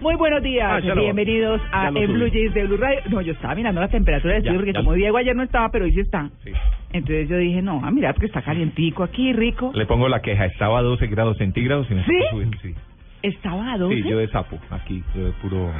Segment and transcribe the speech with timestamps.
[0.00, 1.90] Muy buenos días, Ah, bienvenidos a.
[1.90, 3.00] Blue Jeans de Blue Radio.
[3.08, 5.70] No, yo estaba mirando la temperatura del estudio porque ya como Diego ayer no estaba,
[5.70, 6.28] pero hoy sí está.
[6.44, 6.52] Sí.
[6.92, 9.72] Entonces yo dije, no, a mirar porque está calientico aquí, rico.
[9.74, 12.12] Le pongo la queja, estaba a 12 grados centígrados y me ¿Sí?
[12.30, 12.74] subir, sí.
[13.22, 15.72] Estaba a 12, Sí, yo de sapo, aquí, yo de puro...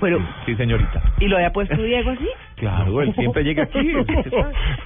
[0.00, 0.18] pero...
[0.46, 1.02] Sí, señorita.
[1.20, 2.28] ¿Y lo había puesto Diego así?
[2.60, 3.78] Claro, él siempre llega aquí.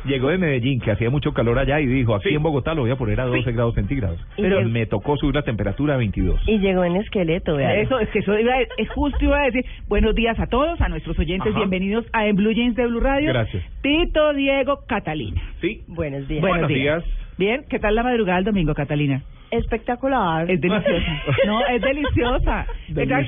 [0.04, 2.92] Llegó de Medellín, que hacía mucho calor allá, y dijo, aquí en Bogotá lo voy
[2.92, 4.24] a poner a 12 grados centígrados.
[4.36, 6.40] Pero me tocó subir la temperatura a 22.
[6.46, 7.74] Y llegó en esqueleto, vea.
[7.74, 10.80] Eso, es que eso iba a, es justo iba a decir, buenos días a todos,
[10.80, 11.58] a nuestros oyentes, Ajá.
[11.58, 13.30] bienvenidos a En Blue Jeans de Blue Radio.
[13.30, 13.64] Gracias.
[13.82, 15.42] Tito, Diego, Catalina.
[15.60, 15.82] Sí.
[15.88, 16.42] Buenos días.
[16.42, 17.04] Buenos días.
[17.04, 17.18] días.
[17.38, 19.20] Bien, ¿qué tal la madrugada del domingo, Catalina?
[19.50, 20.50] Espectacular.
[20.50, 21.22] Es deliciosa.
[21.46, 22.66] No, es deliciosa.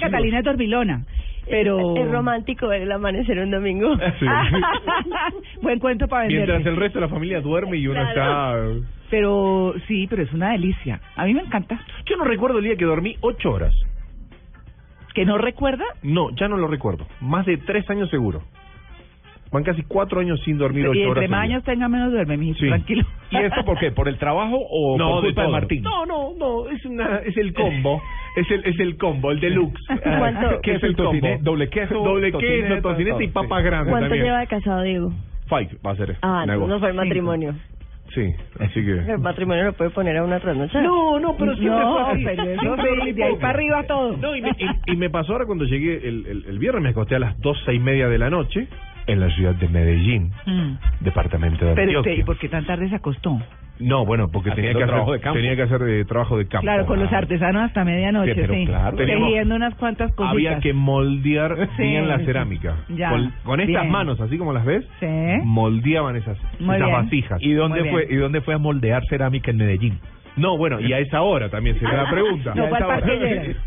[0.01, 1.05] Catalina es dormilona.
[1.49, 1.97] Pero.
[1.97, 3.97] Es romántico ver el amanecer un domingo.
[4.19, 4.27] Sí.
[5.63, 6.47] Buen cuento para vender.
[6.49, 8.73] Mientras el resto de la familia duerme y uno Claro.
[8.75, 8.87] está...
[9.11, 11.01] Pero sí, pero es una delicia.
[11.15, 11.81] A mí me encanta.
[12.07, 13.73] Yo no recuerdo el día que dormí 8 horas.
[15.15, 15.85] ¿Que no recuerda?
[16.03, 17.07] No, ya no lo recuerdo.
[17.21, 18.43] Más de 3 años seguro.
[19.53, 21.09] Van casi 4 años sin dormir Y 8 horas.
[21.23, 22.67] entre más años tenga menos duerme, mijito, Sí.
[22.69, 23.07] tranquilo.
[23.31, 23.93] ¿Y esto por qué?
[23.93, 25.53] ¿Por el trabajo o No, por de culpa de todo.
[25.53, 25.83] Martín?
[25.85, 28.03] No, no, no, es una es el combo,
[28.37, 29.83] es el es el combo, el deluxe.
[30.03, 31.27] ¿Cuánto- ¿Qué es el combo?
[31.41, 34.25] doble queso, doble queso, tocineta y todo, papas grandes ¿Cuánto también.
[34.25, 35.13] lleva de casado, Diego?
[35.49, 36.17] Five va a ser.
[36.23, 37.55] Ah, no, no fue el matrimonio.
[38.15, 40.83] Sí, así que El matrimonio lo puede poner a una trasnochada.
[40.85, 42.25] No, no, pero siempre No, fue así.
[42.25, 44.17] pero eso Siempre sí, lo de ahí para arriba todo.
[44.17, 46.89] No, y me, y- y me pasó ahora cuando llegué el, el, el viernes, me
[46.91, 48.69] acosté a las doce y media de la noche
[49.09, 50.73] en la ciudad de Medellín, Mm.
[51.01, 52.15] departamento de Pero, Antioquia.
[52.15, 53.39] ¿y por qué tan tarde se acostó?
[53.79, 55.39] No, bueno, porque tenía que, trabajo hacer, de campo.
[55.39, 56.63] tenía que hacer eh, trabajo de campo.
[56.63, 58.67] Claro, con los artesanos hasta medianoche, Sí, sí.
[58.67, 58.97] claro.
[58.97, 60.33] Teníamos- unas cuantas cositas.
[60.33, 62.75] Había que moldear Sí, bien la cerámica.
[62.89, 63.93] Ya, Con, con estas bien.
[63.93, 65.07] manos, así como las ves, Sí.
[65.45, 67.43] moldeaban esas, vasijas.
[67.43, 68.19] ¿Y dónde Muy fue bien.
[68.19, 69.99] y dónde fue a moldear cerámica en Medellín?
[70.37, 72.55] No, bueno, y a esa hora también se me la pregunta.
[72.55, 72.69] No.
[72.69, 72.71] No,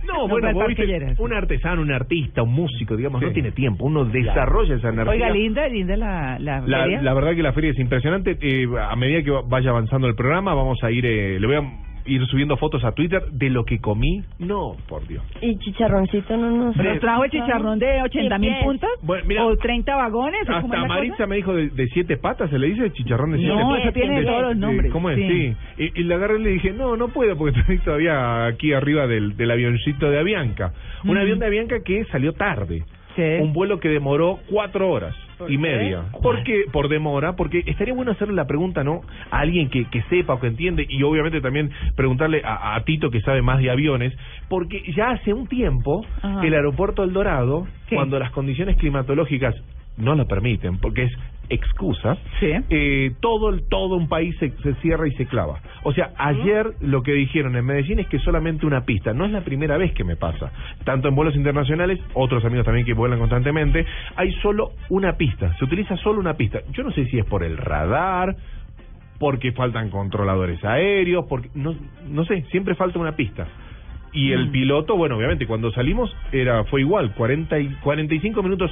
[0.05, 3.85] No bueno, vos viste, un artesano, un artista, un músico, digamos, no tiene tiempo.
[3.85, 5.11] Uno desarrolla esa energía.
[5.11, 7.01] Oiga, linda, linda la, la, La, feria.
[7.01, 8.37] la verdad que la feria es impresionante.
[8.41, 11.88] Eh, a medida que vaya avanzando el programa, vamos a ir, eh, le voy a
[12.09, 14.23] ir subiendo fotos a Twitter de lo que comí.
[14.39, 15.23] No, por Dios.
[15.41, 16.75] Y chicharroncito no nos...
[16.75, 18.63] ¿Nos trajo el chicharrón de 80 mil pies.
[18.63, 18.89] puntos?
[19.01, 20.41] Bueno, mira, ¿O 30 vagones?
[20.49, 21.27] ¿O Hasta la Maritza cosa?
[21.27, 23.83] me dijo de, de siete patas, ¿se le dice chicharrón de siete No, patas?
[23.85, 24.91] eso tiene de- todos los Sí, nombres.
[24.91, 25.17] ¿Cómo es?
[25.17, 25.55] Sí.
[25.77, 29.07] Y, y le agarré y le dije, no, no puedo porque estoy todavía aquí arriba
[29.07, 30.73] del, del avioncito de Avianca.
[31.03, 31.17] Un Mm.
[31.17, 32.83] avión de Avianca que salió tarde.
[33.17, 36.03] Un vuelo que demoró cuatro horas ¿Por y media.
[36.21, 36.65] ¿Por qué?
[36.71, 39.01] Por demora, porque estaría bueno hacerle la pregunta, ¿no?
[39.31, 43.09] A alguien que, que sepa o que entiende y obviamente también preguntarle a, a Tito
[43.09, 44.13] que sabe más de aviones,
[44.47, 46.45] porque ya hace un tiempo Ajá.
[46.45, 47.95] el aeropuerto El Dorado, ¿Qué?
[47.95, 49.55] cuando las condiciones climatológicas
[49.97, 51.11] no lo permiten, porque es
[51.49, 52.51] excusa, Sí.
[52.69, 55.59] eh, todo el todo un país se, se cierra y se clava.
[55.83, 59.13] O sea, ayer lo que dijeron en Medellín es que solamente una pista.
[59.13, 60.51] No es la primera vez que me pasa.
[60.83, 65.55] Tanto en vuelos internacionales, otros amigos también que vuelan constantemente, hay solo una pista.
[65.57, 66.59] Se utiliza solo una pista.
[66.73, 68.35] Yo no sé si es por el radar,
[69.19, 71.75] porque faltan controladores aéreos, porque no,
[72.09, 73.47] no sé, siempre falta una pista.
[74.13, 74.51] Y el Mm.
[74.51, 78.71] piloto, bueno, obviamente cuando salimos era fue igual, 40 y 45 minutos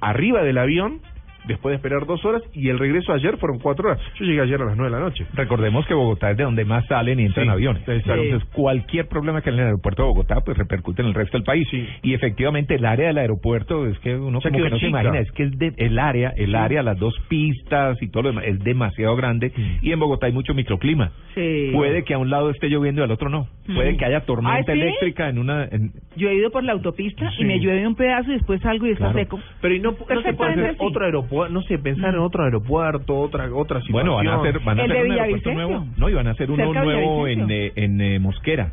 [0.00, 1.00] arriba del avión
[1.46, 4.00] después de esperar dos horas y el regreso ayer fueron cuatro horas.
[4.18, 5.26] Yo llegué ayer a las nueve de la noche.
[5.34, 7.82] Recordemos que Bogotá es de donde más salen y entran Sí, aviones.
[7.88, 8.22] exacto.
[8.22, 11.36] Entonces, cualquier problema que haya en el aeropuerto de Bogotá, pues repercute en el resto
[11.36, 11.66] del país.
[11.70, 11.86] Sí.
[12.02, 15.30] Y efectivamente, el área del aeropuerto es que uno como que no se imagina, es
[15.32, 16.54] que es de- el área, el Sí.
[16.56, 19.52] área, las dos pistas y todo lo demás, es demasiado grande.
[19.82, 21.10] Y en Bogotá hay mucho microclima.
[21.34, 21.70] Sí.
[21.72, 23.48] Puede que a un lado esté lloviendo y al otro no.
[23.74, 24.80] Puede que haya tormenta ¿Ah, sí?
[24.80, 25.64] eléctrica en una.
[25.64, 27.42] en- Yo he ido por la autopista Sí.
[27.42, 29.18] y me llueve un pedazo y después salgo y está Claro.
[29.18, 29.40] seco.
[29.60, 30.76] Pero y no, no se puede hacer sí.
[30.80, 32.16] otro aeropuerto, no sé, pensar Mm.
[32.16, 33.92] en otro aeropuerto, otra otra situación.
[33.92, 35.86] bueno, van a hacer, van a hacer un aeropuerto nuevo.
[35.96, 38.72] No, y van a hacer uno nuevo en, eh, en eh, Mosquera.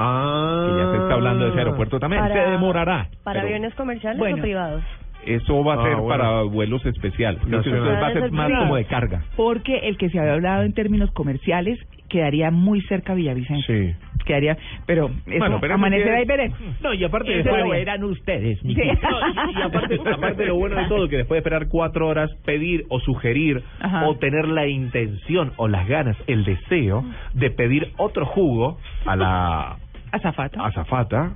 [0.00, 0.66] Ah.
[0.70, 2.22] que ya se está hablando de ese aeropuerto también.
[2.22, 3.08] Para- se demorará.
[3.24, 4.36] ¿Para pero aviones comerciales Bueno.
[4.36, 4.82] o privados?
[5.26, 6.08] Eso va a Ah, ser bueno.
[6.08, 7.40] para vuelos especiales.
[7.44, 9.22] Creo que va a ser más como de carga.
[9.36, 11.78] Porque el que se había hablado en términos comerciales
[12.08, 13.74] quedaría muy cerca a Villavicencio.
[13.74, 13.94] Sí.
[14.28, 16.58] Quedaría, pero eso Bueno, pero amanecerá y veremos.
[16.82, 18.74] No, y aparte Eso después lo verán ustedes, Sí.
[18.74, 22.30] No, y, y aparte, aparte lo bueno de todo, que después de esperar cuatro horas,
[22.44, 24.06] pedir o sugerir Ajá.
[24.06, 29.76] o tener la intención o las ganas, el deseo de pedir otro jugo a la
[30.12, 30.64] Azafata.
[30.64, 31.32] azafata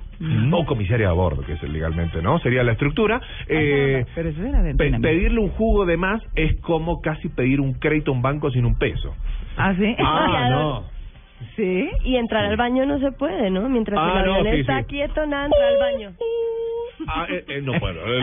[0.51, 2.39] o comisaria a bordo, que es legalmente, ¿no?
[2.39, 3.19] Sería la estructura.
[3.47, 7.59] Eh, Pero eso era de pe- pedirle un jugo de más es como casi pedir
[7.61, 9.13] un crédito a un banco sin un peso.
[9.57, 9.95] ¿Ah, sí?
[9.99, 10.83] Ah, no.
[11.55, 11.89] ¿Sí?
[12.03, 13.67] Y entrar al baño no se puede, ¿no?
[13.69, 14.85] Mientras Ah, el no, avión sí, está sí.
[14.85, 16.13] quieto, nada, entra al baño.
[17.07, 17.99] Ah, eh, eh, no puedo.
[18.17, 18.21] eh.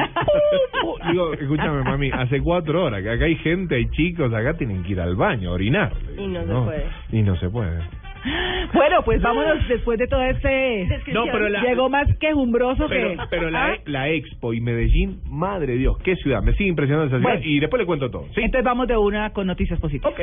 [1.11, 4.93] Digo, escúchame, mami, hace cuatro horas que acá hay gente, hay chicos, acá tienen que
[4.93, 5.93] ir al baño, a orinar.
[6.17, 6.85] Y no se puede.
[7.13, 7.81] Y no se puede.
[8.73, 10.87] Bueno, pues vámonos después de todo este...
[11.13, 13.19] No, pero la- Llegó más quejumbroso Pero, que...
[13.31, 13.77] pero la, ¿Ah?
[13.87, 16.43] la Expo y Medellín, madre de Dios, qué ciudad.
[16.43, 17.47] Me sigue impresionando esa ciudad Bueno.
[17.51, 18.27] y después le cuento todo.
[18.35, 18.41] ¿sí?
[18.43, 20.13] Entonces vamos de una con noticias positivas.
[20.13, 20.21] Ok.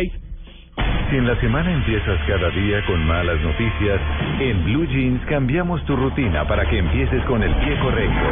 [1.10, 4.00] Si en la semana empiezas cada día con malas noticias,
[4.40, 8.28] en Blue Jeans cambiamos tu rutina para que empieces con el pie correcto.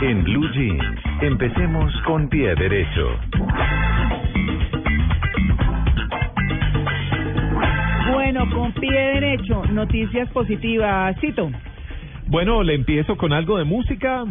[0.00, 0.82] En Blue Jeans,
[1.20, 3.18] empecemos con pie derecho.
[8.32, 11.14] Bueno, con pie derecho, noticias positivas.
[11.20, 11.50] Cito.
[12.28, 14.24] Bueno, le empiezo con algo de música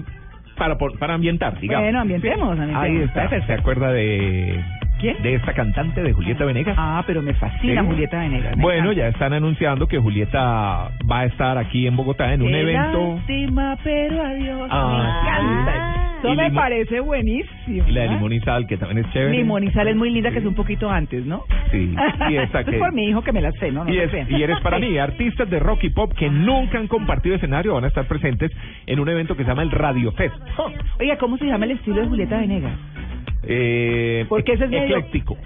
[0.57, 1.85] para para ambientar, digamos.
[1.85, 2.83] Bueno, ambientemos, ambientemos.
[2.83, 3.45] Ahí está.
[3.45, 4.59] ¿Se acuerda de
[5.01, 5.21] ¿Quién?
[5.21, 6.75] de esta cantante de Julieta Venegas?
[6.77, 7.87] Ah, pero me fascina Sí.
[7.87, 8.55] Julieta Venegas.
[8.57, 9.01] Bueno, encanta.
[9.01, 13.15] ya están anunciando que Julieta va a estar aquí en Bogotá en un Qué evento.
[13.15, 14.67] lástima, pero adiós.
[14.71, 15.95] Ah, me encanta.
[15.95, 16.27] sí.
[16.27, 17.83] Eso me parece buenísimo.
[17.87, 18.41] Y la de ¿eh?
[18.45, 19.43] Sal, que también es chévere.
[19.73, 20.33] Sal es muy linda, Sí.
[20.35, 21.45] que es un poquito antes, ¿no?
[21.71, 21.95] Sí,
[22.29, 23.83] y esta que- es por mi hijo que me la sé, ¿no?
[23.85, 26.87] no y, es- y eres para mí, artistas de rock y pop que nunca han
[26.87, 28.51] compartido escenario van a estar presentes
[28.85, 30.35] en un evento que se llama el Radio Fest.
[30.99, 32.73] Oiga, ¿cómo se llama el estilo de Julieta Venegas?
[33.43, 35.37] Eh, Porque ese es medio- ecléctico.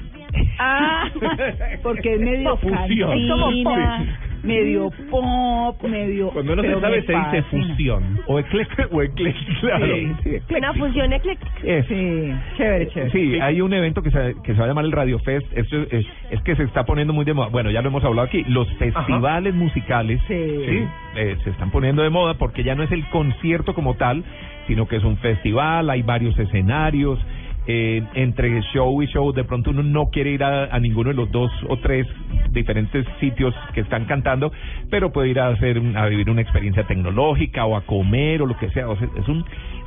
[0.59, 1.09] Ah,
[1.83, 3.27] porque es medio Fusión.
[3.27, 6.29] cantina, medio pop, medio...
[6.31, 7.67] Cuando no se pero sabe me se dice fascina.
[7.69, 8.19] fusión.
[8.27, 8.83] O ecléctico.
[8.91, 9.85] O ecléctico, claro.
[9.85, 10.57] Sí, sí, ecléctico.
[10.59, 11.51] Una fusión ecléctica.
[11.63, 11.85] Es.
[11.87, 13.11] Sí, chévere, chévere.
[13.11, 15.47] Sí, hay un evento que se, que se va a llamar el Radio Fest.
[15.55, 17.47] Esto es, es, es que se está poniendo muy de moda.
[17.47, 18.43] Bueno, ya lo hemos hablado aquí.
[18.49, 20.33] Los festivales musicales Sí.
[20.33, 24.25] eh, se están poniendo de moda porque ya no es el concierto como tal,
[24.67, 27.25] sino que es un festival, hay varios escenarios.
[27.67, 31.15] Eh, entre show y show, de pronto uno no quiere ir a, a ninguno de
[31.15, 32.07] los dos o tres
[32.51, 34.51] diferentes sitios que están cantando,
[34.89, 38.57] pero puede ir a hacer a vivir una experiencia tecnológica o a comer o lo
[38.57, 38.89] que sea.
[38.89, 39.45] O sea, es un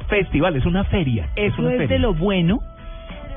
[0.08, 1.28] festival, es una feria.
[1.36, 1.96] Eso una es feria.
[1.96, 2.60] de lo bueno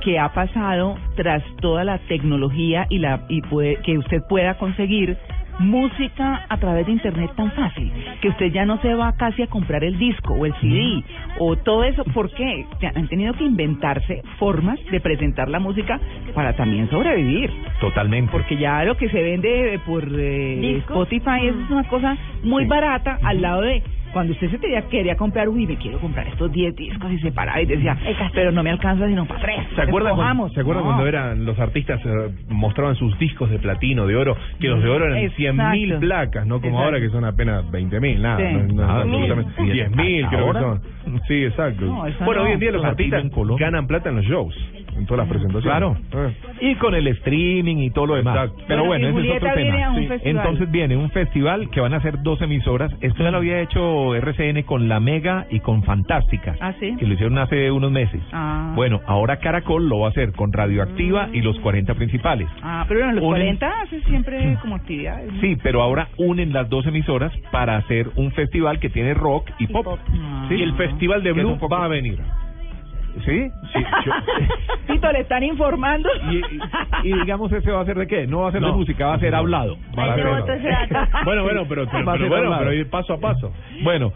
[0.01, 5.17] que ha pasado tras toda la tecnología y la y puede, que usted pueda conseguir
[5.61, 7.91] música a través de internet tan fácil
[8.21, 11.03] que usted ya no se va casi a comprar el disco o el CD
[11.39, 12.65] o todo eso ¿por qué?
[12.95, 15.99] Han tenido que inventarse formas de presentar la música
[16.33, 18.31] para también sobrevivir Totalmente.
[18.31, 20.77] porque ya lo que se vende por eh.
[20.79, 25.47] Spotify es una cosa muy barata al lado de cuando usted se tenía, quería comprar,
[25.49, 27.97] uy, me quiero comprar estos 10 discos y se paraba y decía,
[28.33, 29.59] pero no me alcanza sino para tres.
[29.75, 30.53] ¿Se acuerdan, cuando, Escojamos.
[30.53, 30.89] ¿se acuerdan No.
[30.89, 34.89] cuando eran los artistas eh, mostraban sus discos de platino, de oro, que los de
[34.89, 35.41] oro eran Exacto.
[35.41, 36.85] 100.000 placas, no como Exacto.
[36.85, 38.43] ahora que son apenas 20.000, nada, Sí.
[38.53, 39.61] no, no, Ah, absolutamente.
[39.61, 39.73] mil.
[39.73, 40.81] 10.000 creo que son.
[41.27, 41.85] Sí, exacto.
[41.85, 42.47] No, bueno, no.
[42.47, 43.23] hoy en día los artistas
[43.59, 44.55] ganan plata en los shows,
[44.97, 45.63] en todas las presentaciones.
[45.63, 45.97] Claro.
[46.27, 46.33] Eh.
[46.61, 48.35] Y con el streaming y todo lo demás.
[48.35, 48.63] Exacto.
[48.67, 49.85] Pero Bueno, bueno, y ese es otro viene tema.
[49.85, 50.09] a un Sí.
[50.23, 52.91] Entonces viene un festival que van a ser dos emisoras.
[53.01, 56.55] Esto ya lo había hecho RCN con La Mega y con Fantástica.
[56.59, 56.95] ¿Ah, sí?
[56.97, 58.21] Que lo hicieron hace unos meses.
[58.31, 58.73] Ah.
[58.75, 62.47] Bueno, ahora Caracol lo va a hacer con Radioactiva y los 40 principales.
[62.61, 65.31] Ah, pero en los Unen- 40 hace siempre como actividades.
[65.31, 65.41] ¿no?
[65.41, 69.67] Sí, pero ahora unen las dos emisoras para hacer un festival que tiene rock y,
[69.67, 69.83] pop.
[69.85, 69.99] pop.
[70.13, 70.45] Ah.
[70.49, 72.19] Sí, Y el Festival de Blue poco- va a venir.
[73.25, 73.51] ¿Sí?
[73.73, 74.11] Sí, yo-
[74.93, 76.09] Tito, ¿le están informando?
[76.31, 76.59] Y, y-
[77.03, 78.25] y digamos, ese va a ser de qué?
[78.27, 79.77] No va a ser de música, va a ser hablado.
[79.91, 81.11] Ese dato.
[81.25, 82.63] Bueno, bueno, pero, pero, Va a pero ser bueno, hablado.
[82.63, 83.53] pero ir paso a paso.
[83.83, 84.11] Bueno,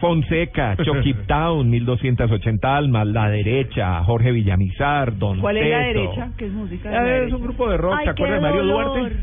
[0.00, 6.28] Fonseca, Chucky Town, 1280 almas, La Derecha, Jorge Villamizar, Don ¿Cuál es la derecha?
[6.36, 7.36] ¿Qué es música de la es derecha?
[7.36, 8.84] un grupo de rock, Ay, ¿te acuerdas de Mario dolor.
[8.98, 9.16] Duarte?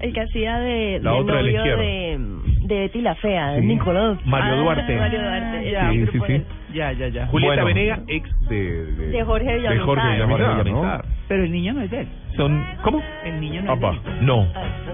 [0.00, 1.82] El que hacía de, La de otra de la novio izquierda.
[1.82, 2.18] de,
[2.66, 3.66] de Betty la Fea, de Sí.
[3.66, 4.18] Nicolás.
[4.24, 4.96] Mario Ah, Duarte.
[4.96, 5.70] Mario Duarte.
[5.70, 6.32] Ya, Sí, sí, sí.
[6.32, 7.26] de- Ya, ya, ya.
[7.26, 7.66] Julieta Bueno.
[7.66, 9.84] Venega, ex de, de, De Jorge de Villamizar.
[9.86, 11.02] Jorge Jorge Villamizar, ¿no?
[11.28, 12.08] Pero el niño no es de él.
[12.36, 13.02] Son, ¿Cómo?
[13.24, 13.98] El niño no es de él.
[14.22, 14.46] No,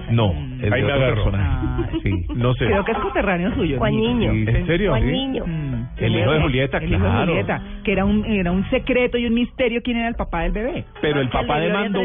[0.09, 0.63] no, Mm.
[0.63, 1.15] es Ahí de me otro agarró.
[1.23, 1.49] personaje.
[1.61, 2.25] Ah, Sí.
[2.35, 2.65] No sé.
[2.65, 3.77] Creo que es coterráneo suyo.
[3.77, 4.31] Juan Niño.
[4.33, 4.45] Sí.
[4.47, 4.89] ¿En serio?
[4.91, 5.11] Juan.
[5.11, 5.43] Niño.
[5.45, 5.85] Mm.
[5.97, 7.25] El hijo de Julieta, El hijo de claro.
[7.27, 10.51] Julieta, que era un, era un secreto y un misterio quién era el papá del
[10.51, 10.83] bebé.
[11.01, 12.01] Pero el ¿Que el papá de demandó,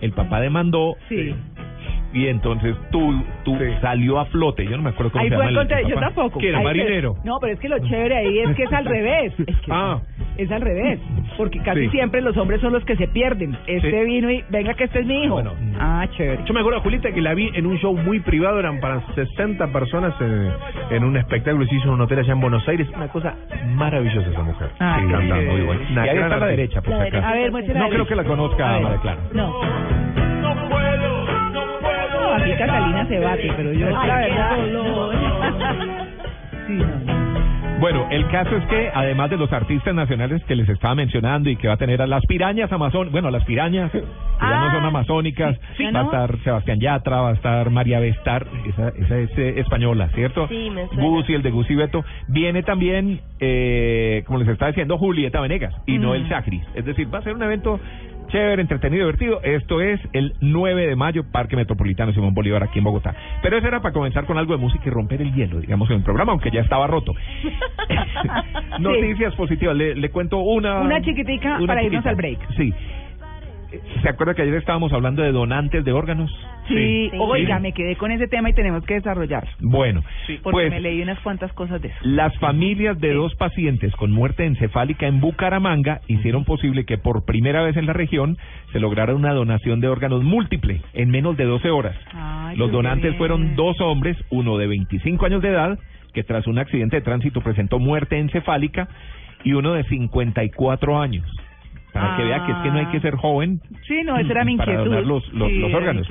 [0.00, 1.34] el papá demandó Sí.
[2.14, 3.12] Y entonces tú,
[3.44, 4.64] tú salió a flote.
[4.64, 6.38] Yo no me acuerdo cómo Ahí se fue llama el yo tampoco.
[6.38, 7.16] ¿Qué era, Ahí marinero?
[7.20, 9.32] se- no, pero es que lo chévere ahí es que es al revés.
[9.46, 10.00] Es que Ah.
[10.38, 11.00] es al revés.
[11.36, 11.90] Porque casi Sí.
[11.90, 13.56] siempre los hombres son los que se pierden.
[13.66, 14.04] Este Sí.
[14.06, 15.34] vino y venga que este es mi hijo.
[15.34, 15.52] Bueno.
[15.78, 16.42] Ah, chévere.
[16.44, 19.68] Yo me acuerdo, Julita, que la vi en un show muy privado, eran para 60
[19.72, 20.50] personas en,
[20.96, 22.88] en un espectáculo que se hizo en un hotel allá en Buenos Aires.
[22.96, 23.34] Una cosa
[23.74, 24.68] maravillosa esa mujer.
[24.78, 25.12] Ah, Sí, sí.
[25.12, 25.82] cantando, muy buena.
[25.90, 27.28] Y ahí está a la derecha, por La derecha.
[27.28, 28.82] A ver, No creo que la conozca, A ver.
[28.82, 29.20] María Clara.
[29.32, 29.52] No.
[32.38, 36.04] No, aquí Catalina se bate, pero yo Ay, la verdad.
[36.66, 37.14] Sí, no.
[37.80, 41.56] Bueno, el caso es que además de los artistas nacionales que les estaba mencionando y
[41.56, 44.08] que va a tener a las pirañas amazon, bueno, las pirañas que ya no
[44.40, 45.98] Ah, son amazónicas, sí, va ¿no?
[45.98, 50.48] a estar Sebastián Yatra, va a estar María Bestar, esa, esa es eh, española, ¿cierto?
[50.48, 51.02] Sí, me suena.
[51.02, 52.02] Gusi, el de Gusi Beto.
[52.28, 56.14] Viene también, eh, como les estaba diciendo, Julieta Venegas y no Mm.
[56.14, 56.62] el Chacris.
[56.74, 57.78] Es decir, va a ser un evento
[58.28, 59.40] chévere, entretenido, divertido.
[59.42, 63.14] Esto es el 9 de mayo, Parque Metropolitano Simón Bolívar, aquí en Bogotá.
[63.42, 65.96] Pero eso era para comenzar con algo de música y romper el hielo, digamos, en
[65.96, 67.14] el programa, aunque ya estaba roto.
[68.78, 69.76] Noticias positivas.
[69.76, 70.80] Le, le cuento una.
[70.80, 72.38] Una chiquitica para irnos al break.
[72.56, 72.72] Sí.
[74.02, 76.30] ¿Se acuerda que ayer estábamos hablando de donantes de órganos?
[76.68, 77.16] Sí, Sí.
[77.18, 79.46] oiga, me quedé con ese tema y tenemos que desarrollar.
[79.60, 80.02] Bueno,
[80.42, 81.96] Porque pues me leí unas cuantas cosas de eso.
[82.02, 87.62] las familias de dos pacientes con muerte encefálica en Bucaramanga hicieron posible que por primera
[87.62, 88.36] vez en la región
[88.72, 91.96] se lograra una donación de órganos múltiple en menos de 12 horas.
[92.14, 93.18] Ay, Los donantes bien.
[93.18, 95.78] fueron dos hombres, uno de 25 años de edad,
[96.12, 98.88] que tras un accidente de tránsito presentó muerte encefálica,
[99.42, 101.26] y uno de 54 años.
[101.94, 104.44] Para que vea que es que no hay que ser joven Sí, no, esa era
[104.44, 104.90] mi para inquietud.
[104.90, 106.08] donar los, los, Sí, órganos.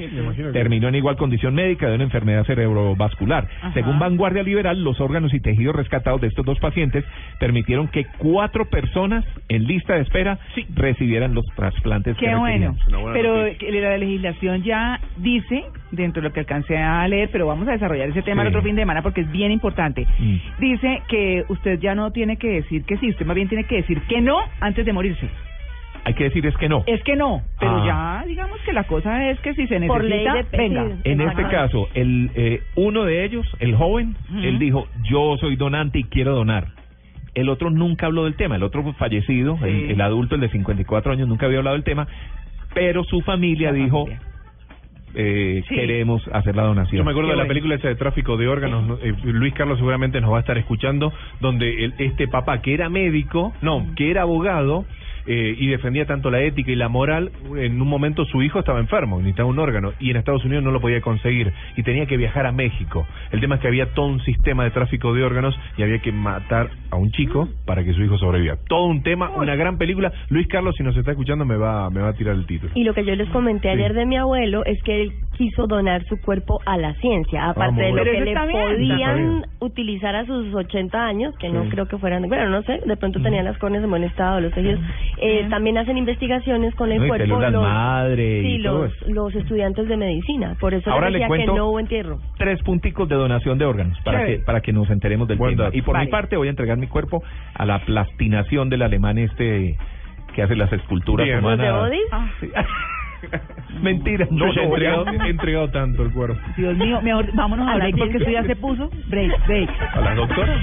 [0.54, 3.48] Terminó en igual condición médica de una enfermedad cerebrovascular.
[3.62, 3.74] Ajá.
[3.74, 7.04] Según Vanguardia Liberal, los órganos y tejidos rescatados de estos dos pacientes
[7.40, 10.40] permitieron que cuatro personas en lista de espera
[10.74, 12.76] recibieran los trasplantes que Qué bueno.
[12.88, 13.58] una buena Pero noticia.
[13.60, 17.72] que la legislación ya dice, dentro de lo que alcancé a leer, pero vamos a
[17.72, 18.48] desarrollar ese tema Sí.
[18.48, 20.06] el otro fin de semana porque es bien importante.
[20.20, 20.36] Mm.
[20.60, 23.76] Dice que usted ya no tiene que decir que sí, usted más bien tiene que
[23.76, 25.28] decir que no antes de morirse.
[26.06, 26.84] Hay que decir es que no.
[26.86, 28.22] Es que no, pero Ah.
[28.22, 30.86] ya digamos que la cosa es que si se necesita, Por ley de- venga.
[31.06, 36.00] En este caso, el eh, uno de ellos, el joven, él dijo, yo soy donante
[36.00, 36.68] y quiero donar.
[37.36, 39.64] El otro nunca habló del tema, el otro fallecido, Sí.
[39.66, 42.06] el, el adulto, el de 54 años, nunca había hablado del tema,
[42.74, 44.22] pero su familia La dijo, familia.
[45.16, 45.76] eh, Sí.
[45.76, 46.98] queremos hacer la donación.
[46.98, 47.48] Yo me acuerdo Qué de la bueno.
[47.50, 48.96] película esa de tráfico de órganos, ¿no?
[49.02, 52.90] Eh, Luis Carlos seguramente nos va a estar escuchando, donde el- este papá que era
[52.90, 54.86] médico, no, que era abogado
[55.26, 58.80] eh, y defendía tanto la ética y la moral, en un momento su hijo estaba
[58.80, 62.18] enfermo, necesitaba un órgano y en Estados Unidos no lo podía conseguir y tenía que
[62.18, 63.08] viajar a México.
[63.32, 66.12] El tema es que había todo un sistema de tráfico de órganos y había que
[66.12, 68.58] matar a un chico para que su hijo sobreviva.
[68.68, 70.12] Todo un tema, una gran película.
[70.30, 72.72] Luis Carlos, si nos está escuchando, me va, me va a tirar el título.
[72.76, 73.70] Y lo que yo les comenté Sí.
[73.80, 77.74] ayer de mi abuelo es que él quiso donar su cuerpo a la ciencia, aparte
[77.74, 78.12] muy de lo bueno.
[78.12, 79.46] Que le podían bien.
[79.60, 83.22] utilizar a sus 80 años, que no creo que fueran, bueno, no sé, de pronto
[83.22, 84.80] tenían las córneas en buen estado, los tejidos.
[85.18, 89.88] Eh, también hacen investigaciones con el No, cuerpo los, madre y sí, los, los estudiantes
[89.88, 90.56] de medicina.
[90.60, 92.20] Por eso Ahora le decía que cuento- no hubo entierro.
[92.38, 94.38] Tres punticos de donación de órganos para Chévere.
[94.40, 95.66] que para que nos enteremos del Buen tema.
[95.66, 95.78] dato.
[95.78, 97.24] Y por mi parte voy a entregar mi cuerpo
[97.56, 99.78] a la plastinación del alemán este
[100.36, 101.42] que hace las esculturas Bien.
[101.42, 101.98] ¿Los de
[103.82, 106.40] Mentira, No, a entregado, entregado tanto el cuerpo.
[106.58, 108.90] Dios mío, mejor vámonos a A la break porque esto ya se puso.
[109.08, 109.70] Break, break.
[109.94, 110.62] ¿A las doctoras?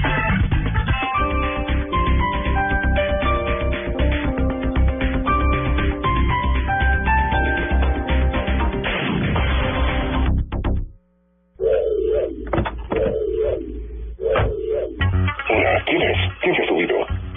[15.49, 16.17] Hola, ¿quién es?
[16.41, 16.95] ¿Quién se ha subido?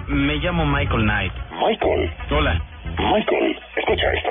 [0.09, 1.33] Me llamo Michael Knight.
[1.61, 2.11] Michael.
[2.31, 2.63] Hola.
[2.99, 4.31] Michael, escucha esto.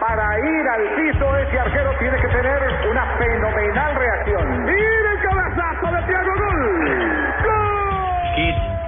[0.00, 2.58] Para ir al piso, ese arquero tiene que tener
[2.90, 4.64] una fenomenal reacción.
[4.64, 7.10] ¡Mira el cabezazo de Thiago Gol!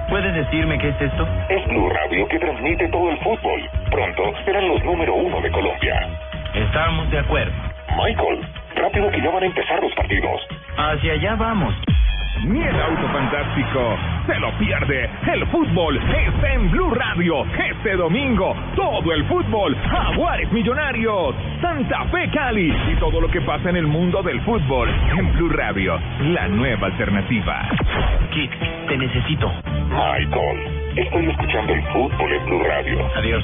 [0.09, 1.27] ¿puedes decirme qué es esto?
[1.49, 3.69] Es Blue Radio que transmite todo el fútbol.
[3.89, 6.07] Pronto serán los número uno de Colombia.
[6.53, 7.53] Estamos de acuerdo.
[7.97, 8.41] Michael,
[8.75, 10.41] rápido que ya van a empezar los partidos.
[10.77, 11.73] Hacia allá vamos.
[12.41, 15.09] Ni el auto fantástico se lo pierde.
[15.31, 17.45] El fútbol está en Blue Radio.
[17.57, 19.75] Este domingo, todo el fútbol.
[19.75, 24.89] Jaguares Millonarios, Santa Fe Cali y todo lo que pasa en el mundo del fútbol
[24.89, 27.69] en Blue Radio, la nueva alternativa.
[28.31, 28.49] Kid,
[28.87, 29.51] te necesito.
[29.89, 33.07] Michael, estoy escuchando el fútbol en Blue Radio.
[33.15, 33.43] Adiós.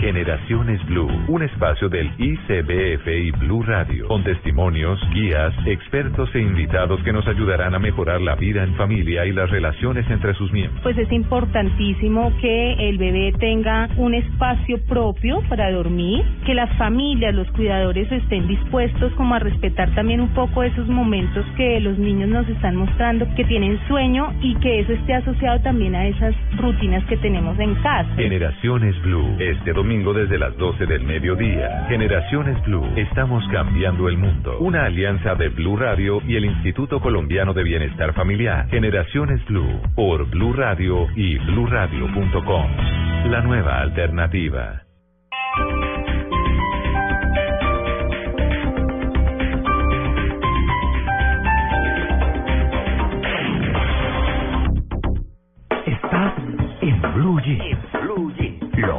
[0.00, 7.02] Generaciones Blue, un espacio del ICBF y Blue Radio, con testimonios, guías, expertos e invitados
[7.02, 10.80] que nos ayudarán a mejorar la vida en familia y las relaciones entre sus miembros.
[10.84, 17.34] Pues es importantísimo que el bebé tenga un espacio propio para dormir, que las familias,
[17.34, 22.28] los cuidadores estén dispuestos como a respetar también un poco esos momentos que los niños
[22.28, 27.04] nos están mostrando que tienen sueño y que eso esté asociado también a esas rutinas
[27.06, 28.08] que tenemos en casa.
[28.14, 31.86] Generaciones Blue, este domingo desde las 12 del mediodía.
[31.88, 34.58] Generaciones Blue, estamos cambiando el mundo.
[34.58, 38.68] Una alianza de Blue Radio y el Instituto Colombiano de Bienestar Familiar.
[38.68, 42.70] Generaciones Blue, por Blue Radio y bluradio.com.
[43.30, 44.82] La nueva alternativa.
[55.86, 56.34] Estás
[56.82, 57.88] en Blue Jeans.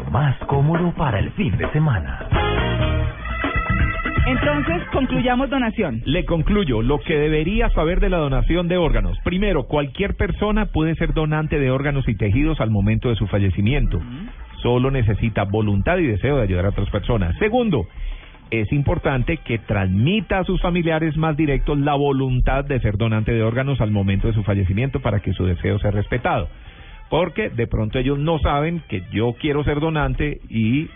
[0.10, 2.28] Más cómodo para el fin de semana.
[4.26, 6.02] Entonces, concluyamos donación.
[6.06, 9.18] Le concluyo lo que debería saber de la donación de órganos.
[9.24, 14.00] Primero, cualquier persona puede ser donante de órganos y tejidos al momento de su fallecimiento.
[14.62, 17.36] Solo necesita voluntad y deseo de ayudar a otras personas.
[17.40, 17.88] Segundo,
[18.52, 23.44] es importante que transmita a sus familiares más directos la voluntad de ser donante de
[23.44, 26.50] órganos al momento de su fallecimiento para que su deseo sea respetado.
[27.10, 30.90] Porque de pronto ellos no saben que yo quiero ser donante y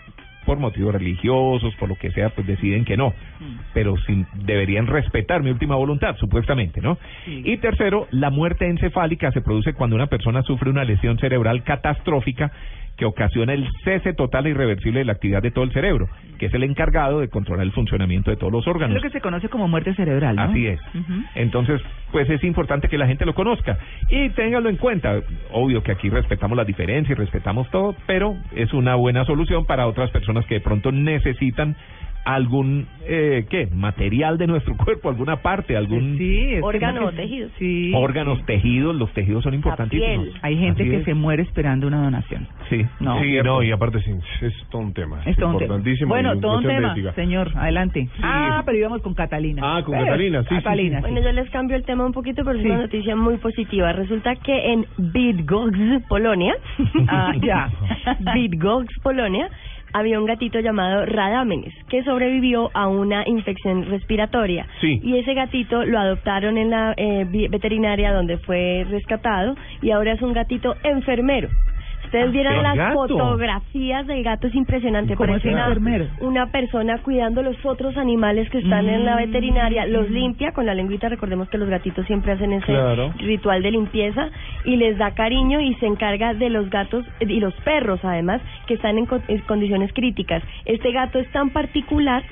[0.44, 3.12] por motivos religiosos, por lo que sea, pues deciden que no.
[3.72, 6.98] Pero sin, deberían respetar mi última voluntad, supuestamente, ¿no?
[7.26, 12.52] Y tercero, la muerte encefálica se produce cuando una persona sufre una lesión cerebral catastrófica
[12.96, 16.08] que ocasiona el cese total e irreversible de la actividad de todo el cerebro,
[16.38, 18.94] que es el encargado de controlar el funcionamiento de todos los Es órganos.
[18.94, 20.42] lo que se conoce como muerte cerebral, ¿no?
[20.42, 20.80] Así es.
[21.34, 21.80] Entonces,
[22.12, 23.78] pues es importante que la gente lo conozca
[24.10, 25.20] y téngalo en cuenta.
[25.52, 29.86] Obvio que aquí respetamos las diferencias y respetamos todo, pero es una buena solución para
[29.86, 31.76] otras personas que de pronto necesitan
[32.24, 33.66] algún, eh, ¿qué?
[33.70, 36.18] Material de nuestro cuerpo, alguna parte, algún
[36.62, 37.48] Órgano o tejido.
[37.58, 37.92] Sí.
[37.94, 38.96] órganos, tejidos.
[38.96, 40.28] Los tejidos son importantísimos.
[40.42, 41.04] Hay gente Así que es.
[41.04, 42.46] se muere esperando una donación.
[42.70, 43.20] Sí, No.
[43.20, 44.12] sí, no, y aparte sí,
[44.42, 45.20] es todo un tema.
[45.24, 45.64] Es todo un tema.
[45.64, 46.08] importantísimo.
[46.08, 47.12] Bueno, todo un tema, ética.
[47.14, 47.50] señor.
[47.54, 48.08] Adelante.
[48.22, 49.62] Ah, pero íbamos con Catalina.
[49.64, 50.48] Ah, con Pero, Catalina, sí.
[50.54, 51.02] Catalina, sí.
[51.02, 53.92] Bueno, yo les cambio el tema un poquito, pero es una noticia muy positiva.
[53.92, 56.54] Resulta que en Bydgoszcz, Polonia,
[57.08, 57.70] Ah, ya.
[58.34, 59.48] Bydgoszcz, Polonia,
[59.92, 64.66] había un gatito llamado Radámenes que sobrevivió a una infección respiratoria.
[64.80, 65.00] Sí.
[65.02, 70.20] Y ese gatito lo adoptaron en la eh, veterinaria donde fue rescatado y ahora es
[70.22, 71.48] un gatito enfermero.
[72.14, 72.94] Ustedes vieran ¿el las gato?
[72.94, 75.16] fotografías del gato, es impresionante.
[75.16, 75.66] ¿Cómo Parece una,
[76.20, 79.18] una persona cuidando los otros animales que están en la Mm.
[79.18, 83.12] veterinaria, los limpia con la lengüita, recordemos que los gatitos siempre hacen ese Claro.
[83.18, 84.28] ritual de limpieza
[84.64, 88.74] y les da cariño y se encarga de los gatos y los perros además que
[88.74, 90.42] están en, co- en condiciones críticas.
[90.66, 92.22] Este gato es tan particular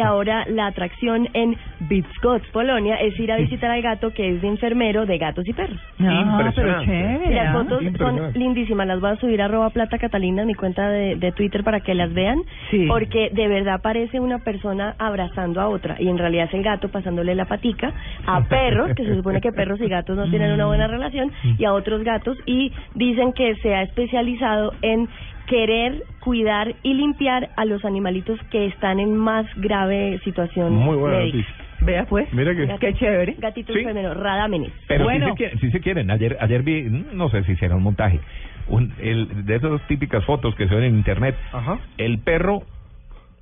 [0.00, 4.40] que ahora la atracción en Bydgoszcz, Polonia, es ir a visitar al gato que es
[4.40, 5.78] de enfermero de gatos y perros.
[6.00, 7.34] Ah, pero chévere.
[7.34, 7.52] Las ah.
[7.52, 11.32] fotos son lindísimas, las voy a subir a arroba plata catalina, mi cuenta de, de
[11.32, 12.38] Twitter para que las vean,
[12.70, 12.86] Sí.
[12.88, 16.88] porque de verdad parece una persona abrazando a otra y en realidad es el gato
[16.88, 17.92] pasándole la patica
[18.26, 21.64] a perros, que se supone que perros y gatos no tienen una buena relación, y
[21.66, 25.08] a otros gatos y dicen que se ha especializado en
[25.50, 31.18] querer cuidar y limpiar a los animalitos que están en más grave situación Muy buena
[31.18, 31.38] médica.
[31.38, 31.64] noticia.
[31.82, 32.32] Vea pues.
[32.32, 32.68] Mira que...
[32.78, 33.34] Qué chévere.
[33.38, 33.82] Gatito Sí.
[33.82, 34.70] Radámenes.
[34.86, 35.26] Pero Bueno.
[35.26, 36.10] sí, se quieren, sí se quieren.
[36.12, 36.82] Ayer, ayer vi,
[37.12, 38.20] no sé si será un montaje,
[38.68, 41.34] un, el, de esas típicas fotos que se ven en internet.
[41.52, 41.80] Ajá.
[41.98, 42.62] El perro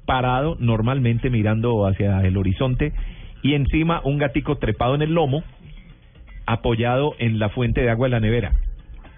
[0.07, 2.93] parado normalmente mirando hacia el horizonte
[3.43, 5.43] y encima un gatico trepado en el lomo
[6.47, 8.53] apoyado en la fuente de agua de la nevera.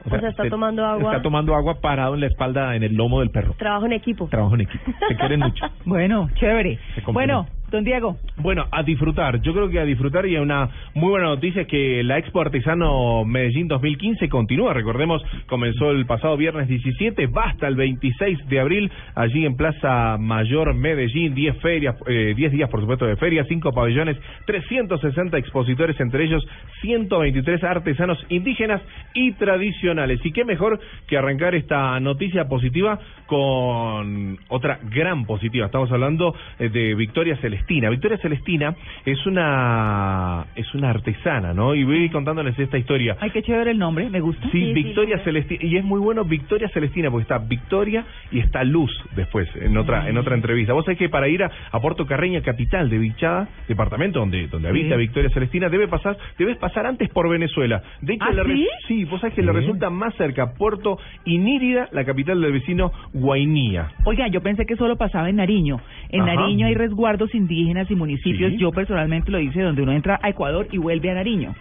[0.05, 1.13] O sea, está tomando agua.
[1.13, 3.55] Está tomando agua parado en la espalda, en el lomo del perro.
[3.59, 4.27] Trabajo en equipo.
[4.29, 4.93] Trabajo en equipo.
[5.09, 5.65] Se quieren mucho.
[5.85, 6.79] Bueno, chévere.
[7.13, 8.17] Bueno, don Diego.
[8.37, 9.41] Bueno, a disfrutar.
[9.43, 13.25] Yo creo que a disfrutar y una muy buena noticia es que la Expo Artesano
[13.25, 14.75] Medellín 2015 continúa.
[14.75, 20.17] Recordemos, comenzó el pasado viernes 17, va hasta el 26 de abril, allí en Plaza
[20.19, 25.99] Mayor Medellín, 10 ferias, eh, 10 días por supuesto de feria, 5 pabellones, 360 expositores,
[26.01, 26.45] entre ellos
[26.83, 28.83] 123 artesanos indígenas
[29.15, 30.21] y tradicionales.
[30.25, 35.67] Y qué mejor que arrancar esta noticia positiva con otra gran positiva.
[35.67, 37.91] Estamos hablando eh, de Victoria Celestina Celestina.
[37.91, 41.75] Victoria Celestina es una es una artesana, ¿no?
[41.75, 43.17] Y voy contándoles esta historia.
[43.21, 44.49] Ay, qué chévere el nombre, me gusta.
[44.51, 48.91] Sí, Victoria Celestina y es muy bueno Victoria Celestina porque está Victoria y está Luz
[49.15, 50.73] después en otra en otra entrevista.
[50.73, 54.69] Vos sabés que para ir a, a Puerto Carreña, capital de Vichada, departamento donde donde
[54.69, 57.83] habita Victoria Celestina, debe pasar debes pasar antes por Venezuela.
[58.01, 58.69] De hecho, ¿Ah, sí?
[58.89, 63.89] sí, vos sabés que le resulta más cerca Puerto Inírida, la capital del vecino Guainía.
[64.05, 65.81] Oiga, yo pensé que solo pasaba en Nariño.
[66.09, 66.35] En Ajá.
[66.35, 68.53] Nariño hay resguardos indígenas y municipios.
[68.53, 68.59] Sí.
[68.59, 71.55] Yo personalmente lo hice donde uno entra a Ecuador y vuelve a Nariño.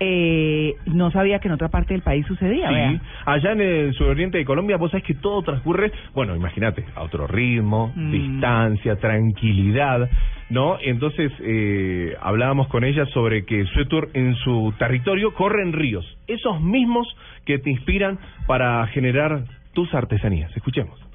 [0.00, 2.68] Eh, no sabía que en otra parte del país sucedía.
[2.68, 7.02] Sí, allá en el suroriente de Colombia, vos sabés que todo transcurre, bueno, imagínate, a
[7.02, 8.10] otro ritmo, Mm.
[8.12, 10.08] distancia, tranquilidad,
[10.50, 10.78] ¿no?
[10.80, 17.08] Entonces, eh, hablábamos con ella sobre que Suetur en su territorio corren ríos, esos mismos
[17.44, 20.56] que te inspiran para generar tus artesanías.
[20.56, 21.07] Escuchemos.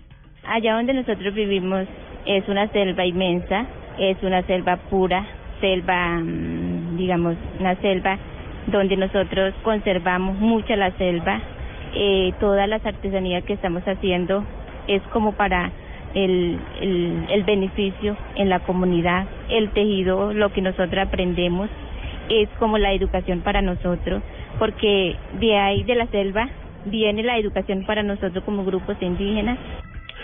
[0.45, 1.87] Allá donde nosotros vivimos
[2.25, 3.65] es una selva inmensa,
[3.97, 5.25] es una selva pura,
[5.61, 8.17] selva, mm, digamos, una selva
[8.67, 11.39] donde nosotros conservamos mucho la selva.
[11.95, 14.43] Eh, todas las artesanías que estamos haciendo
[14.87, 15.71] es como para
[16.13, 19.25] el, el, el beneficio en la comunidad.
[19.49, 21.69] El tejido, lo que nosotros aprendemos,
[22.29, 24.21] es como la educación para nosotros,
[24.59, 26.49] porque de ahí de la selva
[26.85, 29.57] viene la educación para nosotros como grupos indígenas.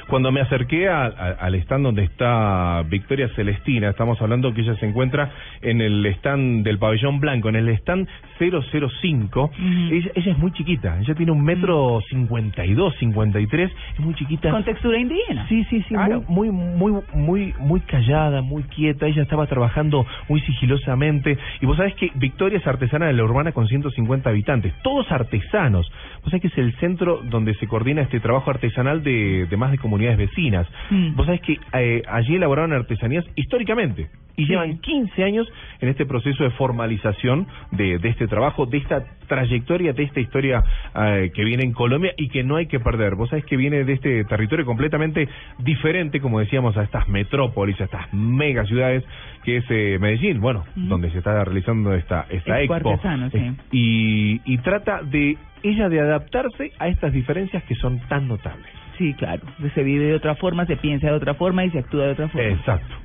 [0.10, 4.76] Cuando me acerqué a- a- al stand donde está Victoria Celestina, estamos hablando que ella
[4.76, 8.08] se encuentra en el stand del pabellón blanco, en el stand
[8.40, 9.52] 005.
[9.92, 13.72] ella, ella es muy chiquita, ella tiene un metro cincuenta y dos, cincuenta y tres,
[13.94, 14.50] es muy chiquita.
[14.52, 15.48] Con textura indígena.
[15.48, 16.24] Sí, sí, sí, Claro.
[16.28, 19.06] muy, muy, muy, muy, muy callada, muy quieta.
[19.08, 21.38] Ella estaba trabajando muy sigilosamente.
[21.62, 25.90] Y vos sabés que Victoria es artesana de la urbana con 150 habitantes, todos artesanos.
[26.22, 29.72] Vos sabés que es el centro donde se coordina este trabajo artesanal de, de más
[29.72, 30.68] de comunidades vecinas.
[30.90, 31.16] Mm.
[31.16, 35.48] Vos sabés que eh, allí elaboraron artesanías históricamente y llevan 15 años
[35.82, 40.64] en este proceso de formalización de, de este trabajo, de esta trayectoria, de esta historia
[40.96, 43.16] eh, que viene en Colombia y que no hay que perder.
[43.16, 47.84] Vos sabés que viene de este territorio completamente diferente, como decíamos, a estas metrópolis, a
[47.84, 49.04] estas mega ciudades
[49.44, 52.92] que es eh, Medellín, bueno, donde se está realizando esta, esta Expo expo.
[52.92, 53.52] Artesano, sí.
[53.74, 58.79] Y, y trata de ella de adaptarse a estas diferencias que son tan notables.
[59.00, 59.42] Sí, claro.
[59.74, 62.28] Se vive de otra forma, se piensa de otra forma y se actúa de otra
[62.28, 62.50] forma.
[62.50, 62.96] Exacto.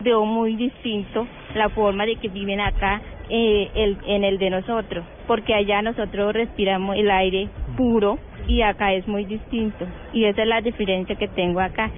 [0.00, 5.04] veo muy distinto la forma de que viven acá eh, el, en el de nosotros,
[5.26, 10.48] porque allá nosotros respiramos el aire puro y acá es muy distinto y esa es
[10.48, 11.90] la diferencia que tengo acá.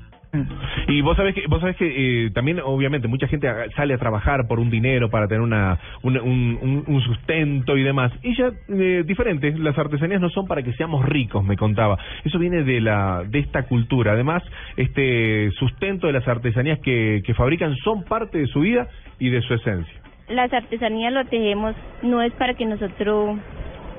[0.86, 4.46] Y vos sabés que, vos sabés que eh, también, obviamente, mucha gente sale a trabajar
[4.46, 8.12] por un dinero para tener una, una- un, un- un sustento y demás.
[8.22, 11.98] Ella, eh, diferente, las artesanías no son para que seamos ricos, me contaba.
[12.24, 14.12] Eso viene de la de esta cultura.
[14.12, 14.42] Además,
[14.76, 18.88] este sustento de las artesanías que, que fabrican son parte de su vida
[19.18, 19.94] y de su esencia.
[20.28, 23.36] Las artesanías lo tejemos no es para que nosotros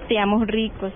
[0.08, 0.94] seamos ricos,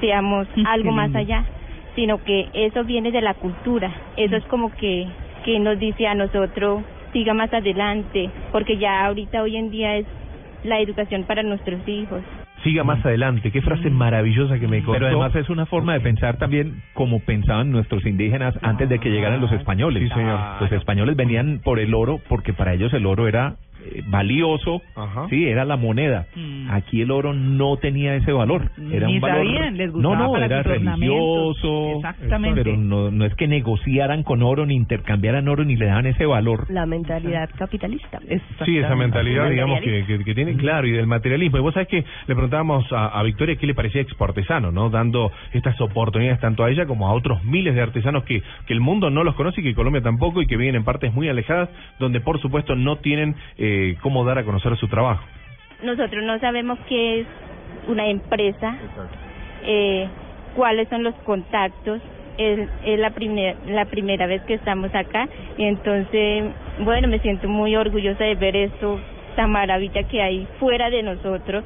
[0.00, 1.44] seamos algo más allá,
[1.94, 3.92] sino que eso viene de la cultura.
[4.16, 5.06] Eso es como que,
[5.44, 10.06] que nos dice a nosotros, siga más adelante, porque ya ahorita hoy en día es
[10.64, 12.22] la educación para nuestros hijos.
[12.62, 13.50] Siga más adelante.
[13.50, 14.92] Qué frase maravillosa que me contó.
[14.92, 19.10] Pero además es una forma de pensar también como pensaban nuestros indígenas antes de que
[19.10, 20.04] llegaran los españoles.
[20.04, 20.38] Sí, señor.
[20.60, 25.26] Los españoles venían por el oro porque para ellos el oro era eh, valioso, Ajá.
[25.28, 26.26] sí, era la moneda.
[26.34, 26.70] Mm.
[26.70, 30.16] Aquí el oro no tenía ese valor, era Ni un valor sabían, les no, gustaba
[30.16, 32.62] no, para era religioso, Exactamente.
[32.62, 36.26] pero no, no es que negociaran con oro ni intercambiaran oro ni le daban ese
[36.26, 36.66] valor.
[36.70, 38.20] La mentalidad capitalista.
[38.64, 41.58] Sí, esa mentalidad, digamos, que, que, que tiene, claro, y del materialismo.
[41.58, 44.90] Y vos sabés que le preguntábamos a, a Victoria qué le parecía Expo Artesano, ¿no?
[44.90, 48.80] Dando estas oportunidades tanto a ella como a otros miles de artesanos que, que el
[48.80, 51.68] mundo no los conoce y que Colombia tampoco y que viven en partes muy alejadas
[51.98, 55.22] donde, por supuesto, no tienen eh, cómo dar a conocer su trabajo.
[55.82, 57.26] Nosotros no sabemos qué es
[57.88, 58.76] una empresa,
[59.64, 60.08] eh,
[60.54, 62.00] cuáles son los contactos.
[62.38, 66.44] Es, es la, primera la primera vez que estamos acá y entonces,
[66.80, 71.62] bueno, me siento muy orgullosa de ver esto, esta maravilla que hay fuera de nosotros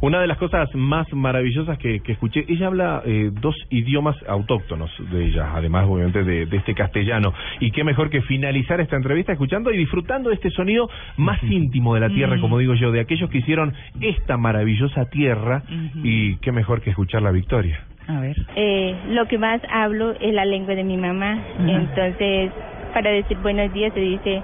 [0.00, 4.90] Una de las cosas más maravillosas que, que escuché, ella habla eh, dos idiomas autóctonos
[5.10, 7.34] de ella, además obviamente de, de este castellano.
[7.60, 11.94] Y qué mejor que finalizar esta entrevista escuchando y disfrutando de este sonido más íntimo
[11.94, 15.62] de la tierra, como digo yo, de aquellos que hicieron esta maravillosa tierra.
[16.02, 17.80] Y qué mejor que escuchar la victoria.
[18.06, 18.36] A ver.
[18.56, 21.38] Eh, lo que más hablo es la lengua de mi mamá.
[21.58, 22.52] Entonces,
[22.94, 24.42] para decir buenos días se dice,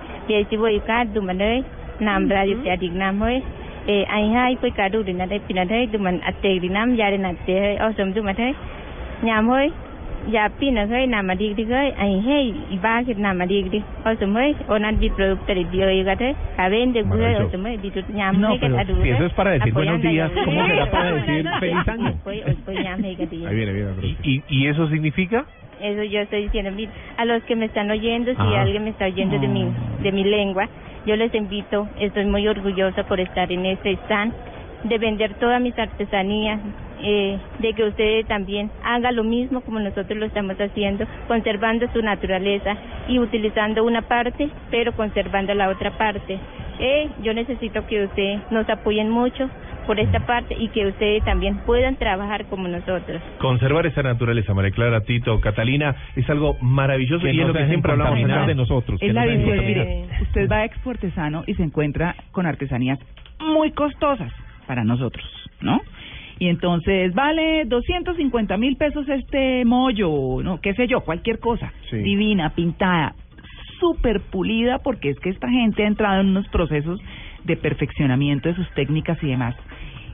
[3.86, 4.06] Eh,
[18.52, 20.30] hey pero adu si eso es para decir buenos días.
[20.44, 22.14] ¿cómo será para decir feliz año?
[22.24, 23.46] Hoy- hoy- hoy nyam hey gati.
[23.46, 24.16] Ahí viene, viene.
[24.22, 25.44] ¿Y, ¿Y eso significa?
[25.80, 26.70] Eso yo estoy diciendo,
[27.18, 28.62] a los que me están oyendo, si Ajá.
[28.62, 29.66] alguien me está oyendo de mi,
[30.02, 30.68] de mi lengua,
[31.06, 34.32] yo les invito, estoy muy orgullosa por estar en este stand,
[34.84, 36.60] de vender todas mis artesanías,
[37.02, 42.02] eh, de que ustedes también hagan lo mismo como nosotros lo estamos haciendo, conservando su
[42.02, 42.76] naturaleza
[43.08, 46.38] y utilizando una parte, pero conservando la otra parte.
[46.78, 49.48] Eh, yo necesito que ustedes nos apoyen mucho
[49.86, 53.20] por esta parte y que ustedes también puedan trabajar como nosotros.
[53.38, 57.66] Conservar esa naturaleza, María Clara, Tito, Catalina, es algo maravilloso Que y es lo que
[57.66, 58.46] siempre hablamos acá.
[58.46, 59.00] de nosotros.
[59.02, 59.64] Es que la no visión.
[59.66, 62.98] Mire, usted va a Expo Artesano y se encuentra con artesanías
[63.40, 64.32] muy costosas
[64.66, 65.24] para nosotros,
[65.60, 65.80] ¿no?
[66.38, 71.98] Y entonces vale 250 mil pesos este mollo, no, qué sé yo, cualquier cosa, Sí.
[71.98, 73.14] divina, pintada,
[73.78, 77.00] súper pulida, porque es que esta gente ha entrado en unos procesos
[77.44, 79.54] de perfeccionamiento de sus técnicas y demás.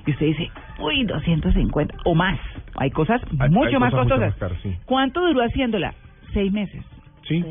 [0.07, 2.39] Y usted dice, uy, 250 o más.
[2.77, 4.21] Hay cosas Hay- mucho hay más cosas mucho costosas.
[4.31, 4.75] más caras, sí.
[4.87, 5.95] ¿Cuánto duró haciéndola?
[6.33, 6.83] Seis meses.
[7.29, 7.45] Sí.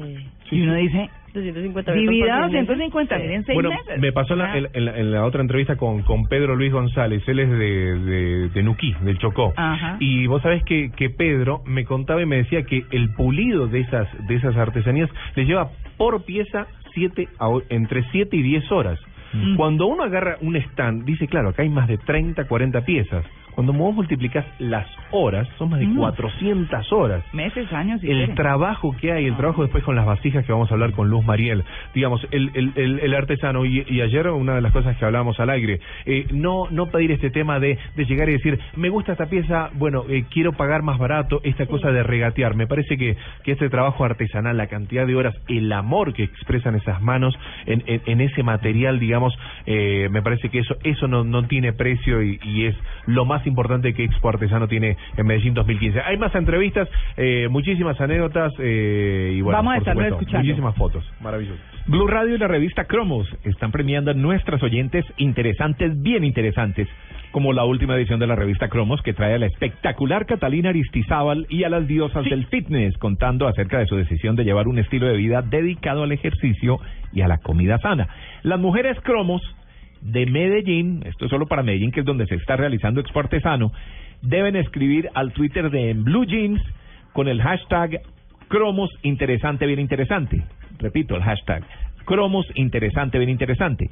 [0.52, 2.68] Y uno dice, 250 Divida por seis meses.
[2.68, 4.00] 250 mil en seis Bueno, meses.
[4.02, 7.22] me pasó en la, en, la, en la otra entrevista con, con Pedro Luis González,
[7.28, 9.54] él es de, de, de Nuquí, del Chocó.
[9.56, 9.98] Ajá.
[10.00, 13.82] Y vos sabés que, que Pedro me contaba y me decía que el pulido de
[13.82, 16.66] esas, de esas artesanías le lleva por pieza
[16.96, 19.00] siete a entre 7 y 10 horas.
[19.58, 23.26] Cuando uno agarra un stand, dice, claro, acá hay más de 30, 40 piezas.
[23.56, 25.98] Cuando vos multiplicás las horas, son más de Mm.
[25.98, 27.24] 400 horas.
[27.34, 28.00] Meses, años.
[28.02, 30.92] si El trabajo que hay, el trabajo después con las vasijas que vamos a hablar
[30.92, 34.72] con Luz Mariel, digamos, el, el, el, el artesano, y, y ayer una de las
[34.72, 38.34] cosas que hablábamos al aire, eh, no no pedir este tema de, de llegar y
[38.34, 42.56] decir, me gusta esta pieza, bueno, eh, quiero pagar más barato, esta cosa de regatear,
[42.56, 46.76] me parece que, que este trabajo artesanal, la cantidad de horas, el amor que expresan
[46.76, 49.34] esas manos en, en, en ese material, digamos,
[49.66, 53.39] eh, me parece que eso eso no, no tiene precio y, y es lo más
[53.48, 56.02] importante que Expo Artesano tiene en Medellín 2015.
[56.02, 60.46] Hay más entrevistas, eh, muchísimas anécdotas eh, y bueno, Vamos a por estarlo supuesto, escuchando.
[60.46, 61.14] muchísimas fotos.
[61.22, 61.60] Maravilloso.
[61.88, 66.88] Blue Radio y la revista Cromos están premiando a nuestras oyentes interesantes, bien interesantes,
[67.32, 71.46] como la última edición de la revista Cromos que trae a la espectacular Catalina Aristizábal
[71.50, 75.08] y a las diosas del fitness contando acerca de su decisión de llevar un estilo
[75.08, 76.80] de vida dedicado al ejercicio
[77.12, 78.08] y a la comida sana.
[78.44, 79.42] Las mujeres Cromos
[80.02, 83.72] de Medellín, esto es solo para Medellín que es donde se está realizando Expo Artesano,
[84.22, 86.62] deben escribir al Twitter de Blue Jeans
[87.14, 88.02] con el hashtag
[88.48, 90.44] Cromos interesante, bien interesante.
[90.80, 91.64] Repito, el hashtag
[92.06, 93.90] Cromos interesante, bien interesante.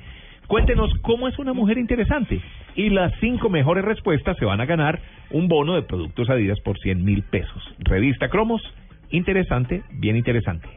[0.47, 2.41] Cuéntenos cómo es una mujer interesante.
[2.75, 4.99] Y las cinco mejores respuestas se van a ganar
[5.31, 7.61] un bono de productos Adidas por 100 mil pesos.
[7.79, 8.61] Revista Cromos,
[9.11, 10.67] interesante, bien interesante.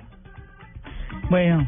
[1.31, 1.67] Bueno.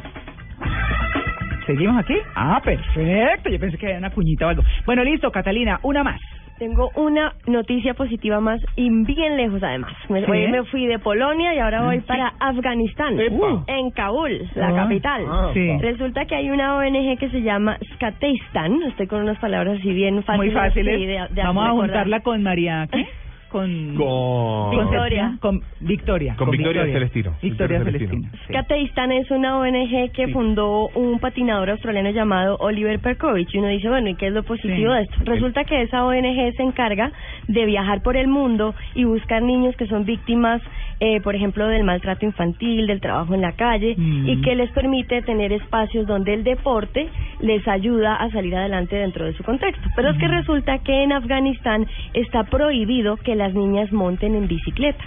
[1.67, 2.15] ¿Seguimos aquí?
[2.35, 3.49] Ah, perfecto.
[3.51, 4.63] Yo pensé que había una cuñita o algo.
[4.87, 6.21] Bueno, listo, Catalina, una más.
[6.59, 9.93] Tengo una noticia positiva más y bien lejos además.
[10.09, 10.31] Me, ¿Sí?
[10.31, 12.05] Hoy me fui de Polonia y ahora voy Sí.
[12.07, 15.25] para Afganistán, uh, en Kabul, la Ah, capital.
[15.29, 15.77] ah, sí.
[15.81, 20.23] Resulta que hay una ONG que se llama Skateistan, estoy con unas palabras así bien
[20.23, 20.53] fáciles.
[20.53, 20.97] Muy fáciles.
[20.99, 22.87] sí, de- de Vamos a juntarla con María.
[22.93, 23.07] ¿qué?
[23.53, 23.95] Con.
[23.97, 25.37] Con Victoria.
[25.41, 26.35] Con Victoria.
[26.37, 27.35] Con Victoria Celestino.
[27.43, 28.31] Victoria Victoria Celestino.
[28.33, 28.53] sí.
[28.53, 33.55] Skateistan es una ONG que fundó un patinador australiano llamado Oliver Perkovich.
[33.55, 34.97] Y uno dice, bueno, ¿y qué es lo positivo Sí.
[34.97, 35.17] de esto?
[35.25, 37.13] Resulta que esa ONG se encarga
[37.49, 40.63] de viajar por el mundo y buscar niños que son víctimas,
[41.05, 44.29] eh, por ejemplo, del maltrato infantil, del trabajo en la calle, Mm.
[44.29, 47.09] y que les permite tener espacios donde el deporte
[47.41, 49.83] les ayuda a salir adelante dentro de su contexto.
[49.97, 55.03] Pero es que resulta que en Afganistán está prohibido que las niñas monten en bicicleta.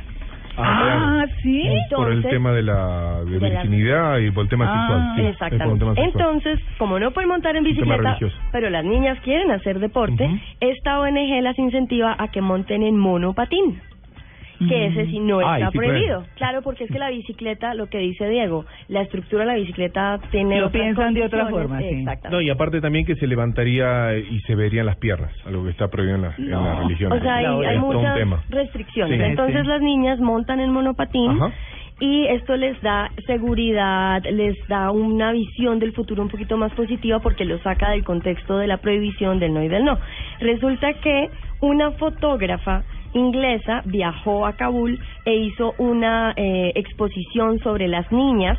[0.57, 1.63] Ah, sí.
[1.93, 4.87] por el Entonces- tema de la de de la- virginidad y por el tema Ah,
[4.87, 5.15] sexual.
[5.17, 5.79] sí, Exactamente.
[5.79, 6.13] tema sexual.
[6.35, 8.17] Entonces, como no pueden montar en bicicleta,
[8.53, 10.29] pero las niñas quieren hacer deporte,
[10.61, 13.81] esta ONG las incentiva a que monten en monopatín.
[14.59, 16.23] Que ese sí no Ah, y está sí prohibido.
[16.35, 20.19] Claro, porque es que la bicicleta, lo que dice Diego, la estructura de la bicicleta
[20.31, 20.61] tiene.
[20.61, 21.85] Lo piensan de otra forma, sí.
[21.85, 22.29] Exactamente.
[22.29, 25.89] No, y aparte también que se levantaría y se verían las piernas, algo que está
[25.89, 27.11] prohibido en la, en la religión.
[27.11, 28.17] O sea, hay, hay muchas
[28.49, 29.19] restricciones.
[29.19, 29.25] Sí.
[29.25, 29.67] Entonces Sí.
[29.67, 31.51] las niñas montan en monopatín Ajá.
[31.99, 37.19] y esto les da seguridad, les da una visión del futuro un poquito más positiva
[37.19, 39.97] porque lo saca del contexto de la prohibición del no y del no.
[40.39, 41.29] Resulta que
[41.61, 42.83] una fotógrafa
[43.15, 48.57] inglesa viajó a Kabul e hizo una eh, exposición sobre las niñas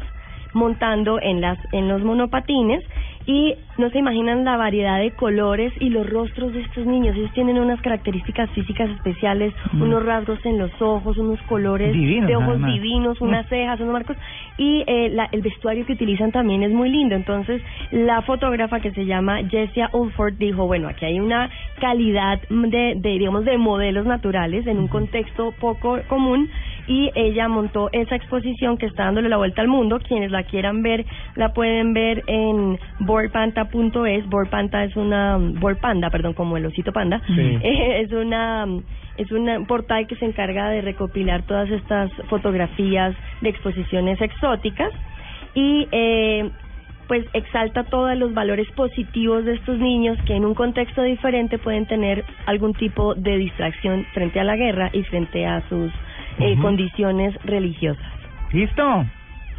[0.53, 2.83] montando en las en los monopatines
[3.27, 7.17] y no se imaginan la variedad de colores y los rostros de estos niños.
[7.17, 9.83] Ellos tienen unas características físicas especiales, Mm.
[9.83, 13.25] unos rasgos en los ojos, unos colores Divinos, de ojos divinos, Mm.
[13.25, 14.17] unas cejas, unos marcos
[14.59, 17.15] y eh, la- el vestuario que utilizan también es muy lindo.
[17.17, 17.61] Entonces,
[17.91, 23.11] la fotógrafa que se llama Jessia Ulford dijo, bueno, aquí hay una calidad de, de
[23.19, 26.49] digamos de modelos naturales en un contexto poco común
[26.87, 29.99] y ella montó esa exposición que está dándole la vuelta al mundo.
[30.01, 34.27] Quienes la quieran ver la pueden ver en boardpanta.es.
[34.29, 37.20] Boardpanta es una board panda, perdón, como el osito panda.
[37.27, 37.59] Sí.
[37.62, 38.66] Eh, es una
[39.16, 44.92] es un portal que se encarga de recopilar todas estas fotografías de exposiciones exóticas
[45.55, 46.51] y eh,
[47.09, 51.87] pues exalta todos los valores positivos de estos niños que en un contexto diferente pueden
[51.87, 55.90] tener algún tipo de distracción frente a la guerra y frente a sus
[56.38, 58.05] eh, condiciones religiosas.
[58.53, 59.05] ¿Listo?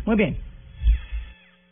[0.05, 0.46] Muy bien.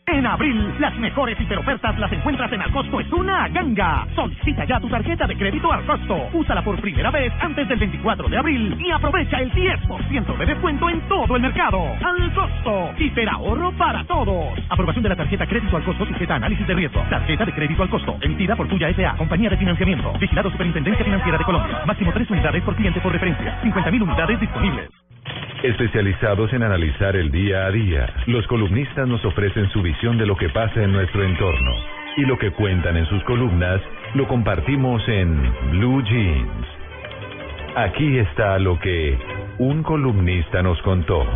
[0.08, 4.06] En abril, las mejores hiperofertas las encuentras en Alcosto es una ganga.
[4.14, 6.28] Solicita ya tu tarjeta de crédito Alcosto.
[6.32, 10.88] Úsala por primera vez antes del 24 de abril y aprovecha el 10% de descuento
[10.88, 11.82] en todo el mercado.
[12.04, 14.56] Alcosto, hiperahorro para todos.
[14.68, 17.02] Aprobación de la tarjeta crédito al costo sujeta análisis de riesgo.
[17.10, 20.12] Tarjeta de crédito al costo, emitida por Tuya S.A., compañía de financiamiento.
[20.20, 21.82] Vigilado Superintendencia Financiera de Colombia.
[21.84, 23.60] Máximo 3 unidades por cliente por referencia.
[23.60, 25.05] 50.000 unidades disponibles.
[25.62, 30.36] Especializados en analizar el día a día, los columnistas nos ofrecen su visión de lo
[30.36, 31.72] que pasa en nuestro entorno.
[32.16, 33.80] Y lo que cuentan en sus columnas
[34.14, 36.66] lo compartimos en Blue Jeans.
[37.74, 39.18] Aquí está lo que
[39.58, 41.26] un columnista nos contó.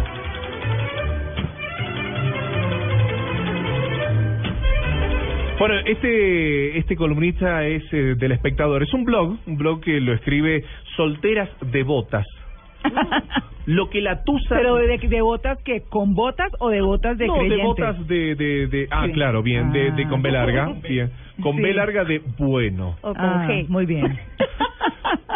[5.58, 8.82] Bueno, este, este columnista es eh, del espectador.
[8.82, 10.64] Es un blog, un blog que lo escribe
[10.96, 12.26] Solteras Devotas.
[13.66, 14.56] Lo que la tusa...
[14.56, 17.58] Pero de, de botas que con botas o de botas de no, creyentes.
[17.58, 19.12] de botas de, de, de- ah, Sí.
[19.12, 21.10] claro, bien, de, de con B larga, bien,
[21.42, 21.74] con B Sí.
[21.74, 22.96] larga de bueno.
[23.02, 23.68] O con Ah, G.
[23.68, 24.18] Muy bien.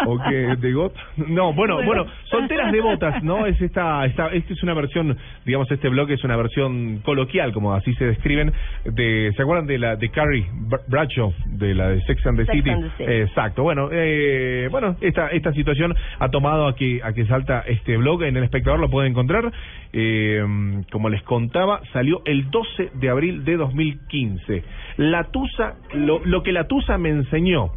[0.07, 1.01] ¿O que de gota?
[1.17, 3.47] No, bueno, bueno, solteras de botas, ¿no?
[3.47, 7.75] Es esta, esta, esta es una versión, digamos, este blog es una versión coloquial, como
[7.75, 8.53] así se describen,
[8.85, 12.45] de, ¿se acuerdan de la de Carrie Br- Bradshaw, de la de Sex and the
[12.47, 12.71] Sex City?
[12.71, 13.11] and the City.
[13.13, 17.61] Eh, Exacto, bueno, eh, bueno, esta, esta situación ha tomado a que, a que salta
[17.67, 19.51] este blog, en el espectador lo pueden encontrar,
[19.93, 20.45] eh,
[20.91, 24.63] como les contaba, salió el 12 de abril de 2015.
[24.99, 27.71] La Tusa, lo, lo que la Tusa me enseñó,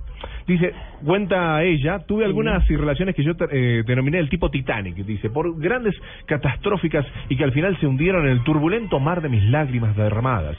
[0.47, 5.59] Dice, cuenta ella, tuve algunas relaciones que yo eh, denominé el tipo Titanic, dice, por
[5.59, 5.93] grandes
[6.25, 10.57] catastróficas y que al final se hundieron en el turbulento mar de mis lágrimas derramadas.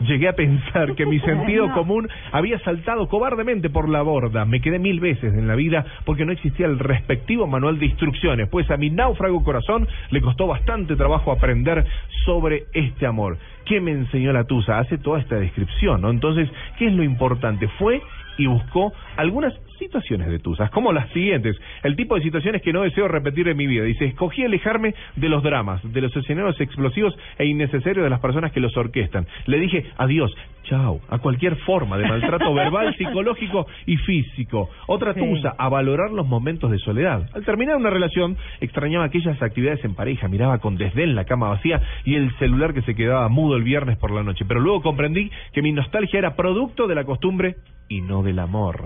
[0.00, 4.44] Llegué a pensar que mi sentido común había saltado cobardemente por la borda.
[4.46, 8.48] Me quedé mil veces en la vida porque no existía el respectivo manual de instrucciones,
[8.48, 11.84] pues a mi náufrago corazón le costó bastante trabajo aprender
[12.24, 13.38] sobre este amor.
[13.66, 14.78] ¿Qué me enseñó la Tusa?
[14.78, 16.10] Hace toda esta descripción, ¿no?
[16.10, 17.66] Entonces, ¿qué es lo importante?
[17.78, 18.00] Fue
[18.38, 21.56] y buscó algunas situaciones de tusas, como las siguientes.
[21.82, 23.84] El tipo de situaciones que no deseo repetir en mi vida.
[23.84, 28.52] Dice, escogí alejarme de los dramas, de los escenarios explosivos e innecesarios de las personas
[28.52, 29.26] que los orquestan.
[29.46, 34.70] Le dije, adiós, chao, a cualquier forma de maltrato verbal, psicológico y físico.
[34.86, 35.20] Otra Sí.
[35.20, 37.28] tusa, a valorar los momentos de soledad.
[37.34, 41.80] Al terminar una relación, extrañaba aquellas actividades en pareja, miraba con desdén la cama vacía
[42.04, 44.44] y el celular que se quedaba mudo el viernes por la noche.
[44.46, 47.56] Pero luego comprendí que mi nostalgia era producto de la costumbre
[47.88, 48.82] y no del amor.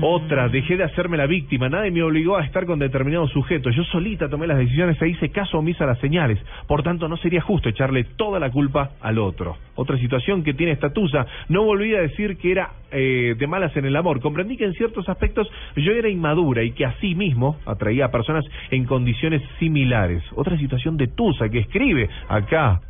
[0.00, 3.84] Otra, dejé de hacerme la víctima, nadie me obligó a estar con determinado sujeto, yo
[3.84, 7.40] solita tomé las decisiones e hice caso omiso a las señales, por tanto no sería
[7.40, 9.56] justo echarle toda la culpa al otro.
[9.74, 13.76] Otra situación que tiene esta tusa, no volví a decir que era eh, de malas
[13.76, 17.58] en el amor, comprendí que en ciertos aspectos yo era inmadura y que así mismo
[17.66, 20.22] atraía a personas en condiciones similares.
[20.34, 22.80] Otra situación de tusa que escribe acá,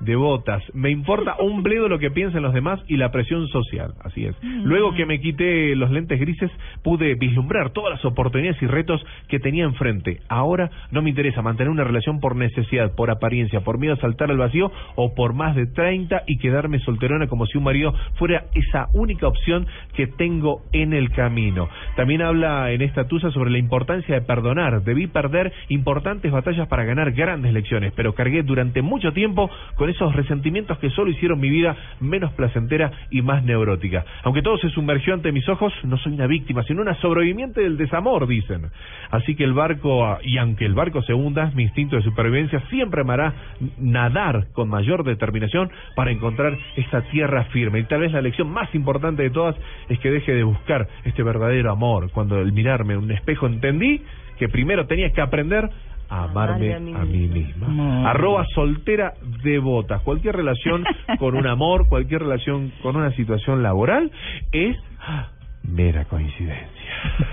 [0.00, 0.62] de botas.
[0.74, 3.94] Me importa un bledo lo que piensen los demás y la presión social.
[4.02, 4.36] Así es.
[4.42, 6.50] Luego que me quité los lentes grises,
[6.82, 10.20] pude vislumbrar todas las oportunidades y retos que tenía enfrente.
[10.28, 14.30] Ahora no me interesa mantener una relación por necesidad, por apariencia, por miedo a saltar
[14.30, 18.44] al vacío o por más de 30 y quedarme solterona como si un marido fuera
[18.54, 21.68] esa única opción que tengo en el camino.
[21.96, 24.82] También habla en esta tusa sobre la importancia de perdonar.
[24.82, 30.14] Debí perder importantes batallas para ganar grandes lecciones, pero cargué durante mucho tiempo con esos
[30.14, 34.04] resentimientos que solo hicieron mi vida menos placentera y más neurótica.
[34.22, 37.76] Aunque todo se sumergió ante mis ojos, no soy una víctima, sino una sobreviviente del
[37.76, 38.70] desamor, dicen.
[39.10, 42.60] Así que el barco, ah, y aunque el barco se hunda, mi instinto de supervivencia
[42.70, 43.34] siempre me hará
[43.78, 47.80] nadar con mayor determinación para encontrar esa tierra firme.
[47.80, 49.56] Y tal vez la lección más importante de todas
[49.88, 52.10] es que deje de buscar este verdadero amor.
[52.12, 54.02] Cuando al mirarme en un espejo entendí
[54.38, 55.68] que primero tenía que aprender
[56.08, 58.10] amarme Amarme a mí misma.
[58.10, 60.02] Arroba soltera de botas.
[60.02, 60.84] Cualquier relación
[61.18, 64.10] con un amor, cualquier relación con una situación laboral
[64.52, 65.28] es ah,
[65.64, 66.66] mera coincidencia.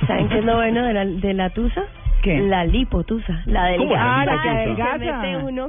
[0.07, 1.83] ¿Saben qué es lo bueno de la, de la tusa?
[2.21, 2.39] ¿Qué?
[2.39, 3.43] La lipotusa.
[3.45, 4.25] La ¿Cómo delgada.
[4.25, 4.97] la lipotusa?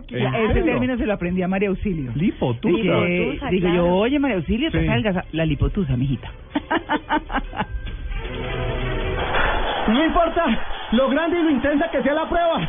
[0.07, 0.39] que delgada.
[0.39, 0.65] Ese claro.
[0.65, 2.13] término se lo aprendí a María Auxilio.
[2.15, 2.75] Lipotusa.
[2.77, 3.77] Dije- Lipotusa, digo claro.
[3.87, 4.87] yo, oye María Auxilio, te Sí.
[4.87, 6.31] salgas la lipotusa, mijita.
[9.89, 10.45] No importa
[10.93, 12.69] lo grande y lo intensa que sea la prueba.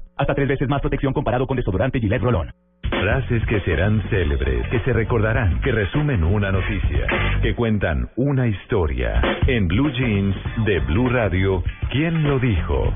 [0.17, 2.51] Hasta tres veces más protección comparado con desodorante Gillette Rolón.
[2.89, 7.07] Frases que serán célebres, que se recordarán, que resumen una noticia,
[7.41, 9.21] que cuentan una historia.
[9.47, 10.35] En Blue Jeans
[10.65, 12.93] de Blue Radio, ¿quién lo dijo?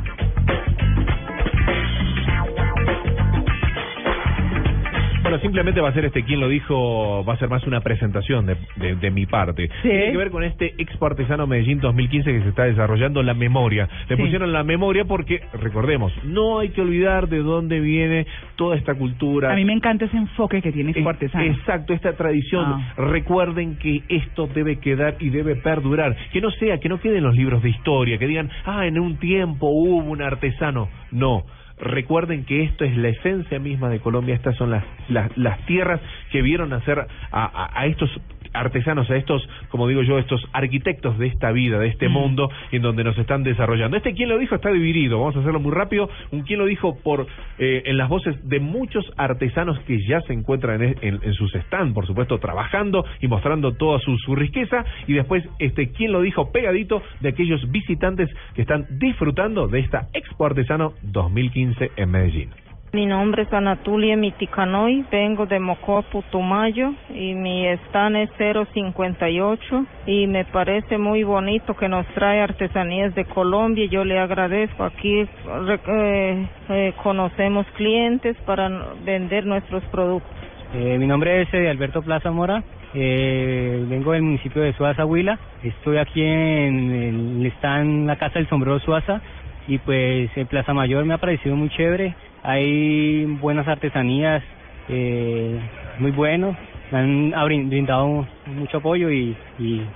[5.35, 8.45] Bueno, simplemente va a ser este quien lo dijo, va a ser más una presentación
[8.45, 9.67] de, de, de mi parte.
[9.81, 9.89] Sí.
[9.89, 13.87] Tiene que ver con este Expo Artesano Medellín 2015 que se está desarrollando la memoria.
[14.09, 14.21] Le Sí.
[14.21, 18.25] pusieron la memoria porque, recordemos, no hay que olvidar de dónde viene
[18.55, 19.51] toda esta cultura.
[19.51, 21.43] A mí me encanta ese enfoque que tiene Expo Artesano.
[21.43, 22.65] Exacto, esta tradición.
[22.65, 22.93] Ah.
[22.97, 26.15] Recuerden que esto debe quedar y debe perdurar.
[26.31, 29.17] Que no sea, que no queden los libros de historia, que digan, ah, en un
[29.17, 30.87] tiempo hubo un artesano.
[31.11, 31.43] No.
[31.77, 34.35] Recuerden que esto es la esencia misma de Colombia.
[34.35, 35.99] Estas son las, las, las tierras
[36.31, 38.09] que vieron nacer a, a, a estos
[38.55, 42.11] artesanos, a estos, como digo yo, estos arquitectos de esta vida, de este Mm.
[42.11, 43.97] mundo en donde nos están desarrollando.
[43.97, 46.09] Este quien lo dijo está dividido, vamos a hacerlo muy rápido.
[46.31, 47.27] Un quien lo dijo por
[47.59, 51.53] eh, en las voces de muchos artesanos que ya se encuentran en, en, en sus
[51.55, 54.85] stand, por supuesto, trabajando y mostrando toda su, su riqueza.
[55.07, 60.07] Y después, este quien lo dijo pegadito de aquellos visitantes que están disfrutando de esta
[60.13, 62.49] Expo Artesano 2015 en Medellín.
[62.95, 70.27] Mi nombre es Anatulia Miticanoy, vengo de Mocó, Putumayo y mi stand es 058 y
[70.27, 73.85] me parece muy bonito que nos trae artesanías de Colombia.
[73.91, 74.85] Yo le agradezco.
[74.85, 78.69] Aquí eh, eh, conocemos clientes para
[79.03, 80.31] vender nuestros productos.
[80.73, 85.37] Eh, mi nombre es eh, Alberto Plaza Mora, eh, vengo del municipio de Suaza, Huila.
[85.63, 89.19] Estoy aquí en, está en la Casa del Sombrero Suaza
[89.67, 92.15] y pues en Plaza Mayor me ha parecido muy chévere.
[92.47, 94.43] Hay buenas artesanías,
[94.87, 95.59] eh,
[95.97, 96.55] muy bueno.
[96.91, 97.31] Han
[97.69, 99.35] brindado mucho apoyo y,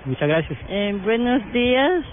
[0.05, 0.57] muchas gracias.
[0.67, 2.03] Eh, buenos días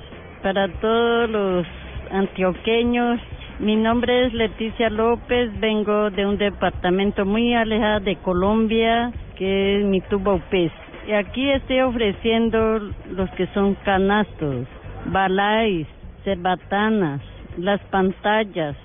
[0.42, 1.66] para todos los
[2.10, 3.18] antioqueños.
[3.60, 9.86] Mi nombre es Leticia López, vengo de un departamento muy alejado de Colombia, que es
[9.86, 10.70] Mitubaupés.
[11.08, 12.80] Y aquí estoy ofreciendo
[13.10, 14.66] los que son canastos,
[15.06, 15.86] balais,
[16.24, 17.22] cerbatanas,
[17.56, 18.76] las pantallas.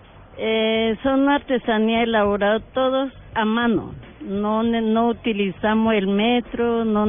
[0.43, 3.93] Eh, son artesanía elaborada todos a mano.
[4.21, 7.05] No, no utilizamos el metro, no,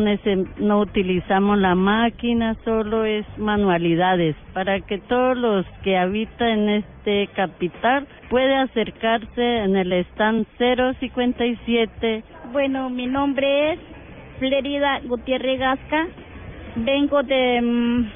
[0.59, 7.29] no utilizamos la máquina, solo es manualidades para que todos los que habitan en este
[7.35, 12.25] capital puedan acercarse en el stand 057.
[12.53, 13.81] Bueno, mi nombre es
[14.41, 16.07] Flerida Gutiérrez Gasca.
[16.77, 18.11] Vengo de mm,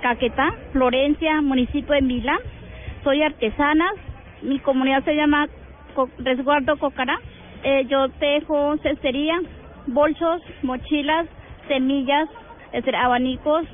[0.00, 2.38] Caquetá, Florencia, municipio de Milán.
[3.02, 3.92] Soy artesana.
[4.42, 5.48] Mi comunidad se llama
[6.18, 7.18] Resguardo Cocará.
[7.62, 9.40] Eh, yo tejo cestería,
[9.86, 11.26] bolsos, mochilas,
[11.68, 12.28] semillas,
[12.66, 13.66] es decir, abanicos,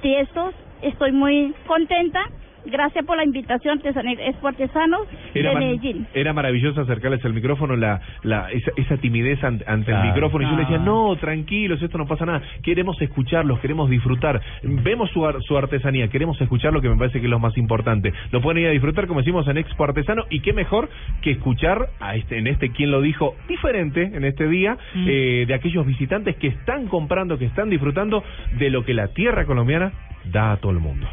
[0.00, 0.54] tiestos.
[0.82, 2.28] Estoy muy contenta.
[2.66, 5.02] Gracias por la invitación, Expo Artesanos
[5.34, 6.06] Era, de Medellín.
[6.14, 10.44] era maravilloso acercarles el micrófono, la, la, esa, esa timidez ante, ante el micrófono.
[10.46, 10.84] Y yo le decía, Ah.
[10.84, 12.42] no, tranquilos, esto no pasa nada.
[12.62, 14.40] Queremos escucharlos, queremos disfrutar.
[14.62, 17.56] Vemos su, ar- su artesanía, queremos escuchar lo que me parece que es lo más
[17.58, 18.12] importante.
[18.32, 20.24] Lo pueden ir a disfrutar, como decimos, en Expo Artesano.
[20.30, 20.88] Y qué mejor
[21.22, 25.06] que escuchar a este, en este, quien lo dijo, diferente en este día, Mm.
[25.08, 28.22] eh, de aquellos visitantes que están comprando, que están disfrutando
[28.58, 29.92] de lo que la tierra colombiana
[30.24, 31.06] da a todo el mundo.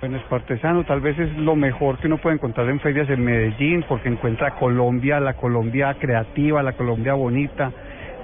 [0.00, 3.24] Bueno, es artesano, tal vez es lo mejor que uno puede encontrar en ferias en
[3.24, 7.72] Medellín, porque encuentra Colombia, la Colombia creativa, la Colombia bonita.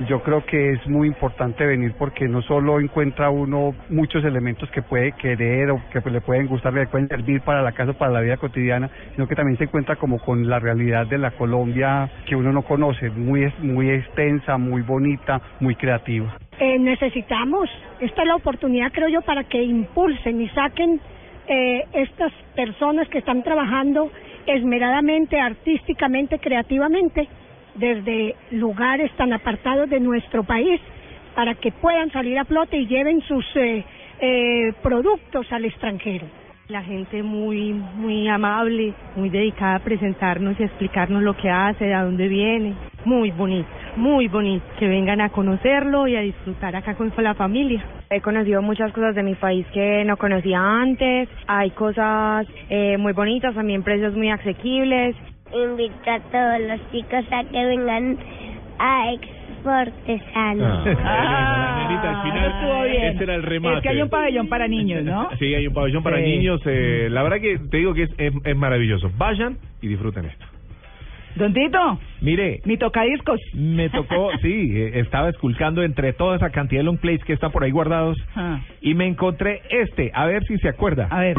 [0.09, 4.83] Yo creo que es muy importante venir porque no solo encuentra uno muchos elementos que
[4.83, 8.21] puede querer o que le pueden gustar, le pueden servir para la casa, para la
[8.21, 12.37] vida cotidiana, sino que también se encuentra como con la realidad de la Colombia que
[12.37, 16.37] uno no conoce, muy, muy extensa, muy bonita, muy creativa.
[16.61, 17.69] Eh, necesitamos,
[17.99, 21.01] esta es la oportunidad creo yo para que impulsen y saquen
[21.47, 24.11] eh, estas personas que están trabajando
[24.47, 27.29] esmeradamente, artísticamente, creativamente,
[27.75, 30.81] desde lugares tan apartados de nuestro país
[31.35, 33.85] para que puedan salir a flote y lleven sus eh,
[34.21, 36.27] eh, productos al extranjero.
[36.69, 41.85] La gente muy, muy amable, muy dedicada a presentarnos y a explicarnos lo que hace,
[41.85, 42.75] de dónde viene.
[43.05, 44.65] Muy bonito, muy bonito.
[44.79, 47.85] Que vengan a conocerlo y a disfrutar acá con la familia.
[48.09, 51.29] He conocido muchas cosas de mi país que no conocía antes.
[51.49, 55.15] Hay cosas eh, muy bonitas, también precios muy asequibles.
[55.53, 58.17] Invito a todos los chicos a que vengan
[58.79, 59.13] a
[59.65, 60.85] Exportesano.
[61.05, 63.03] Ah, Nenita, al final, estuvo bien.
[63.05, 63.77] este era el remate.
[63.79, 65.29] Es que hay un pabellón para niños, ¿no?
[65.39, 66.23] Sí, hay un pabellón para Sí.
[66.23, 66.61] niños.
[66.67, 69.11] eh, la verdad que te digo que es, es, es maravilloso.
[69.17, 70.45] Vayan y disfruten esto.
[71.37, 73.41] Don Tito, Mire, mi tocadiscos.
[73.55, 77.51] me tocó, sí, eh, estaba esculcando entre toda esa cantidad de long plays que están
[77.51, 78.61] por ahí guardados Ah.
[78.81, 81.09] y me encontré este, a ver si se acuerda.
[81.11, 81.37] A ver.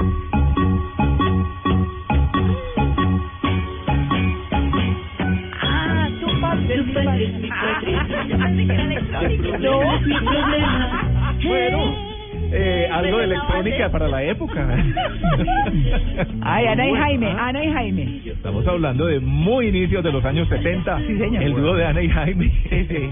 [6.67, 7.91] Tu padre, padre,
[8.51, 8.67] mi
[11.47, 12.14] Bueno,
[12.51, 14.67] eh, algo de electrónica para la época.
[16.41, 18.21] Ay, Ana y Jaime, Ana y Jaime.
[18.25, 20.99] Estamos hablando de muy inicios de los años 70.
[20.99, 21.43] Sí, señor.
[21.43, 22.51] El dúo de Ana y Jaime.
[22.69, 23.09] Sí, sí.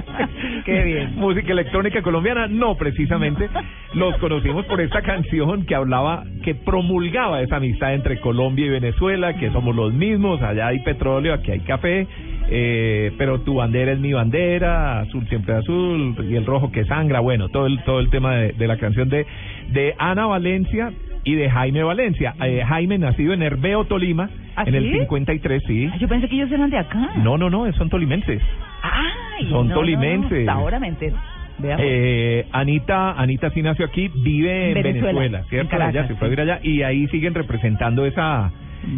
[0.64, 1.16] Qué bien.
[1.16, 3.48] Música electrónica colombiana, no precisamente.
[3.94, 9.34] Los conocimos por esta canción que hablaba, que promulgaba esa amistad entre Colombia y Venezuela,
[9.34, 12.06] que somos los mismos, allá hay petróleo, aquí hay café.
[12.52, 17.20] Eh, pero tu bandera es mi bandera, azul siempre azul y el rojo que sangra,
[17.20, 19.26] bueno, todo el todo el tema de, de la canción de
[19.72, 20.92] de Ana Valencia
[21.24, 22.34] y de Jaime Valencia.
[22.42, 24.98] Eh, Jaime nacido en Herbeo, Tolima, ¿Ah, en el sí?
[25.00, 25.90] 53, sí.
[25.92, 27.10] Ay, Yo pensé que ellos eran de acá.
[27.16, 28.40] No, no, no, son tolimenses.
[28.82, 30.46] Ay, Son no, tolimenses.
[30.46, 31.16] no, ahora me entero.
[31.62, 35.70] Eh, Anita, Anita sí nació aquí, vive en En Venezuela, Venezuela, en ¿cierto?
[35.70, 38.50] Caracas, Ella se fue a vivir allá y ahí siguen representando esa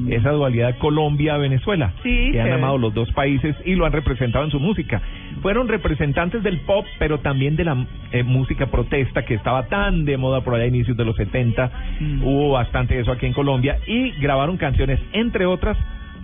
[0.09, 4.51] esa dualidad Colombia-Venezuela, Sí, que han amado los dos países y lo han representado en
[4.51, 5.01] su música.
[5.43, 10.16] Fueron representantes del pop, pero también de la eh, música protesta que estaba tan de
[10.16, 11.70] moda por allá a inicios de los 70.
[12.01, 12.24] Mm.
[12.24, 15.76] Hubo bastante de eso aquí en Colombia y grabaron canciones, entre otras,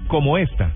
[0.07, 0.73] como esta.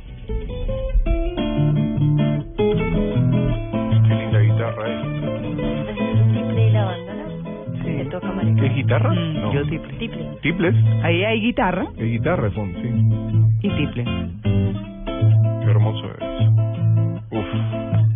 [8.99, 9.15] Guitarra?
[9.15, 9.53] Mm, No.
[9.55, 9.93] Yo tiple.
[9.99, 10.29] Tiple.
[10.43, 10.75] ¿Tiples?
[11.03, 12.89] Ahí hay guitarra Es guitarra, de fondo, sí.
[13.67, 14.05] y tiple.
[14.05, 16.49] Qué hermoso es.
[17.31, 17.47] Uf.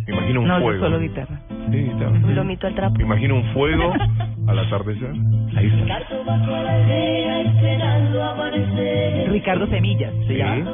[0.07, 0.83] Me imagino un No, fuego.
[0.85, 1.39] solo guitarra.
[1.71, 2.11] Sí, guitarra.
[2.11, 2.95] Un lomito al trapo.
[2.97, 3.93] Me imagino un fuego
[4.47, 5.13] al atardecer.
[5.57, 5.99] Ahí está.
[9.31, 10.73] Ricardo Semillas se llama.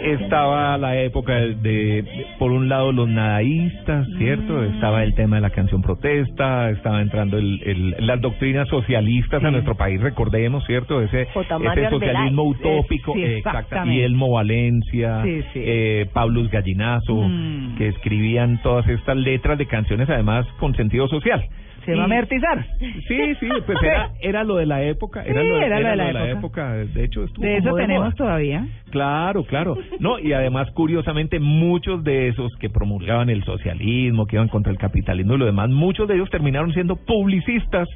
[0.00, 4.62] Estaba la época de, de- por un lado, los nadaístas, ¿cierto?
[4.64, 9.50] Estaba el tema de la canción protesta, estaba entrando el, el- las doctrinas socialistas a
[9.50, 11.00] nuestro país, recordemos, ¿cierto?
[11.02, 14.04] Ese, ese socialismo utópico, Sí, exactamente.
[14.04, 15.60] Elmo Valencia, Sí, sí.
[15.64, 17.76] eh, Paulus Gallinazo, Mm.
[17.76, 21.44] que escribían todas estas letras de canciones, además, con sentido social.
[21.86, 22.66] Se va a amortizar.
[22.78, 26.12] Sí, sí, pues era, era lo de la época, era, Sí, lo, era lo de
[26.12, 26.72] la época.
[26.74, 28.66] De hecho, estuvo De eso tenemos todavía.
[28.90, 29.76] Claro, claro.
[30.00, 34.78] No, y además, curiosamente, muchos de esos que promulgaban el socialismo, que iban contra el
[34.78, 37.88] capitalismo y lo demás, muchos de ellos terminaron siendo publicistas,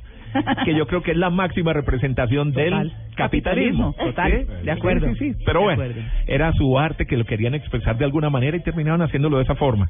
[0.64, 2.70] que yo creo que es la máxima representación Total.
[2.88, 3.94] del capitalismo.
[3.98, 4.64] Total, ¿Sí?
[4.64, 5.08] de acuerdo.
[5.08, 5.42] Sí, sí, sí.
[5.44, 6.02] Pero De bueno, acuerdo.
[6.26, 9.56] era su arte que lo querían expresar de alguna manera y terminaron haciéndolo de esa
[9.56, 9.88] forma.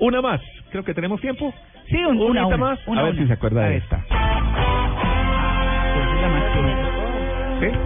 [0.00, 0.40] Una más,
[0.70, 1.52] creo que tenemos tiempo.
[1.88, 2.78] Sí, un, una, una, más.
[2.86, 3.22] una, a ver una.
[3.22, 3.96] si se acuerda de esta.
[3.96, 4.14] Esa
[6.14, 6.76] es la más chévere.
[7.60, 7.66] ¿Sí?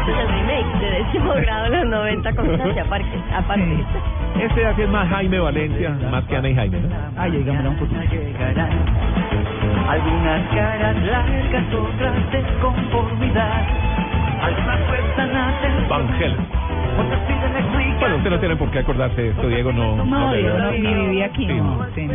[0.00, 3.22] Es el remake de décimo grado de los 90 Constancia aparte.
[3.32, 3.84] aparte.
[4.40, 6.80] Este aquí es más Jaime Valencia, más que Ana y Jaime.
[6.80, 6.88] ¿no?
[7.16, 8.00] Ay, oigámosla un poquito.
[9.88, 13.62] Algunas caras largas, otras de conformidad.
[14.42, 16.46] Algunas cuestan atención, Van Helsing.
[18.00, 20.04] Bueno, usted no tiene por qué acordarse de esto, Diego, no.
[20.04, 22.14] No, yo no, ni viví aquí, Sí, no, sí, no.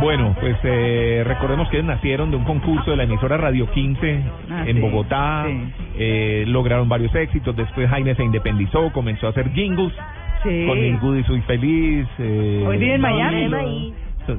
[0.00, 4.20] Bueno, pues eh, recordemos que ellos nacieron de un concurso de la emisora Radio 15
[4.50, 5.46] Ah, en sí, Bogotá,
[5.96, 9.92] eh, lograron varios éxitos, después Jaime se independizó, comenzó a hacer jingles
[10.42, 10.64] Sí.
[10.66, 12.06] con el Goody Soy Feliz.
[12.18, 13.94] Eh, Hoy vive en Miami.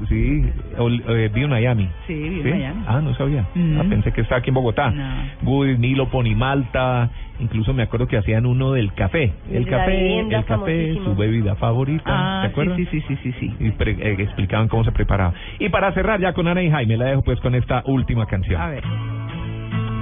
[0.08, 0.44] Sí,
[0.78, 1.88] ol- eh, vive en Miami.
[2.06, 2.48] Sí, ¿Sí?
[2.48, 2.82] en Miami.
[2.86, 3.44] Ah, no sabía.
[3.54, 3.78] Mm.
[3.80, 4.90] Ah, pensé que estaba aquí en Bogotá.
[4.90, 5.14] No.
[5.42, 9.32] Goody, Nilo, Ponimalta, incluso me acuerdo que hacían uno del café.
[9.50, 11.04] El la café, el café, famosísimo.
[11.04, 12.04] su bebida favorita.
[12.06, 12.76] Ah, ¿Te acuerdas?
[12.76, 13.54] sí, sí, sí, sí, sí.
[13.60, 15.34] y pre- eh, explicaban cómo se preparaba.
[15.58, 18.60] Y para cerrar ya con Ana y Jaime, la dejo pues con esta última canción.
[18.60, 18.84] A ver.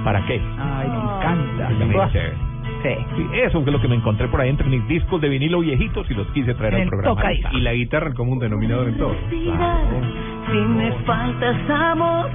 [0.03, 0.39] ¿Para qué?
[0.59, 2.52] Ay, me encanta.
[2.83, 2.89] Sí.
[3.15, 6.09] Sí, eso fue lo que me encontré por ahí entre mis discos de vinilo viejitos
[6.11, 7.15] y los quise traer al programa.
[7.15, 7.53] tocadiscos.
[7.53, 9.15] Y la guitarra el común denominador en todo.
[9.29, 12.29] Si me faltas amor,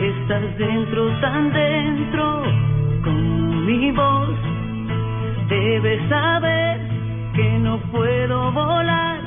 [0.00, 2.42] estás dentro, tan dentro,
[3.04, 4.30] con mi voz.
[5.48, 6.80] Debes saber
[7.34, 9.20] que no puedo volar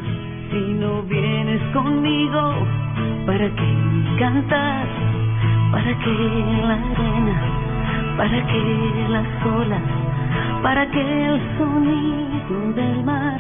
[0.52, 2.56] si no vienes conmigo
[3.26, 3.74] ¿Para qué
[4.20, 4.88] cantar?
[5.72, 6.12] ¿Para qué
[6.62, 8.16] la arena?
[8.18, 9.82] ¿Para qué las olas?
[10.64, 13.40] ¿Para qué el sonido del mar?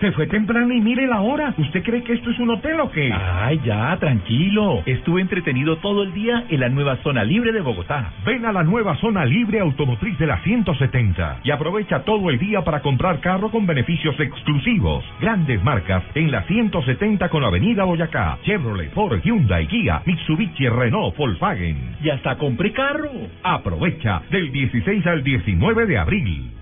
[0.00, 1.52] Se fue temprano y mire la hora.
[1.58, 3.12] ¿Usted cree que esto es un hotel o qué?
[3.12, 4.82] Ay, ya, tranquilo.
[4.86, 8.10] Estuve entretenido todo el día en la nueva zona libre de Bogotá.
[8.24, 12.62] Ven a la nueva zona libre automotriz de la 170 y aprovecha todo el día
[12.64, 15.04] para comprar carro con beneficios exclusivos.
[15.20, 21.96] Grandes marcas en la 170 con Avenida Boyacá, Chevrolet, Ford, Hyundai, Kia, Mitsubishi, Renault, Volkswagen.
[22.02, 23.10] Y hasta compré carro.
[23.42, 26.59] Aprovecha del 16 al 19 de abril.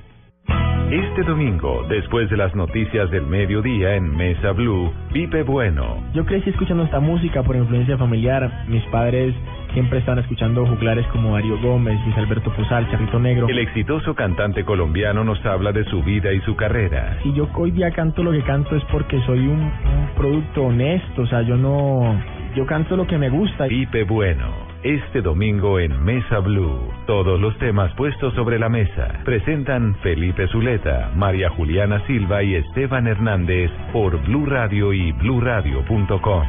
[0.90, 6.48] Este domingo, después de las noticias del mediodía en Mesa Blue, Pipe Bueno, Yo crecí
[6.48, 8.64] escuchando esta música por influencia familiar.
[8.68, 9.34] Mis padres
[9.74, 13.48] siempre estaban escuchando juglares como Darío Gómez, Luis Alberto Posal, Charrito Negro.
[13.48, 17.18] el exitoso cantante colombiano nos habla de su vida y su carrera.
[17.22, 21.22] Si yo hoy día canto lo que canto es porque soy un, un producto honesto,
[21.22, 22.18] o sea, yo no...
[22.56, 23.66] Yo canto lo que me gusta.
[23.66, 26.92] Pipe Bueno, este domingo en Mesa Blue.
[27.06, 29.20] Todos los temas puestos sobre la mesa.
[29.24, 36.44] Presentan Felipe Zuleta, María Juliana Silva y Esteban Hernández por Blue Radio y bluradio.com.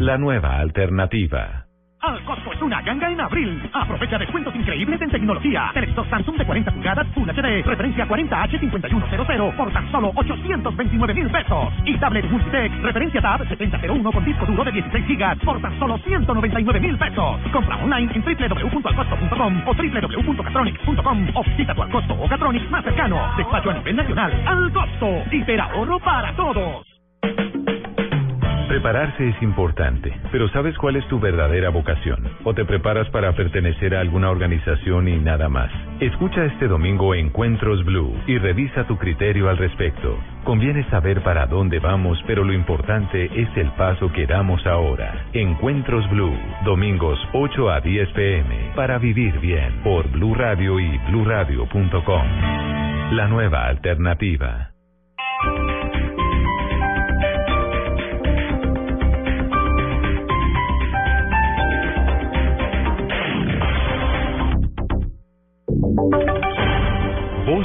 [0.00, 1.63] La nueva alternativa.
[2.04, 3.70] Al Costco es una ganga en abril.
[3.72, 5.70] Aprovecha descuentos increíbles en tecnología.
[5.72, 11.72] Televisor Samsung de 40 pulgadas Full HD, referencia 40H5100 por tan solo 829 mil pesos.
[11.86, 15.96] Y tablet Multitech, referencia Tab 7001 con disco duro de 16 gigas por tan solo
[15.96, 17.40] 199 mil pesos.
[17.50, 23.32] Compra online en www.alcosto.com o www.catronics.com o visita tu Alcosto o Catronics más cercano.
[23.38, 24.30] Despacho a nivel nacional.
[24.46, 25.22] Al Costo.
[25.32, 26.93] Hiperahorro para todos.
[28.74, 32.28] Prepararse es importante, pero ¿sabes cuál es tu verdadera vocación?
[32.42, 35.70] ¿O te preparas para pertenecer a alguna organización y nada más?
[36.00, 40.18] Escucha este domingo Encuentros Blue y revisa tu criterio al respecto.
[40.42, 45.24] Conviene saber para dónde vamos, pero lo importante es el paso que damos ahora.
[45.32, 52.26] Encuentros Blue, domingos 8 a 10 pm, para vivir bien, por Blue Radio y bluradio.com.
[53.12, 54.72] La nueva alternativa.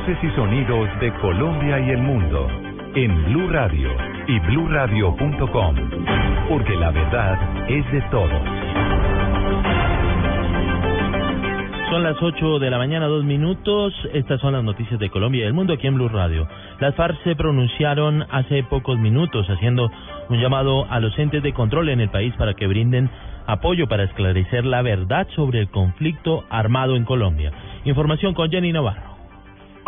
[0.10, 2.47] Voces y sonidos de Colombia y el mundo
[2.95, 3.91] en Blue Radio
[4.28, 5.76] y bluradio.com,
[6.49, 8.41] porque la verdad es de todos.
[11.91, 13.93] Son las 8 de la mañana, dos minutos.
[14.12, 16.47] Estas son las noticias de Colombia y del mundo aquí en Blue Radio.
[16.80, 19.91] Las FARC se pronunciaron hace pocos minutos haciendo
[20.30, 23.12] un llamado a los entes de control en el país para que brinden
[23.45, 27.51] apoyo para esclarecer la verdad sobre el conflicto armado en Colombia.
[27.86, 29.09] Información con Jenny Navarro.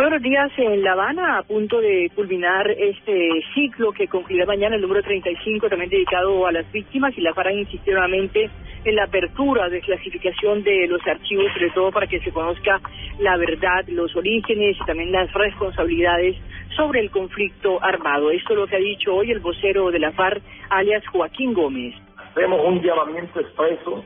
[0.02, 4.82] Buenos días en La Habana, a punto de culminar este ciclo que concluirá mañana, el
[4.82, 8.49] número 35, también dedicado a las víctimas, y la FARC insistió nuevamente
[8.84, 12.82] en la apertura de clasificación de los archivos, sobre todo para que se conozca
[13.20, 16.36] la verdad, los orígenes y también las responsabilidades
[16.76, 18.32] sobre el conflicto armado.
[18.32, 20.41] Esto es lo que ha dicho hoy el vocero de la FARC,
[20.72, 21.93] alias Joaquín Gómez.
[22.18, 24.04] Hacemos un llamamiento expreso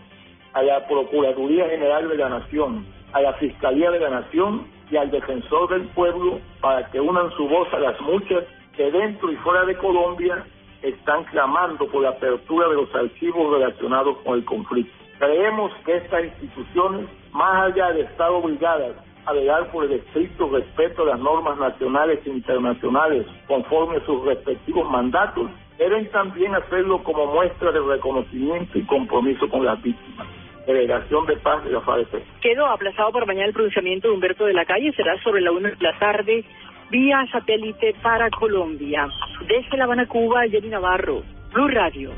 [0.52, 5.12] a la Procuraduría General de la Nación, a la Fiscalía de la Nación y al
[5.12, 8.44] Defensor del Pueblo para que unan su voz a las muchas
[8.76, 10.46] que dentro y fuera de Colombia
[10.82, 14.94] están clamando por la apertura de los archivos relacionados con el conflicto.
[15.18, 21.04] Creemos que estas instituciones, más allá de estar obligadas a velar por el estricto respeto
[21.04, 27.26] a las normas nacionales e internacionales conforme a sus respectivos mandatos, deben también hacerlo como
[27.28, 30.28] muestra de reconocimiento y compromiso con las víctimas.
[30.66, 32.08] Delegación de Paz de la FARC.
[32.42, 35.70] Quedó aplazado para mañana el pronunciamiento de Humberto de la Calle, será sobre la una
[35.70, 36.44] de la tarde,
[36.90, 39.08] vía satélite para Colombia.
[39.48, 42.12] Desde La Habana, Cuba, Jenny Navarro, Blue Radio.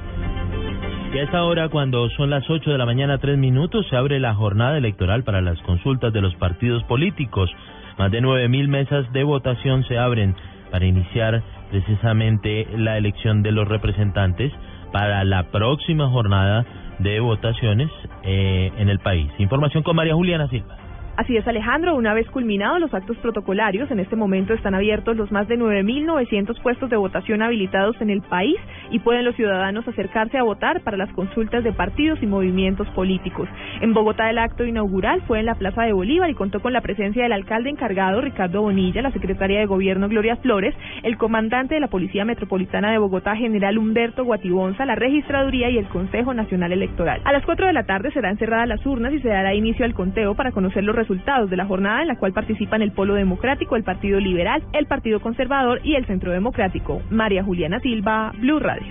[1.13, 4.19] Y a esta hora, cuando son las 8 de la mañana, tres minutos, se abre
[4.19, 7.49] la jornada electoral para las consultas de los partidos políticos.
[7.97, 10.35] Más de 9.000 mesas de votación se abren
[10.69, 11.41] para iniciar
[11.71, 14.51] precisamente la elección de los representantes
[14.91, 16.65] para la próxima jornada
[16.99, 17.89] de votaciones
[18.23, 19.29] eh, en el país.
[19.37, 20.86] Información con María Juliana Silva.
[21.17, 25.31] Así es, Alejandro, una vez culminados los actos protocolarios, en este momento están abiertos los
[25.31, 28.55] más de 9.900 puestos de votación habilitados en el país
[28.91, 33.49] y pueden los ciudadanos acercarse a votar para las consultas de partidos y movimientos políticos.
[33.81, 36.81] En Bogotá el acto inaugural fue en la Plaza de Bolívar y contó con la
[36.81, 41.81] presencia del alcalde encargado Ricardo Bonilla, la secretaria de Gobierno Gloria Flores, el comandante de
[41.81, 47.21] la Policía Metropolitana de Bogotá, general Humberto Guatibonza, la registraduría y el Consejo Nacional Electoral.
[47.25, 49.95] A las 4 de la tarde serán cerradas las urnas y se dará inicio al
[49.95, 53.75] conteo para conocer los resultados de la jornada en la cual participan el Polo Democrático,
[53.75, 57.01] el Partido Liberal, el Partido Conservador y el Centro Democrático.
[57.09, 58.87] María Juliana Silva, Blue Radio.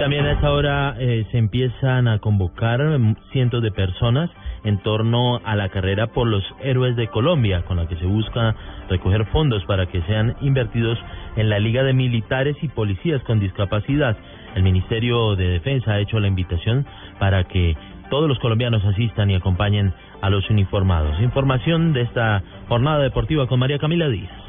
[0.00, 4.30] También a esta hora eh, se empiezan a convocar mm, cientos de personas
[4.64, 8.54] en torno a la carrera por los héroes de Colombia, con la que se busca
[8.88, 10.98] recoger fondos para que sean invertidos
[11.36, 14.16] en la Liga de Militares y Policías con Discapacidad.
[14.54, 16.86] El Ministerio de Defensa ha hecho la invitación
[17.18, 17.76] para que
[18.10, 21.20] todos los colombianos asistan y acompañen a los uniformados.
[21.20, 24.41] Información de esta jornada deportiva con María Camila Díaz.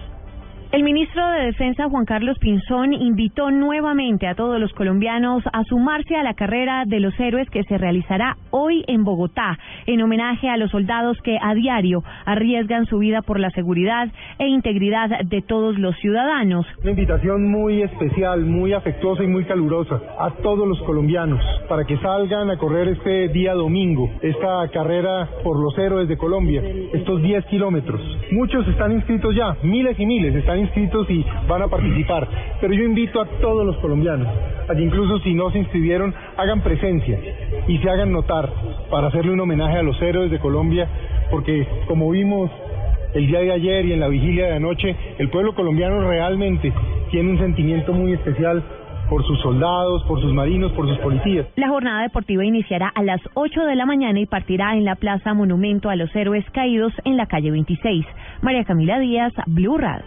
[0.73, 6.15] El ministro de Defensa, Juan Carlos Pinzón, invitó nuevamente a todos los colombianos a sumarse
[6.15, 10.57] a la carrera de los héroes que se realizará hoy en Bogotá, en homenaje a
[10.57, 14.07] los soldados que a diario arriesgan su vida por la seguridad
[14.39, 16.65] e integridad de todos los ciudadanos.
[16.81, 21.99] Una invitación muy especial, muy afectuosa y muy calurosa a todos los colombianos para que
[21.99, 26.63] salgan a correr este día domingo, esta carrera por los héroes de Colombia,
[26.93, 28.01] estos 10 kilómetros.
[28.31, 32.27] Muchos están inscritos ya, miles y miles están inscritos y van a participar.
[32.59, 34.27] Pero yo invito a todos los colombianos
[34.67, 37.19] a incluso si no se inscribieron, hagan presencia
[37.67, 38.49] y se hagan notar
[38.89, 40.87] para hacerle un homenaje a los héroes de Colombia,
[41.29, 42.49] porque como vimos
[43.13, 46.73] el día de ayer y en la vigilia de anoche, el pueblo colombiano realmente
[47.11, 48.63] tiene un sentimiento muy especial
[49.09, 51.45] por sus soldados, por sus marinos, por sus policías.
[51.55, 55.33] La jornada deportiva iniciará a las 8 de la mañana y partirá en la Plaza
[55.33, 58.05] Monumento a los Héroes Caídos en la calle 26.
[58.41, 60.03] María Camila Díaz, Blue Radio.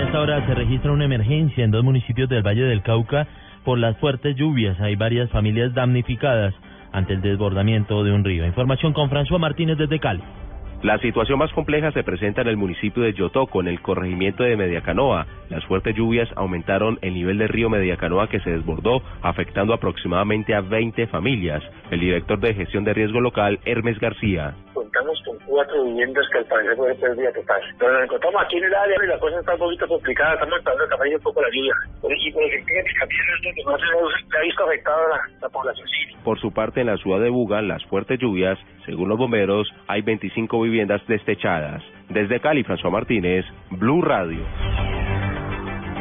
[0.00, 3.28] A esta hora se registra una emergencia en dos municipios del Valle del Cauca
[3.64, 4.80] por las fuertes lluvias.
[4.80, 6.54] Hay varias familias damnificadas
[6.90, 8.46] ante el desbordamiento de un río.
[8.46, 10.22] Información con François Martínez desde Cali.
[10.82, 14.56] La situación más compleja se presenta en el municipio de Yotoco, en el corregimiento de
[14.56, 15.26] Mediacanoa.
[15.50, 20.62] Las fuertes lluvias aumentaron el nivel del río Mediacanoa que se desbordó, afectando aproximadamente a
[20.62, 21.62] 20 familias.
[21.90, 24.54] El director de gestión de riesgo local, Hermes García.
[24.72, 27.60] Contamos con cuatro viviendas que al parecer fue pérdida total.
[27.78, 30.32] Pero nos encontramos aquí en el área y la cosa está un poquito complicada.
[30.32, 31.74] Estamos esperando que un poco la lluvia.
[32.16, 32.84] Y por el que
[33.66, 36.16] no se ha visto afectada la, la población civil.
[36.24, 40.02] Por su parte, en la ciudad de Buga, las fuertes lluvias, según los bomberos, hay
[40.02, 40.69] 25 viviendas
[41.06, 41.82] destechadas.
[42.08, 44.40] Desde Cali, François Martínez, Blue Radio.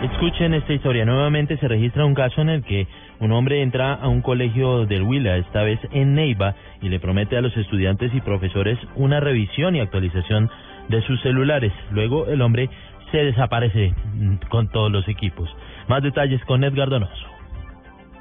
[0.04, 1.06] Escuchen esta historia.
[1.06, 2.88] Nuevamente se registra un caso en el que
[3.20, 7.36] un hombre entra a un colegio del Huila, esta vez en Neiva, y le promete
[7.36, 10.50] a los estudiantes y profesores una revisión y actualización
[10.88, 11.74] de sus celulares.
[11.92, 12.70] Luego el hombre
[13.12, 15.50] se desaparece mm, con todos los equipos.
[15.88, 17.39] Más detalles con Edgar Donoso.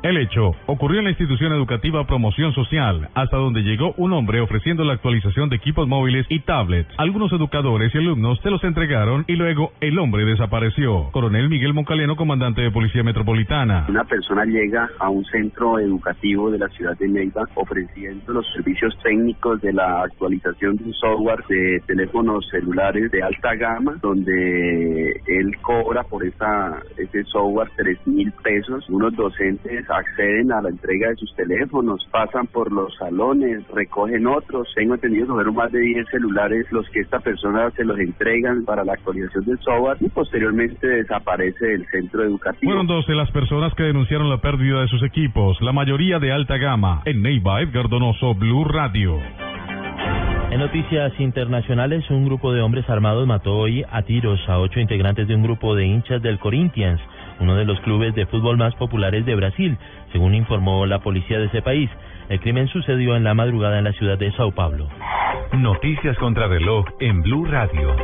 [0.01, 4.85] El hecho ocurrió en la institución educativa Promoción Social, hasta donde llegó un hombre ofreciendo
[4.85, 6.89] la actualización de equipos móviles y tablets.
[6.99, 11.11] Algunos educadores y alumnos se los entregaron y luego el hombre desapareció.
[11.11, 13.87] Coronel Miguel Moncaleno, comandante de Policía Metropolitana.
[13.89, 18.97] Una persona llega a un centro educativo de la ciudad de Neiva ofreciendo los servicios
[19.03, 25.57] técnicos de la actualización de un software de teléfonos celulares de alta gama, donde él
[25.61, 28.89] cobra por esa, ese software tres mil pesos.
[28.89, 34.69] Unos docentes acceden a la entrega de sus teléfonos, pasan por los salones, recogen otros.
[34.75, 38.65] Tengo entendido que fueron más de 10 celulares los que esta persona se los entregan
[38.65, 42.71] para la actualización del software y posteriormente desaparece del centro educativo.
[42.71, 46.57] Fueron 12 las personas que denunciaron la pérdida de sus equipos, la mayoría de alta
[46.57, 47.03] gama.
[47.05, 49.19] En Neiva, Edgar Donoso, Blue Radio.
[50.51, 55.29] En noticias internacionales, un grupo de hombres armados mató hoy a tiros a ocho integrantes
[55.29, 57.01] de un grupo de hinchas del Corinthians,
[57.41, 59.77] uno de los clubes de fútbol más populares de Brasil,
[60.13, 61.91] según informó la policía de ese país.
[62.29, 64.89] El crimen sucedió en la madrugada en la ciudad de Sao Paulo.
[65.53, 67.97] Noticias contra reloj en Blue Radio.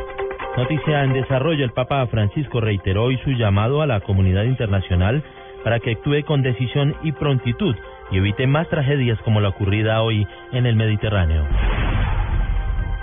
[0.57, 5.21] Noticia en desarrollo, el Papa Francisco reiteró hoy su llamado a la comunidad internacional
[5.63, 7.75] para que actúe con decisión y prontitud
[8.11, 11.43] y evite más tragedias como la ocurrida hoy en el Mediterráneo.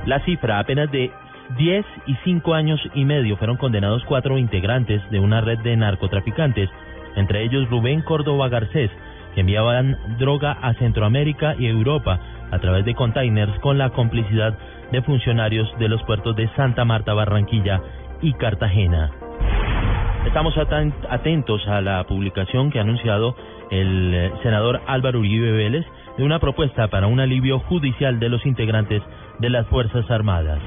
[0.07, 1.11] La cifra, apenas de
[1.57, 6.71] 10 y 5 años y medio fueron condenados cuatro integrantes de una red de narcotraficantes,
[7.17, 8.91] entre ellos Rubén Córdoba Garcés,
[9.35, 12.19] que enviaban droga a Centroamérica y Europa
[12.51, 14.57] a través de containers con la complicidad
[14.91, 17.81] de funcionarios de los puertos de Santa Marta, Barranquilla
[18.21, 19.11] y Cartagena.
[20.27, 23.35] Estamos atentos a la publicación que ha anunciado
[23.71, 25.85] el eh, senador Álvaro Uribe Vélez
[26.17, 29.03] de una propuesta para un alivio judicial de los integrantes
[29.41, 30.61] de las Fuerzas Armadas.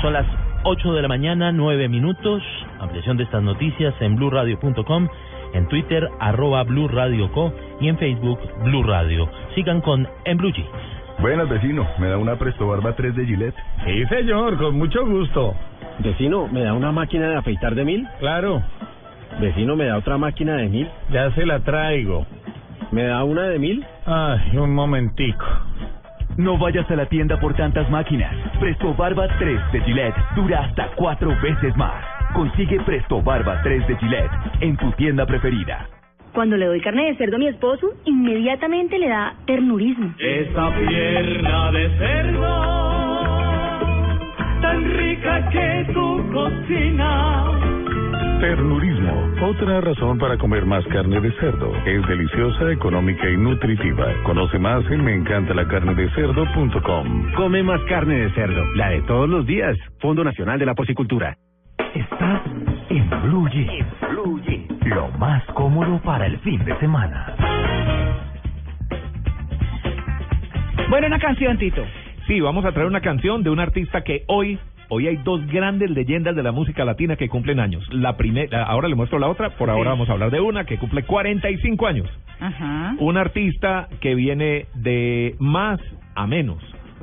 [0.00, 0.26] Son las
[0.62, 2.42] 8 de la mañana, 9 minutos.
[2.78, 5.08] Ampliación de estas noticias en blurradio.com,
[5.54, 9.28] en Twitter, arroba Blue Radio Co y en Facebook, Blue Radio.
[9.56, 10.70] Sigan con En Blue Jeans.
[11.18, 11.84] Buenas, vecino.
[11.98, 13.56] ¿Me da una Presto Barba 3 de Gillette?
[13.84, 15.54] Sí, señor, con mucho gusto.
[15.98, 18.06] Vecino, ¿me da una máquina de afeitar de mil?
[18.20, 18.62] Claro.
[19.40, 20.88] Vecino, ¿me da otra máquina de mil?
[21.10, 22.24] Ya se la traigo.
[22.92, 23.84] ¿Me da una de mil?
[24.06, 25.44] Ay, un momentico.
[26.38, 28.32] No vayas a la tienda por tantas máquinas.
[28.60, 32.00] Presto Barba 3 de Gillette dura hasta cuatro veces más.
[32.32, 34.30] Consigue Presto Barba 3 de Gillette
[34.60, 35.88] en tu tienda preferida.
[36.32, 40.14] Cuando le doy carne de cerdo a mi esposo, inmediatamente le da ternurismo.
[40.16, 42.62] Esa pierna de cerdo,
[44.62, 47.44] tan rica que tu cocina.
[48.40, 49.30] Ternurismo.
[49.42, 51.74] Otra razón para comer más carne de cerdo.
[51.84, 54.06] Es deliciosa, económica y nutritiva.
[54.22, 57.32] Conoce más en meencantalacarnedecerdo.com.
[57.34, 59.76] Come más carne de cerdo, la de todos los días.
[60.00, 61.36] Fondo Nacional de la Porcicultura.
[61.94, 62.42] Estás
[62.90, 63.88] en Blue Jeans.
[64.08, 64.86] Blue Jeans.
[64.86, 67.34] Lo más cómodo para el fin de semana.
[70.88, 71.84] Bueno, una canción, Tito.
[72.28, 75.90] Sí, vamos a traer una canción de un artista que hoy hoy hay dos grandes
[75.90, 77.86] leyendas de la música latina que cumplen años.
[77.92, 80.78] La primera, ahora le muestro la otra, por ahora vamos a hablar de una que
[80.78, 82.08] cumple 45 años.
[82.40, 82.94] Ajá.
[82.98, 85.80] Un artista que viene de más
[86.14, 86.62] a menos.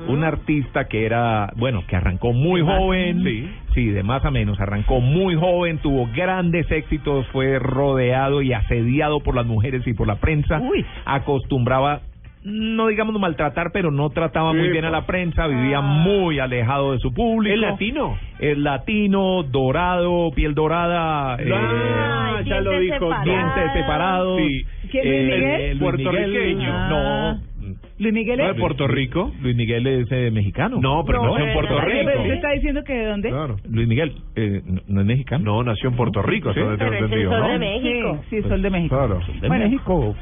[0.09, 3.49] Un artista que era, bueno, que arrancó muy De más- joven, sí.
[3.73, 9.21] sí, de más a menos, arrancó muy joven, tuvo grandes éxitos, fue rodeado y asediado
[9.21, 10.61] por las mujeres y por la prensa,
[11.05, 12.01] acostumbraba,
[12.45, 15.01] no digamos maltratar, pero no trataba muy bien a pues.
[15.01, 17.53] la prensa, vivía muy alejado de su público.
[17.55, 18.17] ¿Es latino?
[18.39, 23.09] Es latino, dorado, piel dorada, eh, Ah, ya lo dijo.
[23.23, 24.39] dientes separados.
[24.39, 24.61] Sí.
[24.91, 25.43] ¿Quién, Luis Miguel?
[25.61, 26.55] eh, Luis Puertorriqueño.
[26.55, 26.87] Miguel, Ah.
[26.89, 27.54] No.
[27.97, 28.55] Luis Miguel ¿No es...
[28.55, 29.31] de Puerto Rico?
[29.41, 30.79] Luis Miguel es eh, mexicano.
[30.81, 32.11] No, pero nació en Puerto Pero Rico.
[32.21, 33.29] ¿Usted está diciendo que de dónde?
[33.29, 33.55] Claro.
[33.69, 35.43] Luis Miguel, eh, no, no es mexicano.
[35.45, 36.59] No, nació en Puerto Rico, Sí.
[36.59, 37.47] Pero es el sol ¿no?
[37.47, 38.23] de México.
[38.29, 38.97] Sí, sí, Sol de México.
[38.97, 39.19] Claro.
[39.41, 39.63] de Bueno.
[39.65, 40.15] México.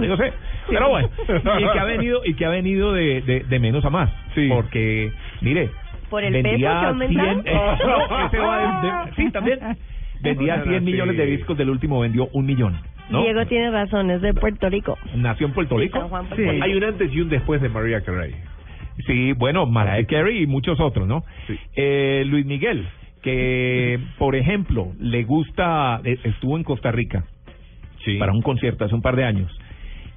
[0.00, 0.32] Yo sé.
[0.68, 3.90] Pero bueno, y que ha venido y que ha venido de, de, de menos a
[3.90, 4.48] más, Sí.
[4.48, 5.70] porque mire,
[6.10, 7.42] ¿Por el peso que vendía aumentaron?
[7.44, 9.58] 100 eh, no, ese va de- de- sí, también
[10.20, 10.90] vendía No, no, 100 sí.
[10.90, 12.76] millones de discos, del último vendió un millón,
[13.10, 13.22] ¿no?
[13.22, 14.96] Diego tiene razón, es de Puerto Rico.
[15.16, 16.00] Nació en Puerto Rico.
[16.08, 16.28] Juan, Sí.
[16.34, 16.64] Puerto Rico.
[16.64, 18.34] Hay un antes y un después de María Carey.
[19.06, 21.24] Sí, bueno, Mariah Carey y muchos otros, ¿no?
[21.46, 21.58] Sí.
[21.76, 22.86] Eh, Luis Miguel,
[23.22, 27.24] que por ejemplo le gusta, eh, estuvo en Costa Rica
[28.04, 28.16] Sí.
[28.18, 29.50] para un concierto hace un par de años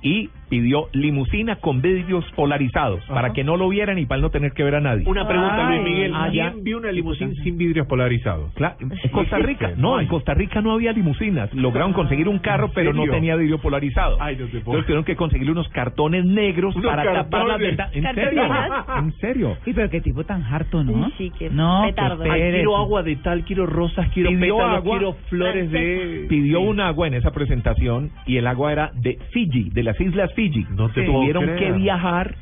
[0.01, 4.51] y pidió limusina con vidrios polarizados para que no lo vieran y para no tener
[4.51, 5.03] que ver a nadie.
[5.07, 5.79] Una pregunta, Ay.
[5.79, 6.13] Luis Miguel.
[6.29, 8.53] ¿Quién vio una limusina sin vidrios polarizados?
[8.53, 11.51] Claro, en Costa Rica, no, en Costa Rica no había limusinas.
[11.55, 14.17] Lograron conseguir un carro, ¿En pero no tenía vidrio polarizado.
[14.19, 14.59] Ay, no te puedo.
[14.59, 17.77] Entonces tuvieron que conseguirle unos cartones negros Unos para tapar las cartones.
[17.77, 17.95] ventanas.
[17.95, 18.43] ¿En serio?
[18.99, 19.57] ¿En serio?
[19.65, 21.09] Sí, pero qué tipo tan harto, ¿no?
[21.17, 22.25] Sí, qué no, petardo.
[22.31, 24.97] Ay, quiero agua de tal, quiero rosas, quiero Pidió pétalos, agua.
[24.99, 26.25] quiero flores de...
[26.29, 30.31] Pidió un agua en esa presentación y el agua era de Fiji, de las islas
[30.35, 30.42] Fiji.
[30.71, 32.35] No te Tuvieron que viajar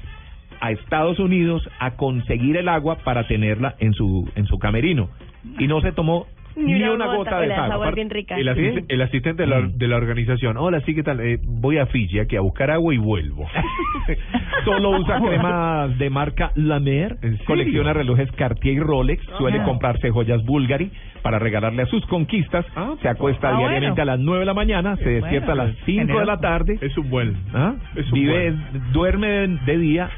[0.60, 5.10] a Estados Unidos a conseguir el agua para tenerla en su en su camerino.
[5.58, 7.92] Y no se tomó ni, una, gota, de agua.
[7.92, 8.38] bien ricas.
[8.40, 9.78] El, asiste- el asistente de la, Mm.
[9.78, 10.58] de la organización.
[10.58, 11.20] Hola, sí, ¿qué tal?
[11.20, 13.48] Eh, voy a Fiji aquí a buscar agua y vuelvo.
[14.66, 17.46] Solo usa cremas de marca La Mer, ¿En serio?
[17.46, 19.66] colecciona relojes Cartier y Rolex, suele Ajá.
[19.66, 20.92] comprarse joyas Bulgari
[21.22, 24.12] para regalarle a sus conquistas, Ah, se acuesta ah, diariamente bueno.
[24.12, 26.78] a las 9 de la mañana, se despierta Bueno, a las 5 de la tarde,
[26.82, 27.36] es un buen...
[27.54, 27.76] ¿ah?
[27.96, 28.92] Es un vive, buen.
[28.92, 30.10] duerme de, de día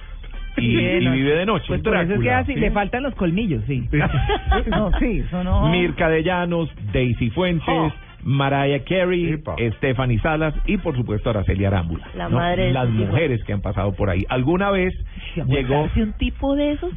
[0.57, 0.75] y,
[1.09, 1.65] vive de noche.
[1.67, 2.59] Pues por eso es que así, ¿sí?
[2.59, 3.87] le faltan los colmillos, sí.
[4.69, 5.69] no, sí, no...
[5.69, 7.91] Mirka de Llanos, Daisy Fuentes, Oh.
[8.25, 9.55] Mariah Carey, Epa.
[9.77, 12.07] Stephanie Salas y por supuesto Araceli Arámbula.
[12.15, 12.37] La ¿no?
[12.37, 14.23] madre de Las mujeres que han pasado por ahí.
[14.29, 14.93] ¿Alguna vez
[15.35, 16.91] llegó ¿Aguantarse un tipo de esos?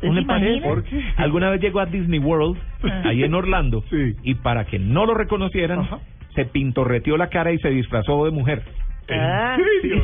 [1.17, 2.57] Alguna vez llegó a Disney World,
[3.05, 4.15] ahí en Orlando, Sí.
[4.23, 5.99] y para que no lo reconocieran, Ajá.
[6.37, 8.63] se pintorreteó la cara y se disfrazó de mujer.
[9.11, 9.57] Ah.
[9.59, 10.03] ¿En serio?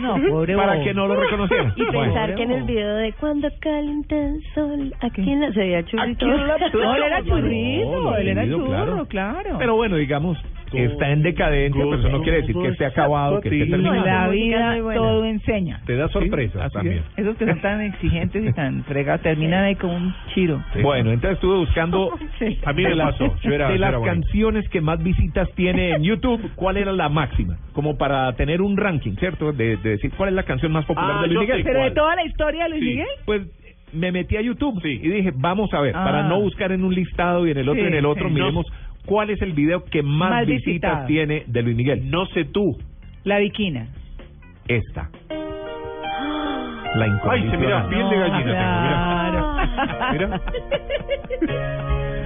[0.00, 0.84] No, pobre para bobo.
[0.84, 1.72] que no lo reconocieran.
[1.76, 2.00] Y Bueno.
[2.02, 5.82] pensar que en el video de cuando calienta el sol, aquí en la se veía
[5.84, 6.26] churrito.
[6.30, 9.06] No, él era churrito, él era churro, claro.
[9.06, 9.56] claro.
[9.58, 10.38] Pero bueno, digamos,
[10.72, 13.70] está en decadencia, pero eso no quiere decir que esté acabado, que esté Sí.
[13.70, 14.04] Terminado.
[14.04, 15.80] la vida todo enseña.
[15.86, 16.98] Te da sorpresas también.
[16.98, 17.18] es.
[17.18, 20.62] Esos que son tan exigentes y tan fregados terminan ahí con un chiro.
[20.82, 22.10] Bueno, entonces estuve buscando
[22.64, 23.34] A mí me de las, pasó.
[23.42, 27.56] Yo era- de las canciones que más visitas tiene en YouTube, ¿cuál era la máxima?
[27.72, 29.52] Como para tener un ranking, ¿cierto?
[29.52, 31.62] De, de decir cuál es la canción más popular Ah, de Luis Miguel.
[31.64, 32.88] Pero de toda la historia de Luis Sí.
[32.90, 33.06] Miguel.
[33.24, 33.42] Pues
[33.92, 36.04] me metí a YouTube y dije, vamos a ver, Ah.
[36.04, 38.28] para no buscar en un listado y en el otro Sí, y en el otro,
[38.28, 38.34] sí.
[38.34, 38.66] miremos
[39.06, 41.06] cuál es el video que más, Más visitas visitado.
[41.06, 42.10] tiene de Luis Miguel.
[42.10, 42.76] No sé tú.
[43.24, 43.86] La Viquina.
[44.68, 45.08] Esta.
[46.96, 47.88] La Ay, se mira, incondicional.
[47.88, 48.72] piel de gallina tengo,
[50.12, 50.40] mira.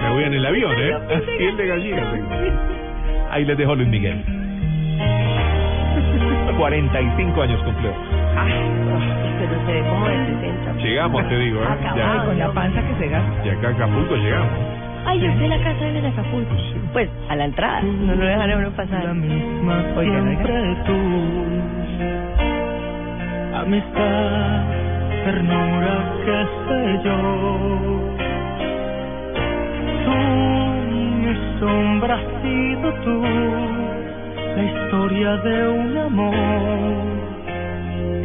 [0.01, 0.93] Me voy en el avión, ¿eh?
[1.37, 2.29] Piel de gallina tengo.
[3.31, 4.23] Ahí les dejo Luis Miguel.
[6.57, 7.91] 45 años cumplió.
[9.39, 10.73] Pero se ve como de 60.
[10.83, 11.65] Llegamos, te digo, ¿eh?
[11.69, 11.97] Acabado.
[11.97, 13.45] Ya, Con la panza que se gasta.
[13.45, 14.49] y acá a Acapulco llegamos.
[15.05, 16.55] Ay, yo fui a la casa de Acapulco.
[16.93, 17.81] Pues, a la entrada.
[17.81, 19.05] No lo dejaron uno pasar.
[19.05, 20.23] Oigan, oigan.
[20.25, 20.95] siempre tú.
[23.55, 24.63] Amistad,
[25.23, 27.17] ternura, qué sé yo.
[30.05, 30.15] Tú,
[30.91, 33.23] mi sombra has sido tú,
[34.55, 36.33] la historia de un amor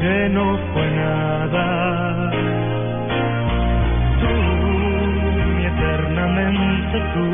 [0.00, 2.39] que no fue nada.
[6.30, 7.24] Eternamente tú,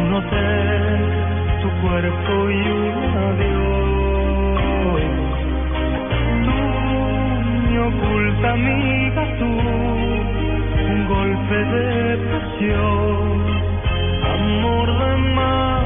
[0.00, 1.00] un hotel,
[1.62, 4.60] tu cuerpo y un adiós.
[6.44, 6.56] Tú,
[7.68, 9.50] mi oculta amiga, tú,
[10.92, 13.46] un golpe de pasión,
[14.34, 15.79] amor de madrugada.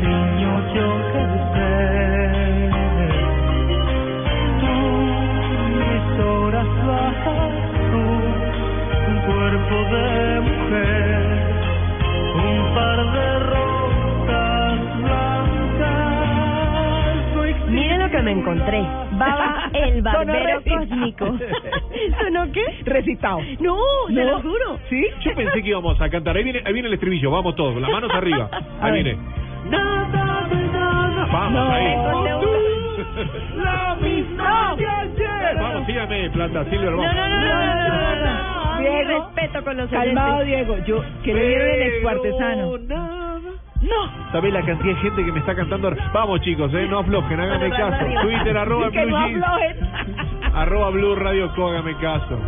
[0.00, 1.22] Cariño, yo que
[1.52, 1.70] sé.
[4.60, 4.76] Tú,
[5.78, 7.52] mis horas bajas,
[7.90, 8.02] tú,
[9.08, 10.06] un cuerpo de
[10.40, 11.22] mujer,
[12.34, 16.16] un par de rosas blancas.
[17.98, 18.80] Lo que me encontré.
[19.18, 21.26] Baba el barbero cósmico.
[22.20, 22.64] ¿Sonó qué?
[22.84, 23.38] Recitado.
[23.60, 23.76] No,
[24.10, 24.24] No.
[24.24, 24.78] lo juro.
[24.90, 25.02] ¿Sí?
[25.24, 26.36] Yo pensé que íbamos a cantar.
[26.36, 27.30] Ahí viene, ahí viene el estribillo.
[27.30, 27.80] Vamos todos.
[27.80, 28.50] Las manos arriba.
[28.82, 29.04] Ahí ver.
[29.04, 29.45] viene.
[29.70, 31.26] Nada de nada.
[31.32, 31.96] Vamos No, ahí.
[33.56, 35.56] La misma de ayer.
[35.58, 36.90] Vamos, sígame, Planta Silver.
[36.92, 37.14] No, Vamos.
[37.14, 38.78] no, no, no, no, no, no, no.
[38.80, 39.26] Diego.
[39.34, 40.44] Respeto con los Calmado.
[40.44, 40.76] Diego.
[40.86, 42.78] Yo, que le dieron el excuartesano.
[43.82, 44.32] No.
[44.32, 45.94] ¿Sabés la cantidad de gente que me está cantando?
[46.12, 46.86] Vamos, chicos, ¿eh?
[46.88, 48.04] No aflojen, háganme caso.
[48.22, 49.56] Twitter, arroba que Blue no
[50.54, 52.38] arroba Blue Radio Co, hágame caso.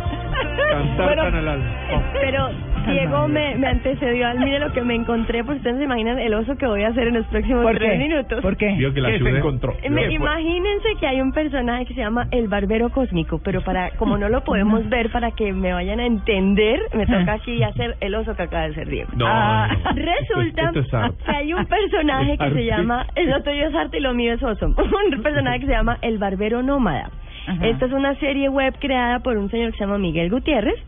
[0.71, 1.65] Cantar Bueno, tan al alma.
[2.13, 2.49] Pero
[2.91, 6.33] Diego me, me antecedió al mire lo que me encontré, pues ustedes se imaginan el
[6.33, 7.97] oso que voy a hacer en los próximos ¿Por tres qué?
[7.97, 8.41] minutos.
[8.41, 8.73] ¿Por qué?
[8.77, 9.73] Vio que la ¿Qué se encontró?
[9.89, 14.17] Me- imagínense que hay un personaje que se llama el barbero cósmico, pero para como
[14.17, 18.15] no lo podemos ver para que me vayan a entender, me toca aquí hacer el
[18.15, 19.09] oso que acaba de ser Diego.
[19.15, 19.95] No, Ah, no, no.
[19.95, 21.23] Resulta Esto es- esto es arte.
[21.25, 24.13] que hay un personaje Es que se llama, el lo tuyo es arte y lo
[24.13, 27.09] mío es oso, un personaje que se llama el barbero nómada.
[27.49, 27.67] Ajá.
[27.67, 30.79] Esta es una serie web creada por un señor que se llama Miguel Gutiérrez.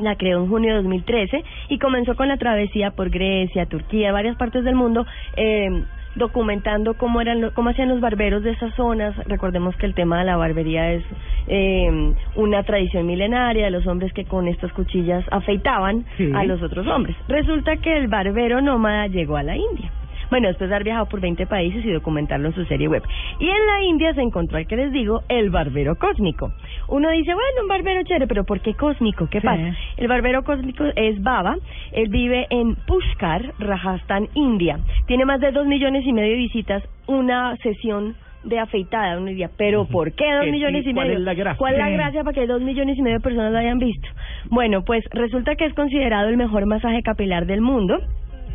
[0.00, 4.36] La creó en junio de 2013 y comenzó con la travesía por Grecia, Turquía, varias
[4.36, 5.04] partes del mundo,
[5.36, 5.68] eh,
[6.14, 9.14] documentando cómo eran, cómo hacían los barberos de esas zonas.
[9.28, 11.04] Recordemos que el tema de la barbería es
[11.46, 16.30] eh, una tradición milenaria de los hombres que con estas cuchillas afeitaban Sí.
[16.34, 17.16] a los otros hombres.
[17.28, 19.90] Resulta que el barbero nómada llegó a la India.
[20.30, 23.02] Bueno, después de haber viajado por 20 países y documentarlo en su serie web.
[23.38, 26.52] Y en la India se encontró el que les digo, el barbero cósmico.
[26.88, 29.28] Uno dice, bueno, un barbero chévere, pero ¿por qué cósmico?
[29.30, 29.46] ¿Qué Sí.
[29.46, 29.74] pasa?
[29.96, 31.56] El barbero cósmico es Baba.
[31.92, 34.78] Él vive en Pushkar, Rajasthan, India.
[35.06, 38.14] Tiene más de dos millones y medio de visitas, una sesión
[38.44, 39.16] de afeitada.
[39.18, 41.18] Uno diría, ¿pero por qué dos ¿Qué millones y ¿Cuál medio?
[41.18, 41.58] es la gracia?
[41.58, 44.08] ¿Cuál es la gracia para que dos millones y medio de personas lo hayan visto?
[44.50, 47.98] Bueno, pues resulta que es considerado el mejor masaje capilar del mundo,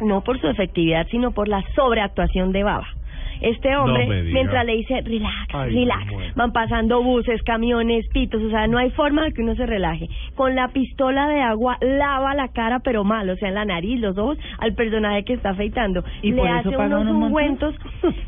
[0.01, 2.87] no por su efectividad, sino por la sobreactuación de Baba.
[3.43, 8.67] Este hombre, mientras le dice relax, Ay, relax, van pasando buses, camiones, pitos, o sea,
[8.67, 10.07] no hay forma de que uno se relaje.
[10.35, 13.99] Con la pistola de agua lava la cara, pero mal, o sea, en la nariz,
[13.99, 16.05] los ojos, al personaje que está afeitando.
[16.21, 17.75] ¿Y le hace unos un ungüentos,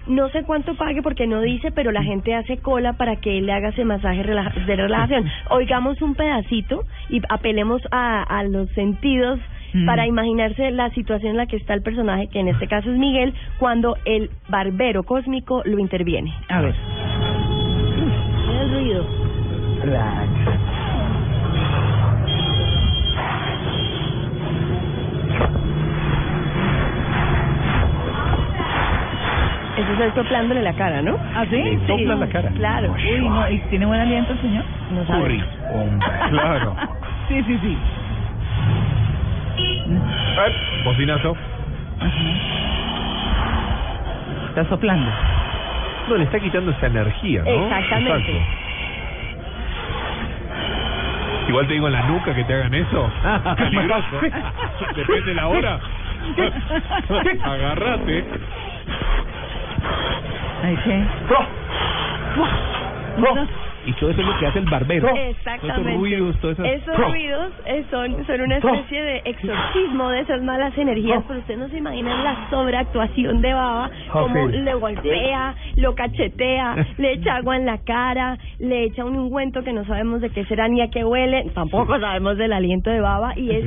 [0.08, 3.46] no sé cuánto pague porque no dice, pero la gente hace cola para que él
[3.46, 5.32] le haga ese masaje de relajación.
[5.50, 9.40] Oigamos un pedacito y apelemos a, a los sentidos
[9.76, 9.86] Mm.
[9.86, 12.98] para imaginarse la situación en la que está el personaje, que en este caso es
[12.98, 16.34] Miguel, cuando el barbero cósmico lo interviene.
[16.48, 16.76] A ver.
[18.62, 19.06] el ruido.
[29.76, 31.18] Eso es el soplándole la cara, ¿no?
[31.36, 31.58] ¿Ah, sí?
[31.58, 32.50] Le la cara.
[32.52, 32.94] Claro.
[32.94, 34.64] Uy, no, ¿y tiene buen aliento el señor?
[34.92, 35.24] No sabe.
[35.24, 35.44] Curry.
[35.74, 36.76] Hombre, claro.
[37.28, 37.78] Sí, sí, sí.
[39.58, 41.36] Eh, Bocinazo.
[44.50, 45.12] Está soplando.
[46.10, 47.50] No, le está quitando esa energía, ¿no?
[47.50, 48.32] Exactamente.
[48.32, 48.66] Exacto.
[51.48, 53.10] Igual te digo en la nuca que te hagan eso.
[53.58, 54.22] Peligroso.
[54.96, 55.80] Depende de la hora.
[57.44, 58.26] Agarrate.
[60.64, 61.04] Ahí sí.
[63.86, 65.10] Y todo eso es lo que hace el barbero.
[65.16, 65.68] Exactamente.
[65.68, 66.64] Todos esos ruidos, todo eso.
[66.64, 67.54] Esos ruidos
[67.92, 72.24] son, son una especie de exorcismo de esas malas energías, pero usted no se imagina
[72.24, 78.38] la sobreactuación de Baba, como le golpea, lo cachetea, le echa agua en la cara,
[78.60, 82.00] le echa un ungüento que no sabemos de qué será ni a qué huele, tampoco
[82.00, 83.66] sabemos del aliento de Baba, y es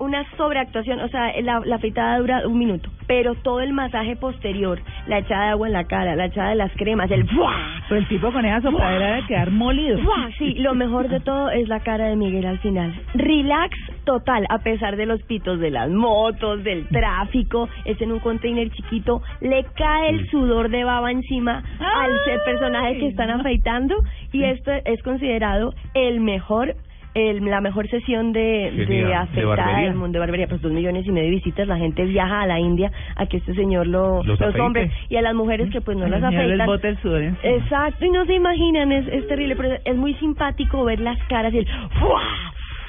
[0.00, 4.80] una sobreactuación, o sea, la, la fritada dura un minuto, pero todo el masaje posterior,
[5.06, 7.82] la echada de agua en la cara, la echada de las cremas, el ¡buah!
[7.88, 10.00] Pues el tipo con esa sopladera de quedar molido.
[10.02, 10.30] ¡buah!
[10.38, 12.94] Sí, lo mejor de todo es la cara de Miguel al final.
[13.14, 18.20] Relax total, a pesar de los pitos de las motos, del tráfico, es en un
[18.20, 23.96] container chiquito, le cae el sudor de baba encima al ser personaje que están afeitando
[24.32, 26.74] y esto es considerado el mejor
[27.14, 28.86] el, la mejor sesión de, Genial.
[28.88, 29.88] de ¿De afeitada barbería?
[29.88, 32.46] del mundo de barbería, pues dos millones y medio de visitas, la gente viaja a
[32.46, 35.96] la India a que este señor lo, Los hombres y a las mujeres que pues
[35.96, 36.66] no las afeitan.
[36.66, 37.22] bota el sudor.
[37.42, 41.52] Exacto, y no se imaginan, es, es terrible, pero es muy simpático ver las caras
[41.54, 41.66] y el
[41.98, 42.22] ¡fua!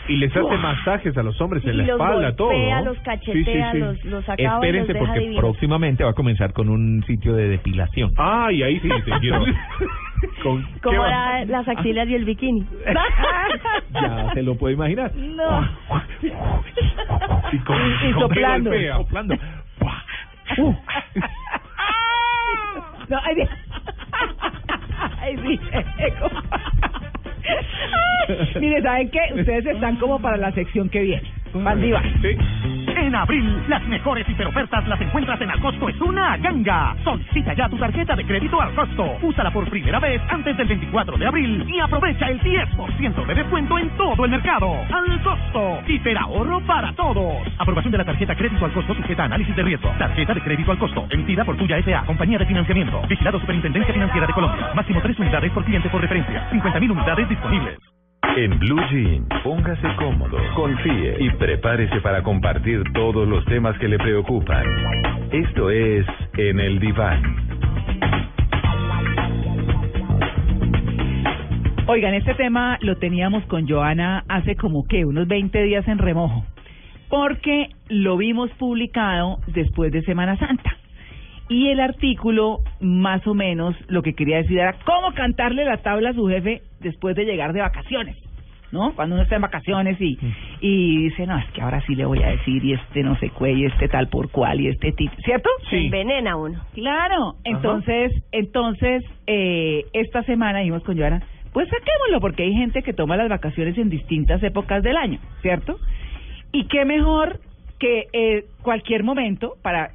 [0.08, 0.58] Y les hace Uah.
[0.58, 2.48] masajes a los hombres en Y la los espalda, todo.
[2.48, 2.86] golpea, ¿no?
[2.86, 5.40] los cachetea, los- los acaba y los Espérense deja porque divinos.
[5.42, 8.12] próximamente va a comenzar con un sitio de depilación.
[8.18, 9.46] Ay, ahí sí te quiero.
[10.44, 10.66] Con,
[11.48, 12.66] las axilas y el bikini.
[13.94, 15.12] Ya se lo puede imaginar.
[15.16, 15.68] No.
[17.52, 18.70] Y, con, Y- y con qué soplando.
[18.70, 18.96] golpea.
[18.98, 19.36] Soplando.
[23.10, 23.50] No, ay, Dios.
[25.20, 25.60] Ay, sí.
[28.60, 29.20] Mire, ¿saben qué?
[29.40, 31.30] Ustedes están como para la sección que viene.
[31.54, 32.02] Bandiva.
[32.22, 32.38] Sí.
[32.88, 36.96] En abril, las mejores hiperofertas las encuentras en Alcosto es una ganga.
[37.04, 39.18] Solicita ya tu tarjeta de crédito al costo.
[39.22, 43.80] Úsala por primera vez antes del 24 de abril y aprovecha el 10% de descuento
[43.80, 44.74] en todo el mercado.
[44.92, 45.80] Al costo.
[45.88, 47.36] Hiperahorro para todos.
[47.58, 49.90] Aprobación de la tarjeta crédito al costo sujeta a análisis de riesgo.
[49.98, 51.08] Tarjeta de crédito al costo.
[51.10, 52.06] Emitida por Tuya S.A.
[52.06, 53.02] Compañía de Financiamiento.
[53.08, 54.72] Vigilado Superintendencia Financiera de Colombia.
[54.76, 56.50] Máximo tres unidades por cliente por referencia.
[56.52, 58.01] 50.000 unidades disponibles.
[58.38, 63.98] En Blue Jean, póngase cómodo, confíe y prepárese para compartir todos los temas que le
[63.98, 64.64] preocupan.
[65.32, 66.06] Esto es
[66.38, 67.22] En el Diván.
[71.88, 76.46] Oigan, este tema lo teníamos con Joana hace como que unos 20 días en remojo,
[77.10, 80.81] porque lo vimos publicado después de Semana Santa.
[81.52, 86.12] Y el artículo, más o menos, lo que quería decir era cómo cantarle la tabla
[86.12, 88.16] a su jefe después de llegar de vacaciones,
[88.72, 88.94] ¿no?
[88.96, 90.18] Cuando uno está en vacaciones y,
[90.62, 93.34] y dice, no, es que ahora sí le voy a decir, y este no sé
[93.38, 95.50] qué, y este tal por cual, y este tipo, ¿cierto?
[95.70, 96.58] Se envenena uno.
[96.74, 101.22] Claro, entonces, entonces, eh, esta semana dijimos con Joana,
[101.52, 105.78] pues saquémoslo, porque hay gente que toma las vacaciones en distintas épocas del año, ¿cierto?
[106.54, 107.42] Y qué mejor
[107.78, 109.90] que eh, cualquier momento para,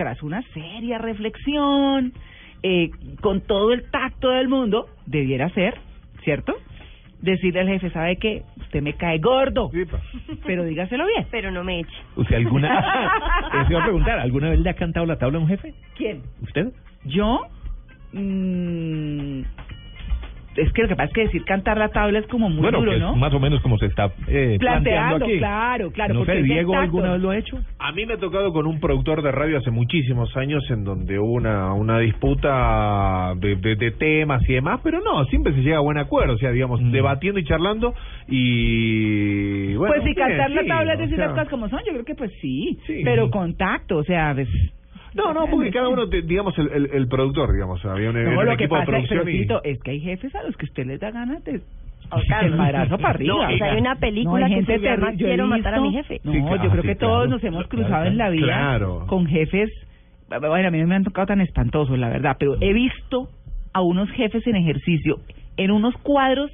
[0.00, 2.14] tras una seria reflexión,
[2.62, 2.88] eh,
[3.20, 5.74] con todo el tacto del mundo, debiera ser,
[6.24, 6.54] ¿cierto?
[7.20, 8.44] Decirle al jefe, ¿sabe qué?
[8.56, 9.70] Usted me cae gordo,
[10.46, 11.26] pero dígaselo bien.
[11.30, 11.92] Pero no me eche.
[12.16, 12.78] ¿Usted alguna...
[13.62, 15.74] Eso iba a preguntar, ¿alguna vez le ha cantado la tabla a un jefe?
[15.98, 16.22] ¿Quién?
[16.40, 16.72] ¿Usted?
[17.04, 17.42] ¿Yo?
[18.14, 19.42] Mm,
[20.56, 22.80] es que lo que pasa es que decir cantar la tabla es como muy bueno,
[22.80, 23.12] duro, que ¿no?
[23.12, 25.38] es más o menos como se está eh, planteando Planteando, aquí.
[25.38, 26.14] claro, claro.
[26.14, 27.58] No sé, Diego alguna vez lo ha hecho.
[27.78, 31.18] A mí me ha tocado con un productor de radio hace muchísimos años en donde
[31.18, 35.76] hubo una, una disputa de, de, de temas y demás, pero no, siempre se llega
[35.78, 37.94] a buen acuerdo, o sea, digamos, debatiendo y charlando
[38.28, 39.74] y...
[39.74, 41.80] Bueno, pues si bien, cantar la tabla es o decir sea, las cosas como son,
[41.86, 44.48] yo creo que pues sí, pero contacto, o sea, pues,
[45.14, 48.30] No, no, porque cada uno, te- digamos, el, el, el productor, digamos, había un, no,
[48.38, 49.70] un lo que equipo de pasa es, producción pero, y...
[49.72, 51.60] Es que hay jefes a los que usted les da ganas de
[52.10, 52.52] Ahorcarlos.
[52.52, 53.34] el madrazo para arriba.
[53.48, 55.12] No, o sea, hay una película hay que gente se llama.
[55.12, 56.20] Yo Quiero matar a mi jefe.
[56.24, 57.14] No, Sí, yo claro, creo sí, que claro.
[57.14, 59.04] todos nos hemos Claro, cruzado en la vida claro.
[59.06, 59.70] con jefes,
[60.28, 63.28] bueno, a mí no me han tocado tan espantosos, la verdad, pero he visto
[63.72, 65.16] a unos jefes en ejercicio
[65.56, 66.50] en unos cuadros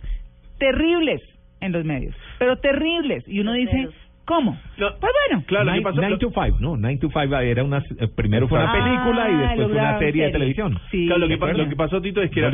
[0.59, 1.20] terribles
[1.61, 3.24] en los medios, pero terribles.
[3.26, 3.88] Y uno dice,
[4.27, 4.59] ¿cómo?
[4.77, 5.45] pues bueno.
[5.47, 6.01] Claro, ¿qué Nine, pasó?
[6.03, 6.77] Nine to Five, ¿no?
[6.77, 7.79] Nine to Five era una...
[7.79, 10.79] eh, primero fue una Ah, película y después fue una serie de televisión.
[11.07, 12.51] Claro, lo, que, lo que pasó, Tito, es que era-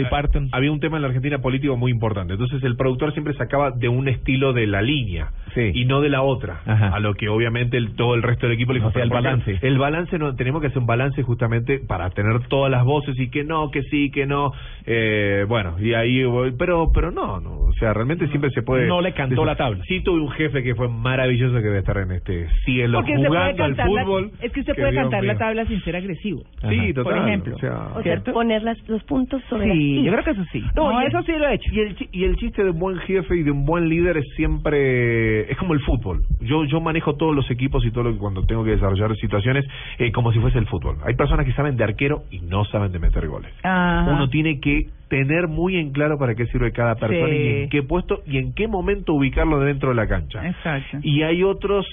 [0.53, 2.35] había un tema en la Argentina político muy importante.
[2.35, 5.31] Entonces el productor siempre sacaba de un estilo de la línea.
[5.57, 6.61] Y no de la otra.
[6.66, 9.09] A lo que obviamente el, todo el resto del equipo le dijo, O sea, el
[9.11, 9.59] "Porque balance".
[9.62, 13.29] El balance, no tenemos que hacer un balance justamente para tener todas las voces y
[13.31, 14.53] que no, que sí, que no.
[14.87, 18.87] Eh, bueno, y ahí, voy, pero pero no, no, o sea, realmente siempre se puede.
[18.87, 19.83] No le cantó la tabla.
[19.87, 23.39] Sí tuve un jefe que fue maravilloso que debe estar en este cielo Porque jugando
[23.39, 24.31] al cantar la- fútbol.
[24.41, 26.43] es que usted que puede Dios cantar la tabla sin ser agresivo.
[26.69, 27.05] Sí, total.
[27.19, 27.55] Por ejemplo.
[27.57, 30.62] o sea, O sea, poner las, los puntos sobre Sí, yo creo que eso sí.
[30.77, 31.70] No, No, y- eso sí lo he hecho.
[31.73, 34.24] Y el, y el chiste de un buen jefe y de un buen líder es
[34.37, 36.23] siempre es como el fútbol.
[36.40, 39.64] Yo yo manejo todos los equipos y todo lo que cuando tengo que desarrollar situaciones
[39.98, 40.97] eh, como si fuese el fútbol.
[41.05, 43.52] Hay personas que saben de arquero y no saben de meter goles.
[43.62, 44.10] Ajá.
[44.12, 47.36] Uno tiene que tener muy en claro para qué sirve cada persona Sí.
[47.36, 50.47] y en qué puesto y en qué momento ubicarlo dentro de la cancha.
[50.47, 50.98] Exacto.
[51.02, 51.86] Y hay otros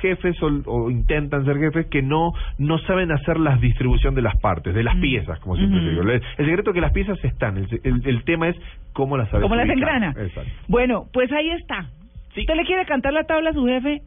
[0.00, 4.34] jefes o, o intentan ser jefes que no no saben hacer la distribución de las
[4.40, 6.00] partes, de las piezas, como siempre digo.
[6.02, 8.56] El, el secreto es que las piezas están, el, el- el tema es
[8.94, 10.14] cómo las sabes ¿Cómo las engrana?
[10.16, 10.50] Exacto.
[10.68, 11.86] Bueno, pues ahí está.
[12.36, 14.02] ¿Usted le quiere cantar la tabla a su jefe?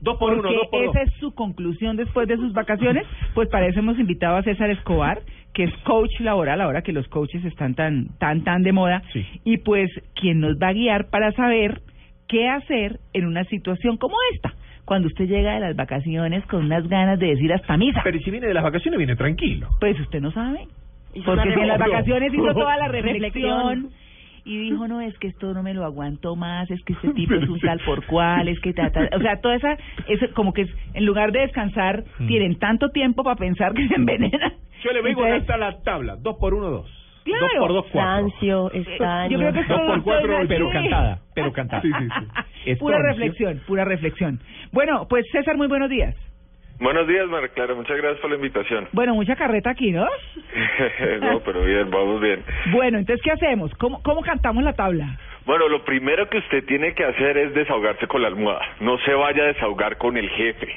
[0.00, 1.08] Dos por uno, Porque dos por esa dos.
[1.08, 3.04] es su conclusión después de sus vacaciones.
[3.34, 5.20] Pues para eso hemos invitado a César Escobar,
[5.54, 9.02] que es coach laboral, ahora que los coaches están tan, tan, tan de moda.
[9.44, 11.82] Y pues quien nos va a guiar para saber
[12.28, 14.54] qué hacer en una situación como esta.
[14.84, 18.00] Cuando usted llega de las vacaciones con unas ganas de decir hasta misa.
[18.02, 19.68] Pero si viene de las vacaciones, viene tranquilo.
[19.78, 20.66] Pues usted no sabe.
[21.24, 23.90] Porque si en las vacaciones hizo toda la Reflexión.
[24.44, 27.34] Y dijo, no, es que esto no me lo aguanto más, es que este tipo
[27.34, 29.08] es un tal por cual, es que ta, ta.
[29.16, 29.76] O sea, toda esa,
[30.08, 33.94] es como que es- en lugar de descansar, tienen tanto tiempo para pensar que se
[33.94, 34.52] envenenan.
[34.82, 36.16] Yo le vengo a Entonces, cantar la tabla.
[36.16, 36.98] Dos por uno, dos.
[37.24, 37.40] Claro.
[37.46, 38.70] Dos por dos, cuatro.
[38.72, 39.30] Estaño.
[39.30, 41.18] Yo creo que Dos por cuatro, pero cantada.
[41.34, 41.82] Pero cantada.
[41.82, 42.08] Sí, sí,
[42.64, 42.74] sí.
[42.76, 44.40] Pura reflexión, pura reflexión.
[44.72, 46.16] Bueno, pues César, muy buenos días.
[46.82, 47.74] Buenos días, María Clara.
[47.74, 48.88] Muchas gracias por la invitación.
[48.90, 50.04] Bueno, mucha carreta aquí, ¿no?
[51.20, 52.42] no, pero bien, vamos bien.
[52.72, 53.72] Bueno, entonces, ¿qué hacemos?
[53.74, 55.16] ¿Cómo, cómo cantamos la tabla?
[55.46, 58.62] Bueno, lo primero que usted tiene que hacer es desahogarse con la almohada.
[58.80, 60.68] No se vaya a desahogar con el jefe.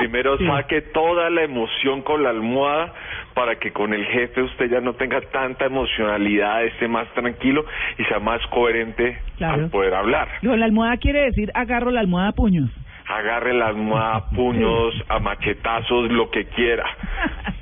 [0.00, 2.92] Primero saque toda la emoción con la almohada
[3.32, 7.64] para que con el jefe usted ya no tenga tanta emocionalidad, esté más tranquilo
[7.96, 9.64] y sea más coherente Claro.
[9.64, 10.28] al poder hablar.
[10.44, 12.68] Con la almohada quiere decir agarro la almohada a puños.
[13.08, 16.84] Agarre la almohada a puños, a machetazos, lo que quiera.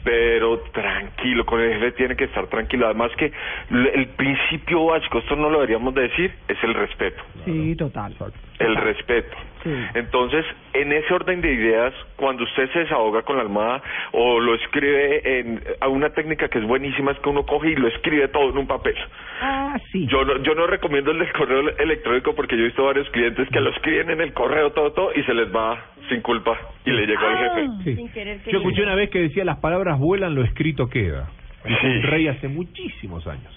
[0.05, 2.87] Pero tranquilo, con el jefe tiene que estar tranquilo.
[2.87, 3.33] Además que
[3.71, 7.23] el principio básico, esto no lo deberíamos decir, es el respeto.
[7.45, 8.15] Sí, total.
[8.59, 9.37] El respeto.
[9.63, 9.71] Sí.
[9.95, 14.55] Entonces, en ese orden de ideas, cuando usted se desahoga con la almohada o lo
[14.55, 18.29] escribe en a una técnica que es buenísima es que uno coge y lo escribe
[18.29, 18.95] todo en un papel.
[19.41, 20.07] Ah, sí.
[20.07, 23.49] Yo no, yo no recomiendo el del correo electrónico porque yo he visto varios clientes
[23.51, 26.91] que lo escriben en el correo todo, todo y se les va sin culpa y
[26.91, 27.69] le llegó al jefe.
[27.85, 28.51] Sí.
[28.51, 31.29] Yo escuché una vez que decía las palabras vuelan, lo escrito queda.
[31.65, 33.53] Dijo un rey hace muchísimos años.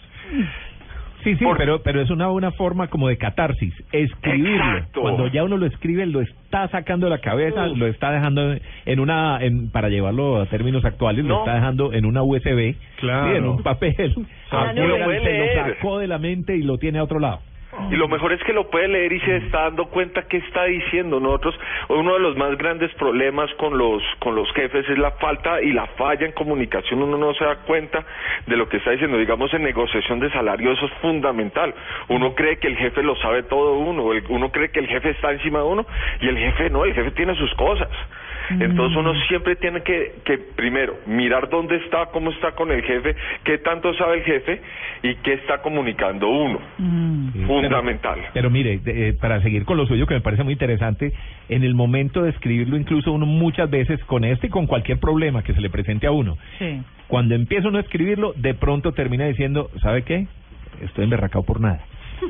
[1.24, 4.78] Sí, sí, pero, pero es una, una forma como de catarsis, escribirlo.
[4.78, 5.02] Exacto.
[5.02, 8.56] Cuando ya uno lo escribe, lo está sacando de la cabeza, lo está dejando
[8.86, 13.32] en una, en, para llevarlo a términos actuales, lo está dejando en una USB, Claro.
[13.32, 14.16] sí, en un papel.
[14.50, 17.40] Afuera, se lo sacó de la mente y lo tiene a otro lado.
[17.92, 20.66] Y lo mejor es que lo puede leer y se está dando cuenta qué está
[20.66, 21.20] diciendo.
[21.20, 21.56] Nosotros,
[21.90, 25.72] uno de los más grandes problemas con los, con los jefes es la falta y
[25.72, 27.02] la falla en comunicación.
[27.02, 28.04] Uno no se da cuenta
[28.48, 29.18] de lo que está diciendo.
[29.18, 31.74] Digamos, en negociación de salario eso es fundamental.
[32.08, 35.32] Uno cree que el jefe lo sabe todo uno, uno cree que el jefe está
[35.32, 35.86] encima de uno
[36.22, 37.90] y el jefe no, el jefe tiene sus cosas.
[38.50, 43.16] Entonces uno siempre tiene que, que primero mirar dónde está, cómo está con el jefe,
[43.44, 44.62] qué tanto sabe el jefe
[45.04, 46.60] y qué está comunicando uno.
[46.78, 48.16] Sí, Fundamental.
[48.20, 51.14] Pero, pero mire, de- eh, para seguir con lo suyo, que me parece muy interesante,
[51.50, 55.44] en el momento de escribirlo, incluso uno muchas veces con este y con cualquier problema
[55.44, 56.82] que se le presente a uno, Sí.
[57.08, 60.28] cuando empieza uno a escribirlo, de pronto termina diciendo, ¿sabe qué?
[60.82, 61.80] Estoy emberracado por nada.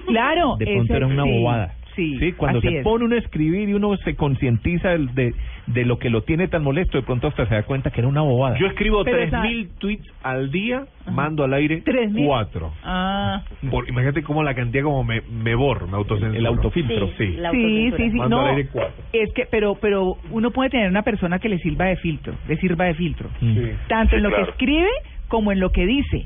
[0.08, 0.56] Claro.
[0.58, 1.74] De pronto era una sí, bobada.
[2.20, 2.84] Sí, cuando así se es.
[2.84, 5.34] pone uno a escribir y uno se concientiza de,
[5.68, 8.08] de lo que lo tiene tan molesto, de pronto hasta se da cuenta que era
[8.08, 8.58] una bobada.
[8.58, 12.26] Yo escribo Pero tres esa- mil tweets al día, mando al aire ¿Tres mil?
[12.26, 12.72] cuatro.
[12.84, 13.42] Ah.
[13.70, 16.40] Por, imagínate cómo la cantidad como me, me borro, me autocensuro.
[16.40, 17.08] El autofiltro.
[17.18, 17.36] Sí.
[17.52, 18.18] Sí, sí, sí.
[18.18, 19.04] Mando No, al aire cuatro.
[19.14, 22.58] es que, pero, pero uno puede tener una persona que le sirva de filtro, le
[22.58, 23.30] sirva de filtro.
[23.40, 23.72] Sí.
[23.88, 24.46] Tanto en lo claro.
[24.46, 24.90] que escribe
[25.28, 26.26] como en lo que dice.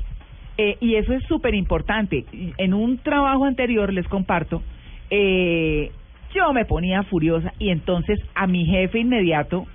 [0.56, 2.24] Eh, y eso es súper importante.
[2.58, 4.62] En un trabajo anterior, les comparto,
[5.10, 5.90] eh,
[6.34, 9.66] yo me ponía furiosa y entonces a mi jefe inmediato,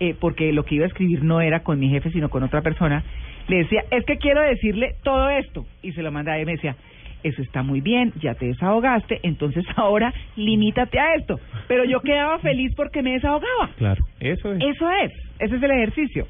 [0.00, 2.62] eh, porque lo que iba a escribir no era con mi jefe, sino con otra
[2.62, 3.04] persona,
[3.48, 5.66] le decía, es que quiero decirle todo esto.
[5.82, 6.76] Y se lo mandaba y me decía,
[7.22, 11.40] eso está muy bien, ya te desahogaste, entonces ahora limítate a esto.
[11.66, 13.70] Pero yo quedaba feliz porque me desahogaba.
[13.76, 14.62] Claro, eso es.
[14.62, 16.26] Eso es, ese es el ejercicio.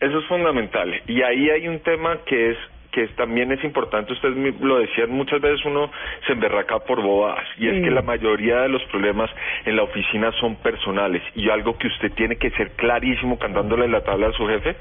[0.00, 0.92] Eso es fundamental.
[1.06, 2.56] Y ahí hay un tema que es
[2.92, 5.90] que también es importante, ustedes mi- lo decían, muchas veces uno
[6.26, 9.30] se emberraca por bobadas y es que la mayoría de los problemas
[9.64, 14.02] en la oficina son personales y algo que usted tiene que ser clarísimo cantándole la
[14.02, 14.76] tabla a su jefe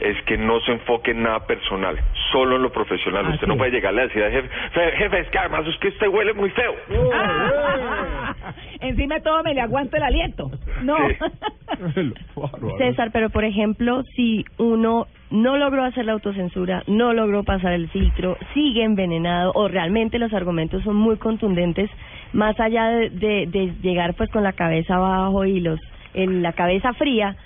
[0.00, 1.96] es que no se enfoque en nada personal,
[2.32, 3.24] solo en lo profesional.
[3.26, 5.76] Así usted no puede llegarle a decir al jefe, "Fe- jefe, es que además es
[5.78, 6.74] que usted huele muy feo.
[8.80, 10.50] Encima de todo me le aguanto el aliento.
[10.82, 10.96] No.
[12.78, 17.88] César, pero por ejemplo, si uno no logró hacer la autocensura, no logró pasar el
[17.90, 21.90] filtro, sigue envenenado o realmente los argumentos son muy contundentes,
[22.32, 25.80] más allá de, de, de llegar pues con la cabeza abajo y los
[26.14, 27.36] en la cabeza fría,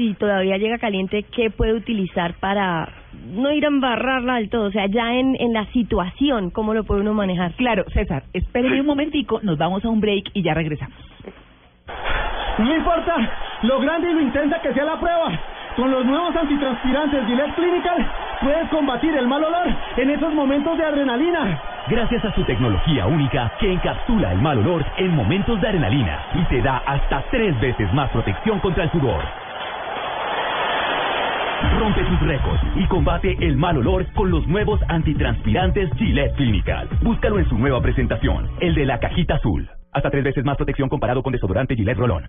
[0.00, 2.88] si todavía llega caliente, ¿qué puede utilizar para
[3.34, 4.68] no ir a embarrarla del todo?
[4.68, 7.52] O sea, ya en, en la situación, ¿cómo lo puede uno manejar?
[7.52, 10.96] Claro, César, espérenme un momentico, nos vamos a un break y ya regresamos.
[12.56, 13.14] No importa
[13.60, 15.38] lo grande y lo intensa que sea la prueba.
[15.76, 18.10] Con los nuevos antitranspirantes Gillette Clinical
[18.40, 19.68] puedes combatir el mal olor
[19.98, 21.60] en esos momentos de adrenalina.
[21.88, 26.44] Gracias a su tecnología única que encapsula el mal olor en momentos de adrenalina y
[26.44, 29.49] te da hasta tres veces más protección contra el sudor.
[31.78, 36.88] Rompe tus récords y combate el mal olor con los nuevos antitranspirantes Gillette Clinical.
[37.02, 39.68] Búscalo en su nueva presentación, el de la cajita azul.
[39.92, 42.28] Hasta tres veces más protección comparado con desodorante Gillette Rolón.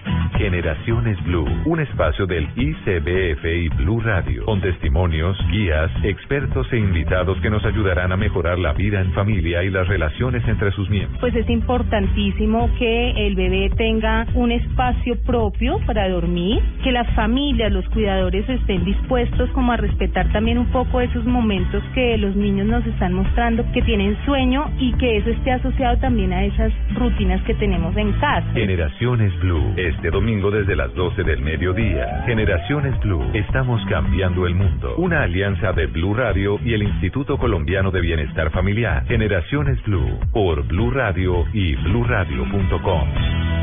[0.41, 7.39] Generaciones Blue, un espacio del ICBF y Blue Radio, con testimonios, guías, expertos e invitados
[7.41, 11.19] que nos ayudarán a mejorar la vida en familia y las relaciones entre sus miembros.
[11.19, 17.71] Pues es importantísimo que el bebé tenga un espacio propio para dormir, que las familias,
[17.71, 22.65] los cuidadores estén dispuestos como a respetar también un poco esos momentos que los niños
[22.65, 27.43] nos están mostrando que tienen sueño y que eso esté asociado también a esas rutinas
[27.43, 28.47] que tenemos en casa.
[28.55, 32.23] Generaciones Blue, este domingo desde las 12 del mediodía.
[32.25, 34.95] Generaciones Blue, estamos cambiando el mundo.
[34.95, 39.05] Una alianza de Blue Radio y el Instituto Colombiano de Bienestar Familiar.
[39.07, 43.09] Generaciones Blue, por Blue Radio y bluradio.com.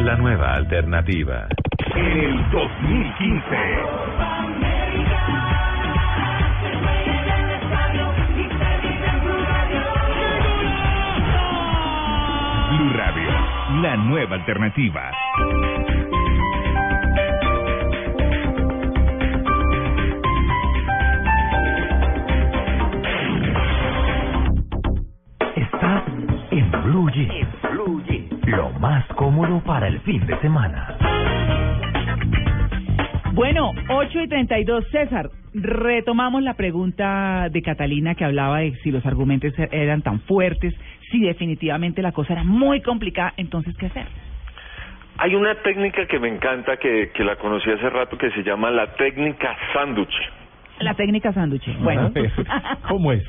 [0.05, 1.49] La nueva alternativa.
[1.95, 3.57] En el 2015.
[12.77, 13.31] Blue Radio,
[13.81, 15.11] la nueva alternativa.
[26.71, 27.49] Blue Jeans.
[28.47, 30.97] Lo más cómodo para el fin de semana.
[33.33, 39.05] Bueno, 8 y 32, César, retomamos la pregunta de Catalina que hablaba de si los
[39.07, 40.75] argumentos er- eran tan fuertes,
[41.11, 44.07] si definitivamente la cosa era muy complicada, entonces, ¿qué hacer?
[45.19, 48.71] Hay una técnica que me encanta, que, que la conocí hace rato, que se llama
[48.71, 50.15] la técnica sándwich.
[50.81, 51.67] La técnica sándwich.
[51.79, 52.13] Bueno,
[52.89, 53.25] ¿Cómo es?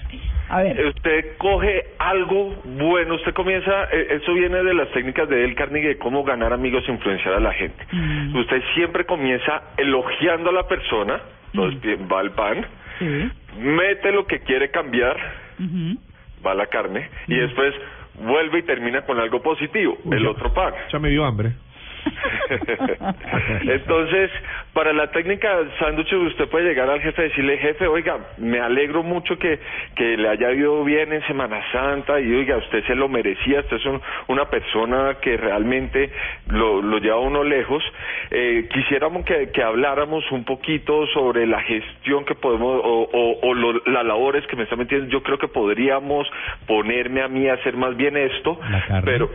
[0.49, 0.85] a ver.
[0.87, 5.89] Usted coge algo bueno, usted comienza, eh, eso viene de las técnicas de Dale Carnegie
[5.89, 7.85] de cómo ganar amigos e influenciar a la gente.
[8.33, 11.21] Usted siempre comienza elogiando a la persona,
[11.53, 12.65] entonces bien, va al pan,
[13.59, 15.17] mete lo que quiere cambiar,
[16.45, 17.73] va la carne, y después
[18.19, 20.73] vuelve y termina con algo positivo, el otro pan.
[20.91, 21.51] Ya me dio hambre.
[23.61, 24.31] Entonces,
[24.73, 29.03] para la técnica sándwich, usted puede llegar al jefe y decirle, jefe, oiga, me alegro
[29.03, 29.59] mucho que,
[29.95, 33.77] que le haya ido bien en Semana Santa y oiga, usted se lo merecía, usted
[33.77, 36.11] es un- una persona que realmente
[36.47, 37.83] lo, lo lleva uno lejos.
[38.31, 43.53] Eh, quisiéramos que, que habláramos un poquito sobre la gestión que podemos, o, o, o
[43.53, 45.07] lo- las labores que me está metiendo.
[45.07, 46.27] Yo creo que podríamos
[46.67, 48.59] ponerme a mí a hacer más bien esto,
[49.05, 49.29] pero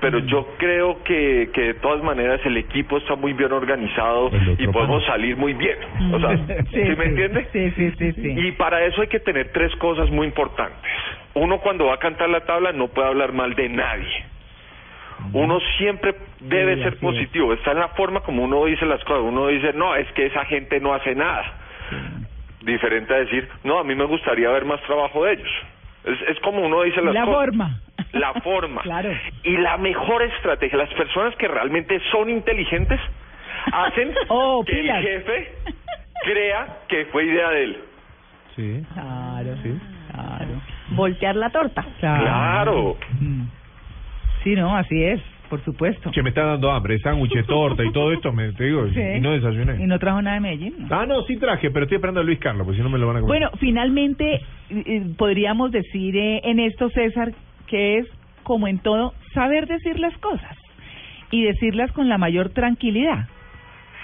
[0.00, 4.66] pero yo creo que, que de todas maneras el equipo está muy bien organizado y
[4.68, 5.76] podemos salir muy bien.
[6.12, 6.36] O sea,
[6.70, 7.46] ¿sí, me entiende?
[7.52, 8.34] Sí, sí, sí, sí.
[8.36, 10.90] Y para eso hay que tener tres cosas muy importantes.
[11.34, 14.24] Uno cuando va a cantar la tabla no puede hablar mal de nadie.
[15.34, 17.52] Uno siempre debe Sí, ser positivo.
[17.52, 19.22] Está en la forma como uno dice las cosas.
[19.22, 21.44] Uno dice, no, es que esa gente no hace nada.
[22.62, 25.50] Diferente a decir, no, a mí me gustaría ver más trabajo de ellos.
[26.04, 27.34] Es, es como uno dice las La cosas.
[27.36, 27.80] forma.
[28.12, 28.80] La forma.
[28.82, 29.10] Claro.
[29.44, 32.98] Y la mejor estrategia, las personas que realmente son inteligentes,
[33.72, 34.98] hacen Oh, que pilas.
[34.98, 35.52] el jefe
[36.24, 37.76] crea que fue idea de él.
[38.56, 38.82] Sí.
[38.94, 39.54] Claro,
[40.12, 40.60] claro.
[40.90, 41.84] Voltear la torta.
[42.00, 42.96] Claro.
[43.20, 43.44] Mm.
[44.42, 45.20] Sí, no, así es.
[45.48, 46.10] por supuesto.
[46.12, 49.00] Que me está dando hambre, sándwiches, torta y todo esto, me te digo, Sí.
[49.00, 49.82] y no desayuné.
[49.82, 50.74] Y no trajo nada de Medellín.
[50.88, 50.96] ¿no?
[51.00, 53.06] Ah, no, sí traje, pero estoy esperando a Luis Carlos, porque si no me lo
[53.08, 53.28] van a comer.
[53.40, 57.32] Bueno, finalmente eh, eh, podríamos decir eh, en esto, César,
[57.70, 58.06] que es
[58.42, 60.56] como en todo, saber decir las cosas
[61.30, 63.28] y decirlas con la mayor tranquilidad.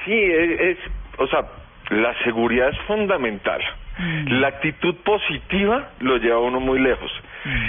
[0.05, 0.78] Sí, es, es-
[1.18, 1.40] o sea,
[1.90, 3.60] la seguridad es fundamental.
[4.28, 7.10] La actitud positiva lo lleva a uno muy lejos.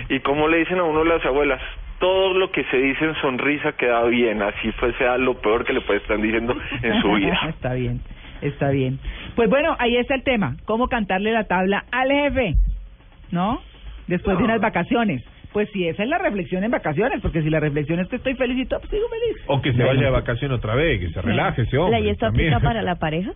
[0.10, 1.62] Y como le dicen a uno las abuelas,
[2.00, 5.74] todo lo que se dice en sonrisa queda bien, así fue sea lo peor que
[5.74, 7.40] le puede estar diciendo en su vida.
[7.50, 8.02] está bien,
[8.42, 9.00] está bien.
[9.36, 12.56] Pues bueno, ahí está el tema, cómo cantarle la tabla al jefe,
[13.32, 13.62] ¿no?
[14.08, 15.24] Después de unas vacaciones.
[15.54, 18.36] Pues si esa es la reflexión en vacaciones, porque si la reflexión es que estoy
[18.36, 19.44] feliz y todo, pues sigo feliz.
[19.48, 22.00] O que se vaya de vacaciones otra vez, que se relaje ese ¿La hombre.
[22.02, 22.54] y esto también.
[22.54, 23.32] aplica para la pareja?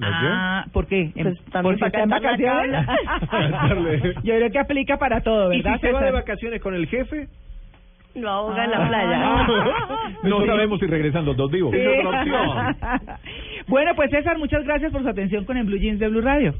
[0.00, 1.10] Ah, ¿por qué?
[1.14, 2.86] Pues ¿Por si para está en vacaciones?
[4.24, 5.76] Yo creo que aplica para todo, ¿Y ¿verdad?
[5.80, 7.28] si se va de vacaciones con el jefe?
[8.16, 8.78] Lo ahoga en Ah.
[8.78, 9.46] la playa.
[10.28, 11.72] No sabemos si regresan los dos vivos.
[11.74, 11.78] Sí.
[13.68, 16.54] bueno, pues César, muchas gracias por su atención con el Blue Jeans de Blue Radio.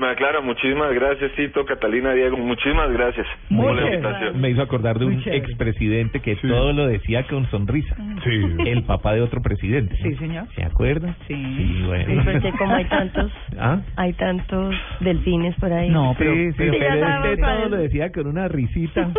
[0.00, 4.40] Me aclaro, muchísimas gracias, Tito, Catalina, Diego, muchísimas gracias por la invitación.
[4.40, 7.94] Me hizo acordar de un Muy expresidente que todo lo decía con sonrisa.
[8.24, 8.40] Sí.
[8.66, 9.94] El papá de otro presidente.
[10.02, 10.46] Sí, señor.
[10.54, 11.14] ¿Se acuerda?
[11.28, 11.34] Sí.
[11.34, 12.22] Sí, bueno.
[12.22, 13.80] Sí, porque como hay tantos, ¿Ah?
[13.96, 15.90] hay tantos delfines por ahí.
[15.90, 19.10] No, pero, Sí, pero sí, cuál todo lo decía con una risita.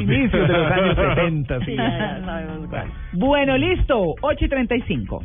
[0.00, 1.58] Inicios de los años 70.
[1.58, 1.76] Sí, sí.
[1.76, 2.86] ya, ya sabemos cuál.
[3.14, 5.24] Bueno, listo, 8 y 35.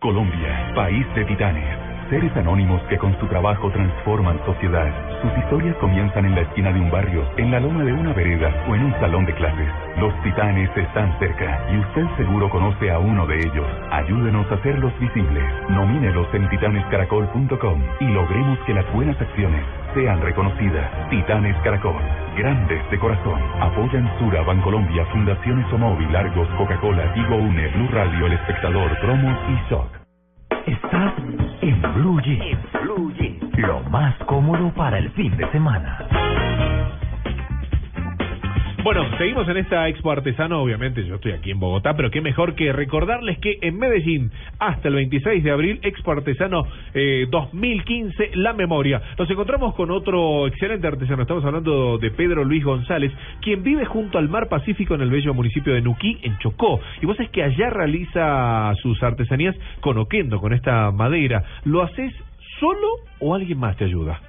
[0.00, 1.78] Colombia, país de titanes.
[2.08, 4.90] Seres anónimos que con su trabajo transforman sociedad.
[5.20, 8.64] Sus historias comienzan en la esquina de un barrio, en la loma de una vereda
[8.66, 9.68] o en un salón de clases.
[9.98, 13.66] Los titanes están cerca y usted seguro conoce a uno de ellos.
[13.90, 15.44] Ayúdenos a hacerlos visibles.
[15.68, 19.64] Nomínelos en titanescaracol.com y logremos que las buenas acciones
[19.94, 21.08] sean reconocidas.
[21.10, 22.02] Titanes Caracol,
[22.36, 23.40] grandes de corazón.
[23.60, 29.70] Apoyan Sura, Bancolombia, Fundaciones Omóvil, Largos, Coca-Cola, Tigo Une, Blue Radio, El Espectador, Promos y
[29.70, 29.88] Shock.
[30.66, 31.12] Estás
[31.62, 32.70] en Blue Jeans.
[33.56, 35.98] Lo más cómodo para el fin de semana.
[38.82, 42.54] Bueno, seguimos en esta Expo Artesano, obviamente yo estoy aquí en Bogotá, pero qué mejor
[42.54, 48.54] que recordarles que en Medellín, hasta el 26 de abril, Expo Artesano eh, 2015, La
[48.54, 49.02] Memoria.
[49.18, 53.12] Nos encontramos con otro excelente artesano, estamos hablando de Pedro Luis González,
[53.42, 56.80] quien vive junto al mar Pacífico en el bello municipio de Nuquí, en Chocó.
[57.02, 61.44] Y vos es que allá realiza sus artesanías con oquendo, con esta madera.
[61.64, 62.14] ¿Lo haces
[62.58, 62.88] solo
[63.18, 64.20] o alguien más te ayuda?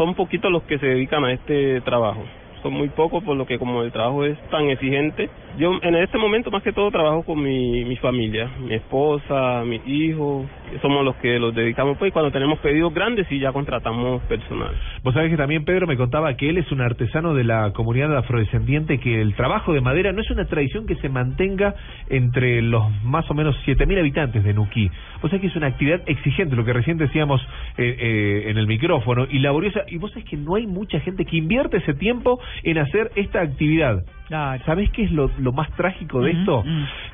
[0.00, 2.24] son poquitos los que se dedican a este trabajo.
[2.62, 5.30] Son muy pocos por lo que como el trabajo es tan exigente.
[5.58, 9.86] Yo en este momento más que todo trabajo con mi, mi familia, mi esposa, mis
[9.86, 10.46] hijos,
[10.80, 14.74] somos los que los dedicamos pues y cuando tenemos pedidos grandes sí ya contratamos personal.
[15.02, 18.16] Vos sabés que también Pedro me contaba que él es un artesano de la comunidad
[18.16, 21.74] afrodescendiente, que el trabajo de madera no es una tradición que se mantenga
[22.08, 24.88] entre los más o menos 7.000 habitantes de Nuquí.
[25.20, 27.40] Vos sabés que es una actividad exigente, lo que recién decíamos
[27.76, 31.24] eh, eh, en el micrófono, y laboriosa, y vos sabés que no hay mucha gente
[31.24, 34.04] que invierte ese tiempo en hacer esta actividad.
[34.30, 36.64] ¿Sabés qué es lo, lo más trágico de esto?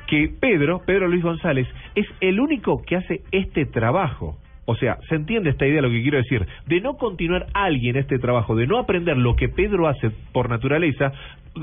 [0.05, 4.37] Que Pedro, Pedro Luis González, es el único que hace este trabajo.
[4.69, 8.19] O sea, se entiende esta idea, lo que quiero decir, de no continuar alguien este
[8.19, 11.13] trabajo, de no aprender lo que Pedro hace por naturaleza,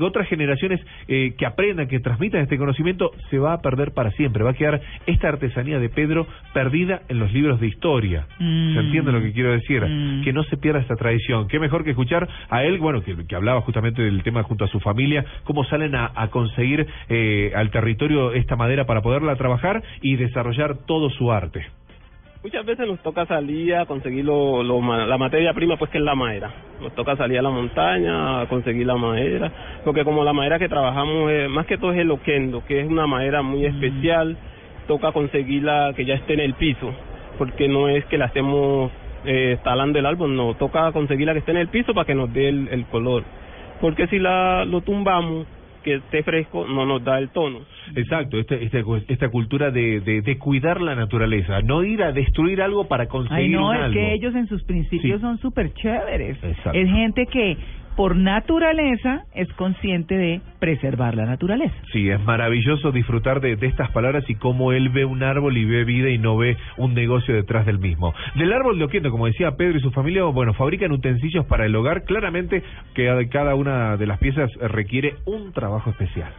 [0.01, 4.43] otras generaciones eh, que aprendan, que transmitan este conocimiento, se va a perder para siempre.
[4.43, 8.27] Va a quedar esta artesanía de Pedro perdida en los libros de historia.
[8.39, 8.73] Mm.
[8.73, 9.81] ¿Se entiende lo que quiero decir?
[10.23, 11.47] Que no se pierda esta tradición.
[11.47, 14.67] Qué mejor que escuchar a él, bueno, que, que hablaba justamente del tema junto a
[14.67, 19.83] su familia, cómo salen a, a conseguir eh, al territorio esta madera para poderla trabajar
[20.01, 21.65] y desarrollar todo su arte.
[22.45, 26.13] Muchas veces nos toca salir a conseguir lo, la materia prima, pues que es la
[26.13, 26.53] madera.
[26.79, 29.51] Nos toca salir a la montaña a conseguir la madera,
[29.83, 33.07] porque como la madera que trabajamos, más que todo es el oquendo, que es una
[33.07, 34.37] madera muy especial,
[34.87, 36.93] toca conseguirla que ya esté en el piso,
[37.39, 38.91] porque no es que la estemos
[39.25, 42.31] eh, talando el árbol, no, toca conseguirla que esté en el piso para que nos
[42.31, 43.23] dé el, el color.
[43.81, 45.47] Porque si la lo tumbamos,
[45.85, 47.59] que esté fresco, no nos da el tono.
[47.95, 52.61] Exacto, esta, esta, esta cultura de, de, de cuidar la naturaleza, no ir a destruir
[52.61, 53.93] algo para Ay, conseguir no, un es algo.
[53.93, 55.21] que ellos en sus principios Sí.
[55.21, 56.37] son súper chéveres.
[56.43, 56.71] Exacto.
[56.77, 57.55] Es gente que
[57.95, 61.75] por naturaleza es consciente de preservar la naturaleza.
[61.91, 65.65] Sí, es maravilloso disfrutar de, de estas palabras y cómo él ve un árbol y
[65.65, 68.13] ve vida y no ve un negocio detrás del mismo.
[68.35, 71.75] Del árbol de Oquendo, como decía Pedro y su familia, bueno, fabrican utensilios para el
[71.75, 72.03] hogar.
[72.03, 72.63] Claramente
[72.93, 76.31] que cada una de las piezas requiere un trabajo especial.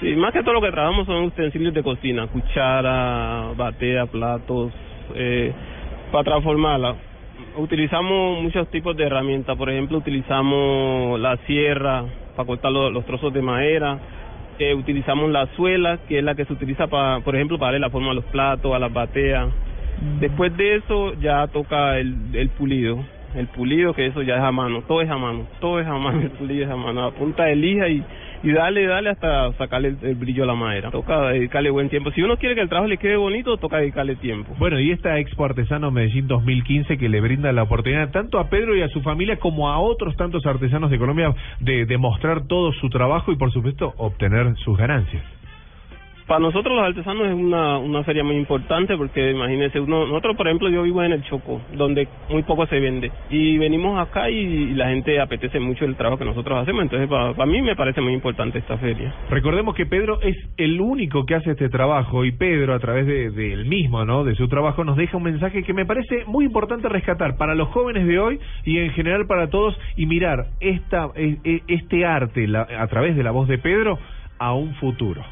[0.00, 4.72] Sí, más que todo lo que trabajamos son utensilios de cocina, cuchara, batea, platos,
[5.14, 5.52] eh,
[6.10, 7.09] para transformarla.
[7.56, 12.04] Utilizamos muchos tipos de herramientas, por ejemplo, utilizamos la sierra
[12.36, 13.98] para cortar los, los trozos de madera,
[14.58, 17.80] eh, utilizamos la suela, que es la que se utiliza, para, por ejemplo, para darle
[17.80, 19.48] la forma a los platos, a las bateas.
[20.20, 23.04] Después de eso ya toca el, el pulido,
[23.34, 25.94] el pulido que eso ya es a mano, todo es a mano, todo es a
[25.94, 28.02] mano, el pulido es a mano, a punta de lija y,
[28.42, 30.90] y dale, dale hasta sacarle el, brillo a la madera.
[30.90, 32.10] Toca dedicarle buen tiempo.
[32.12, 34.54] Si uno quiere que el trabajo le quede bonito, toca dedicarle tiempo.
[34.58, 38.76] Bueno, y esta Expo Artesano Medellín 2015 que le brinda la oportunidad tanto a Pedro
[38.76, 42.88] y a su familia como a otros tantos artesanos de Colombia de demostrar todo su
[42.88, 45.39] trabajo y por supuesto obtener sus ganancias.
[46.30, 50.46] Para nosotros los artesanos es una, una feria muy importante porque imagínense, uno, nosotros por
[50.46, 54.74] ejemplo yo vivo en el Choco, donde muy poco se vende y venimos acá y,
[54.74, 58.00] la gente apetece mucho el trabajo que nosotros hacemos, entonces para, para mí me parece
[58.00, 59.12] muy importante esta feria.
[59.28, 63.30] Recordemos que Pedro es el único que hace este trabajo y Pedro a través de,
[63.32, 64.22] de él mismo, ¿no?
[64.22, 67.70] De su trabajo nos deja un mensaje que me parece muy importante rescatar para los
[67.70, 72.46] jóvenes de hoy y en general para todos y mirar esta e- e- este arte
[72.46, 73.98] la- a través de la voz de Pedro
[74.38, 75.24] a un futuro.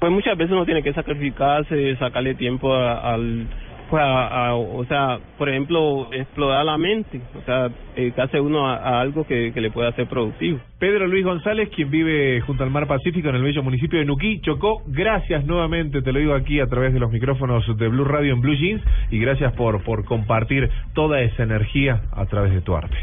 [0.00, 3.46] Pues muchas veces uno tiene que sacrificarse, sacarle tiempo al
[3.90, 8.76] pues a, a- o sea, por ejemplo, explorar la mente, o sea, dedicarse uno a,
[8.76, 10.60] a algo que, que le pueda ser productivo.
[10.78, 14.40] Pedro Luis González, quien vive junto al mar Pacífico en el bello municipio de Nuquí,
[14.42, 18.32] Chocó, gracias nuevamente, te lo digo aquí a través de los micrófonos de Blue Radio
[18.32, 22.76] en Blue Jeans y gracias por, por compartir toda esa energía a través de tu
[22.76, 22.96] arte.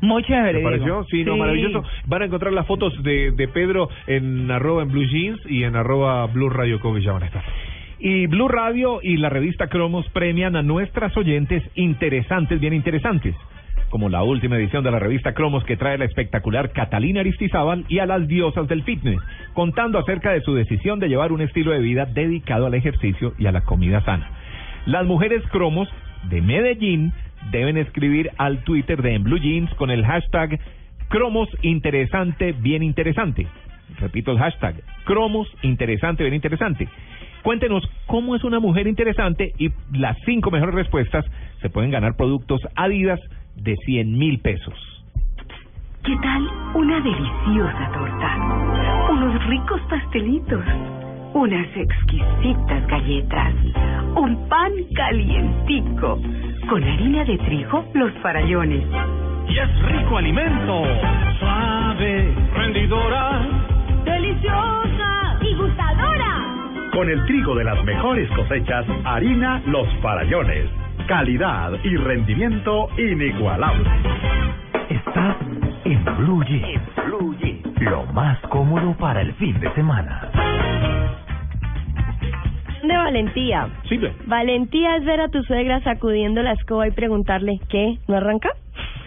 [0.00, 0.58] Muy chévere.
[0.58, 1.04] ¿Te pareció?
[1.04, 1.82] Sí, no, maravilloso.
[2.06, 5.76] Van a encontrar las fotos de, de Pedro en arroba en Blue Jeans y en
[5.76, 7.42] arroba Blue Radio Co, que ya van a estar.
[7.98, 13.34] Y Blue Radio y la revista Cromos premian a nuestras oyentes interesantes, bien interesantes.
[13.88, 18.00] Como la última edición de la revista Cromos que trae la espectacular Catalina Aristizábal y
[18.00, 19.18] a las diosas del fitness,
[19.54, 23.46] contando acerca de su decisión de llevar un estilo de vida dedicado al ejercicio y
[23.46, 24.28] a la comida sana.
[24.84, 25.88] Las mujeres cromos
[26.28, 27.12] de Medellín
[27.50, 30.58] deben escribir al Twitter de En Blue Jeans con el hashtag
[31.08, 33.46] cromos interesante, bien interesante.
[33.98, 36.88] Repito el hashtag cromos interesante, bien interesante.
[37.42, 41.24] Cuéntenos cómo es una mujer interesante y las cinco mejores respuestas
[41.60, 43.20] se pueden ganar productos Adidas
[43.54, 44.74] de 100 mil pesos.
[46.04, 46.42] ¿Qué tal
[46.74, 49.10] una deliciosa torta?
[49.10, 50.64] Unos ricos pastelitos,
[51.36, 53.52] unas exquisitas galletas,
[54.16, 56.18] un pan calientico,
[56.66, 58.82] con harina de trigo, los farallones.
[59.46, 60.84] Y es rico alimento,
[61.38, 63.46] suave, rendidora,
[64.06, 66.90] deliciosa y gustadora.
[66.94, 70.70] Con el trigo de las mejores cosechas, harina Los Farallones.
[71.06, 73.90] Calidad y rendimiento inigualable.
[74.88, 75.36] Estás
[75.84, 76.96] en Blue Jeans.
[77.80, 80.30] Lo más cómodo para el fin de semana.
[82.88, 83.68] De valentía.
[83.88, 84.12] Simple.
[84.26, 87.98] Valentía es ver a tu suegra sacudiendo la escoba y preguntarle, ¿qué?
[88.08, 88.50] ¿No arranca?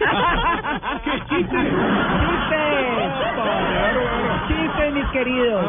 [4.48, 5.64] Chiste, mis queridos.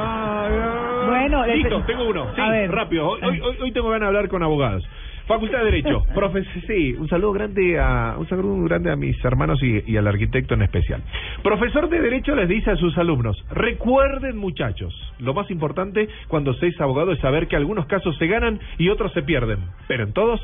[1.07, 2.27] Bueno, Listo, tengo uno.
[2.35, 2.71] Sí, A ver.
[2.71, 3.09] rápido.
[3.09, 4.87] Hoy, hoy- hoy tengo ganas de hablar con abogados.
[5.31, 6.03] Facultad de Derecho.
[6.13, 10.05] Profe, sí, un saludo grande a un saludo grande a mis hermanos y, y al
[10.07, 11.01] arquitecto en especial.
[11.41, 16.67] Profesor de Derecho les dice a sus alumnos, recuerden muchachos, lo más importante cuando se
[16.67, 20.11] es abogado es saber que algunos casos se ganan y otros se pierden, pero en
[20.11, 20.41] todos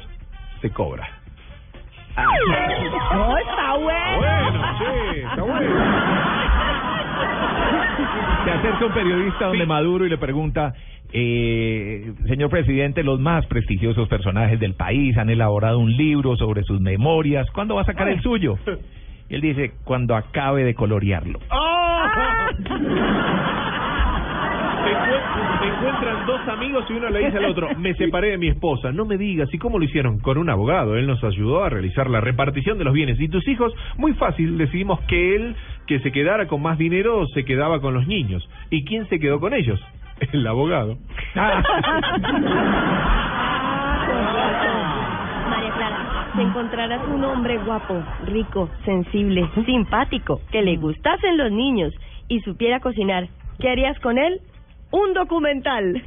[0.62, 1.08] se cobra.
[2.18, 4.18] No, está bueno.
[4.18, 5.76] Bueno, sí, está bueno.
[8.46, 10.74] Se acerca un periodista donde Maduro y le pregunta,
[11.14, 16.80] eh, señor presidente, los más prestigiosos personajes del país han elaborado un libro sobre sus
[16.82, 17.48] memorias.
[17.52, 18.58] ¿Cuándo va a sacar el suyo?
[19.30, 21.40] Y él dice, cuando acabe de colorearlo.
[24.84, 28.38] Se encuent- se encuentran dos amigos y uno le dice al otro, me separé de
[28.38, 30.20] mi esposa, no me digas, ¿y cómo lo hicieron?
[30.20, 33.20] Con un abogado, él nos ayudó a realizar la repartición de los bienes.
[33.20, 33.74] ¿Y tus hijos?
[33.98, 35.56] Muy fácil, decidimos que él,
[35.88, 38.48] que se quedara con más dinero, se quedaba con los niños.
[38.70, 39.80] ¿Y quién se quedó con ellos?
[40.34, 40.98] El abogado.
[45.50, 51.94] María Clara, si encontraras un hombre guapo, rico, sensible, simpático, que le gustasen los niños
[52.28, 53.28] y supiera cocinar,
[53.60, 54.42] ¿qué harías con él?
[54.92, 56.02] Un documental.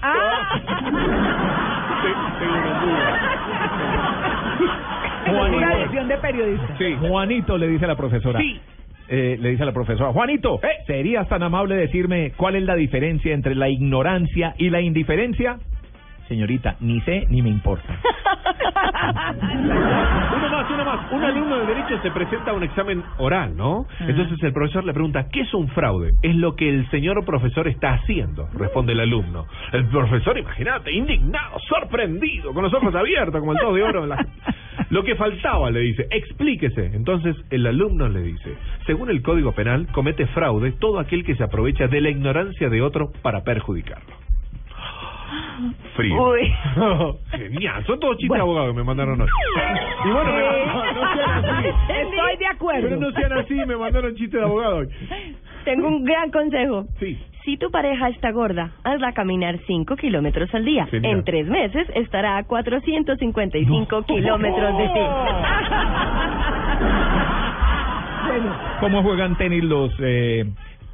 [5.27, 6.79] Una lección de periodista.
[6.79, 6.97] Sí.
[6.99, 8.41] Juanito le dice a la profesora.
[8.41, 8.61] Sí.
[9.11, 12.77] Eh, le dice a la profesora, Juanito, eh, ¿serías tan amable decirme cuál es la
[12.77, 15.59] diferencia entre la ignorancia y la indiferencia?
[16.31, 17.93] Señorita, ni sé ni me importa.
[19.43, 21.13] Uno más, uno más.
[21.13, 23.87] Un alumno de Derecho se presenta a un examen oral, ¿no?
[23.99, 26.13] Entonces el profesor le pregunta, ¿qué es un fraude?
[26.23, 29.47] Es lo que el señor profesor está haciendo, responde el alumno.
[29.73, 34.05] El profesor, imagínate, indignado, sorprendido, con los ojos abiertos, como el todo de oro.
[34.05, 34.27] en la-
[34.91, 36.93] Lo que faltaba, le dice, explíquese.
[36.95, 38.55] Entonces el alumno le dice,
[38.87, 42.83] según el Código Penal, comete fraude todo aquel que se aprovecha de la ignorancia de
[42.83, 44.15] otro para perjudicarlo.
[45.95, 46.23] Frío.
[46.31, 46.53] Uy.
[47.33, 49.29] Genial, son todos chistes de abogados que me mandaron hoy.
[50.05, 51.69] Y bueno, me- no, no sean así.
[51.69, 52.89] Estoy de acuerdo.
[52.89, 54.89] Pero no sean así, me mandaron chistes de abogado hoy.
[55.65, 56.87] Tengo un gran consejo.
[56.99, 57.19] Sí.
[57.45, 60.87] Si tu pareja está gorda, hazla caminar 5 kilómetros al día.
[60.87, 61.19] Genial.
[61.19, 65.01] En tres meses estará a 455 kilómetros de ti.
[68.81, 70.45] ¿Cómo juegan tenis los eh,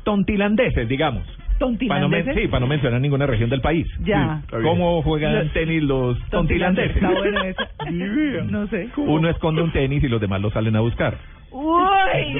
[0.04, 1.24] tontilandeses, digamos?
[1.59, 1.70] Para
[2.01, 2.35] no, ¿Tontilandeses?
[2.43, 3.87] sí, para no mencionar ninguna región del país.
[4.01, 4.43] Ya.
[4.51, 6.97] Sí, ¿Cómo juegan Los- tenis los tontilandeses?
[6.97, 7.62] Está bueno eso.
[8.51, 8.89] No sé.
[8.97, 11.16] Uno esconde un tenis y los demás lo salen a buscar.
[11.51, 12.33] ¡Uy!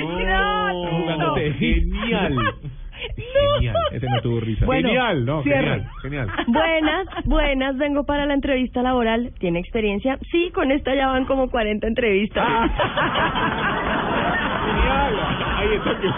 [0.91, 1.59] Jugando tenis.
[1.59, 2.35] Genial.
[3.57, 3.77] Genial.
[3.93, 4.65] Ese no tuvo risa.
[4.67, 5.43] Bueno, genial, ¿no?
[5.43, 6.29] Genial, genial.
[6.47, 9.33] Buenas, buenas, vengo para la entrevista laboral.
[9.39, 10.19] ¿Tiene experiencia?
[10.31, 12.47] Sí, con esta ya van como 40 entrevistas.
[14.67, 15.15] Genial.
[15.57, 16.09] Ahí está que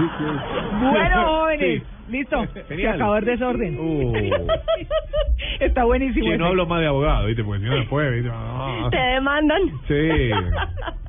[0.90, 1.82] Bueno, jóvenes.
[1.82, 1.86] Sí.
[2.08, 2.46] Listo.
[2.52, 2.94] Se Genial.
[2.94, 3.78] acabó el desorden.
[3.78, 4.12] Uh.
[5.60, 6.24] Está buenísimo.
[6.24, 6.38] Sí, ese.
[6.38, 7.44] no hablo más de abogado, ¿viste?
[7.44, 8.30] Porque si no después, ¿viste?
[8.32, 8.88] Ah.
[8.90, 9.60] ¿Te demandan?
[9.86, 10.30] Sí.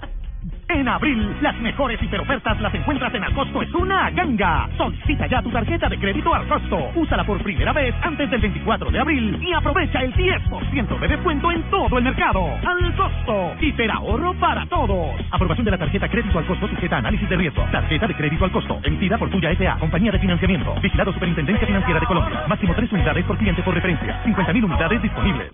[0.69, 4.69] En abril, las mejores hiperofertas las encuentras en Alcosto es una ganga.
[4.77, 6.91] Solicita ya tu tarjeta de crédito al costo.
[6.93, 11.51] Úsala por primera vez antes del 24 de abril y aprovecha el 10% de descuento
[11.51, 12.45] en todo el mercado.
[12.63, 13.53] Al costo.
[13.59, 15.19] Hiperahorro para todos.
[15.31, 17.63] Aprobación de la tarjeta crédito al costo sujeta análisis de riesgo.
[17.71, 18.79] Tarjeta de crédito al costo.
[18.83, 19.77] Emitida por Tuya S.A.
[19.79, 20.75] Compañía de Financiamiento.
[20.83, 22.43] Vigilado Superintendencia Financiera de Colombia.
[22.47, 24.23] Máximo 3 unidades por cliente por referencia.
[24.23, 25.51] 50.000 unidades disponibles.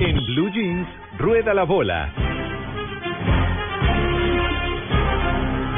[0.00, 0.88] En Blue Jeans,
[1.18, 2.08] rueda la bola.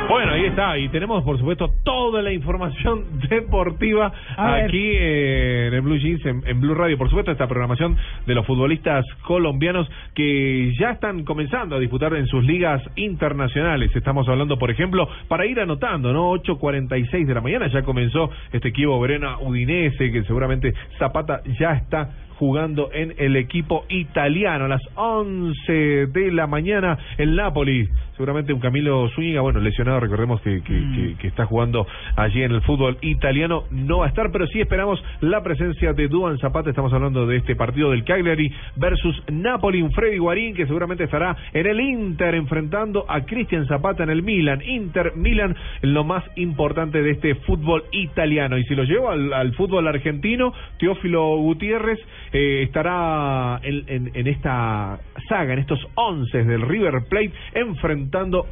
[0.09, 5.75] Bueno, ahí está, y tenemos por supuesto toda la información deportiva A aquí eh, en
[5.75, 6.99] el Blue Jeans, en, en Blue Radio.
[6.99, 12.27] Por supuesto, esta programación de los futbolistas colombianos que ya están comenzando a disputar en
[12.27, 13.91] sus ligas internacionales.
[13.97, 16.31] Estamos hablando, por ejemplo, para ir anotando, ¿no?
[16.33, 22.11] 8.46 de la mañana ya comenzó este equipo Verena Udinese, que seguramente Zapata ya está
[22.39, 25.73] jugando en el equipo italiano a las 11
[26.07, 31.15] de la mañana el Napoli seguramente un Camilo Zúñiga bueno lesionado recordemos que, que, que-
[31.19, 31.87] que está jugando
[32.17, 36.09] allí en el fútbol italiano no va a estar pero sí esperamos la presencia de
[36.09, 36.71] Duan Zapata.
[36.71, 41.37] Estamos hablando de este partido del Cagliari versus Napoli un Freddy Guarín que seguramente estará
[41.53, 44.61] en el Inter enfrentando a Cristian Zapata en el Milan.
[44.63, 48.59] Inter Milan lo más importante de este fútbol italiano.
[48.59, 51.99] Y si lo llevo al, al fútbol argentino Teófilo Gutiérrez
[52.33, 58.04] eh, estará en, en- en esta saga, en estos once del River Plate, enfrentando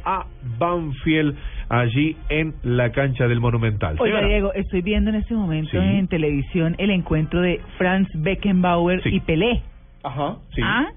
[0.05, 0.25] a
[0.59, 1.35] Banfield
[1.69, 3.95] allí en la cancha del Monumental.
[3.99, 4.27] Oiga, Señora.
[4.27, 5.77] Diego, estoy viendo en este momento Sí.
[5.77, 9.61] en televisión el encuentro de Franz Beckenbauer y Pelé.
[10.03, 10.61] Ajá, sí.
[10.63, 10.87] ¿Ah?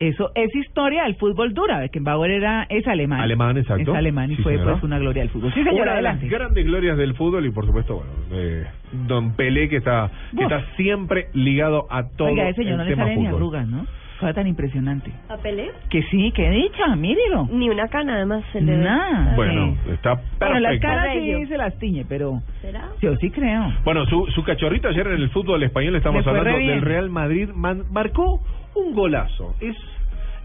[0.00, 1.78] Eso es historia del fútbol dura.
[1.78, 3.20] Beckenbauer era, es alemán.
[3.20, 3.92] Alemán, exacto.
[3.92, 4.72] Es alemán y Sí, fue señora.
[4.72, 5.54] pues una gloria del fútbol.
[5.54, 6.28] Sí, señora, Una de las adelante.
[6.36, 8.66] grandes glorias del fútbol y por supuesto, bueno, eh,
[9.06, 12.84] Don Pelé que está que está siempre ligado a todo Oiga, ese señor el no
[12.84, 13.36] le tema sale ni fútbol.
[13.36, 13.86] arrugas, ¿no?
[14.24, 15.10] Cosa tan impresionante.
[15.28, 15.70] ¿A Pelé?
[15.90, 17.46] Que sí, que dicha, mírelo.
[17.52, 18.82] Ni una cana además se le ve.
[18.82, 19.34] Nada.
[19.36, 20.86] Bueno, está Bueno, las perfecto.
[20.88, 22.88] caras sí se las tiñe, pero ¿Será?
[23.02, 23.70] yo sí creo.
[23.84, 27.82] Bueno, su, su cachorrito ayer en el fútbol español estamos hablando del Real Madrid man-
[27.92, 28.40] marcó
[28.74, 29.54] un golazo.
[29.60, 29.76] Es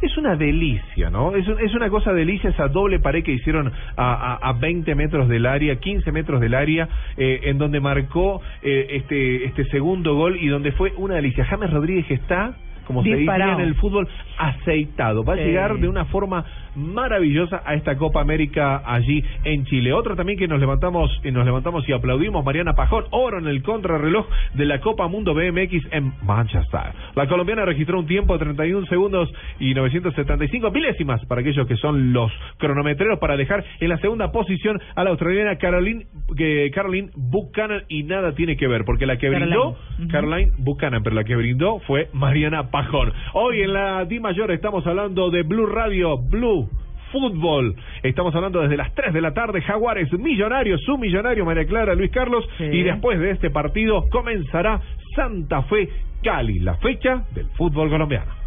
[0.02, 1.36] es una delicia, ¿no?
[1.36, 4.94] Es, un- es una cosa delicia esa doble pared que hicieron a, a, a 20
[4.96, 6.88] metros del área, 15 metros del área,
[7.18, 11.44] eh, en donde marcó eh, este este segundo gol y donde fue una delicia.
[11.46, 12.56] James Rodríguez está
[12.90, 14.08] como se dice en el fútbol,
[14.40, 15.24] aceitado.
[15.24, 16.44] Va a llegar de una forma
[16.76, 19.94] maravillosa a esta Copa América allí en Chile.
[19.94, 23.62] Otro también que nos levantamos y nos levantamos y aplaudimos, Mariana Pajón, oro en el
[23.62, 24.26] contrarreloj
[24.56, 26.94] de la Copa Mundo BMX en Manchester.
[27.14, 32.12] La colombiana registró un tiempo de 31 segundos y 975 milésimas para aquellos que son
[32.12, 37.84] los cronometreros para dejar en la segunda posición a la australiana Caroline, que Caroline Buchanan
[37.88, 40.12] y nada tiene que ver porque la que brindó Caroline.
[40.12, 43.14] Caroline Buchanan, pero la que brindó fue Mariana Pajón.
[43.34, 46.70] Hoy en la Di Mayor estamos hablando de Blue Radio, Blue
[47.12, 47.76] Fútbol.
[48.04, 52.12] Estamos hablando desde las 3 de la tarde, Jaguares Millonarios, su millonario María Clara Luis
[52.12, 52.48] Carlos.
[52.58, 52.66] Sí.
[52.66, 54.82] Y después de este partido comenzará
[55.16, 55.90] Santa Fe
[56.24, 58.39] Cali, la fecha del fútbol colombiano.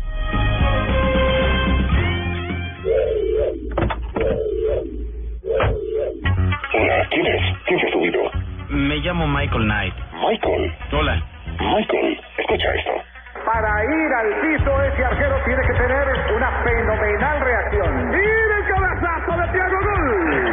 [9.43, 9.95] Michael Knight.
[10.23, 10.73] Michael.
[10.93, 11.23] Hola.
[11.59, 12.93] Michael, escucha esto.
[13.45, 16.07] Para ir al piso, ese arquero tiene que tener
[16.37, 18.11] una fenomenal reacción.
[18.11, 20.45] ¡Mira el cabezazo de Thiago Gol!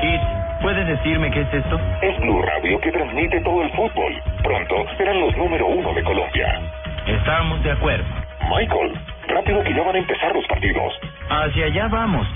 [0.00, 0.20] Kit,
[0.60, 1.80] ¿puedes decirme qué es esto?
[2.02, 4.12] Es Blue Radio que transmite todo el fútbol.
[4.42, 6.60] Pronto serán los número uno de Colombia.
[7.06, 8.04] Estamos de acuerdo.
[8.50, 8.92] Michael,
[9.28, 10.92] rápido que ya van a empezar los partidos.
[11.30, 12.26] Hacia allá vamos.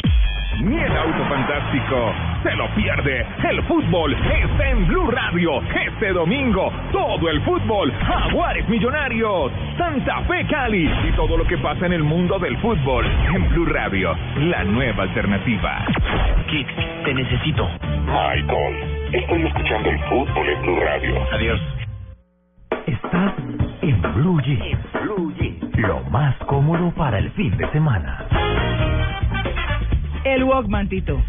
[0.61, 2.13] Ni el auto fantástico
[2.43, 3.27] se lo pierde.
[3.49, 5.61] El fútbol está en Blue Radio.
[5.63, 7.93] Este domingo, todo el fútbol.
[7.93, 13.07] Jaguares Millonarios, Santa Fe Cali y todo lo que pasa en el mundo del fútbol.
[13.07, 15.85] En Blue Radio, la nueva alternativa.
[16.49, 16.69] Kit,
[17.05, 17.69] te necesito.
[18.07, 21.23] Michael, estoy escuchando el fútbol en Blue Radio.
[21.33, 21.61] Adiós.
[22.87, 23.35] Estás
[23.83, 24.87] en Blue Jeans.
[25.77, 28.27] Lo más cómodo para el fin de semana.
[30.27, 31.23] El Walkman, Tito.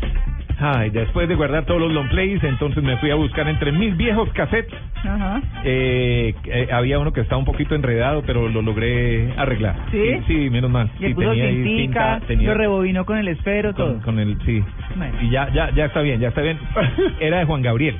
[0.60, 3.96] Ay, después de guardar todos los long plays, entonces me fui a buscar entre mis
[3.96, 4.74] viejos cassettes.
[5.04, 5.40] Ajá.
[5.64, 9.76] Eh, eh, había uno que estaba un poquito enredado, pero lo logré arreglar.
[9.92, 10.20] ¿Sí?
[10.26, 10.90] Sí, menos mal.
[11.00, 11.80] Le Sí, puso tenía cintica,
[12.16, 13.94] cinta, tenía- lo rebobinó con el esfero, todo.
[13.94, 14.64] con, con el sí.
[14.96, 15.14] Bueno.
[15.22, 16.58] Y ya, ya, ya está bien, ya está bien.
[17.20, 17.96] Era de Juan Gabriel.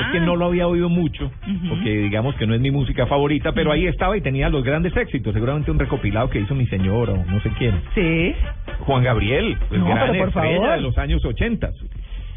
[0.00, 1.30] Es que no lo había oído mucho,
[1.68, 4.96] porque digamos que no es mi música favorita, pero ahí estaba y tenía los grandes
[4.96, 7.80] éxitos, seguramente un recopilado que hizo mi señora o no sé quién.
[7.94, 8.34] Sí.
[8.80, 10.70] Juan Gabriel, pues No, gran estrella favor.
[10.76, 11.70] de los años 80.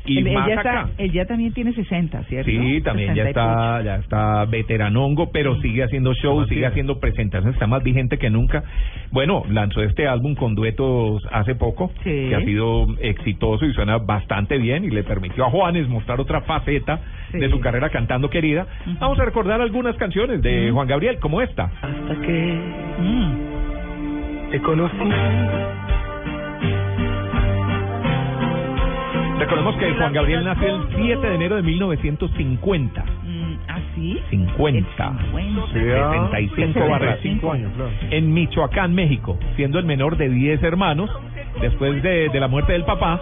[0.05, 0.89] Y él, él más ya está, acá.
[0.97, 2.49] él ya también tiene 60, ¿cierto?
[2.51, 6.99] Sí, también ya 60 y está, ya está veteranongo, pero sigue haciendo shows, sigue haciendo
[6.99, 8.63] presentaciones, está más vigente que nunca.
[9.11, 12.27] Bueno, lanzó este álbum con duetos hace poco, Sí.
[12.29, 16.41] que ha sido exitoso y suena bastante bien y le permitió a Juanes mostrar otra
[16.41, 16.99] faceta
[17.33, 18.67] de su carrera cantando querida.
[18.99, 21.65] Vamos a recordar algunas canciones de Juan Gabriel, como esta.
[21.81, 22.59] Hasta que
[22.99, 24.51] Mm.
[24.51, 24.95] te conocí.
[29.39, 33.03] Recordemos que Juan Gabriel nació el 7 de enero de 1950.
[33.23, 34.19] Mm, ¿Ah, sí?
[34.29, 35.13] 50.
[35.73, 37.19] Sí, ah, 75 barras.
[37.21, 37.91] cinco años, claro.
[38.11, 41.09] En Michoacán, México, siendo el menor de 10 hermanos,
[41.61, 43.21] después de, de la muerte del papá,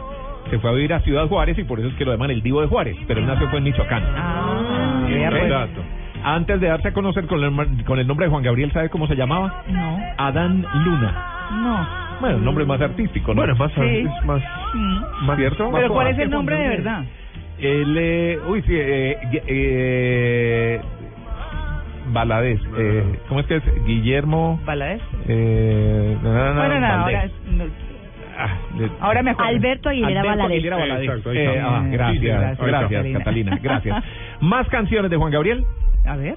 [0.50, 2.42] se fue a vivir a Ciudad Juárez y por eso es que lo llaman el
[2.44, 4.04] Divo de Juárez, pero él nació fue en Michoacán.
[4.16, 5.50] Ah, Bien, vea, pues.
[5.50, 5.82] dato.
[6.26, 9.08] Antes de darse a conocer con el, con el nombre de Juan Gabriel, ¿sabe cómo
[9.08, 9.64] se llamaba?
[9.68, 11.50] No, Adán Luna.
[11.62, 12.03] no.
[12.22, 13.42] Bueno, el nombre más artístico, ¿no?
[13.42, 13.82] Bueno, es más, Sí.
[13.82, 14.42] es más,
[14.74, 15.26] Mm.
[15.26, 15.70] más ¿Cierto?
[15.72, 17.04] más Pero ¿cuál es el nombre de verdad?
[17.60, 19.18] Él, eh, uy, sí, eh,
[19.48, 20.82] eh,
[22.12, 23.64] Valadez, eh, ¿cómo es que es?
[23.86, 25.02] Guillermo, ¿Valadez?
[25.28, 27.64] eh, no, no, Bueno, ahora, es- no,
[28.36, 28.58] Ah,
[29.00, 29.20] ahora.
[29.38, 30.44] Alberto Aguilera Alberto.
[30.46, 31.04] Aguilera Valadez.
[31.08, 31.68] Exacto, ahí Eh, está.
[31.78, 33.20] ah, gracias, sí, gracias, gracias, Catalina.
[33.20, 34.04] Catalina, gracias.
[34.42, 35.64] Más canciones de Juan Gabriel.
[36.06, 36.36] A ver.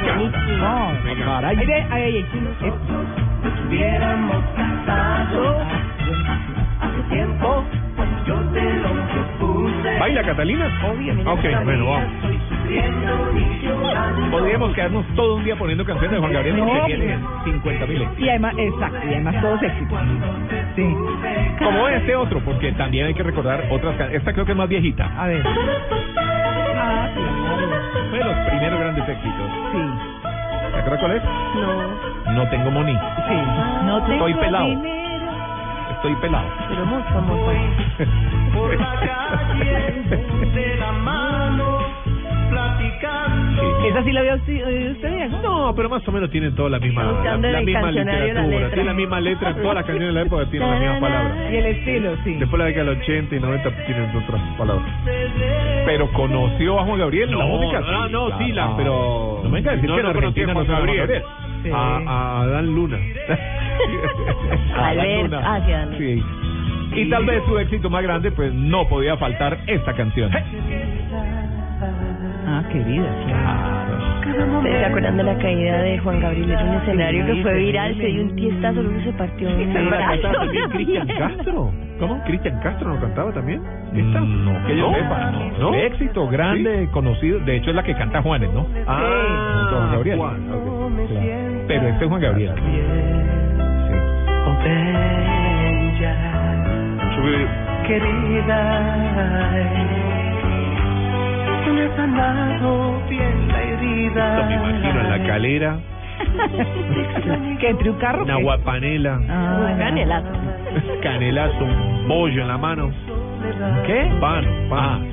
[0.00, 0.92] No,
[1.24, 1.56] Caray.
[1.58, 2.26] Ahí ve, ahí, ahí,
[2.62, 2.72] ahí.
[3.44, 5.56] Estuviéramos casados
[6.80, 7.64] hace tiempo,
[8.26, 9.39] yo te lo.
[10.00, 10.80] ¿Baila Catalina?
[10.90, 11.30] Obviamente.
[11.30, 12.08] Ok, bueno, vamos.
[14.30, 18.08] Podríamos quedarnos todo un día poniendo canciones de Juan Gabriel porque No, tiene 50 mil
[18.18, 19.98] Y además, exacto, y además todos éxitos.
[20.76, 20.96] Sí.
[21.62, 24.68] Como este otro, porque también hay que recordar otras can- Esta creo que es más
[24.68, 25.04] viejita.
[25.18, 25.42] A ver.
[25.46, 28.08] Ah, claro.
[28.10, 29.50] Fue de los primeros grandes éxitos.
[29.72, 29.78] Sí,
[30.72, 31.22] ¿Te acuerdas cuál es?
[31.24, 32.94] No, No tengo money.
[33.28, 33.34] sí.
[33.84, 34.68] No tengo Estoy pelado.
[36.00, 36.48] Estoy pelado.
[36.70, 37.52] pero mucho, mucho.
[38.54, 39.92] Por la calle
[40.54, 41.78] de la mano,
[42.48, 43.86] platicando.
[43.86, 45.38] ¿Esa sí la había usted, usted, Diego?
[45.42, 48.68] No, pero más o menos tienen toda la misma, la, la misma la literatura, letra.
[48.70, 51.36] tienen la misma letra, todas las canciones de la época tienen las mismas palabras.
[51.52, 52.34] Y el estilo, sí.
[52.34, 54.86] Después la década del 80 y 90 tienen otras palabras.
[55.84, 57.80] Pero conoció a Juan Gabriel la música.
[57.80, 60.62] no, no, sí, la, pero No me venga a decir no que en Argentina no
[60.62, 61.22] llama Gabriel.
[61.62, 61.70] Sí.
[61.72, 62.96] A, a Adán Luna.
[64.76, 65.40] Alberto, Luna.
[65.44, 66.22] ah, sí.
[66.92, 70.30] Y tal vez su éxito más grande, pues no podía faltar esta canción.
[72.46, 73.79] Ah, querida, claro.
[74.30, 77.96] ¿Ustedes se acuerdan de la caída de Juan Gabriel en un escenario que fue viral?
[77.96, 80.28] Se dio un tiestazo, luego se partió un ¿Esta brazo.
[80.72, 81.72] Cristian Castro?
[81.98, 82.22] ¿Cómo?
[82.24, 83.60] ¿Cristian Castro no cantaba también?
[83.94, 84.20] ¿Esta?
[84.20, 85.32] Mm, No, que yo sepa.
[85.86, 87.38] Éxito grande, conocido.
[87.40, 88.66] De hecho, es la que canta Juanes, ¿no?
[88.86, 90.18] Ah, Junto a Juan Gabriel.
[90.18, 91.08] Juan, ok.
[91.08, 91.64] Claro.
[91.68, 92.54] Pero este es Juan Gabriel.
[97.86, 98.60] Querida,
[101.66, 103.29] no has sanado bien
[103.80, 104.36] herida.
[104.38, 105.78] Esto me imagino en la calera,
[107.60, 108.22] ¿Que entre un carro?
[108.24, 110.28] una guapanela, Ah, Canelazo.
[111.02, 112.90] canelazo, un bollo en la mano.
[113.86, 114.10] ¿Qué?
[114.20, 115.06] Pan, pan.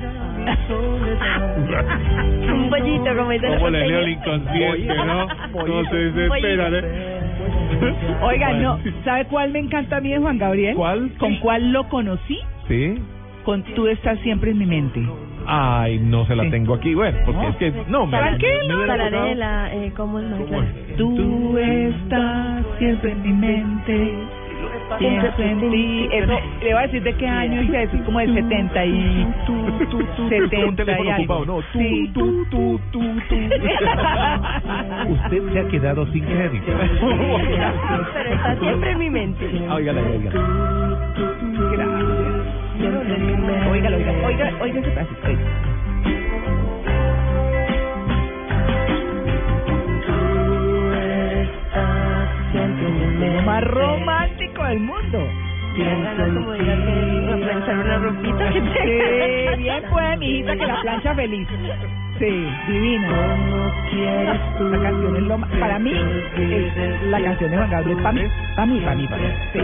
[2.48, 5.26] Un pollito, como dice ¿Cómo le leo el inconsciente, no?
[5.52, 7.20] ¿Cómo se desesperan, eh?
[8.22, 10.74] Oiga, no, ¿sabe cuál me encanta a mí de Juan Gabriel?
[10.74, 11.10] ¿Cuál?
[11.18, 12.38] ¿Con cuál lo conocí?
[12.66, 12.94] Sí.
[13.44, 15.00] con Tú estás siempre en mi mente.
[15.50, 16.50] Ay, no se la Sí.
[16.50, 17.48] tengo aquí, bueno, porque ¿No?
[17.48, 18.86] es que no, me, Tranquilo.
[18.86, 20.72] Tararela, eh, ¿cómo es María?
[20.98, 24.12] Tú estás siempre en mi mente.
[24.98, 26.08] Pienso en ti.
[26.12, 29.26] Eso, le voy a decir de qué año hice eso, como del 70 y...
[29.48, 31.22] Un 70 teléfono y algo.
[31.22, 32.10] ocupado, no, tú, Sí.
[32.12, 33.36] tú, tú, tú, tú.
[35.12, 36.66] Usted se ha quedado sin crédito.
[38.14, 39.46] Pero está siempre en mi mente.
[39.70, 40.40] Óigala, óigala.
[42.78, 45.40] Oiga, oiga, oiga, oiga ese pedacito, oiga.
[53.34, 55.18] Lo más romántico del mundo.
[56.34, 60.80] como ir a planchar una ropita que te- Sí, bien pues, mi hijita, que la
[60.82, 61.48] plancha feliz.
[62.18, 63.08] Sí, divina.
[64.60, 68.22] La canción es lo más, para mí, es la canción de Juan Gabriel, para mí,
[68.56, 69.28] para mí, para mí, para mí.
[69.52, 69.60] Sí.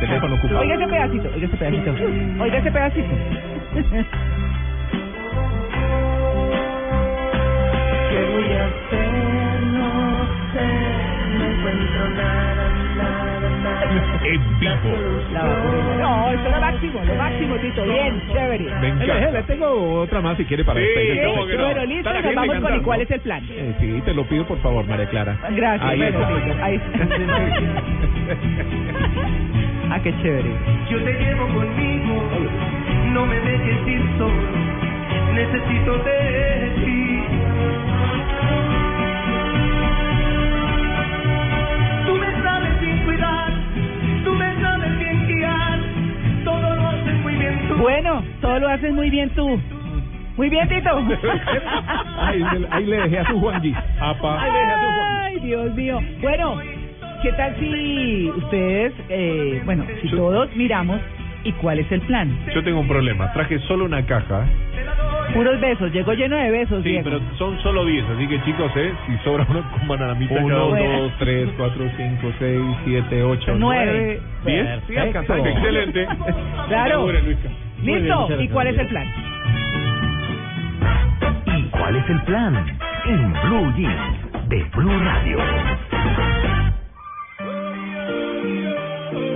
[0.00, 0.60] Teléfono ocupado.
[0.60, 1.90] Oiga ese pedacito, oiga ese pedacito.
[2.42, 3.08] Oiga ese pedacito.
[8.10, 9.62] ¿Qué voy a hacer?
[9.72, 9.88] No
[10.52, 10.68] sé,
[11.38, 12.55] no encuentro nada.
[14.24, 14.72] En vivo.
[16.00, 17.84] No, eso es lo máximo, lo máximo, Tito.
[17.84, 18.64] Bien, chévere.
[18.80, 19.30] Me encanta.
[19.30, 21.56] Le tengo otra más si quiere para Sí, despedir este.
[21.56, 22.76] Bueno, listo, Está nos vamos con.
[22.76, 23.42] ¿y cuál es el plan?
[23.50, 25.36] Eh, sí, te lo pido por favor, María Clara.
[25.50, 26.44] Gracias, Ahí bueno, está.
[26.44, 26.80] Tito, ahí
[29.90, 30.50] Ah, qué chévere.
[30.90, 32.22] Yo te llevo conmigo,
[33.12, 34.32] no me dejes ir solo,
[35.34, 37.20] necesito de ti.
[47.78, 49.60] Bueno, todo lo haces muy bien tú.
[50.36, 50.90] Muy bien, Tito.
[52.18, 53.74] Ahí, le- ahí le dejé a su Juanji.
[54.00, 54.42] Apa.
[54.42, 55.20] Ahí le dejé a su Juanji.
[55.24, 56.00] Ay, Dios mío.
[56.20, 56.58] Bueno,
[57.22, 61.00] ¿qué tal si ustedes, eh, bueno, si todos miramos
[61.44, 62.36] y cuál es el plan?
[62.54, 63.32] Yo tengo un problema.
[63.32, 64.44] Traje solo una caja.
[65.34, 67.04] Puros besos, llegó lleno de besos, Sí, Diego.
[67.04, 70.36] pero son solo 10, así que chicos, eh, si sobra uno, coman a la mitad.
[70.42, 71.00] Uno, cada uno.
[71.02, 73.86] dos, tres, cuatro, cinco, seis, siete, ocho, Nueve.
[73.86, 74.66] nueve, diez.
[74.86, 75.00] Sí, Perfecto.
[75.18, 75.46] alcanzamos.
[75.48, 76.06] Excelente.
[76.68, 77.06] Claro.
[77.82, 79.06] Listo, ¿y cuál es el plan?
[81.46, 82.78] ¿Y cuál es el plan?
[83.06, 85.38] En Blue Jeans de Blue Radio.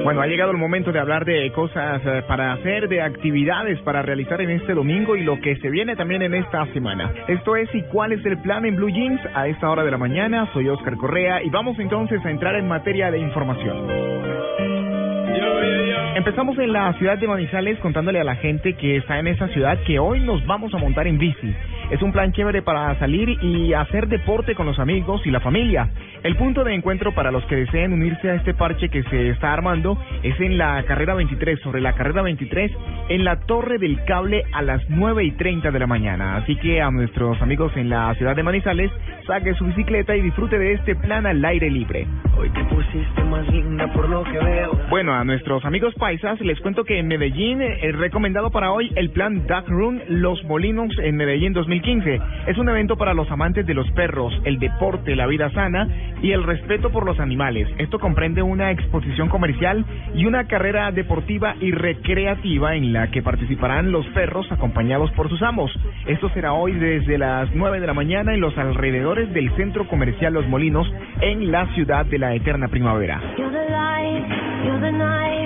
[0.02, 4.00] Bueno, ha llegado el momento de hablar de cosas eh, para hacer, de actividades para
[4.00, 7.12] realizar en este domingo y lo que se viene también en esta semana.
[7.28, 9.20] Esto es ¿Y cuál es el plan en Blue Jeans?
[9.34, 12.66] A esta hora de la mañana, soy Oscar Correa y vamos entonces a entrar en
[12.66, 14.89] materia de información.
[16.14, 19.78] Empezamos en la ciudad de Manizales contándole a la gente que está en esa ciudad
[19.86, 21.54] que hoy nos vamos a montar en bici.
[21.90, 25.90] Es un plan chévere para salir y hacer deporte con los amigos y la familia.
[26.22, 29.52] El punto de encuentro para los que deseen unirse a este parche que se está
[29.52, 32.70] armando es en la carrera 23, sobre la carrera 23,
[33.08, 36.36] en la Torre del Cable a las 9 y 30 de la mañana.
[36.36, 38.92] Así que a nuestros amigos en la ciudad de Manizales,
[39.26, 42.06] saque su bicicleta y disfrute de este plan al aire libre.
[42.38, 44.78] Hoy te pusiste más linda por lo que veo.
[44.90, 48.92] Bueno, a nuestros amigos paisas les cuento que en Medellín eh, es recomendado para hoy
[48.96, 52.20] el plan Duck Run Los Molinos en Medellín 2015.
[52.46, 55.88] Es un evento para los amantes de los perros, el deporte, la vida sana
[56.22, 57.68] y el respeto por los animales.
[57.78, 59.84] Esto comprende una exposición comercial
[60.14, 65.42] y una carrera deportiva y recreativa en la que participarán los perros acompañados por sus
[65.42, 65.70] amos.
[66.06, 70.34] Esto será hoy desde las 9 de la mañana en los alrededores del centro comercial
[70.34, 73.20] Los Molinos en la ciudad de la eterna primavera.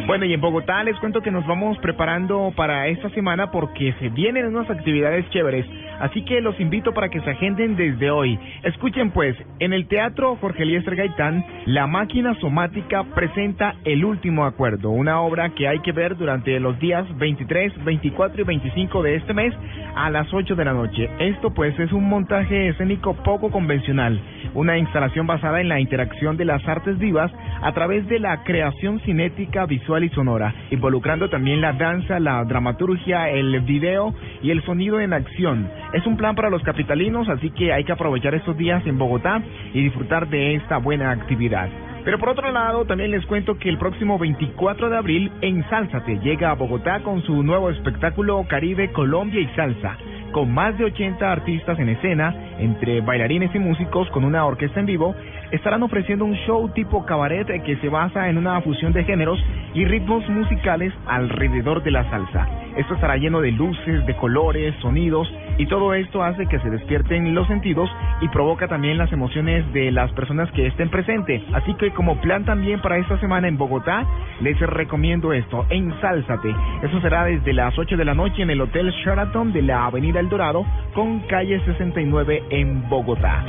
[0.07, 4.11] Bueno, y en Bogotá les cuento que nos vamos preparando para esta semana porque se
[4.11, 5.65] vienen unas actividades chéveres,
[5.99, 8.39] así que los invito para que se agenden desde hoy.
[8.63, 14.91] Escuchen pues, en el Teatro Jorge Eliezer Gaitán, La Máquina Somática presenta El Último Acuerdo,
[14.91, 19.35] una obra que hay que ver durante los días 23, 24 y 25 de este
[19.35, 19.55] mes
[19.95, 21.09] a las 8 de la noche.
[21.19, 24.21] Esto pues es un montaje escénico poco convencional,
[24.55, 27.31] una instalación basada en la interacción de las artes vivas
[27.63, 33.31] a través de la creación cinética, visual y sonora, involucrando también la danza, la dramaturgia,
[33.31, 35.69] el video y el sonido en acción.
[35.93, 39.43] Es un plan para los capitalinos, así que hay que aprovechar estos días en Bogotá
[39.73, 41.69] y disfrutar de esta buena actividad.
[42.05, 46.51] Pero por otro lado, también les cuento que el próximo 24 de abril, Ensálzate llega
[46.51, 49.97] a Bogotá con su nuevo espectáculo Caribe, Colombia y Salsa,
[50.35, 54.87] con más de 80 artistas en escena, entre bailarines y músicos con una orquesta en
[54.87, 55.15] vivo,
[55.53, 59.39] estarán ofreciendo un show tipo cabaret que se basa en una fusión de géneros
[59.75, 62.49] y ritmos musicales alrededor de la salsa.
[62.77, 67.33] Esto estará lleno de luces, de colores, sonidos y todo esto hace que se despierten
[67.33, 67.89] los sentidos
[68.21, 71.43] y provoca también las emociones de las personas que estén presentes.
[71.53, 74.05] Así que como plan también para esta semana en Bogotá,
[74.41, 76.53] les recomiendo esto, Ensálzate.
[76.83, 80.24] Eso será desde las 8 de la noche en el Hotel Sheraton de la Avenida
[80.29, 80.65] Dorado
[80.95, 83.45] con calle 69 en Bogotá.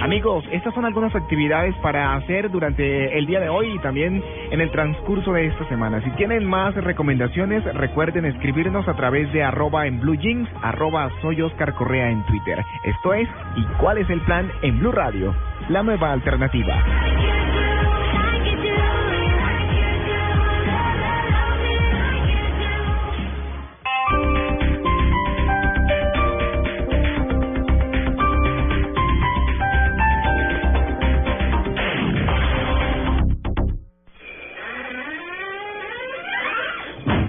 [0.00, 4.60] Amigos, estas son algunas actividades para hacer durante el día de hoy y también en
[4.60, 6.00] el transcurso de esta semana.
[6.02, 11.42] Si tienen más recomendaciones, recuerden escribirnos a través de arroba en Blue Jeans, arroba soy
[11.42, 12.64] Oscar Correa en Twitter.
[12.84, 15.34] Esto es ¿Y cuál es el plan en Blue Radio?
[15.68, 17.67] La nueva alternativa.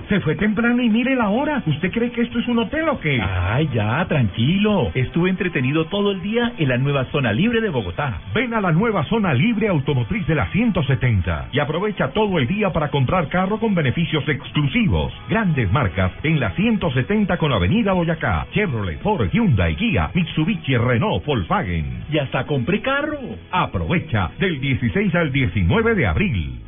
[0.10, 1.62] Se fue temprano y mire la hora.
[1.68, 3.22] ¿Usted cree que esto es un hotel o qué?
[3.22, 4.90] Ay, ya, tranquilo.
[4.96, 8.20] Estuve entretenido todo el día en la nueva zona libre de Bogotá.
[8.34, 12.74] Ven a la nueva zona libre automotriz de la 170 y aprovecha todo el día
[12.74, 15.14] para comprar carro con beneficios exclusivos.
[15.30, 22.06] Grandes marcas en la 170 con Avenida Boyacá, Chevrolet, Ford, Hyundai, Kia, Mitsubishi, Renault, Volkswagen.
[22.12, 23.20] Y hasta compré carro.
[23.52, 26.60] Aprovecha del 16 al 19 de abril.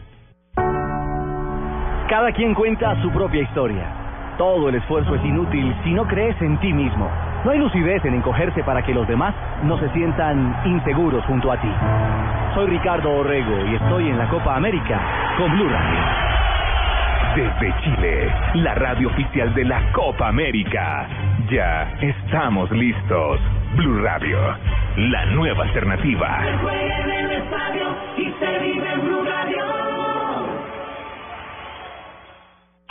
[2.11, 3.85] Cada quien cuenta su propia historia.
[4.37, 7.09] Todo el esfuerzo es inútil si no crees en ti mismo.
[7.45, 9.33] No hay lucidez en encogerse para que los demás
[9.63, 11.71] no se sientan inseguros junto a ti.
[12.53, 14.99] Soy Ricardo Orrego y estoy en la Copa América
[15.37, 15.99] con Blue Radio.
[17.33, 21.07] Desde Chile, la radio oficial de la Copa América.
[21.49, 23.39] Ya estamos listos.
[23.77, 24.37] Blue Radio,
[24.97, 26.39] la nueva alternativa.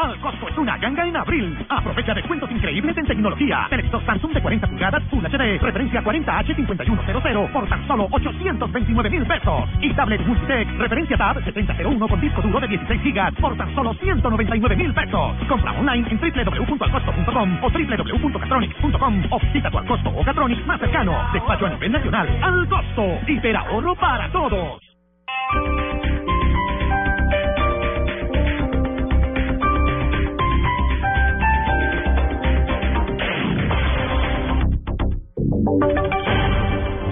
[0.00, 1.66] Al costo es una ganga en abril.
[1.68, 3.66] Aprovecha descuentos increíbles en tecnología.
[3.68, 9.68] Televisor Samsung de 40 pulgadas Full HD, referencia 40H5100 por tan solo 829 mil pesos.
[9.82, 13.92] Y tablet Multitech, referencia Tab 7001 con disco duro de 16 gigas por tan solo
[13.92, 15.36] 199 mil pesos.
[15.46, 21.12] Compra online en www.alcosto.com o www.catronics.com o visita tu Alcosto o Catronics más cercano.
[21.34, 22.26] Despacho a nivel nacional.
[22.42, 23.18] Al costo.
[23.68, 24.80] ahorro para todos.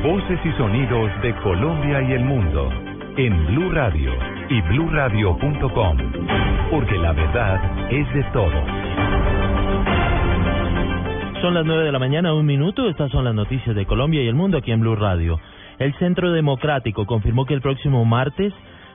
[0.02, 2.68] Voces y sonidos de Colombia y el mundo
[3.16, 4.10] en Blue Radio
[4.48, 5.96] y bluradio.com,
[6.68, 8.64] porque la verdad es de todos.
[11.40, 12.88] Son las 9 de la mañana, un minuto.
[12.88, 15.38] Estas son las noticias de Colombia y el mundo aquí en Blue Radio.
[15.78, 18.52] El Centro Democrático confirmó que el próximo martes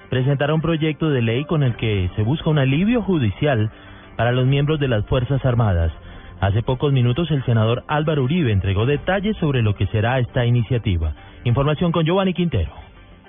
[0.09, 3.71] presentará un proyecto de ley con el que se busca un alivio judicial
[4.17, 5.93] para los miembros de las Fuerzas Armadas.
[6.43, 11.13] Hace pocos minutos el senador Álvaro Uribe entregó detalles sobre lo que será esta iniciativa.
[11.45, 12.73] Información con Giovanni Quintero.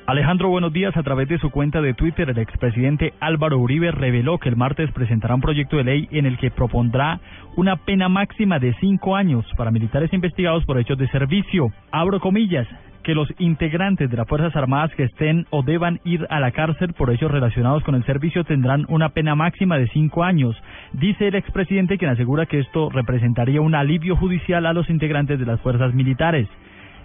[0.05, 0.97] Alejandro, buenos días.
[0.97, 4.91] A través de su cuenta de Twitter, el expresidente Álvaro Uribe reveló que el martes
[4.91, 7.21] presentará un proyecto de ley en el que propondrá
[7.55, 11.69] una pena máxima de cinco años para militares investigados por hechos de servicio.
[11.93, 12.67] Abro comillas
[13.05, 16.93] que los integrantes de las Fuerzas Armadas que estén o deban ir a la cárcel
[16.95, 20.57] por hechos relacionados con el servicio tendrán una pena máxima de cinco años,
[20.93, 25.47] dice el expresidente quien asegura que esto representaría un alivio judicial a los integrantes de
[25.47, 26.49] las fuerzas militares.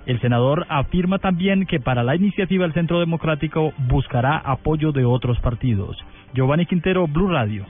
[0.05, 5.39] El senador afirma también que para la iniciativa el Centro Democrático buscará apoyo de otros
[5.39, 5.97] partidos.
[6.33, 7.65] Giovanni Quintero, Blue Radio.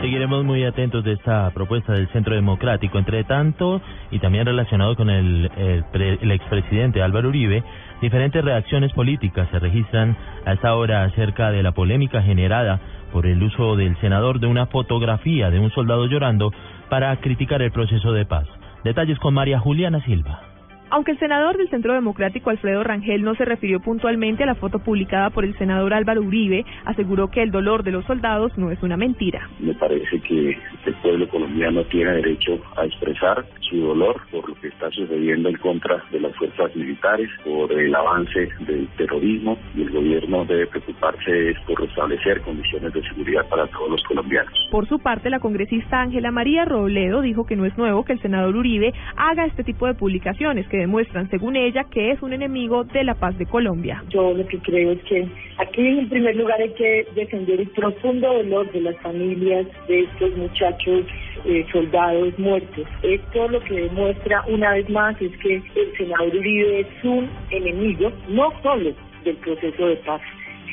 [0.00, 2.98] Seguiremos muy atentos de esta propuesta del Centro Democrático.
[2.98, 7.64] Entre tanto, y también relacionado con el, el, expresidente Álvaro Uribe,
[8.02, 12.78] diferentes reacciones políticas se registran a esta hora acerca de la polémica generada
[13.12, 16.52] por el uso del senador de una fotografía de un soldado llorando
[16.90, 18.46] para criticar el proceso de paz.
[18.84, 20.45] Detalles con María Juliana Silva.
[20.88, 24.78] Aunque el senador del Centro Democrático Alfredo Rangel no se refirió puntualmente a la foto
[24.78, 28.80] publicada por el senador Álvaro Uribe, aseguró que el dolor de los soldados no es
[28.82, 29.48] una mentira.
[29.58, 30.56] Me parece que
[30.86, 35.56] el pueblo colombiano tiene derecho a expresar su dolor por lo que está sucediendo en
[35.56, 41.54] contra de las fuerzas militares, por el avance del terrorismo y el gobierno debe preocuparse
[41.66, 44.52] por restablecer condiciones de seguridad para todos los colombianos.
[44.70, 48.20] Por su parte, la congresista Ángela María Robledo dijo que no es nuevo que el
[48.20, 52.84] senador Uribe haga este tipo de publicaciones que demuestran, según ella, que es un enemigo
[52.84, 54.02] de la paz de Colombia.
[54.08, 55.26] Yo lo que creo es que
[55.58, 60.36] aquí en primer lugar hay que defender el profundo dolor de las familias de estos
[60.36, 61.04] muchachos
[61.44, 62.86] eh, soldados muertos.
[63.02, 68.12] Esto lo que demuestra una vez más es que el senador Uribe es un enemigo,
[68.28, 68.92] no solo
[69.24, 70.20] del proceso de paz,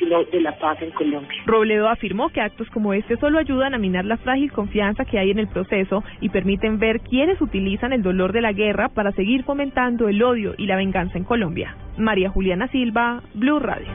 [0.03, 1.43] ciclo de la paz en Colombia.
[1.45, 5.31] Robledo afirmó que actos como este solo ayudan a minar la frágil confianza que hay
[5.31, 9.43] en el proceso y permiten ver quiénes utilizan el dolor de la guerra para seguir
[9.43, 11.75] fomentando el odio y la venganza en Colombia.
[11.97, 13.87] María Juliana Silva, Blue Radio.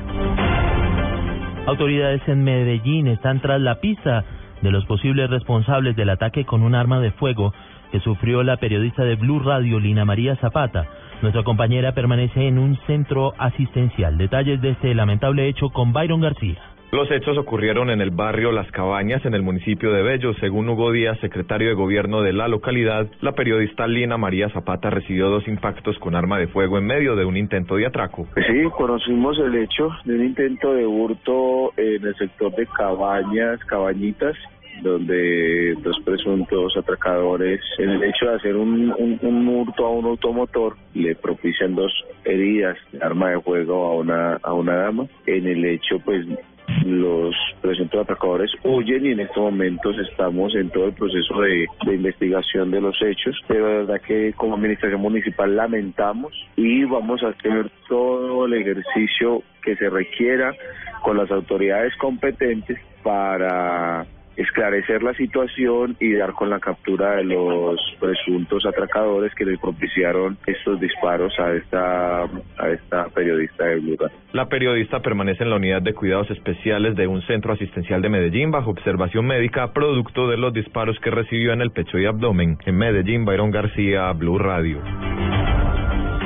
[1.66, 4.24] Autoridades en Medellín están tras la pista
[4.62, 7.52] de los posibles responsables del ataque con un arma de fuego
[7.92, 10.86] que sufrió la periodista de Blue Radio, Lina María Zapata.
[11.20, 14.16] Nuestra compañera permanece en un centro asistencial.
[14.16, 16.58] Detalles de este lamentable hecho con Byron García.
[16.90, 20.32] Los hechos ocurrieron en el barrio Las Cabañas, en el municipio de Bello.
[20.34, 25.28] Según Hugo Díaz, secretario de gobierno de la localidad, la periodista Lina María Zapata recibió
[25.28, 28.26] dos impactos con arma de fuego en medio de un intento de atraco.
[28.36, 34.36] Sí, conocimos el hecho de un intento de hurto en el sector de Cabañas, Cabañitas,
[34.82, 40.06] donde dos presuntos atracadores, en el hecho de hacer un, un, un hurto a un
[40.06, 41.92] automotor, le propician dos
[42.24, 45.06] heridas de arma de fuego a una, a una dama.
[45.26, 46.26] En el hecho, pues
[46.84, 51.94] los presuntos atracadores huyen y en estos momentos estamos en todo el proceso de, de
[51.94, 53.36] investigación de los hechos.
[53.48, 59.76] De verdad que como administración municipal lamentamos y vamos a hacer todo el ejercicio que
[59.76, 60.52] se requiera
[61.02, 64.06] con las autoridades competentes para
[64.38, 70.38] esclarecer la situación y dar con la captura de los presuntos atracadores que le propiciaron
[70.46, 74.16] estos disparos a esta a esta periodista de Blue Radio.
[74.32, 78.52] La periodista permanece en la unidad de cuidados especiales de un centro asistencial de Medellín
[78.52, 82.58] bajo observación médica producto de los disparos que recibió en el pecho y abdomen.
[82.64, 84.80] En Medellín, Byron García, Blue Radio.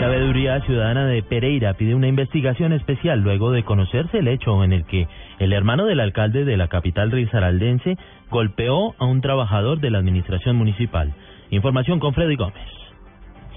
[0.03, 4.73] La Veeduría Ciudadana de Pereira pide una investigación especial luego de conocerse el hecho en
[4.73, 5.07] el que
[5.39, 7.97] el hermano del alcalde de la capital risaraldense
[8.31, 11.13] golpeó a un trabajador de la administración municipal.
[11.51, 12.82] Información con Freddy Gómez.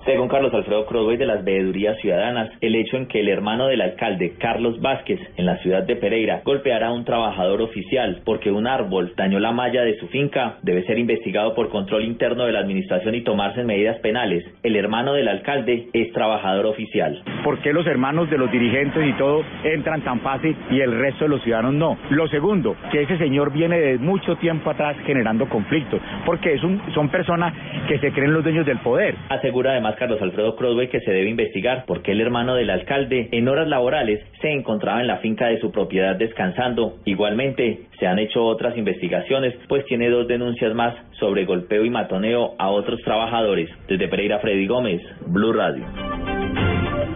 [0.06, 3.82] Según Carlos Alfredo Crowley de las Veedurías Ciudadanas, el hecho en que el hermano del
[3.82, 8.68] alcalde, Carlos Vázquez, en la ciudad de Pereira, golpeara a un trabajador oficial porque un
[8.68, 12.60] árbol dañó la malla de su finca, debe ser investigado por control interno de la
[12.60, 14.46] administración y tomarse medidas penales.
[14.62, 17.24] El hermano del alcalde es trabajador oficial.
[17.44, 21.26] ¿Por qué los hermanos de los dirigentes y todo entran tan fácil y el resto
[21.26, 21.98] de los ciudadanos no?
[22.12, 26.80] Lo segundo, que ese señor viene de mucho tiempo atrás generando conflictos, porque es un,
[26.94, 27.56] son personas
[27.88, 29.16] que se creen los dueños del poder.
[29.30, 33.48] Asegura además Carlos Alfredo Croswell que se debe investigar porque el hermano del alcalde en
[33.48, 36.98] horas laborales se encontraba en la finca de su propiedad descansando.
[37.06, 42.56] Igualmente, se han hecho otras investigaciones, pues tiene dos denuncias más sobre golpeo y matoneo
[42.60, 43.70] a otros trabajadores.
[43.88, 45.86] Desde Pereira, Freddy Gómez, Blue Radio.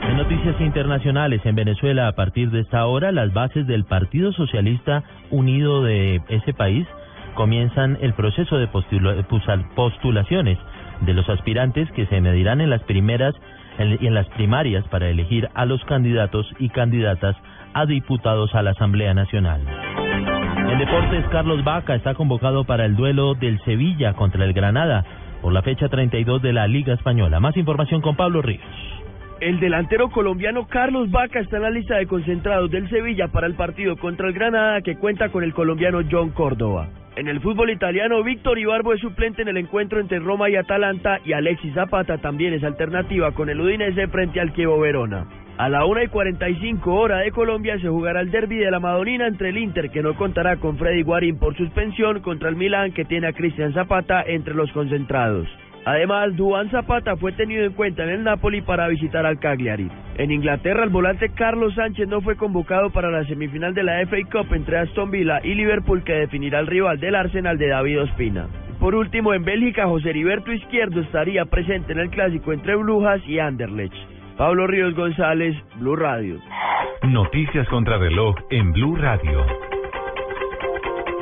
[0.09, 5.03] En noticias internacionales, en Venezuela, a partir de esta hora, las bases del Partido Socialista
[5.29, 6.87] Unido de ese país
[7.35, 8.67] comienzan el proceso de
[9.75, 10.57] postulaciones
[11.01, 13.35] de los aspirantes que se medirán en las primeras
[13.79, 17.35] y en las primarias para elegir a los candidatos y candidatas
[17.73, 19.61] a diputados a la Asamblea Nacional.
[20.71, 25.05] En deportes, Carlos Vaca está convocado para el duelo del Sevilla contra el Granada
[25.41, 27.39] por la fecha 32 de la Liga Española.
[27.39, 28.63] Más información con Pablo Ríos.
[29.39, 33.55] El delantero colombiano Carlos Vaca está en la lista de concentrados del Sevilla para el
[33.55, 36.89] partido contra el Granada que cuenta con el colombiano John Córdoba.
[37.19, 41.19] En el fútbol italiano, Víctor Ibarbo es suplente en el encuentro entre Roma y Atalanta
[41.25, 45.27] y Alexis Zapata también es alternativa con el Udinese frente al Chievo Verona.
[45.57, 49.27] A la 1 y 45 hora de Colombia se jugará el derby de la Madonina
[49.27, 53.03] entre el Inter, que no contará con Freddy Guarín por suspensión, contra el Milán, que
[53.03, 55.49] tiene a Cristian Zapata entre los concentrados.
[55.89, 59.89] Además, Duan Zapata fue tenido en cuenta en el Napoli para visitar al Cagliari.
[60.19, 64.17] En Inglaterra, el volante Carlos Sánchez no fue convocado para la semifinal de la FA
[64.31, 68.45] Cup entre Aston Villa y Liverpool que definirá el rival del Arsenal de David Ospina.
[68.79, 73.39] Por último, en Bélgica, José Heriberto Izquierdo estaría presente en el clásico entre Brujas y
[73.39, 73.95] Anderlecht.
[74.37, 76.39] Pablo Ríos González, Blue Radio.
[77.01, 79.43] Noticias contra reloj en Blue Radio.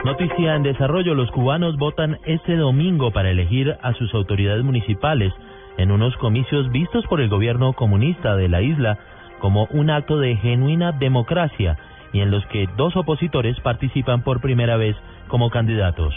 [0.08, 5.34] Noticia en desarrollo, los cubanos votan este domingo para elegir a sus autoridades municipales
[5.78, 8.98] en unos comicios vistos por el gobierno comunista de la isla
[9.40, 11.78] como un acto de genuina democracia
[12.14, 14.96] y en los que dos opositores participan por primera vez
[15.28, 16.14] como candidatos.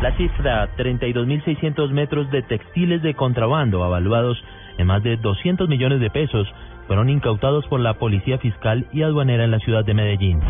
[0.00, 4.40] La cifra, 32.600 metros de textiles de contrabando avaluados
[4.78, 6.46] en más de 200 millones de pesos,
[6.86, 10.40] fueron incautados por la Policía Fiscal y Aduanera en la ciudad de Medellín.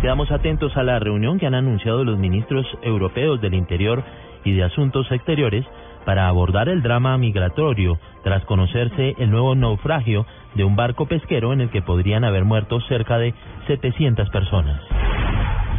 [0.00, 4.04] Quedamos atentos a la reunión que han anunciado los ministros europeos del Interior
[4.44, 5.64] y de Asuntos Exteriores
[6.04, 10.24] para abordar el drama migratorio tras conocerse el nuevo naufragio
[10.54, 13.34] de un barco pesquero en el que podrían haber muerto cerca de
[13.66, 14.80] 700 personas.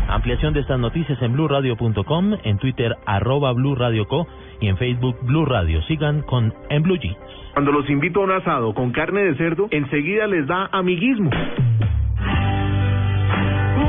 [0.10, 4.28] Ampliación de estas noticias en blurradio.com, en Twitter arroba blurradioco
[4.60, 5.82] y en Facebook Blue Radio.
[5.84, 7.39] Sigan con En Blue Jeans.
[7.54, 11.30] Cuando los invito a un asado con carne de cerdo, enseguida les da amiguismo.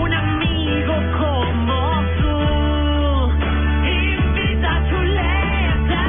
[0.02, 3.30] Un amigo como tú,
[3.86, 6.00] invita a chuleta.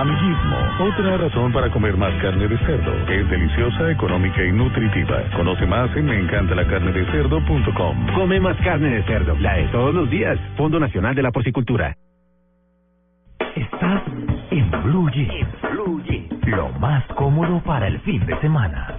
[0.00, 2.92] Amiguismo, otra razón para comer más carne de cerdo.
[3.08, 5.22] Es deliciosa, económica y nutritiva.
[5.34, 8.06] Conoce más en meencantalacarnedecerdo.com.
[8.14, 10.38] Come más carne de cerdo, la de todos los días.
[10.56, 11.96] Fondo Nacional de la Porcicultura.
[13.56, 14.02] Estás
[14.50, 15.08] en Blue
[16.56, 18.96] lo más cómodo para el fin de semana.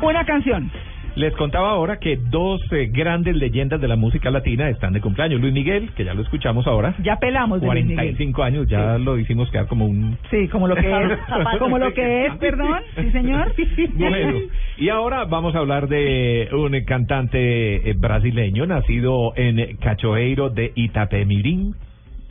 [0.00, 0.70] Una canción.
[1.14, 5.42] Les contaba ahora que dos eh, grandes leyendas de la música latina están de cumpleaños.
[5.42, 6.94] Luis Miguel, que ya lo escuchamos ahora.
[7.02, 8.16] Ya pelamos de Luis Miguel.
[8.16, 10.16] 45 años, ya lo hicimos quedar como un...
[10.30, 11.18] Sí, como lo que es.
[11.58, 12.80] como lo que es, perdón.
[12.96, 13.52] Sí, señor.
[13.96, 14.38] Bueno,
[14.78, 21.74] y ahora vamos a hablar de un cantante eh, brasileño nacido en Cachoeiro de Itapemirim.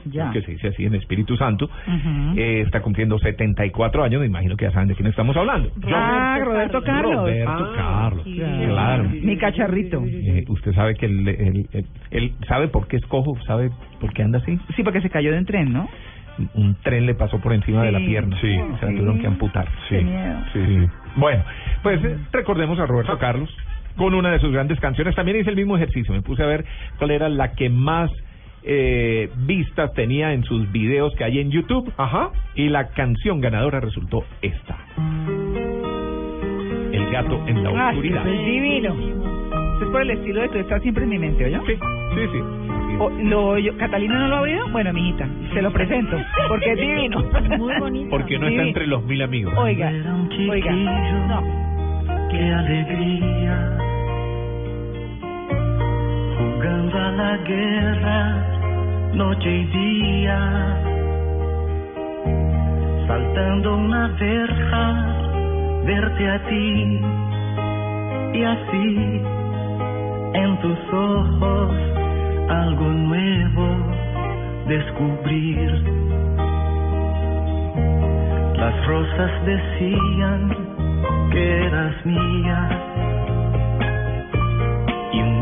[0.05, 0.31] Ya.
[0.31, 2.33] que se dice así en Espíritu Santo, Ujú.
[2.37, 5.71] eh, está cumpliendo 74 años, me imagino que ya saben de quién estamos hablando.
[5.93, 7.15] Ah, Roberto Carlos.
[7.15, 8.35] Roberto Ah, Carlos, sí.
[8.67, 9.03] claro.
[9.09, 10.03] Mi cacharrito.
[10.05, 13.69] Eh, usted sabe que él, él, él- él sabe por qué es cojo, sabe
[13.99, 14.57] por qué anda así.
[14.75, 15.89] Sí, porque se cayó de un tren, ¿no?
[16.55, 18.05] Un tren le pasó por encima de la Sí.
[18.07, 18.35] pierna.
[18.41, 18.55] Sí.
[18.79, 19.67] Se la tuvieron que amputar.
[19.87, 20.39] Qué miedo.
[20.51, 20.87] Sí.
[21.15, 21.43] Bueno,
[21.83, 23.55] pues eh, recordemos a Roberto Carlos
[23.97, 25.13] con una de sus grandes canciones.
[25.13, 26.11] También hice el mismo ejercicio.
[26.11, 26.65] Me puse a ver
[26.97, 28.09] cuál era la que más
[28.65, 31.91] eh, vistas tenía en sus videos que hay en YouTube.
[31.97, 32.31] Ajá.
[32.55, 34.77] Y la canción ganadora resultó esta.
[36.91, 38.27] El gato en la Ah, oscuridad.
[38.27, 38.93] es divino.
[38.93, 41.59] Eso es por el estilo de tú estás siempre en mi mente, ¿oye?
[41.65, 42.39] Sí, sí, sí.
[42.99, 44.69] O- lo oyo- ¿Catalina no lo ha oído?
[44.69, 46.15] Bueno, mijita, se lo presento,
[46.47, 47.23] porque es divino.
[47.57, 48.09] Muy bonito.
[48.11, 48.67] Porque no está Divino.
[48.67, 49.53] entre los mil amigos.
[49.57, 49.91] Oiga,
[50.49, 50.71] oiga,
[51.27, 51.63] no.
[52.29, 53.77] Qué alegría,
[56.63, 60.39] jugando a la guerra, noche y día,
[63.05, 64.85] saltando una verja,
[65.85, 67.01] verte a ti,
[68.33, 69.21] y así,
[70.35, 71.71] en tus ojos,
[72.49, 73.67] algo nuevo
[74.67, 75.69] descubrir.
[78.55, 80.55] Las rosas decían
[81.29, 82.82] que eras mía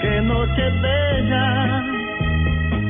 [0.00, 1.84] qué noche bella.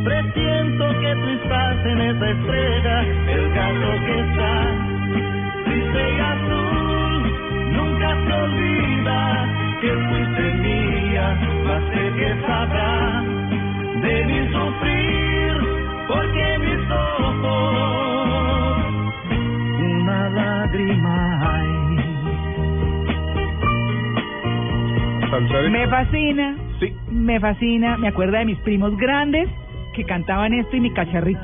[0.04, 4.54] Presiento que tú estás en esa estrella, el gato que está
[5.64, 7.12] triste y azul.
[7.72, 9.18] Nunca se olvida
[9.80, 13.22] que fuiste mía, más sé que sabrá
[14.02, 15.52] de mi sufrir,
[16.08, 17.68] porque mis ojos
[19.80, 21.37] una lágrima
[25.70, 26.56] Me fascina,
[27.10, 29.48] me fascina, me acuerda de mis primos grandes
[29.94, 31.40] que cantaban esto y mi cacharrito.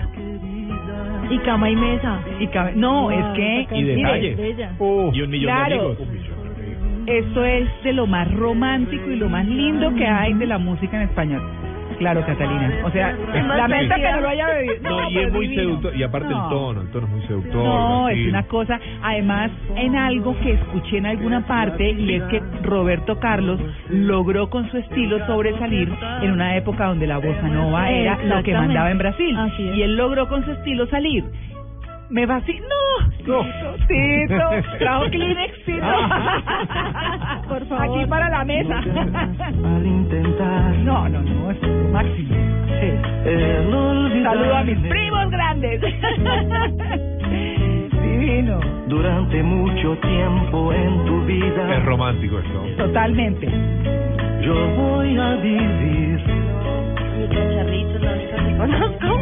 [1.30, 2.20] Y cama y mesa.
[2.38, 4.36] Y cama- no, es que Y mire,
[5.12, 5.94] y un millón claro.
[5.94, 6.08] de amigos.
[7.06, 10.96] esto es de lo más romántico y lo más lindo que hay de la música
[10.96, 11.42] en español.
[11.98, 12.70] Claro, Catalina.
[12.84, 14.74] O sea, lamento que no lo haya bebido.
[14.90, 15.62] No, y es muy divino.
[15.62, 15.96] seductor.
[15.96, 16.44] Y aparte No.
[16.44, 17.64] el tono, el tono es muy seductor.
[17.64, 22.42] No, es una cosa, además en algo que escuché en alguna parte y es que
[22.62, 23.60] Roberto Carlos
[23.90, 25.92] logró con su estilo sobresalir
[26.22, 29.96] en una época donde la bossa nova era lo que mandaba en Brasil y él
[29.96, 31.24] logró con su estilo salir.
[32.10, 32.68] Me vacilo.
[33.26, 33.42] No,
[33.88, 35.86] Tito, trajo Kleenex, Tito.
[37.48, 37.98] Por favor.
[37.98, 38.78] Aquí para la mesa.
[38.78, 42.34] Al intentar No, no, no, es lo máximo.
[42.80, 42.90] Sí.
[44.22, 45.80] Saludo a mis primos grandes.
[48.02, 48.60] Divino.
[48.88, 51.76] durante mucho tiempo en tu vida.
[51.76, 52.62] Es romántico esto.
[52.76, 53.48] Totalmente.
[54.42, 56.43] Yo voy a vivir.
[57.16, 59.20] Mi cacharrito, la única que conozco.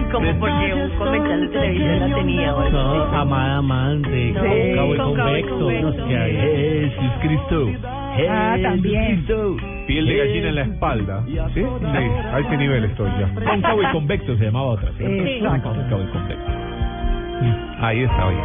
[0.00, 2.54] Y como porque un comercial de televisión la tenía.
[2.54, 3.16] o algo No, así.
[3.16, 5.58] amada amante, No, cóncavo y cóncavo y convexo.
[5.58, 6.06] convexo.
[6.08, 7.70] Que hay Jesús Cristo.
[8.30, 9.06] Ah, también.
[9.16, 9.56] Cristo.
[9.86, 11.22] Piel de gallina en la espalda.
[11.26, 11.34] ¿Sí?
[11.54, 11.64] Sí,
[12.32, 13.28] a ese nivel estoy ya.
[13.44, 14.90] Cóncavo y convexo se llamaba otra.
[14.96, 15.24] ¿cierto?
[15.24, 15.68] Exacto.
[15.74, 16.50] Cóncavo y convexo.
[17.80, 18.40] Ahí está bien.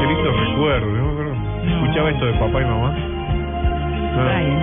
[0.00, 0.86] Qué lindo recuerdo.
[0.96, 1.34] yo me acuerdo.
[1.84, 2.94] Escuchaba esto de papá y mamá.
[4.16, 4.60] Ay.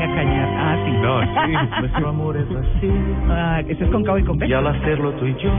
[0.60, 0.92] Ah, sí.
[0.92, 1.80] No, sí.
[1.82, 2.92] Nuestro amor es así.
[3.30, 5.52] Ah, es con cabo y con Y al hacerlo tú y yo,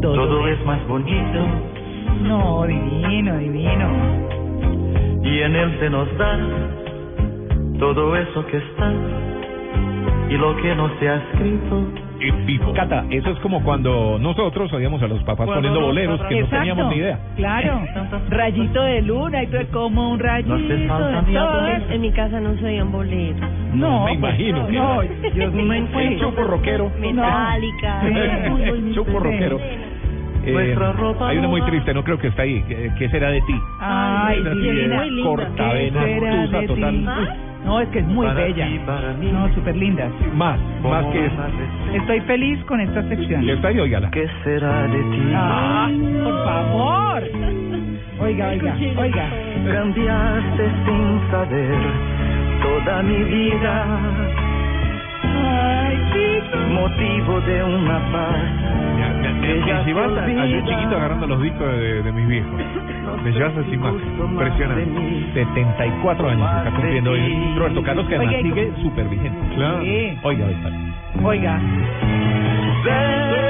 [0.00, 1.40] todo es más bonito.
[2.22, 3.88] No, divino, divino.
[5.22, 6.38] Y en él se nos da
[7.78, 8.92] todo eso que está.
[10.30, 12.72] Y lo que no se ha escrito en vivo.
[12.72, 16.56] Cata, eso es como cuando nosotros oíamos a los papás poniendo boleros que no Exacto,
[16.58, 17.18] teníamos ni idea.
[17.36, 17.80] Claro,
[18.30, 21.66] rayito de luna y todo como un rayito de todo.
[21.90, 23.40] En mi casa no se oían boleros.
[23.74, 25.08] No, me imagino que no, no.
[25.34, 26.90] Dios mío, El chupo rockero.
[26.98, 28.02] Metálica.
[28.94, 29.58] Chupo rockero.
[30.46, 31.72] Eh, Nuestra ropa hay una muy nueva.
[31.72, 32.62] triste, no creo que está ahí.
[32.68, 33.54] ¿Qué, qué será de ti?
[33.80, 35.04] Ay, Esa sí divina.
[35.04, 36.94] es Cortavena, ¿Qué será de total.
[36.94, 37.06] ti?
[37.66, 38.66] No, es que es muy Para bella.
[38.68, 39.30] ti, para mí.
[39.32, 40.08] No, súper linda.
[40.34, 41.42] Más, más que eso.
[41.94, 43.42] Estoy feliz con esta sección.
[43.42, 43.80] ¿Y está ahí?
[43.80, 44.08] Óigala.
[44.12, 45.32] ¿Qué será de ti?
[45.34, 45.88] Ah,
[46.24, 47.22] por favor.
[48.20, 49.30] Oiga, oiga, oiga.
[49.72, 51.76] Cambiaste sin saber
[52.62, 53.84] toda mi vida.
[56.72, 58.36] Motivo de una paz.
[59.40, 62.52] Me, llevas a, chiquito agarrando los discos de, mis viejos.
[63.22, 64.00] Me llevas a esa imagen.
[64.18, 65.32] Impresionante.
[65.34, 69.54] 74 años está cumpliendo hoy Roberto Carlos, que además Oiga, ¿y sigue súper vigente.
[69.54, 69.82] Claro.
[69.82, 70.18] Sí.
[70.22, 70.70] Oiga, oiga.
[71.22, 71.60] Oiga.
[72.84, 73.46] Ven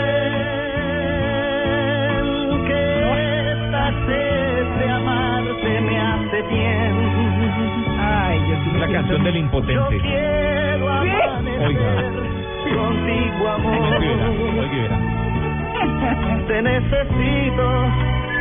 [2.67, 7.06] que esta sed de amarte me hace bien.
[8.79, 9.97] La canción del impotente.
[11.67, 11.91] Oiga.
[12.75, 14.01] contigo, amor.
[16.47, 17.67] Te necesito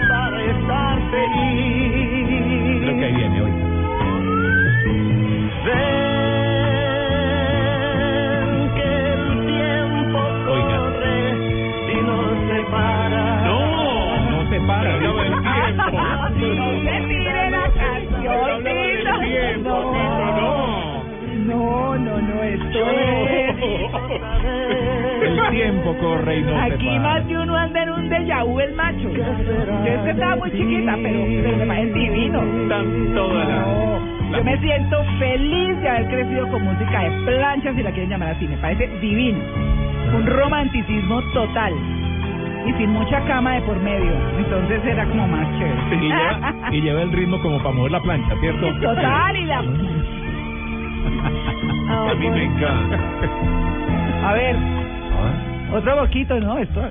[0.09, 2.81] para estar feliz.
[2.81, 3.65] Creo que ahí viene, oiga.
[22.79, 24.21] Esto es...
[25.21, 28.59] El tiempo corre y no se Aquí más de uno anda en un déjà vu
[28.59, 29.09] el macho.
[29.09, 29.23] Yo
[29.91, 32.41] es que estaba muy chiquita, pero, pero me parece divino.
[32.67, 32.85] Las...
[32.85, 33.27] No,
[34.37, 38.29] yo me siento feliz de haber crecido con música de plancha, si la quieren llamar
[38.29, 38.47] así.
[38.47, 39.39] Me parece divino.
[40.15, 41.73] Un romanticismo total.
[42.67, 44.11] Y sin mucha cama de por medio.
[44.37, 46.01] Entonces era como más Y chévere.
[46.01, 48.67] lleva, y lleva el ritmo como para mover la plancha, ¿cierto?
[48.81, 49.63] Total, y la...
[51.89, 52.99] A mí me encanta.
[54.23, 54.55] A ver,
[55.73, 56.57] otro boquito, ¿no?
[56.57, 56.81] Esto,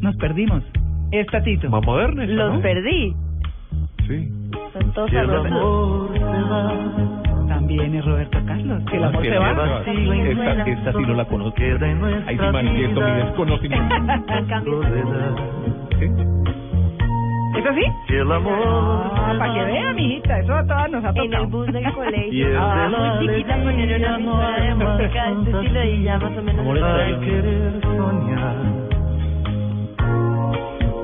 [0.00, 0.62] nos perdimos.
[1.10, 1.68] Esta, Tito.
[1.70, 2.60] Más moderna esta, Los ¿no?
[2.60, 3.14] perdí.
[4.06, 4.28] Sí.
[4.72, 5.16] Son todos Si
[7.48, 8.82] También es Roberto Carlos.
[8.90, 9.50] Que el Ah, amor sí, se va.
[9.50, 11.56] Esta, esta sí no la conozco.
[11.60, 13.94] Ahí sí manifiesto mi desconocimiento.
[14.64, 15.36] soledad.
[17.64, 17.82] ¿Es así?
[18.08, 18.52] Si el amor
[19.16, 21.46] Ah, para que vea, mijita, eso a todas nos ha En el tocado.
[21.48, 22.48] bus del colegio.
[22.50, 26.36] de Ah, la muy chiquita ponieron una de música de este estilo y ya más
[26.36, 26.66] o menos.
[27.24, 28.56] Querer soñar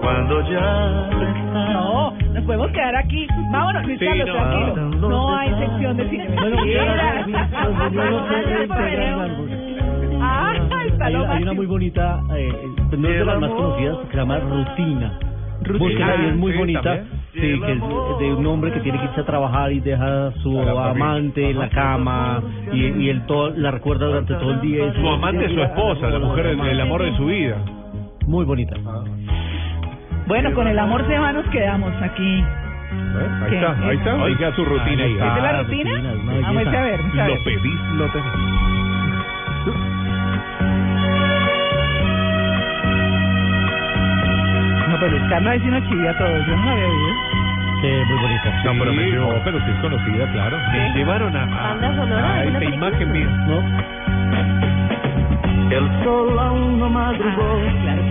[0.02, 1.10] cuando ya
[1.72, 3.26] No, nos podemos quedar aquí.
[3.50, 4.34] Vámonos, Luis Sí, Carlos, no.
[4.34, 5.08] tranquilo.
[5.08, 6.28] No hay sección de cine.
[6.28, 7.26] Bueno, Mentira.
[10.22, 10.52] Ah,
[10.86, 11.54] está Hay, lo una- hay una máximo.
[11.54, 15.18] muy bonita, eh, eh, no es de las más conocidas, se llama Rutina.
[15.78, 17.04] Búsquela y es muy sí, bonita.
[17.32, 17.80] Sí, que es
[18.18, 21.58] de un hombre que tiene que irse a trabajar y deja a su amante en
[21.58, 22.42] la cama
[22.72, 24.92] y, y él todo, la recuerda durante todo el día.
[24.94, 27.56] Su amante es su esposa, la mujer, el, el amor de su vida.
[28.26, 28.76] Muy bonita.
[30.26, 32.44] Bueno, con el amor se va nos quedamos aquí.
[32.92, 33.56] Ahí ¿Qué?
[33.56, 34.14] está, ahí está.
[34.22, 35.14] Oiga su rutina ahí.
[35.14, 35.90] ¿Esa es la Ah, rutina?
[36.00, 37.00] una Ah, muestre a ver.
[37.00, 38.32] Lo pedís, lo tenés.
[45.10, 46.46] No, pero Luis Carlos ahí sí nos chivia a todos.
[46.46, 47.14] Yo no lo había oído.
[47.80, 48.62] Sí, muy bonita.
[48.64, 49.32] No, pero me Sí, llevó.
[49.32, 50.56] no, pero sí es conocida, claro.
[50.72, 53.26] Me llevaron a, a, a una esta imagen mía.
[53.46, 54.70] ¿No?
[55.70, 57.58] El sol aún no madrugó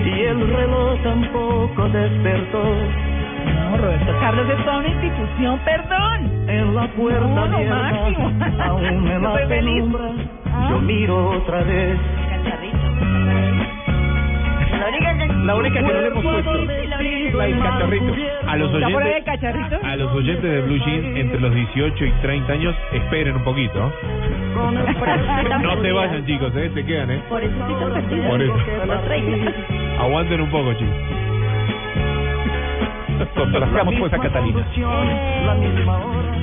[0.05, 2.63] y el reloj tampoco despertó.
[2.63, 6.49] No, Roberto Carlos es toda una institución, perdón.
[6.49, 8.31] En la puerta No, abierta, máximo.
[8.63, 9.73] aún en la estoy feliz.
[9.75, 10.05] penumbra,
[10.51, 10.67] Ah.
[10.71, 11.97] yo miro otra vez.
[14.79, 15.27] La única que...
[15.45, 16.53] La única que no le hemos puesto.
[16.53, 18.13] La única que- La del cacharrito.
[18.47, 19.79] A los ¿Está por ahí el oyentes, cacharrito?
[19.85, 23.91] a los oyentes de Blue Jeans entre los 18 y 30 años, esperen un poquito.
[25.61, 26.71] No se vayan, chicos, ¿eh?
[26.73, 27.21] se quedan, ¿eh?
[27.29, 27.53] Por eso.
[28.27, 28.53] Por eso.
[28.53, 29.51] Por los 30.
[30.01, 30.95] Aguanten un poco, chicos.
[33.27, 34.65] Complazcamos pues a Catalina.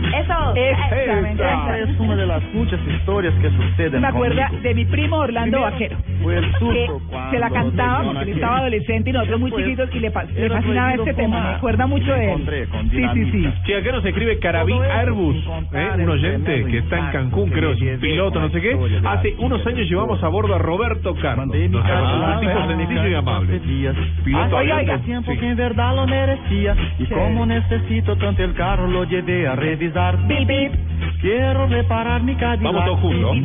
[0.07, 0.55] Eso.
[0.55, 1.43] Exactamente.
[1.43, 4.63] Esta es una de las muchas historias que suceden Me acuerda conmigo.
[4.63, 5.97] de mi primo Orlando Vaquero.
[6.23, 6.91] Fue el que
[7.31, 10.95] se la cantaba porque él estaba adolescente y nosotros muy chiquitos y le, le fascinaba
[10.95, 11.41] este tema.
[11.41, 12.69] Me acuerda mucho de él.
[12.91, 13.49] Sí, sí, sí.
[13.67, 15.37] Sí, acá nos escribe Carabí Arbus,
[15.73, 15.91] ¿eh?
[15.99, 18.77] un oyente que está en Cancún, creo, es un piloto, no sé qué.
[19.05, 21.49] Hace unos años llevamos a bordo a Roberto Carlos.
[21.49, 23.61] Un tipo sencillo y amable.
[24.25, 24.57] Piloto
[25.05, 25.39] tiempo sí.
[25.39, 26.66] que en verdad lo merecía.
[26.99, 27.13] Y Sí.
[27.15, 30.17] como necesito tanto el carro, lo llevé a revisar.
[30.27, 30.73] Bip, bip.
[31.21, 32.63] Quiero reparar mi Cadillac.
[32.63, 33.37] Vamos todos juntos.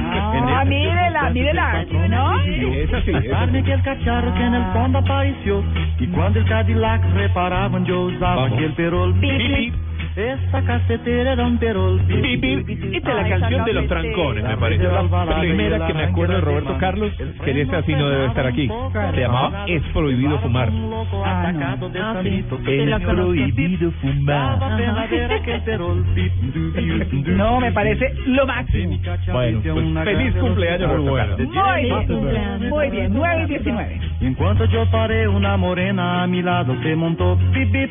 [0.00, 2.44] Ah, mírela, mírela, ¿no?
[2.44, 5.62] Sí, esa sí, esa Carne que el cacharro que en el fondo apareció.
[5.98, 9.14] Y cuando el Cadillac reparaban, yo usaba aquel perol.
[9.20, 9.74] Pip, pip.
[10.16, 11.66] Esa casetera era un pi.
[11.66, 14.84] Esta es la canción de los trancones, me parece.
[14.84, 17.12] La primera que me acuerdo de Roberto Carlos,
[17.44, 18.68] que esa sí no debe estar aquí.
[19.14, 20.68] Se llamaba Es prohibido fumar.
[21.24, 21.90] Ah, no.
[22.00, 22.44] Ah, sí.
[22.66, 24.58] Es prohibido fumar.
[27.34, 28.98] No, me parece lo máximo.
[29.32, 31.38] Bueno, pues feliz cumpleaños, Roberto Carlos.
[31.40, 34.00] Muy bien, muy bien, 9 y 19.
[34.20, 37.36] Y en cuanto yo paré, una morena a mi lado se montó.
[37.52, 37.90] Bip, bip.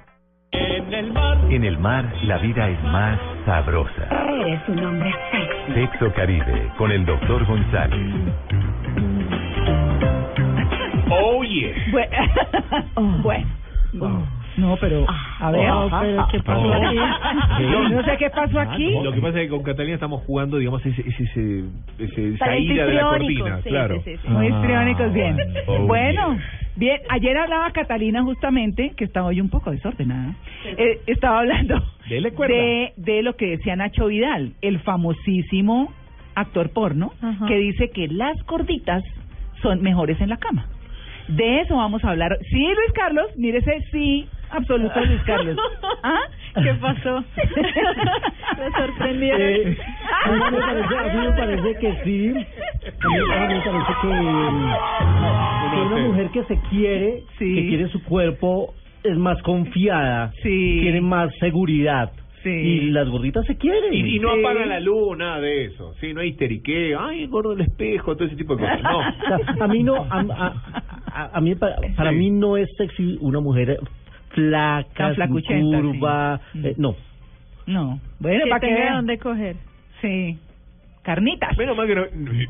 [0.51, 1.37] En el mar.
[1.49, 4.07] En el mar, la vida es más sabrosa.
[4.41, 5.73] Eres un hombre sexy.
[5.73, 7.99] Sexo Caribe, con el doctor González.
[11.13, 11.73] Oh, yeah.
[11.91, 13.45] Bueno,
[13.91, 14.25] bueno.
[14.61, 15.05] No, pero,
[15.39, 15.71] a ver.
[15.71, 16.95] Oh, pero ¿qué pasó aquí?
[17.71, 18.91] Yo no sé qué pasó aquí.
[19.03, 21.63] Lo que pasa es que con Catalina estamos jugando, digamos, ese, ese, ese,
[21.97, 23.95] ese de la cortina, sí, claro.
[24.03, 24.29] sí, sí, sí.
[24.29, 25.37] Muy histriónicos, bien.
[25.65, 26.37] Oh, bueno,
[26.75, 30.35] bien, ayer hablaba Catalina justamente, que estaba hoy un poco desordenada,
[30.77, 35.91] eh, estaba hablando de, de lo que decía Nacho Vidal, el famosísimo
[36.35, 37.47] actor porno, Ajá.
[37.47, 39.03] que dice que las gorditas
[39.61, 40.67] son mejores en la cama.
[41.27, 42.37] De eso vamos a hablar.
[42.49, 45.57] Sí, Luis Carlos, mírese, sí, absoluto Luis Carlos.
[46.03, 46.19] ¿Ah?
[46.61, 47.23] ¿Qué pasó?
[48.57, 49.41] Me sorprendieron.
[49.41, 49.77] Eh,
[50.25, 52.27] a mí me parece, a mí me parece que sí.
[52.29, 54.07] A mí, a mí me parece que,
[55.71, 58.73] que una mujer que se quiere, que quiere su cuerpo,
[59.03, 62.11] es más confiada, tiene más seguridad.
[62.43, 63.93] Y las gorditas se quieren.
[63.93, 65.93] Y, y no apaga la luz, nada de eso.
[66.01, 68.81] Sí, no hay histeriqueo, ay, gordo el espejo, todo ese tipo de cosas.
[68.81, 68.97] No.
[68.97, 70.53] O sea, a mí no, a, a,
[71.13, 73.77] a- a mí para, para mí no es sexy una mujer
[74.33, 75.83] flaca, Tan sin flacuchenta, sí.
[75.83, 76.95] curva, eh, no.
[77.67, 77.99] No.
[78.19, 78.95] Bueno, que para que vean.
[78.95, 79.55] dónde coger.
[80.01, 80.37] Sí.
[81.03, 81.57] Carnitas.
[81.57, 82.03] Menos mal que no,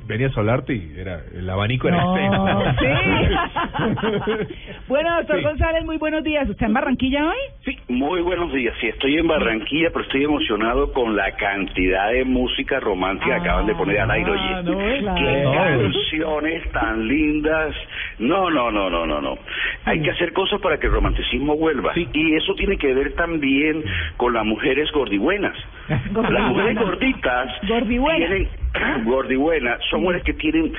[0.08, 2.46] venía a solarte y era, el abanico era No, extenso.
[4.88, 5.44] Bueno, doctor Sí.
[5.44, 6.50] González, muy buenos días.
[6.50, 7.36] ¿Está en Barranquilla hoy?
[7.64, 8.76] Sí, muy buenos días.
[8.82, 13.68] Sí, estoy en Barranquilla, pero estoy emocionado con la cantidad de música romántica que acaban
[13.68, 14.32] de poner al aire.
[14.32, 15.16] Oye, no, claro.
[15.16, 15.54] qué No.
[15.94, 17.74] canciones tan lindas.
[18.20, 19.38] No, no, no, no, no, no.
[19.86, 21.94] Hay que hacer cosas para que el romanticismo vuelva.
[21.96, 23.82] Y eso tiene que ver también
[24.18, 25.56] con las mujeres gordibuenas.
[26.32, 28.48] Las mujeres gorditas tienen
[29.06, 30.74] gordibuenas, son mujeres que tienen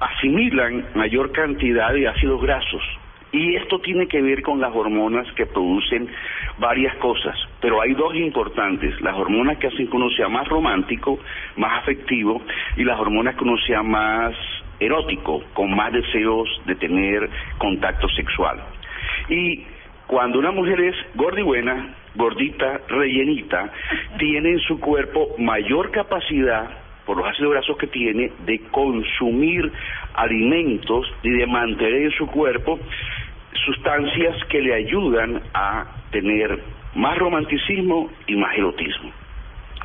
[0.00, 2.82] asimilan mayor cantidad de ácidos grasos.
[3.32, 6.06] Y esto tiene que ver con las hormonas que producen
[6.58, 11.18] varias cosas, pero hay dos importantes, las hormonas que hacen que uno sea más romántico,
[11.56, 12.42] más afectivo,
[12.76, 14.34] y las hormonas que uno sea más
[14.78, 18.60] erótico, con más deseos de tener contacto sexual.
[19.30, 19.64] Y
[20.06, 23.72] cuando una mujer es gorda y buena, gordita, rellenita,
[24.18, 26.81] tiene en su cuerpo mayor capacidad
[27.12, 29.70] por los ácidos grasos que tiene de consumir
[30.14, 32.80] alimentos y de mantener en su cuerpo
[33.66, 36.58] sustancias que le ayudan a tener
[36.94, 39.10] más romanticismo y más erotismo.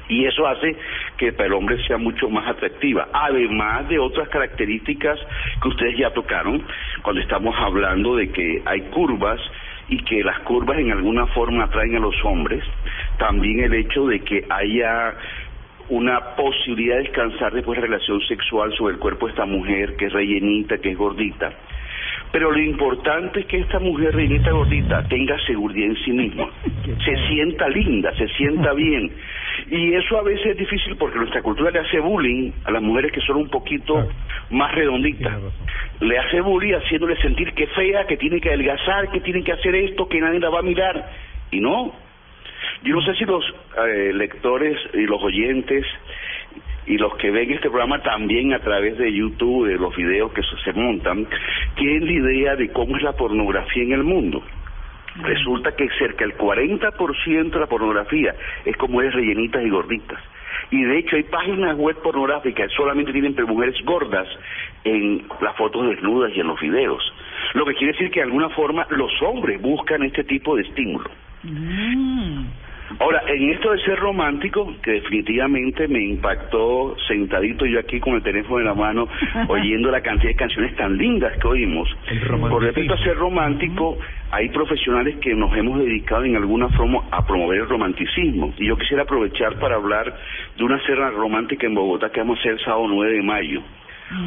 [0.08, 0.78] Y eso hace
[1.18, 5.20] que para el hombre sea mucho más atractiva, además de otras características
[5.62, 6.64] que ustedes ya tocaron
[7.02, 9.42] cuando estamos hablando de que hay curvas
[9.90, 12.64] y que las curvas en alguna forma atraen a los hombres,
[13.18, 15.14] también el hecho de que haya
[15.90, 20.06] una posibilidad de descansar después de relación sexual sobre el cuerpo de esta mujer que
[20.06, 21.54] es rellenita, que es gordita.
[22.32, 26.50] Pero lo importante es que esta mujer rellenita gordita tenga seguridad en sí misma,
[27.06, 29.12] se sienta linda, se sienta bien.
[29.70, 33.12] Y eso a veces es difícil porque nuestra cultura le hace bullying a las mujeres
[33.12, 34.08] que son un poquito
[34.52, 35.34] más redonditas.
[36.00, 39.54] Le hace bullying haciéndole sentir que es fea, que tiene que adelgazar, que tiene que
[39.54, 41.10] hacer esto, que nadie la va a mirar.
[41.52, 41.94] Y no,
[42.84, 43.44] yo no sé si los
[43.88, 45.86] eh, lectores y los oyentes
[46.86, 50.42] y los que ven este programa también a través de YouTube, de los videos que
[50.64, 51.28] se montan,
[51.76, 54.42] tienen la idea de cómo es la pornografía en el mundo.
[55.22, 60.20] Resulta que cerca del 40% de la pornografía es como es rellenitas y gorditas.
[60.70, 64.28] Y de hecho hay páginas web pornográficas que solamente tienen mujeres gordas
[64.84, 67.02] en las fotos desnudas y en los videos.
[67.54, 71.10] Lo que quiere decir que de alguna forma los hombres buscan este tipo de estímulo.
[73.00, 78.24] Ahora, en esto de ser romántico, que definitivamente me impactó sentadito yo aquí con el
[78.24, 79.08] teléfono en la mano,
[79.48, 81.90] oyendo la cantidad de canciones tan lindas que oímos.
[82.40, 83.98] Con respecto a ser romántico,
[84.32, 88.54] hay profesionales que nos hemos dedicado en alguna forma a promover el romanticismo.
[88.58, 90.16] Y yo quisiera aprovechar para hablar
[90.58, 93.62] de una cena romántica en Bogotá que vamos a hacer el sábado 9 de mayo.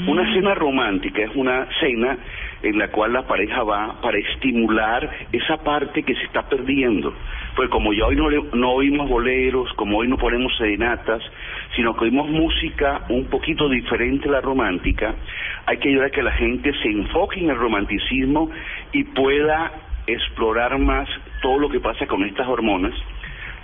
[0.06, 2.18] Una cena romántica es una cena
[2.62, 7.14] en la cual la pareja va para estimular esa parte que se está perdiendo.
[7.56, 11.22] Pues como ya hoy no, no oímos boleros, como hoy no ponemos serenatas,
[11.74, 15.14] sino que oímos música un poquito diferente a la romántica,
[15.66, 18.50] hay que ayudar a que la gente se enfoque en el romanticismo
[18.92, 19.72] y pueda
[20.06, 21.08] explorar más
[21.42, 22.94] todo lo que pasa con estas hormonas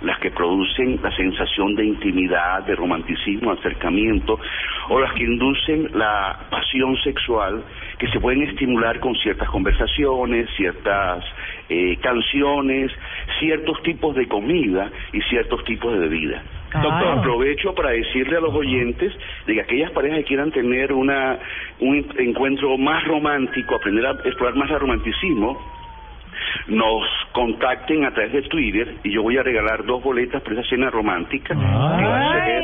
[0.01, 4.39] las que producen la sensación de intimidad, de romanticismo, acercamiento,
[4.89, 7.63] o las que inducen la pasión sexual,
[7.97, 11.23] que se pueden estimular con ciertas conversaciones, ciertas
[11.69, 12.91] eh, canciones,
[13.39, 16.43] ciertos tipos de comida y ciertos tipos de bebida.
[16.73, 19.13] Doctor, aprovecho para decirle a los oyentes
[19.47, 21.39] de que aquellas parejas que quieran tener una
[21.79, 25.76] un encuentro más romántico, aprender a explorar más el romanticismo,
[26.67, 30.69] nos contacten a través de Twitter y yo voy a regalar dos boletas para esa
[30.69, 32.63] cena romántica que va a ser,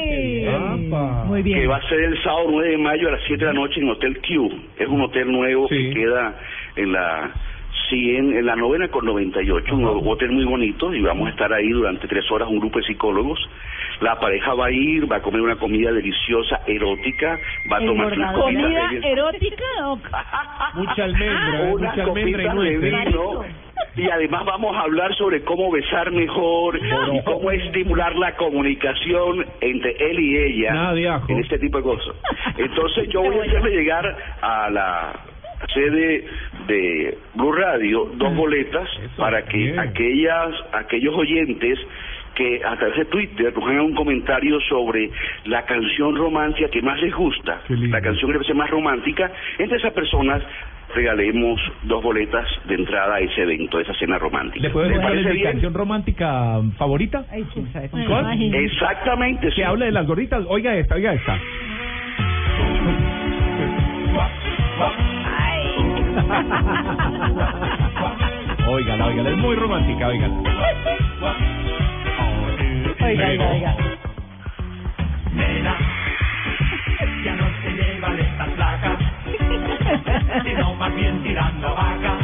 [1.25, 1.59] Muy bien.
[1.61, 3.79] que va a ser el sábado 9 de mayo a las 7 de la noche
[3.79, 4.51] en Hotel Q.
[4.77, 6.35] Es un hotel nuevo que queda
[6.75, 7.31] en la
[7.93, 11.69] 100, en la novena con 98, un hotel muy bonito y vamos a estar ahí
[11.69, 13.39] durante tres horas un grupo de psicólogos.
[14.01, 17.37] La pareja va a ir, va a comer una comida deliciosa, erótica,
[17.71, 19.63] va a tomar sus copitas Comida de- erótica.
[20.73, 21.73] Mucha almendra, ¿eh?
[21.73, 22.93] una mucha almendra y nueces.
[23.95, 26.77] y además vamos a hablar sobre cómo besar mejor
[27.13, 31.25] y cómo estimular la comunicación entre él y ella Nada de ajo.
[31.29, 32.15] en este tipo de cosas.
[32.57, 35.13] Entonces yo voy a hacerle llegar a la
[35.73, 36.26] sede
[36.68, 41.80] de Blue Radio dos boletas para que aquellas aquellos oyentes
[42.35, 45.10] que a través de Twitter nos hagan un comentario sobre
[45.45, 49.77] la canción romántica que más les gusta, la canción que les parece más romántica, entre
[49.77, 50.41] esas personas
[50.94, 54.61] regalemos dos boletas de entrada a ese evento, a esa cena romántica.
[54.61, 57.26] ¿Le puedo ¿Les decir cuál es parece mi canción romántica favorita?
[58.07, 58.53] ¿Cuál?
[58.53, 60.44] Exactamente, Que habla de las gorditas.
[60.48, 61.40] Oiga esta, oiga esta.
[68.68, 70.34] Óigala, óigala, es muy romántica, óigala.
[73.02, 73.76] Oiga, oiga, oiga.
[75.34, 75.76] Nena,
[77.26, 78.99] ya no se llevan estas placas,
[80.44, 82.18] sino más bien tirando vaca.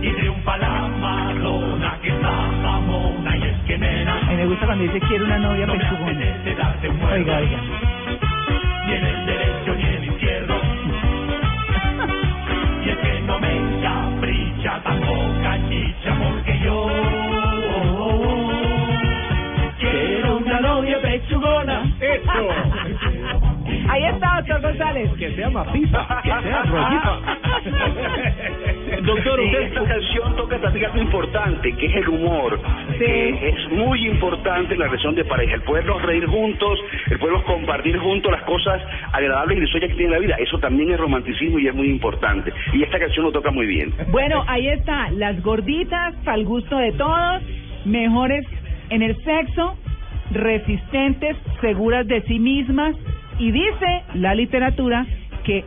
[0.00, 2.30] Y triunfa la marrona que está
[2.62, 5.72] jamona y es que nena, A mí me gusta cuando dice quiero una novia no
[5.74, 6.12] pechugona.
[7.12, 7.58] Oiga, oiga.
[8.86, 9.74] ni en el derecho
[16.44, 17.33] porque yo
[23.94, 25.08] Ahí está, doctor González.
[25.16, 27.20] Que sea maciza, que sea rollita.
[29.04, 32.60] Doctor, usted esta canción toca también algo importante, que es el humor.
[32.98, 37.44] Que es muy importante en la relación de pareja, el podernos reír juntos, el podernos
[37.44, 40.34] compartir juntos las cosas agradables y risueñas que tiene la vida.
[40.40, 42.52] Eso también es romanticismo y es muy importante.
[42.72, 43.94] Y esta canción lo toca muy bien.
[44.10, 47.42] Bueno, ahí está, las gorditas, para el gusto de todos,
[47.84, 48.44] mejores
[48.90, 49.76] en el sexo,
[50.32, 52.96] resistentes, seguras de sí mismas,
[53.38, 55.06] y dice la literatura
[55.44, 55.64] que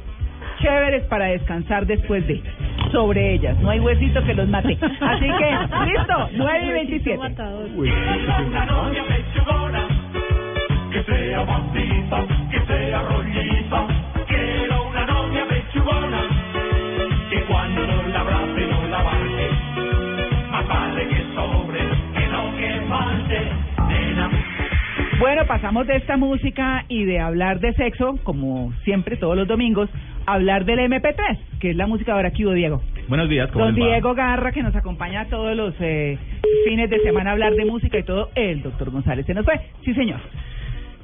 [0.59, 2.41] chéveres para descansar después de
[2.91, 4.77] sobre ellas, no hay huesito que los mate.
[5.01, 7.17] Así que, listo, 9 y 27.
[7.17, 9.87] Una novia pechugona,
[10.91, 13.87] que sea maciza, que sea rolliza.
[14.27, 16.16] Quiero una novia pechugona,
[25.19, 29.89] Bueno, pasamos de esta música y de hablar de sexo, como siempre todos los domingos,
[30.27, 32.81] a hablar del MP3, que es la música ahora que hubo Diego.
[33.07, 33.87] Buenos días, ¿cómo Don les va?
[33.87, 36.17] Diego Garra, que nos acompaña todos los eh,
[36.67, 39.25] fines de semana a hablar de música y todo, el doctor González.
[39.25, 39.59] ¿Se nos fue?
[39.83, 40.19] Sí, señor.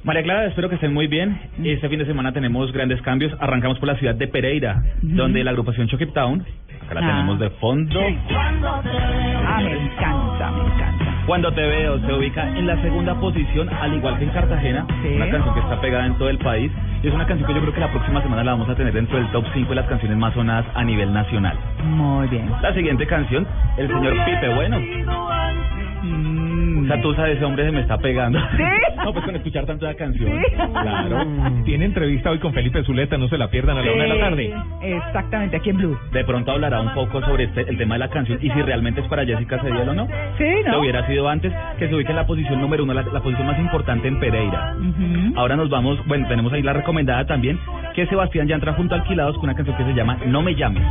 [0.04, 1.36] María Clara, espero que estén muy bien.
[1.64, 3.32] Este fin de semana tenemos grandes cambios.
[3.40, 6.44] Arrancamos por la ciudad de Pereira, donde la agrupación Chucky Town,
[6.86, 7.10] acá la Ah.
[7.10, 7.98] tenemos de fondo.
[8.00, 10.93] Ah, me encanta, me encanta.
[11.26, 14.86] Cuando te veo se ubica en la segunda posición, al igual que en Cartagena,
[15.16, 16.70] una canción que está pegada en todo el país.
[17.02, 18.92] Y es una canción que yo creo que la próxima semana la vamos a tener
[18.92, 21.56] dentro del top 5 de las canciones más sonadas a nivel nacional.
[21.84, 22.50] Muy bien.
[22.60, 23.46] La siguiente canción,
[23.78, 24.78] el señor Pipe Bueno.
[26.04, 26.84] Mm.
[26.84, 28.38] O sea, tú sabes, ese hombre se me está pegando.
[28.56, 28.62] ¿Sí?
[29.04, 30.30] no, pues con escuchar tanto la canción.
[30.30, 30.54] Sí.
[30.54, 31.26] Claro.
[31.64, 34.18] Tiene entrevista hoy con Felipe Zuleta, no se la pierdan a la una de la
[34.18, 34.54] tarde.
[34.82, 35.98] Exactamente, aquí en Blue.
[36.12, 39.00] De pronto hablará un poco sobre este, el tema de la canción y si realmente
[39.00, 40.08] es para Jessica Cediel o no.
[40.38, 40.80] Sí, ¿no?
[40.80, 43.58] hubiera sido antes, que se ubique en la posición número uno, la, la posición más
[43.58, 44.76] importante en Pereira.
[44.78, 45.38] Ujú.
[45.38, 47.58] Ahora nos vamos, bueno, tenemos ahí la recomendada también,
[47.94, 50.54] que Sebastián ya entra junto a Alquilados con una canción que se llama No me
[50.54, 50.82] llames.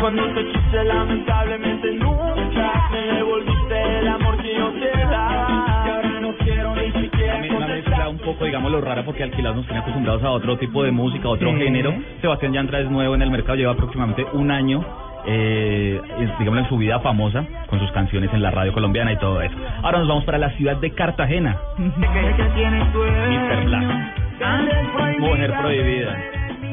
[0.00, 5.84] Cuando te quise lamentablemente nunca me devolviste el amor que yo te daba.
[5.86, 9.56] Y ahora no quiero ni siquiera También una mezcla un poco, digámoslo, rara porque Alquilados
[9.58, 11.56] nos tiene acostumbrados a otro tipo de música, a otro Sí.
[11.58, 11.94] género.
[12.20, 14.84] Sebastián Yantra es nuevo en el mercado, lleva aproximadamente un año.
[15.28, 16.00] Eh,
[16.38, 19.54] digamos en su vida famosa con sus canciones en la radio colombiana y todo eso.
[19.82, 21.56] Ahora nos vamos para la ciudad de Cartagena.
[21.78, 23.64] Mr.
[23.64, 25.18] Black.
[25.18, 26.16] Mujer prohibida.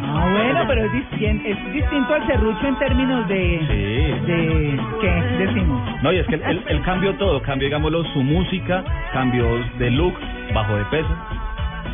[0.05, 3.59] Ah, bueno, pero es, distin- es distinto al serrucho en términos de...
[3.69, 4.31] Sí.
[4.31, 5.11] de ¿Qué
[5.45, 5.81] decimos?
[6.03, 9.45] No, y es que él, él- él cambió todo, cambió, digámoslo, su música, cambió
[9.79, 10.13] de look,
[10.53, 11.07] bajó de peso.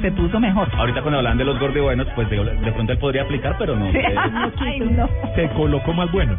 [0.02, 0.68] Se puso mejor.
[0.78, 3.92] Ahorita cuando hablan de los gordibuenos, pues de, de pronto él podría aplicar, pero no.
[3.92, 3.98] Sí.
[3.98, 4.16] Eh,
[4.60, 5.10] Ay, no.
[5.36, 6.38] Se colocó más bueno.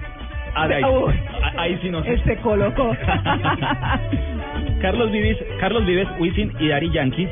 [0.54, 1.14] ah, de ahí, Uy.
[1.42, 2.14] a- ahí sí no sé.
[2.14, 2.96] Él se colocó.
[4.80, 7.28] Carlos Vives, Carlos Vives, Wisin y Dari Yankee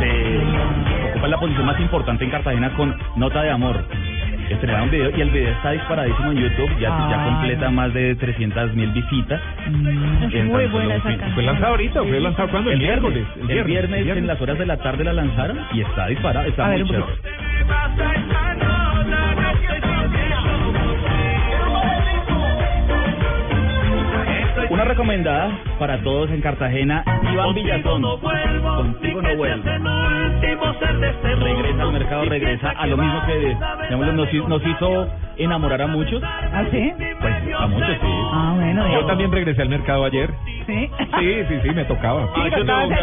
[0.00, 3.84] se ocupan la posición más importante en Cartagena con Nota de Amor.
[4.50, 8.74] Estrenaron video y el video está disparadísimo en YouTube, ya, ya completa más de 300
[8.74, 9.40] mil visitas.
[9.68, 11.34] Mm, muy buena esa canción.
[11.34, 13.26] Fue lanzado ahorita, fue lanzado cuando el, miércoles.
[13.48, 16.68] El viernes, en las horas de la tarde la lanzaron y está disparada, está A
[16.68, 18.33] muy ver, chévere.
[24.94, 25.50] Recomendada
[25.80, 27.02] para todos en Cartagena,
[27.32, 28.00] Iván Villazón.
[28.00, 29.64] Contigo no vuelvo.
[31.40, 33.56] Regresa al mercado, regresa a lo mismo que
[33.90, 36.22] nos, nos hizo enamorar a muchos.
[36.22, 36.92] ¿Ah, sí?
[37.20, 38.06] Pues a muchos, sí.
[38.06, 38.88] Ah, bueno.
[38.92, 40.30] Yo también regresé al mercado ayer.
[40.64, 40.88] ¿Sí?
[41.18, 42.28] Sí, sí, sí, me tocaba.
[42.32, 42.94] Sí, yo tengo que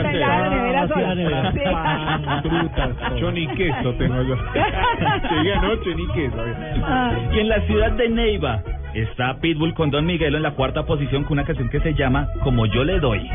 [3.19, 4.35] yo ni queso tengo yo.
[5.31, 6.37] Llegué anoche ni queso.
[6.83, 7.11] Ah.
[7.33, 8.63] Y en la ciudad de Neiva
[8.93, 12.27] está Pitbull con Don Miguelo en la cuarta posición con una canción que se llama
[12.43, 13.29] Como yo le doy.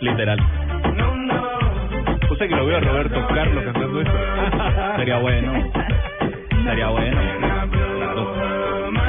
[0.00, 0.38] Literal.
[2.30, 4.12] Usted que lo veo a Roberto Carlos cantando esto.
[4.96, 5.52] Sería bueno.
[6.64, 7.20] Sería bueno.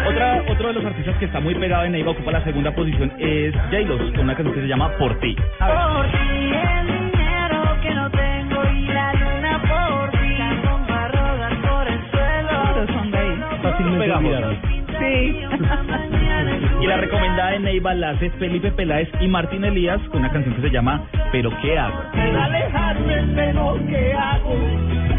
[0.10, 3.14] Otra, otro de los artistas que está muy pegado en Neiva ocupa la segunda posición
[3.20, 5.36] es J-Los con una canción que se llama Por ti.
[5.60, 9.20] Por ti el dinero que no tengo y la
[14.00, 14.34] Pegamos.
[15.00, 15.42] Sí.
[16.82, 20.56] Y la recomendada de Neiva la hace Felipe Peláez y Martín Elías con una canción
[20.56, 22.02] que se llama Pero qué hago.
[22.16, 24.56] Alejarme, pero ¿qué hago?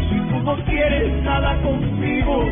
[0.09, 2.49] Si tú no quieres nada conmigo,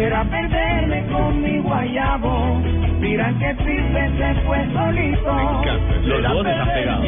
[0.00, 2.58] será perderme con mi guayabo.
[3.00, 5.32] Mira que triste se fue solito.
[6.04, 7.04] Los dúos están pegados.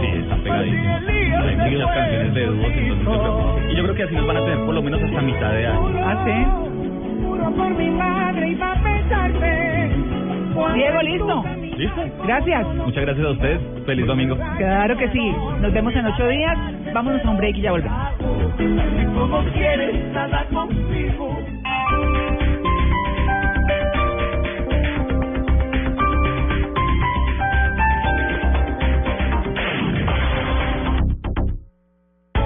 [0.00, 1.02] Sí, están pegadísimos.
[1.06, 4.36] Hay muchas canciones de dúos, entonces yo creo- y yo creo que así nos van
[4.36, 5.90] a tener por lo menos hasta mitad de año.
[6.04, 7.24] ¿Ah, sí?
[7.26, 10.13] Juro por mi madre y va a pensarte.
[10.74, 11.44] Diego, listo.
[11.76, 12.02] ¿Listo?
[12.24, 12.66] Gracias.
[12.66, 13.60] Muchas gracias a ustedes.
[13.84, 14.36] Feliz domingo.
[14.56, 15.34] Claro que sí.
[15.60, 16.56] Nos vemos en ocho días.
[16.92, 17.98] Vámonos a un break y ya volvemos.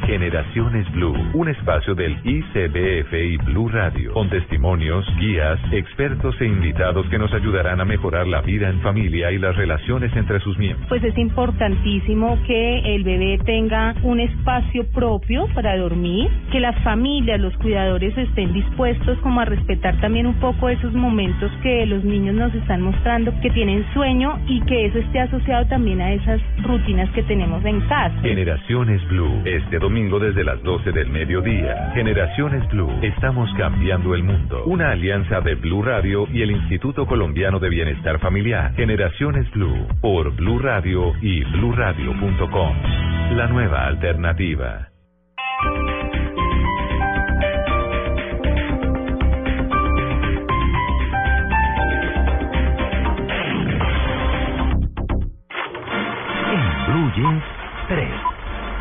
[0.00, 7.06] Generaciones Blue, un espacio del ICBF y Blue Radio, con testimonios, guías, expertos e invitados
[7.08, 10.88] que nos ayudarán a mejorar la vida en familia y las relaciones entre sus miembros.
[10.88, 17.40] Pues es importantísimo que el bebé tenga un espacio propio para dormir, que las familias,
[17.40, 22.34] los cuidadores estén dispuestos como a respetar también un poco esos momentos que los niños
[22.34, 27.10] nos están mostrando que tienen sueño y que eso esté asociado también a esas rutinas
[27.10, 28.14] que tenemos en casa.
[28.22, 31.90] Generaciones Blue, este domingo desde las 12 del mediodía.
[31.92, 34.64] Generaciones Blue, estamos cambiando el mundo.
[34.64, 38.74] Una alianza de Blue Radio y el Instituto Colombiano de Bienestar Familiar.
[38.76, 42.76] Generaciones Blue, por Blue Radio y bluradio.com.
[43.36, 44.88] La nueva alternativa.
[56.54, 57.44] En Blue Jeans,
[57.88, 58.08] 3,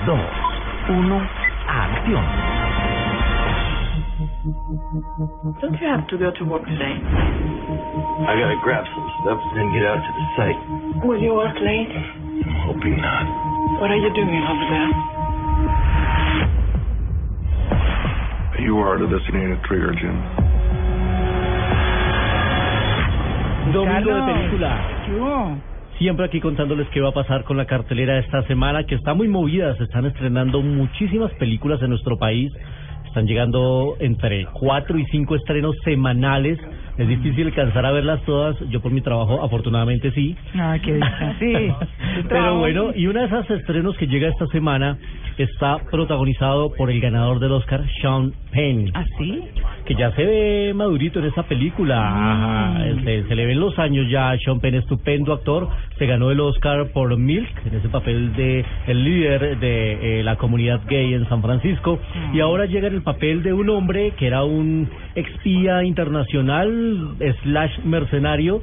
[0.05, 0.52] 2,
[0.87, 1.29] 1,
[1.67, 2.25] acción.
[5.61, 6.99] Don't you have to go to work today?
[8.27, 10.59] I gotta grab some stuff and then get out to the site.
[11.07, 11.87] Will you work late?
[11.87, 13.25] I'm Hoping not.
[13.79, 14.89] What are you doing over there?
[18.65, 20.17] You are the designated trigger, Jim.
[23.71, 24.49] Domingo de Carlos.
[24.51, 24.73] película.
[25.97, 29.27] Siempre aquí contándoles qué va a pasar con la cartelera esta semana, que está muy
[29.27, 29.75] movida.
[29.77, 32.51] Se están estrenando muchísimas películas en nuestro país.
[33.13, 36.57] Están llegando entre cuatro y cinco estrenos semanales.
[36.97, 38.57] Es difícil alcanzar a verlas todas.
[38.71, 40.35] Yo por mi trabajo, afortunadamente sí.
[40.55, 40.99] Ay, qué.
[41.37, 41.71] Sí.
[42.27, 44.97] Pero bueno, y uno de esos estrenos que llega esta semana
[45.37, 48.91] está protagonizado por el ganador del Oscar, Sean Penn.
[48.93, 49.43] ¿Ah, sí?
[49.85, 51.97] Que ya se ve madurito en esta película.
[51.97, 55.69] Ajá, se, se le ven los años ya Sean Penn, estupendo actor.
[55.97, 60.35] Se ganó el Oscar por Milk, en ese papel de el líder de eh, la
[60.35, 61.99] comunidad gay en San Francisco.
[62.33, 67.83] Y ahora llega en el papel de un hombre que era un expía internacional, slash
[67.83, 68.61] mercenario,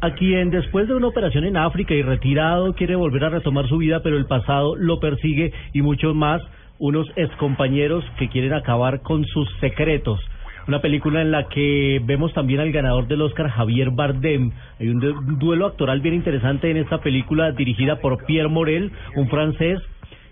[0.00, 3.76] a quien después de una operación en África y retirado quiere volver a retomar su
[3.76, 6.40] vida, pero el pasado lo persigue y muchos más,
[6.78, 10.18] unos excompañeros que quieren acabar con sus secretos.
[10.66, 14.50] Una película en la que vemos también al ganador del Oscar, Javier Bardem.
[14.80, 19.78] Hay un duelo actoral bien interesante en esta película dirigida por Pierre Morel, un francés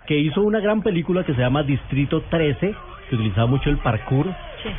[0.07, 2.73] que hizo una gran película que se llama Distrito 13,
[3.09, 4.27] que utilizaba mucho el parkour.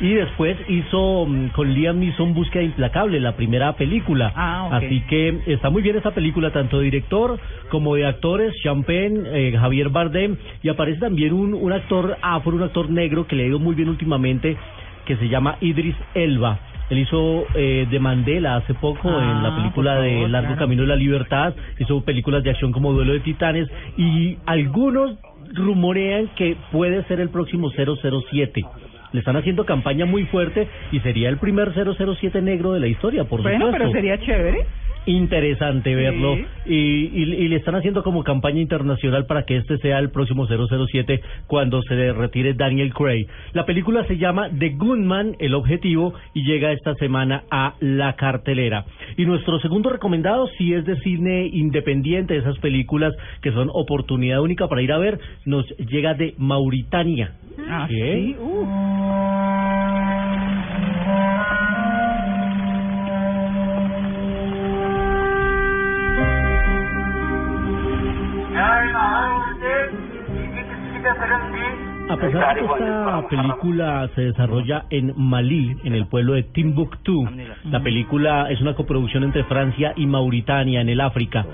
[0.01, 4.31] Y después hizo mm, con Liam Neeson Búsqueda Implacable, la primera película.
[4.35, 4.69] Ah.
[4.73, 9.57] Así que está muy bien esta película, tanto de director como de actores, Champagne, eh,
[9.57, 13.47] Javier Bardem, y aparece también un, un actor afro, un actor negro que le ha
[13.47, 14.57] ido muy bien últimamente,
[15.05, 16.59] que se llama Idris Elba.
[16.89, 20.47] Él hizo eh, de Mandela hace poco Ah, en la película por de favor, Largo
[20.47, 20.59] claro.
[20.59, 25.17] Camino de la Libertad, hizo películas de acción como Duelo de Titanes, y algunos
[25.53, 28.63] rumorean que puede ser el próximo 007.
[29.11, 33.23] Le están haciendo campaña muy fuerte y sería el primer 007 negro de la historia,
[33.23, 33.77] por Bueno, supuesto.
[33.79, 34.65] pero sería chévere.
[35.09, 36.45] Interesante verlo Sí.
[36.67, 40.45] y, y, y le están haciendo como campaña internacional para que este sea el próximo
[40.47, 43.25] 007 cuando se retire Daniel Craig.
[43.53, 48.85] La película se llama The Gunman, el objetivo, y llega esta semana a la cartelera.
[49.17, 54.67] Y nuestro segundo recomendado, si es de cine independiente, esas películas que son oportunidad única
[54.67, 57.33] para ir a ver, nos llega de Mauritania.
[57.67, 57.87] Ah.
[58.39, 59.09] Uh.
[72.19, 77.27] Pesar de que esta película se desarrolla en Malí, en el pueblo de Timbuktu,
[77.65, 81.45] la película es una coproducción entre Francia y Mauritania en el África.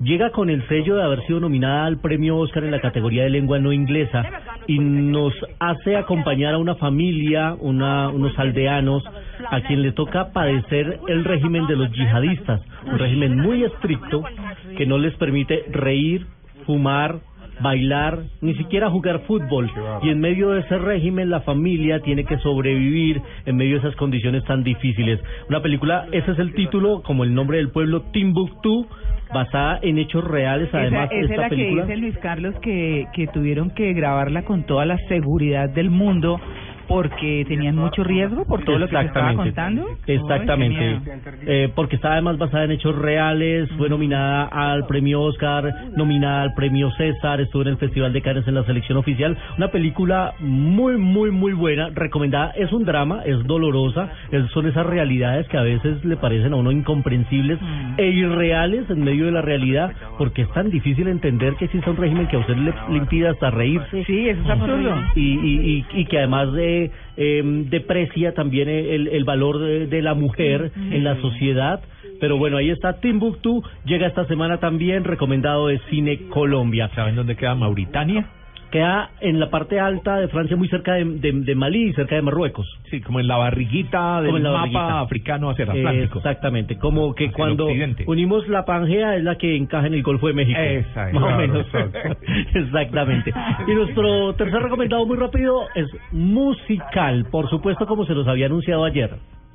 [0.00, 3.30] Llega con el sello de haber sido nominada al premio Oscar en la categoría de
[3.30, 4.24] lengua no inglesa
[4.66, 9.04] y nos hace acompañar a una familia, una, unos aldeanos,
[9.50, 14.24] a quien le toca padecer el régimen de los yihadistas, un régimen muy estricto
[14.76, 16.26] que no les permite reír,
[16.66, 17.20] fumar,
[17.60, 19.70] bailar, ni siquiera jugar fútbol.
[20.02, 23.96] Y en medio de ese régimen la familia tiene que sobrevivir en medio de esas
[23.96, 25.20] condiciones tan difíciles.
[25.48, 28.86] Una película, ese es el título, como el nombre del pueblo, Timbuktu,
[29.32, 31.82] basada en hechos reales, además esa, esa es esta la que película.
[31.86, 36.40] dice Luis Carlos que, que tuvieron que grabarla con toda la seguridad del mundo
[36.88, 39.86] porque tenían mucho riesgo por todo lo que se estaba contando.
[40.06, 41.00] Exactamente.
[41.46, 46.54] Eh, porque está además basada en hechos reales, fue nominada al premio Oscar, nominada al
[46.54, 49.36] premio César, estuvo en el Festival de Cannes en la selección oficial.
[49.56, 52.52] Una película muy, muy, muy buena, recomendada.
[52.56, 56.56] Es un drama, es dolorosa, es- son esas realidades que a veces le parecen a
[56.56, 57.58] uno incomprensibles
[57.96, 61.96] e irreales en medio de la realidad, porque es tan difícil entender que existe un
[61.96, 64.04] régimen que a usted le, le impide hasta reírse.
[64.04, 64.94] Sí, eso es absurdo.
[65.14, 66.73] Y, y, y, y que además de,
[67.16, 71.80] eh, deprecia también el, el valor de, de la mujer en la sociedad.
[72.20, 76.90] Pero bueno, ahí está Timbuktu, llega esta semana también, recomendado de Cine Colombia.
[76.94, 78.28] ¿Saben dónde queda Mauritania?
[78.74, 82.16] Queda en la parte alta de Francia, muy cerca de, de, de Malí y cerca
[82.16, 82.66] de Marruecos.
[82.90, 85.00] Sí, como en la barriguita del Como en la mapa barriguita.
[85.00, 86.18] africano hacia el Atlántico.
[86.18, 87.68] Exactamente, como que Hacia cuando
[88.06, 90.58] unimos la Pangea es la que encaja en el Golfo de México.
[91.12, 91.66] Más o menos.
[91.66, 91.98] exacto.
[92.58, 93.32] Exactamente.
[93.68, 98.84] Y nuestro tercer recomendado muy rápido es musical, por supuesto como se los había anunciado
[98.84, 99.10] ayer.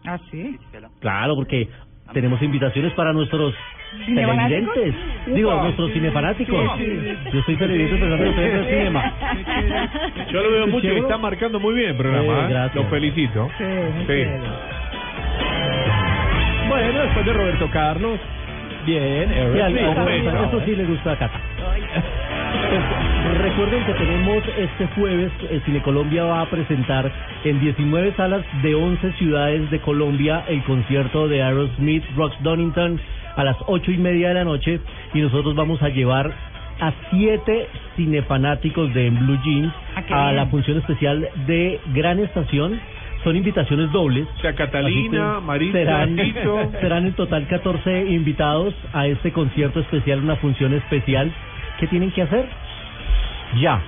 [0.05, 0.57] Ah, sí.
[1.01, 1.67] Claro, porque
[2.13, 3.53] tenemos invitaciones para nuestros.
[4.05, 4.95] Televidentes,
[5.27, 6.77] digo, nuestros cinefanáticos.
[6.77, 7.17] Sí, sí.
[7.33, 9.13] Yo soy televidente pensando en ustedes del cinema.
[10.31, 12.49] Yo lo veo mucho y está marcando muy bien el programa.
[12.49, 12.69] Eh, ¿eh?
[12.75, 13.49] Lo felicito.
[13.57, 13.63] Sí,
[14.07, 14.25] Sí.
[16.67, 18.19] Bueno, después de Roberto Carlos,
[18.85, 20.45] bien, Sí, bueno.
[20.45, 21.39] eso sí le gusta a Cata.
[23.23, 27.11] Pues, recuerden que tenemos este jueves, eh, Cine Colombia va a presentar
[27.43, 32.99] en 19 salas de 11 ciudades de Colombia el concierto de Aerosmith, Rox Donington,
[33.39, 34.79] a las ocho y media de la noche
[35.13, 36.31] y nosotros vamos a llevar
[36.81, 39.73] a siete cinefanáticos de En Blue Jeans
[40.11, 42.79] Ah, a la función especial de Gran Estación.
[43.23, 44.25] Son invitaciones dobles.
[44.37, 46.71] O sea, Catalina, Marisa, serán, Tito.
[46.81, 51.29] serán en total 14 invitados a este concierto especial, una función especial.
[51.79, 52.45] ¿Qué tienen que hacer?
[53.59, 53.81] Ya.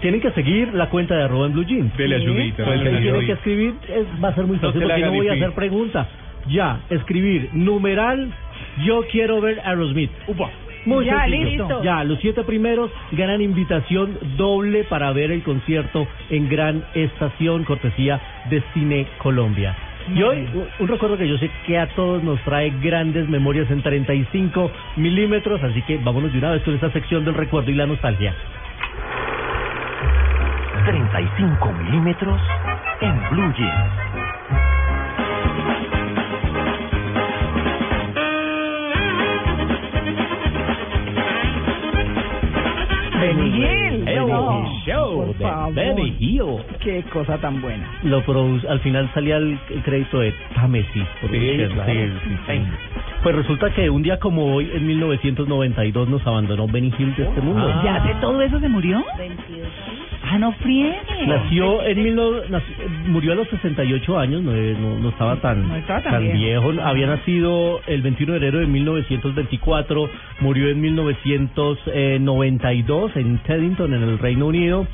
[0.00, 1.96] Tienen que seguir la cuenta de arroba en Blue Jeans.
[1.96, 3.26] Dele ayudita, Entonces, dele tienen ayudita.
[3.26, 6.08] que escribir, es- va a ser muy fácil la porque no voy a hacer pregunta.
[6.48, 8.30] Ya, escribir numeral
[8.82, 10.10] yo quiero ver Aerosmith.
[10.26, 10.50] Upa.
[10.86, 11.44] Muy Ya, sencillo.
[11.64, 11.82] listo.
[11.82, 18.20] Ya, los siete primeros ganan invitación doble para ver el concierto en Gran Estación, cortesía
[18.50, 19.74] de Cine Colombia.
[20.14, 20.46] Y hoy,
[20.80, 25.62] un recuerdo que yo sé que a todos nos trae grandes memorias en 35 milímetros,
[25.62, 28.34] así que vámonos de una vez con esta sección del recuerdo y la nostalgia.
[30.84, 32.38] 35 milímetros
[33.00, 34.13] en Blue Jeans.
[43.26, 44.04] Benny Hill.
[44.04, 44.66] Benny no.
[44.66, 45.72] Hill Show de.
[45.72, 46.62] Benny Hill.
[46.80, 47.88] Qué cosa tan buena.
[48.02, 51.04] Lo produce, al final salía el, el crédito de Támesis.
[51.20, 51.92] Claro.
[52.46, 52.60] sí.
[53.22, 57.40] Pues resulta que un día como hoy, en 1992, nos abandonó Benny Hill de este
[57.40, 57.66] mundo.
[57.66, 57.82] Ah.
[57.82, 59.02] ¿Ya de todo eso se murió?
[60.26, 61.26] Ah, no friegue.
[61.26, 62.74] Nació en mil no- nació-
[63.08, 66.38] murió a los 68 años, no, no, no estaba tan, No estaba tan viejo.
[66.70, 66.82] viejo.
[66.82, 70.08] Había nacido el 21 de enero de 1924,
[70.40, 74.86] murió en 1992 en Teddington, en el Reino Unido.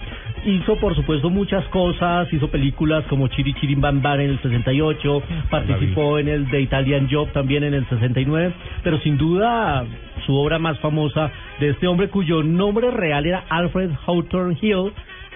[0.44, 2.32] Hizo, por supuesto, muchas cosas.
[2.32, 7.08] Hizo películas como Chiri Chiri Bam Bam en el 68, participó en el de Italian
[7.10, 8.52] Job también en el 69,
[8.82, 9.84] pero sin duda
[10.26, 14.92] su obra más famosa de este hombre cuyo nombre real era Alfred Hawthorne Hill,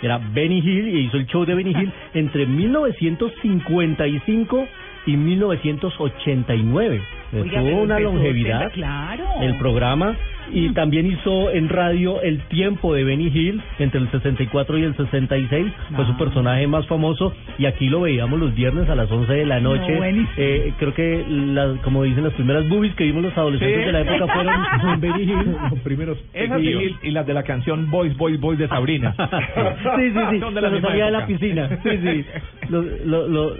[0.06, 4.68] era Benny Hill y hizo el show de Benny Hill entre 1955
[5.06, 7.00] y 1989.
[7.34, 9.24] Oiga, Tuvo una longevidad claro.
[9.40, 10.14] el programa
[10.52, 14.94] y también hizo en radio El tiempo de Benny Hill entre el 64 y el
[14.96, 16.06] 66 fue Ah.
[16.06, 19.58] su personaje más famoso y aquí lo veíamos los viernes a las 11 de la
[19.58, 20.30] No, noche buenísimo.
[20.36, 23.84] Eh, creo que las, como dicen las primeras boobies que vimos los adolescentes Sí.
[23.86, 27.90] de la época fueron Benny Hill Los primeros Esas y, y las de la canción
[27.90, 29.12] Boys, Boys, Boys de Sabrina.
[29.96, 30.38] sí, sí, sí.
[30.40, 31.68] Son de la Cuando misma salía de la piscina.
[31.82, 32.24] Sí, sí.
[32.68, 33.56] Lo, lo, lo...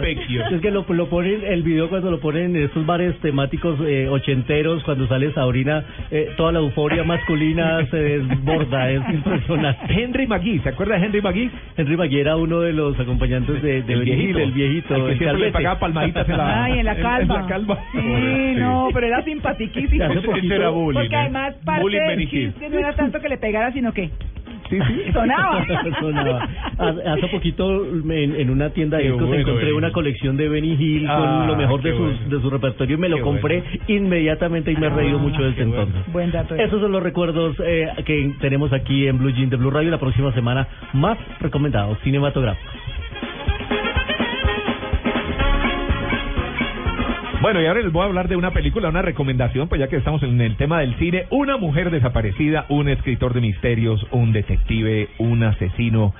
[0.00, 0.52] Pequeños.
[0.52, 4.08] Es que lo, lo ponen, el video cuando lo ponen en estos bares temáticos eh,
[4.08, 9.80] ochenteros, cuando sale Sabrina, eh, toda la euforia masculina se desborda, es impresionante.
[10.02, 11.50] Henry McGee, ¿se acuerda de Henry McGee?
[11.76, 14.38] Henry McGee era uno de los acompañantes de, de El viejito.
[14.38, 16.96] El viejito, Al que el siempre le pagaba palmaditas en la- Ay, en la en-
[16.98, 17.40] en calva.
[17.42, 17.78] la calva.
[17.92, 20.04] Sí, no, pero era simpatiquísimo.
[20.22, 21.18] Poquito- era bullying, Porque ¿eh?
[21.18, 24.10] además parte Bullying del chiste no era tanto que le pegara, sino que
[24.68, 25.02] Sí, sí.
[25.12, 25.64] sonaba.
[26.00, 26.48] Sonaba.
[26.78, 29.78] Hace poquito en, en una tienda de discos bueno, encontré Benny.
[29.78, 32.36] una colección de Benny Hill Ah, con lo mejor de, sus, bueno.
[32.36, 35.64] de su repertorio y me lo Qué compré inmediatamente y me he reído mucho desde
[35.64, 35.82] bueno.
[35.82, 36.12] entonces.
[36.12, 36.54] Buen dato.
[36.54, 39.98] Esos son los recuerdos eh, que tenemos aquí en Blue Jean de Blue Radio la
[39.98, 42.72] próxima semana más recomendados cinematográficos.
[47.40, 49.96] Bueno, y ahora les voy a hablar de una película, una recomendación, pues ya que
[49.96, 51.26] estamos en el tema del cine.
[51.30, 56.14] Una mujer desaparecida, un escritor de misterios, un detective, un asesino.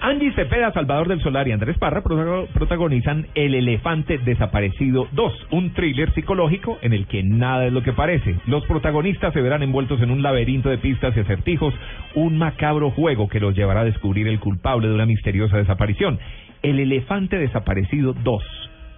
[0.00, 5.70] Angie Cepeda, Salvador del Solar y Andrés Parra protago- protagonizan El Elefante Desaparecido 2, un
[5.74, 8.34] thriller psicológico en el que nada es lo que parece.
[8.48, 11.72] Los protagonistas se verán envueltos en un laberinto de pistas y acertijos,
[12.16, 16.18] un macabro juego que los llevará a descubrir el culpable de una misteriosa desaparición.
[16.64, 18.42] El Elefante Desaparecido 2,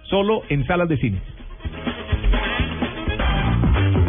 [0.09, 1.21] solo en salas de cine.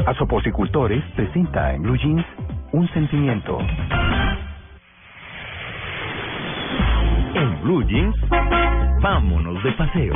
[0.06, 2.24] Asoposicultores presenta en Blue Jeans
[2.72, 3.58] un sentimiento.
[7.34, 8.16] En Blue Jeans,
[9.00, 10.14] vámonos de paseo.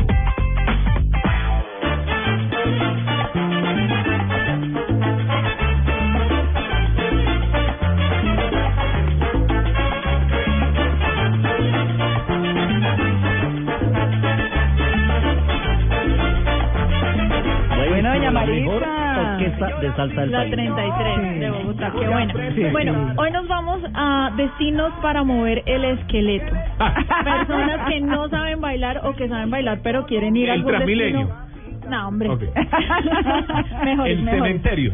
[19.81, 20.53] De salsa del La país.
[20.53, 22.35] 33 de Bogotá, qué bueno.
[22.55, 22.65] Sí.
[22.71, 26.53] Bueno, hoy nos vamos a destinos para mover el esqueleto.
[27.25, 30.87] Personas que no saben bailar o que saben bailar pero quieren ir a El algún
[30.87, 31.50] destino.
[31.91, 32.29] No, hombre.
[33.85, 34.39] Mejor, El mejor.
[34.39, 34.93] cementerio.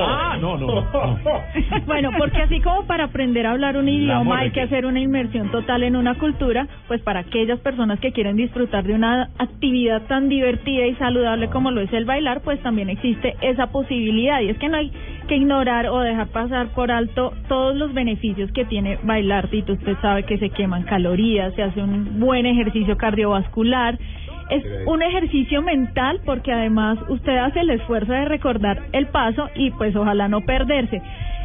[0.00, 0.66] Ah, no, no.
[0.66, 0.82] no.
[1.86, 5.50] Bueno, porque así como para aprender a hablar un idioma hay que hacer una inmersión
[5.50, 10.28] total en una cultura, pues para aquellas personas que quieren disfrutar de una actividad tan
[10.28, 14.40] divertida y saludable como lo es el bailar, pues también existe esa posibilidad.
[14.40, 14.90] Y es que no hay
[15.28, 19.48] que ignorar o dejar pasar por alto todos los beneficios que tiene bailar.
[19.48, 23.98] Tito, usted sabe que se queman calorías, se hace un buen ejercicio cardiovascular
[24.50, 29.70] Es un ejercicio mental porque además usted hace el esfuerzo de recordar el paso y
[29.72, 31.00] pues ojalá no perderse.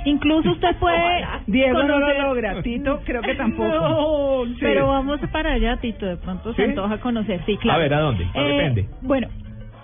[0.06, 3.68] Incluso usted puede Diego no lo logra, Tito creo que tampoco.
[3.68, 4.60] No, Sí.
[4.62, 7.42] Pero vamos para allá, Tito, de pronto se antoja conocer.
[7.46, 7.80] Sí, claro.
[7.80, 8.24] A ver, ¿a dónde?
[8.34, 8.86] Eh, Depende.
[9.02, 9.28] Bueno,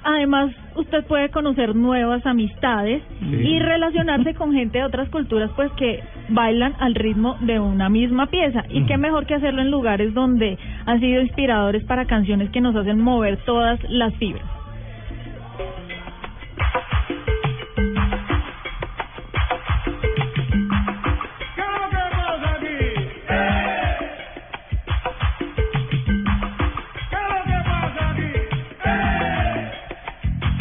[0.03, 3.25] además usted puede conocer nuevas amistades Sí.
[3.35, 8.27] y relacionarse con gente de otras culturas pues que bailan al ritmo de una misma
[8.27, 8.63] pieza.
[8.69, 12.75] Y qué mejor que hacerlo en lugares donde han sido inspiradores para canciones que nos
[12.75, 14.43] hacen mover todas las fibras.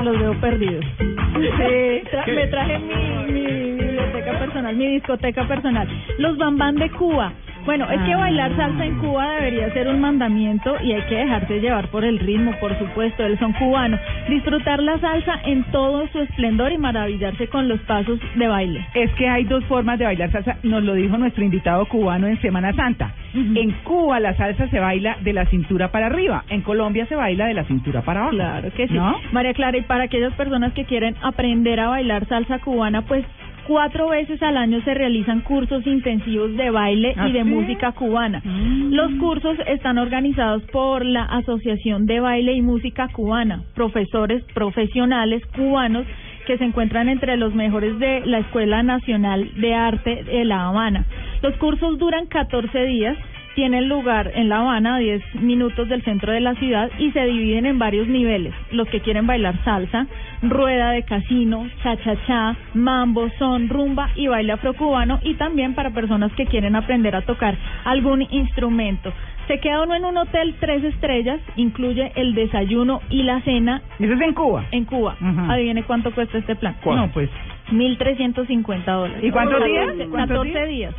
[0.02, 0.84] Los veo perdidos.
[0.98, 5.88] Tra- me traje mi, mi biblioteca personal, mi discoteca personal.
[6.18, 7.32] Los bambán de Cuba.
[7.64, 8.18] Bueno, es que Ah.
[8.18, 12.18] bailar salsa en Cuba debería ser un mandamiento y hay que dejarse llevar por el
[12.18, 13.98] ritmo, por supuesto, el son cubano.
[14.28, 18.86] Disfrutar la salsa en todo su esplendor y maravillarse con los pasos de baile.
[18.94, 22.40] Es que hay dos formas de bailar salsa, nos lo dijo nuestro invitado cubano en
[22.40, 23.12] Semana Santa.
[23.34, 27.46] En Cuba la salsa se baila de la cintura para arriba, en Colombia se baila
[27.46, 28.36] de la cintura para abajo.
[28.36, 28.94] Claro que sí.
[28.94, 29.16] ¿No?
[29.32, 33.24] María Clara, y para aquellas personas que quieren aprender a bailar salsa cubana, pues
[33.66, 37.48] cuatro veces al año se realizan cursos intensivos de baile ¿Ah, y de sí?
[37.48, 38.42] música cubana.
[38.44, 46.06] Los cursos están organizados por la Asociación de Baile y Música Cubana, profesores profesionales cubanos
[46.46, 51.06] que se encuentran entre los mejores de la Escuela Nacional de Arte de La Habana.
[51.42, 53.16] Los cursos duran 14 días
[53.54, 57.24] tienen lugar en La Habana, a 10 minutos del centro de la ciudad, y se
[57.24, 58.54] dividen en varios niveles.
[58.70, 60.06] Los que quieren bailar salsa,
[60.42, 66.46] rueda de casino, cha-cha-cha, mambo, son, rumba y baile afrocubano, y también para personas que
[66.46, 69.12] quieren aprender a tocar algún instrumento.
[69.48, 73.82] Se queda uno en un hotel tres estrellas, incluye el desayuno y la cena.
[73.98, 74.64] ¿Eso es en Cuba?
[74.70, 75.16] En Cuba.
[75.20, 75.52] Ajá.
[75.52, 76.76] Adivine cuánto cuesta este plan.
[76.84, 77.28] No, pues.
[77.70, 79.22] 1.350 dólares.
[79.22, 79.86] ¿Y cuántos 14 días?
[79.86, 80.94] 14 ¿Cuántos días.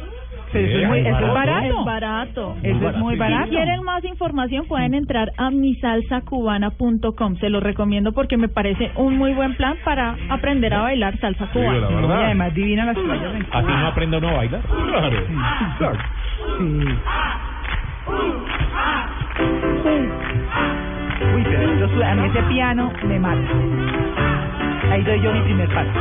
[0.53, 1.79] Pero eso es muy- eso es barato.
[1.79, 2.55] Es barato.
[2.63, 3.43] Eso es muy barato.
[3.45, 7.35] Si quieren más información pueden entrar a misalsacubana.com.
[7.37, 11.47] Se lo recomiendo porque me parece un muy buen plan para aprender a bailar salsa
[11.47, 11.79] cubana.
[11.79, 12.19] la verdad.
[12.19, 13.59] Y además divina las playas en Cuba.
[13.59, 14.61] Así no aprende uno a bailar.
[14.61, 15.17] Claro.
[15.79, 15.97] claro.
[19.83, 19.89] Sí.
[21.35, 23.41] Uy, pero yo, a mí ese piano me mata.
[24.91, 25.89] Ahí doy yo mi primer paso.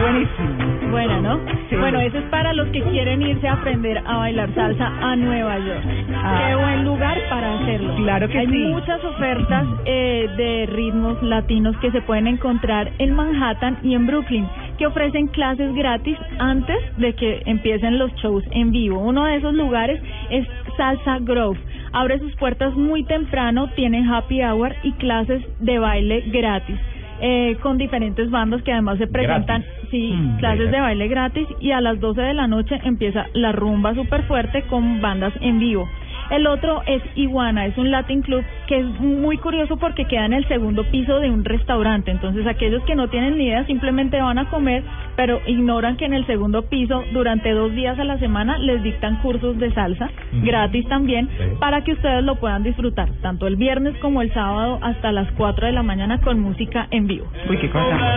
[0.00, 0.65] Buenísimo.
[0.90, 1.40] Buena, ¿no?
[1.68, 1.76] Sí.
[1.76, 5.58] Bueno, eso es para los que quieren irse a aprender a bailar salsa a Nueva
[5.58, 5.84] York.
[6.14, 6.44] Ah.
[6.48, 7.94] Qué buen lugar para hacerlo.
[7.96, 8.58] Claro que Hay sí.
[8.72, 14.46] muchas ofertas eh, de ritmos latinos que se pueden encontrar en Manhattan y en Brooklyn
[14.78, 18.98] que ofrecen clases gratis antes de que empiecen los shows en vivo.
[18.98, 20.00] Uno de esos lugares
[20.30, 21.58] es Salsa Grove.
[21.92, 26.76] Abre sus puertas muy temprano, tiene happy hour y clases de baile gratis.
[27.20, 29.90] Eh, con diferentes bandas que además se presentan, Gratis.
[29.90, 33.52] sí, Mm, clases de baile gratis y a las 12 de la noche empieza la
[33.52, 35.88] rumba super fuerte con bandas en vivo.
[36.30, 40.32] El otro es Iguana, es un Latin Club que es muy curioso porque queda en
[40.32, 42.10] el segundo piso de un restaurante.
[42.10, 44.82] Entonces aquellos que no tienen ni idea simplemente van a comer,
[45.16, 49.16] pero ignoran que en el segundo piso durante dos días a la semana les dictan
[49.22, 50.10] cursos de salsa,
[50.42, 51.44] gratis también, Sí.
[51.60, 55.66] para que ustedes lo puedan disfrutar, tanto el viernes como el sábado hasta las 4
[55.66, 57.26] de la mañana con música en vivo.
[57.48, 58.16] Uy, qué cosa.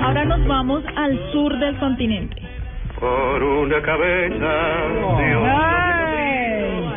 [0.00, 2.36] Ahora nos vamos al sur del continente.
[3.00, 4.50] Por una cabeza
[5.44, 6.90] Ay,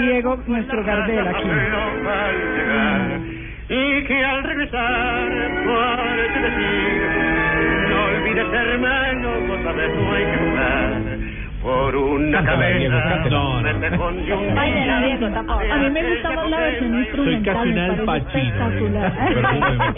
[0.00, 1.48] Diego, nuestro Gardel aquí.
[3.68, 5.28] y que al regresar
[5.64, 7.02] puedes decir
[7.88, 11.00] no olvides hermano cosa de no hay que jugar
[11.64, 14.36] por una Cántala, Diego, cabeza me un día.
[14.36, 15.26] Diego,
[15.72, 17.54] A mí me gusta más la versión instrumental.
[17.54, 19.94] casi un me Al parece Pacino, espectacular.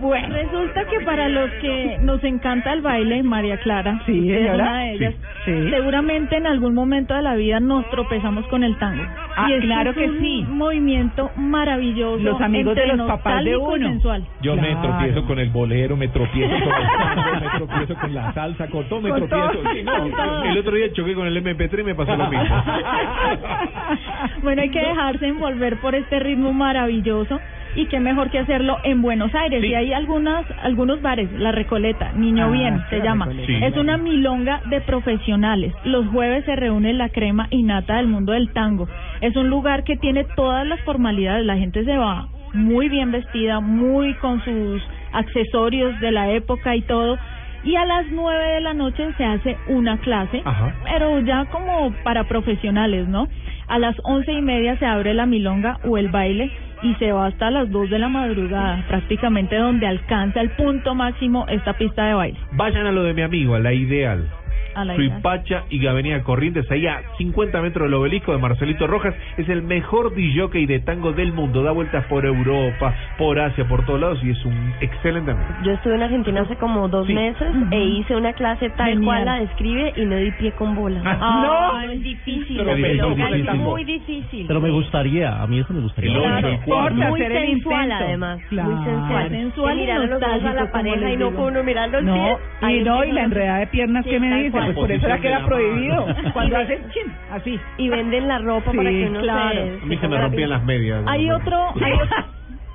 [0.00, 4.54] Bueno, resulta que para los que nos encanta el baile, María Clara, Sí, es señora.
[4.64, 8.76] una de ellas, Sí, seguramente en algún momento de la vida nos tropezamos con el
[8.78, 9.02] tango.
[9.36, 10.44] Ah, y es claro es que un sí.
[10.48, 12.22] movimiento maravilloso.
[12.22, 13.88] Los amigos de entre los papás de nostálgico y uno.
[13.88, 14.24] sensual.
[14.42, 14.82] Yo me Claro.
[14.82, 18.88] tropiezo con el bolero, me tropiezo con el tango, me tropiezo con la salsa, con
[18.88, 19.52] todo me Con tropiezo.
[19.62, 20.44] todo, Sí, no, con todo.
[20.44, 22.64] el otro día choqué con el MP3 y me pasó lo mismo.
[24.42, 27.40] bueno, hay que dejarse envolver por este ritmo maravilloso
[27.74, 29.60] y qué mejor que hacerlo en Buenos Aires.
[29.60, 29.68] Sí.
[29.68, 33.28] Y hay algunas, algunos bares, La Recoleta, Niño Ah, Bien se La llama.
[33.46, 33.54] Sí.
[33.62, 35.74] Es una milonga de profesionales.
[35.84, 38.88] Los jueves se reúne la crema innata del mundo del tango.
[39.20, 41.44] Es un lugar que tiene todas las formalidades.
[41.44, 44.82] La gente se va muy bien vestida, muy con sus
[45.12, 47.18] accesorios de la época y todo.
[47.64, 50.74] Y a las nueve de la noche se hace una clase Ajá.
[50.84, 53.28] pero ya como para profesionales, ¿no?
[53.66, 56.50] A las once y media se abre la milonga o el baile
[56.82, 61.46] y se va hasta las dos de la madrugada, prácticamente donde alcanza el punto máximo
[61.48, 62.38] esta pista de baile.
[62.52, 64.28] Vayan a lo de mi amigo, a la ideal.
[64.94, 69.14] Suipacha y Avenida Corrientes, ahí a 50 metros del obelisco de Marcelito Rojas.
[69.36, 71.62] Es el mejor DJ de tango del mundo.
[71.62, 75.48] Da vueltas por Europa, por Asia, por todos lados y es un excelente amigo.
[75.64, 79.04] Yo estuve en Argentina hace como dos meses e hice una clase tal Genial.
[79.04, 81.00] cual la describe y no di pie con bola.
[81.04, 82.56] Ah, no, es difícil.
[82.58, 82.78] Pero es
[83.48, 84.46] es muy, difícil.
[84.46, 86.12] Pero me gustaría, a mí eso me gustaría.
[86.12, 88.04] Claro, muy hacer el sensual intento.
[88.04, 88.70] además, Claro.
[88.70, 89.28] muy sensual.
[89.30, 91.48] Sensual Que y mirar a los ojos a nostálgico, la como pareja y no puede
[91.50, 92.38] uno mirar los No, pies.
[92.72, 94.67] y no, y la que enredada de piernas Sí, que me dice, cual.
[94.74, 96.06] Pues por eso era que era prohibido.
[96.32, 97.58] Cuando hace chin, así.
[97.78, 99.54] Y venden la ropa Sí, para que uno claro.
[99.54, 99.82] se...
[99.82, 101.04] A mí se me rompían las medias.
[101.06, 102.26] Hay otro, hay otra,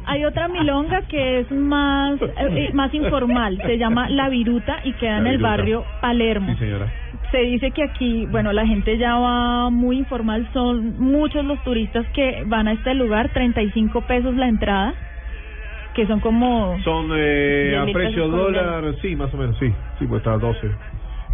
[0.06, 4.94] hay otra milonga que es más eh, eh, más informal, se llama La Viruta y
[4.94, 5.50] queda La en el Viruta.
[5.58, 6.48] barrio Palermo.
[6.54, 6.88] Sí, señora.
[7.32, 12.06] Se dice que aquí, bueno, la gente ya va muy informal, son muchos los turistas
[12.14, 14.94] que van a este lugar, 35 pesos la entrada,
[15.96, 19.74] que son como Son eh, a precio dólar, sí, más o menos, sí.
[19.98, 20.70] Sí, pues está a 12.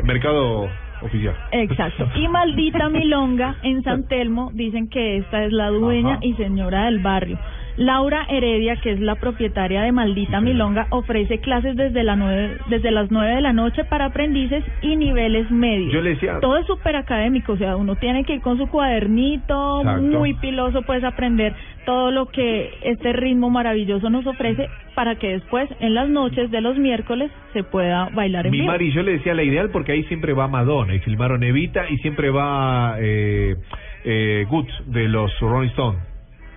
[0.03, 0.69] Mercado
[1.01, 1.35] oficial.
[1.51, 2.09] Exacto.
[2.15, 6.25] Y Maldita Milonga en San Telmo dicen que esta es la dueña Ajá.
[6.25, 7.37] y señora del barrio.
[7.79, 12.91] Laura Heredia, que es la propietaria de Maldita Milonga, ofrece clases desde, la nueve, desde
[12.91, 15.93] las 9 de la noche para aprendices y niveles medios.
[15.93, 18.67] Yo le decía- Todo es súper académico, o sea, uno tiene que ir con su
[18.67, 20.01] cuadernito, Exacto.
[20.01, 21.53] muy piloso, puedes aprender
[21.85, 26.59] todo lo que este ritmo maravilloso nos ofrece para que después, en las noches de
[26.59, 28.71] los miércoles, se pueda bailar en Mi vivo.
[28.73, 31.97] Mari, yo le decía la ideal porque ahí siempre va Madonna y filmaron Evita y
[31.99, 33.55] siempre va eh,
[34.03, 36.08] eh, Goods de los Rolling Stones.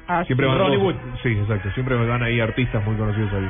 [0.08, 0.96] Ah, siempre van Ronnie dos- Wood.
[1.22, 1.70] Sí, exacto.
[1.72, 3.48] Siempre van ahí artistas muy conocidos ahí.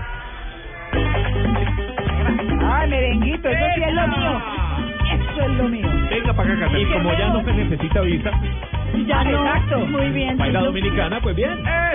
[2.64, 4.42] Ay, merenguito, eso sí es lo mío.
[5.12, 5.88] Eso es lo mío.
[6.10, 8.30] Venga para acá, Y como ya no se necesita visa,
[9.06, 9.86] Ya no, Exacto.
[9.86, 10.36] muy bien.
[10.38, 11.50] baila Yo- dominicana, pues bien.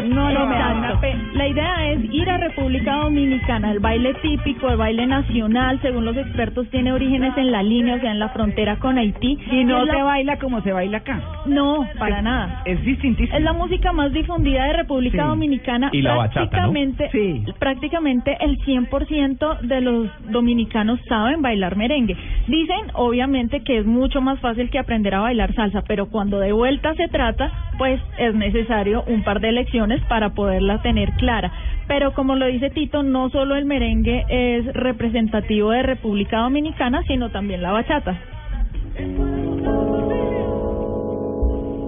[0.09, 0.99] No, no, me da una
[1.33, 3.71] La idea es ir a República Dominicana.
[3.71, 7.99] El baile típico, el baile nacional, según los expertos, tiene orígenes en la línea, o
[7.99, 9.37] sea, en la frontera con Haití.
[9.51, 11.21] Y no es la- se baila como se baila acá.
[11.45, 12.61] No, para nada.
[12.65, 13.37] Es distintísimo.
[13.37, 15.29] Es la música más difundida de República Sí.
[15.29, 15.89] Dominicana.
[15.93, 16.49] Y la bachata, ¿no?
[16.49, 17.43] prácticamente, Sí.
[17.59, 22.15] prácticamente el 100% de los dominicanos saben bailar merengue.
[22.47, 26.51] Dicen, obviamente, que es mucho más fácil que aprender a bailar salsa, pero cuando de
[26.51, 31.51] vuelta se trata, pues es necesario un par de lecciones para poderla tener clara.
[31.87, 37.29] Pero como lo dice Tito, no solo el merengue es representativo de República Dominicana, sino
[37.29, 38.17] también la bachata.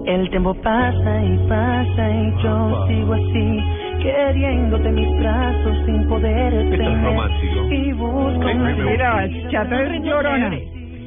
[0.06, 3.60] El tiempo pasa y pasa y yo sigo así,
[4.02, 7.04] queriéndote mis brazos sin poder Esto es tener.
[7.04, 7.68] romántico.
[7.70, 8.54] Y busco.
[8.90, 10.50] Mira, chata es llorona.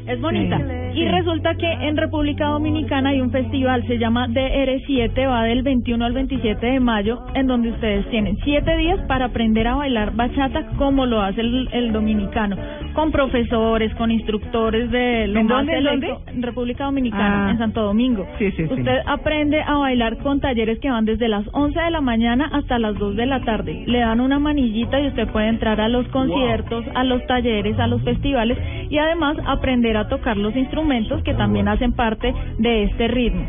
[0.07, 0.57] Es bonita.
[0.93, 5.63] Sí, y resulta que en República Dominicana hay un festival, se llama DR7, va del
[5.63, 10.13] 21 al 27 de mayo, en donde ustedes tienen siete días para aprender a bailar
[10.15, 12.57] bachata como lo hace el, el dominicano,
[12.93, 17.51] con profesores, con instructores de lo ¿En más dónde, en selecto, en República Dominicana, Ah.
[17.51, 18.25] en Santo Domingo.
[18.37, 18.73] Sí, sí, sí.
[18.73, 22.77] Usted aprende a bailar con talleres que van desde las 11 de la mañana hasta
[22.77, 23.83] las 2 de la tarde.
[23.87, 27.87] Le dan una manillita y usted puede entrar a los conciertos, a los talleres, a
[27.87, 28.57] los festivales
[28.89, 33.47] y además aprender a tocar los instrumentos que también hacen parte de este ritmo.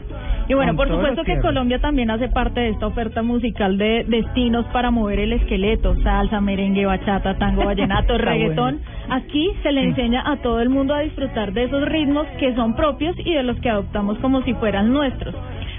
[0.49, 1.35] Y bueno, por supuesto que.
[1.45, 6.41] Colombia también hace parte de esta oferta musical de destinos para mover el esqueleto, salsa,
[6.41, 8.81] merengue, bachata, tango, vallenato, reggaetón.
[9.11, 12.75] Aquí se le enseña a todo el mundo a disfrutar de esos ritmos que son
[12.77, 15.35] propios y de los que adoptamos como si fueran nuestros.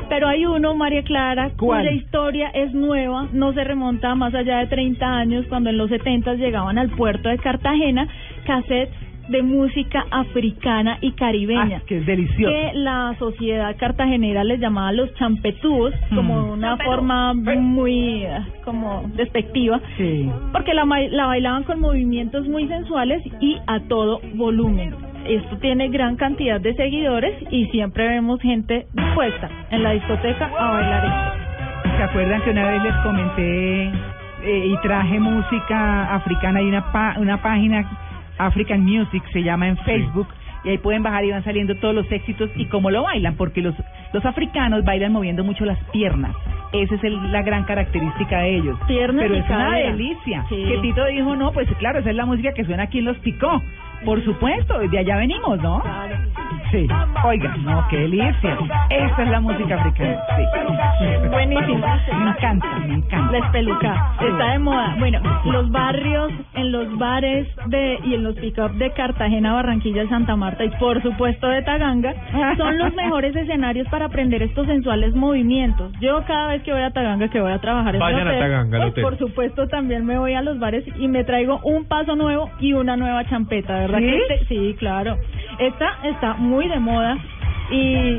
[0.08, 1.82] Pero hay uno, María Clara, ¿Cuál?
[1.84, 5.78] cuya historia es nueva, no se remonta a más allá de 30 años, cuando en
[5.78, 8.08] los 70 llegaban al puerto de Cartagena
[8.46, 8.94] cassettes
[9.30, 11.78] de música africana y caribeña.
[11.82, 12.54] Ah, que es delicioso.
[12.54, 16.50] Que la sociedad cartagenera les llamaba los champetúos, como Mm.
[16.52, 20.30] una forma muy eh, como despectiva Sí.
[20.52, 24.94] porque la, la bailaban con movimientos muy sensuales y a todo volumen.
[25.28, 30.72] Esto tiene gran cantidad de seguidores y siempre vemos gente dispuesta en la discoteca a
[30.72, 31.98] bailar esto.
[31.98, 33.84] ¿Se acuerdan que una vez les comenté
[34.44, 36.60] eh, y traje música africana?
[36.60, 37.90] Hay una, pa- una página,
[38.38, 40.28] African Music, se llama en Facebook.
[40.64, 43.62] Y ahí pueden bajar y van saliendo todos los éxitos y cómo lo bailan, porque
[43.62, 43.76] los,
[44.14, 46.36] los africanos bailan moviendo mucho las piernas.
[46.74, 48.80] Esa es el- la gran característica de ellos.
[48.88, 49.58] Piernas Pero y es una
[49.92, 50.46] delicia.
[50.50, 50.64] Sí.
[50.68, 53.18] Que Tito dijo, no, pues claro, esa es la música que suena aquí en Los
[53.20, 53.62] Picó.
[54.06, 55.82] Por supuesto, de allá venimos, ¿no?
[56.72, 56.88] Sí.
[57.24, 58.58] Oiga, no, qué delicia.
[58.90, 60.20] Esta es la música africana.
[61.00, 61.28] Sí.
[61.30, 61.86] Buenísimo.
[62.24, 63.32] Me encanta, me encanta.
[63.32, 64.14] La espeluca.
[64.22, 64.96] Está de moda.
[65.00, 70.36] Bueno, los barrios, en los bares de y en los pick-up de Cartagena, Barranquilla, Santa
[70.36, 72.14] Marta y por supuesto de Taganga
[72.58, 75.92] son los mejores escenarios para aprender estos sensuales movimientos.
[76.00, 78.40] Yo cada vez que voy a Taganga, que voy a trabajar en Vayan un a
[78.40, 79.04] Taganga, pues, hotel.
[79.04, 82.74] por supuesto también me voy a los bares y me traigo un paso nuevo y
[82.74, 83.95] una nueva champeta, ¿verdad?
[84.00, 84.06] ¿Sí?
[84.06, 85.18] que este- sí, claro.
[85.60, 87.18] Esta está muy de moda
[87.72, 88.18] y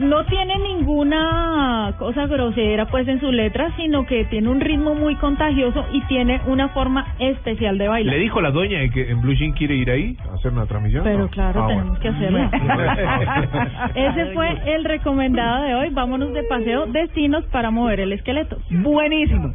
[0.00, 5.14] no tiene ninguna cosa grosera pues en su letra, sino que tiene un ritmo muy
[5.16, 8.14] contagioso y tiene una forma especial de bailar.
[8.14, 11.04] ¿Le dijo la doña que en Blue Jean quiere ir ahí a hacer una transmisión?
[11.04, 11.28] Pero No.
[11.28, 12.00] claro, Ah, tenemos bueno.
[12.00, 12.50] que hacerlo.
[13.94, 15.88] Ese fue el recomendado de hoy.
[15.90, 18.58] Vámonos de paseo, destinos para mover el esqueleto.
[18.70, 19.54] Buenísimo.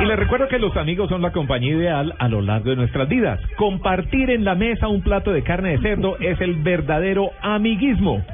[0.00, 3.08] Y les recuerdo que los amigos son la compañía ideal a lo largo de nuestras
[3.08, 3.38] vidas.
[3.56, 8.24] Compartir en la mesa un plato de carne de cerdo es el verdadero amiguismo.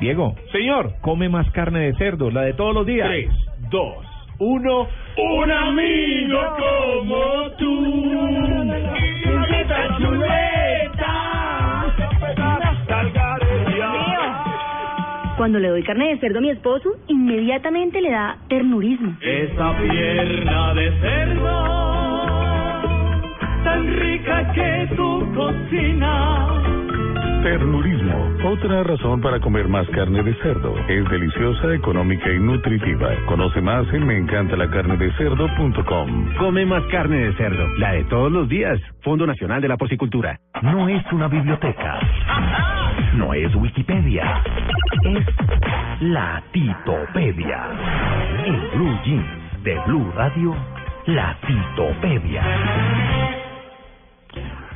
[0.00, 0.34] Diego.
[0.50, 0.94] Señor.
[1.00, 3.08] Come más carne de cerdo, la de todos los días.
[3.08, 3.30] Tres,
[3.70, 4.04] dos,
[4.38, 4.88] uno.
[5.16, 8.02] Un amigo como tú.
[9.22, 10.52] Chuleta, chuleta.
[15.42, 19.16] Cuando le doy carne de cerdo a mi esposo, inmediatamente le da ternurismo.
[19.20, 21.64] Esa pierna de cerdo,
[23.64, 26.91] tan rica que tu cocina.
[27.42, 30.76] Ternurismo, otra razón para comer más carne de cerdo.
[30.88, 33.08] Es deliciosa, económica y nutritiva.
[33.26, 36.36] Conoce más en meencantalacarnedecerdo.com.
[36.38, 38.78] Come más carne de cerdo, la de todos los días.
[39.02, 40.38] Fondo Nacional de la Porcicultura.
[40.62, 41.98] No es una biblioteca.
[43.14, 44.40] No es Wikipedia.
[45.04, 45.26] Es
[46.00, 47.66] la Titopedia.
[48.44, 49.26] En Blue Jeans
[49.64, 50.54] de Blue Radio,
[51.06, 53.51] la Titopedia.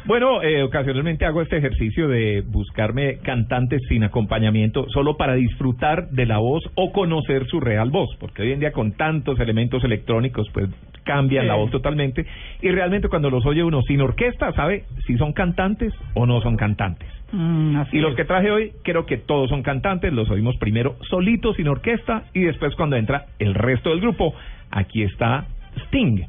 [0.06, 6.26] Bueno, eh, ocasionalmente hago este ejercicio de buscarme cantantes sin acompañamiento solo para disfrutar de
[6.26, 10.46] la voz o conocer su real voz, porque hoy en día con tantos elementos electrónicos
[10.52, 10.68] pues
[11.02, 11.48] cambian Sí.
[11.48, 12.24] la voz totalmente
[12.62, 16.56] y realmente cuando los oye uno sin orquesta sabe si son cantantes o no son
[16.56, 17.08] cantantes.
[17.32, 18.16] Mm, así Y los es.
[18.16, 22.42] que traje hoy creo que todos son cantantes, los oímos primero solitos sin orquesta y
[22.42, 24.34] después cuando entra el resto del grupo.
[24.70, 25.46] Aquí está
[25.86, 26.22] Sting.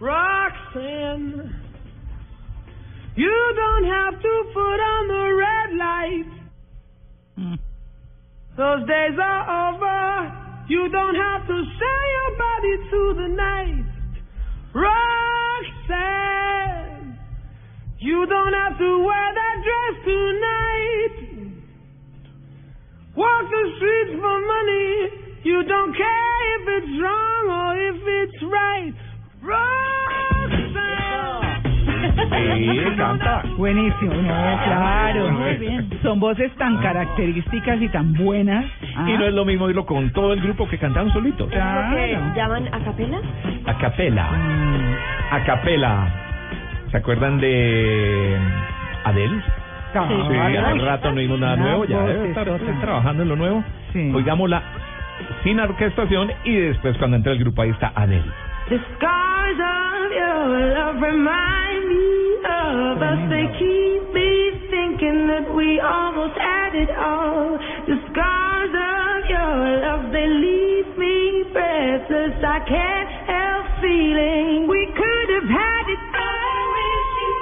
[0.00, 1.44] Roxanne,
[3.16, 6.30] you don't have to put on the red light.
[7.36, 7.56] Hmm.
[8.56, 10.32] Those days are over.
[10.68, 13.84] You don't have to sell your body to the night.
[14.74, 16.18] Roxanne,
[17.98, 21.16] you don't have to wear that dress tonight.
[23.16, 25.10] Walk the streets for money.
[25.44, 28.94] You don't care if it's wrong or if it's right.
[32.02, 33.42] Sí, canta.
[33.56, 35.28] Buenísimo, no, claro.
[35.30, 35.88] Muy bien.
[36.02, 38.64] Son voces tan características y tan buenas.
[38.96, 39.04] Ah.
[39.08, 41.48] Y no es lo mismo irlo con todo el grupo que cantaban solitos.
[41.48, 43.20] ¿Lo que llaman a capela?
[43.66, 44.28] A capela.
[45.30, 46.08] A capela.
[46.90, 48.36] ¿Se acuerdan de
[49.04, 49.42] Adele?
[49.92, 49.98] Sí.
[50.30, 52.46] Sí, hace rato no oímos nada Una nuevo, ya debe estar
[52.80, 53.64] trabajando en lo nuevo.
[53.92, 54.10] Sí.
[54.14, 54.62] Oigámosla
[55.42, 58.24] sin orquestación y después cuando entre el grupo ahí está Adele.
[58.68, 61.71] The scars of your love remind
[62.44, 63.20] of us.
[63.30, 64.30] They keep me
[64.70, 67.58] thinking that we almost had it all.
[67.86, 69.54] The scars of your
[69.84, 72.36] love, they leave me breathless.
[72.42, 77.38] I can't help feeling we could have had it all with you.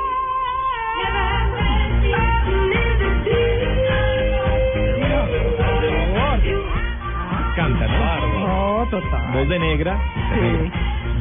[7.57, 8.39] Canta, ¿no?
[8.41, 9.33] No, oh, total.
[9.33, 9.99] Voz de negra.
[10.35, 10.71] Sí,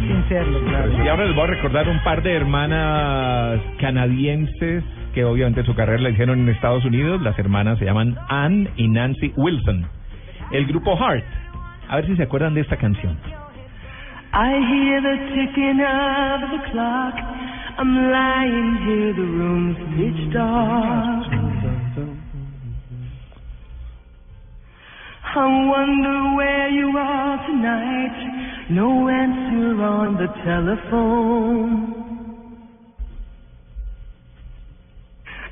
[0.09, 1.03] sin serlo, claro.
[1.03, 6.01] Y ahora les voy a recordar un par de hermanas canadienses que obviamente su carrera
[6.01, 7.21] la hicieron en Estados Unidos.
[7.21, 9.85] Las hermanas se llaman Ann y Nancy Wilson.
[10.51, 11.23] El grupo Heart.
[11.89, 13.17] A ver si se acuerdan de esta canción.
[14.33, 17.15] I hear the ticking of the clock.
[17.77, 21.25] I'm lying here, the room's pitch dark.
[25.35, 28.48] I wonder where you are tonight.
[28.69, 31.99] No answer on the telephone.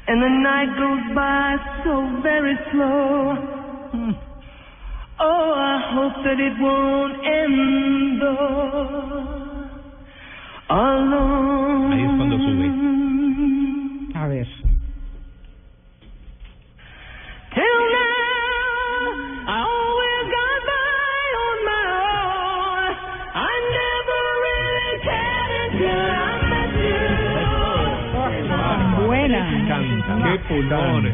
[0.08, 3.36] And the night goes by so very slow.
[3.92, 4.12] Hmm.
[5.20, 9.28] Oh, I hope that it won't end though.
[10.70, 11.94] Alone.
[11.94, 12.70] Ahí es cuando sube.
[14.16, 14.48] A ver.
[17.56, 19.87] Till now, I
[30.32, 31.14] Qué pulmones.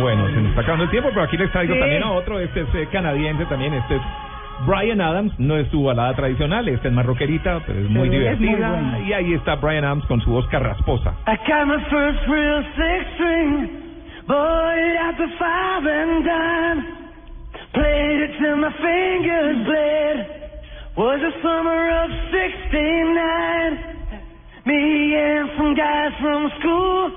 [0.00, 1.80] Bueno, se nos está acabando el tiempo, pero aquí les traigo Sí.
[1.80, 2.38] también a otro.
[2.40, 3.74] Este es eh, canadiense también.
[3.74, 4.02] Este es
[4.66, 5.32] Brian Adams.
[5.38, 6.68] No es su balada tradicional.
[6.68, 8.98] Esta es más rockerita, pero es muy Pero es muy divertida.
[9.06, 11.14] y ahí está Brian Adams con su voz carrasposa.
[11.26, 13.70] I got my first real six string,
[14.28, 16.86] at the five and dime.
[17.72, 20.26] Played it till my fingers bled.
[20.96, 23.78] Was the summer of '69.
[24.64, 27.10] Me and some guys from school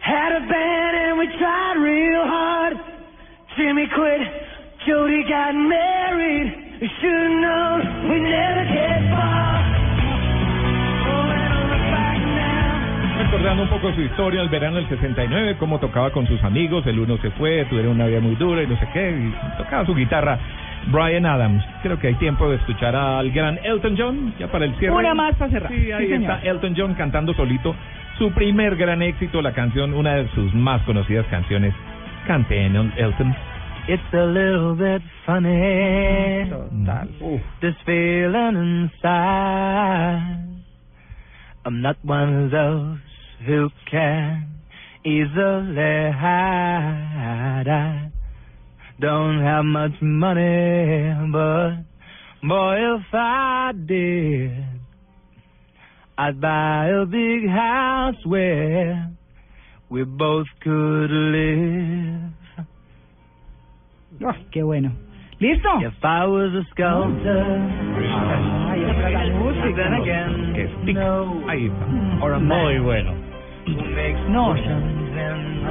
[0.00, 2.74] had a band and we tried real hard.
[3.56, 4.22] Jimmy quit,
[4.86, 6.80] Jody got married.
[6.80, 9.60] We should've known we'd never get far.
[13.20, 16.98] Recordando un poco su historia, el verano del 69, cómo tocaba con sus amigos, el
[16.98, 19.94] uno se fue, tuvieron una vida muy dura y no sé qué, y tocaba su
[19.94, 20.38] guitarra.
[20.86, 24.74] Brian Adams, creo que hay tiempo de escuchar al gran Elton John, ya para el
[24.76, 24.94] cierre.
[24.96, 25.70] Una más para cerrar.
[25.70, 26.32] Sí, ahí Sí, señor.
[26.32, 27.76] está Elton John cantando solito
[28.20, 31.74] su primer gran éxito, la canción, una de sus más conocidas canciones.
[32.26, 33.34] Cante, El- Elton.
[33.88, 36.44] It's a little bit funny.
[37.62, 40.46] This feeling inside.
[41.64, 42.98] I'm not one of those
[43.46, 44.48] who can
[45.02, 47.66] easily hide.
[47.68, 48.10] I
[49.00, 51.84] don't have much money, but
[52.46, 54.79] boy, if I did,
[56.22, 59.08] I'd buy a big house where
[59.88, 62.30] we both could live.
[64.26, 64.92] Ah, qué bueno.
[65.38, 65.68] ¿Listo?
[65.80, 67.58] If I was a sculptor,
[68.68, 69.76] Ay, otra la música.
[69.76, 70.98] then again, Que stick.
[71.48, 72.38] Ahí está.
[72.38, 73.14] Muy bueno.
[74.28, 74.54] No.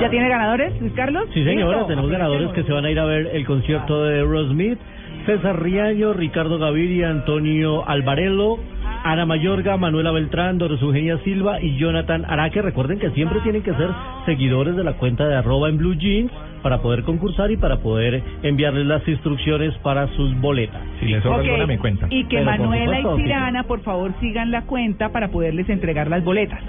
[0.02, 1.26] ¿Ya tiene ganadores, Luis Carlos?
[1.34, 1.88] Sí, señora, ¿Listo?
[1.90, 4.80] tenemos ganadores que se van a ir a ver el concierto de Aerosmith.
[5.28, 8.58] César Riaño, Ricardo Gaviria, Antonio Alvarelo,
[9.04, 12.62] Ana Mayorga, Manuela Beltrán, Doris Eugenia Silva y Jonathan Araque.
[12.62, 13.90] Recuerden que siempre tienen que ser
[14.26, 18.22] seguidores de la cuenta de arroba en Blue Jeans para poder concursar y para poder
[18.44, 20.82] enviarles las instrucciones para sus boletas.
[21.00, 22.12] Si les sobra Ok, alguna, me cuentan.
[22.12, 23.24] Y que Pero Manuela supuesto, y.
[23.24, 26.62] Tirana, por favor, sigan la cuenta para poderles entregar las boletas.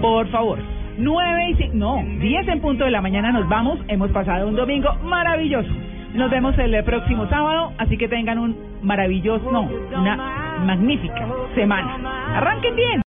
[0.00, 0.58] Por favor.
[0.96, 3.80] 9 y 5, no, 10 en punto de la mañana nos vamos.
[3.88, 5.70] Hemos pasado un domingo maravilloso.
[6.14, 11.98] Nos vemos el próximo sábado, así que tengan un maravilloso, no, una magnífica semana.
[12.36, 13.02] Arranquen bien.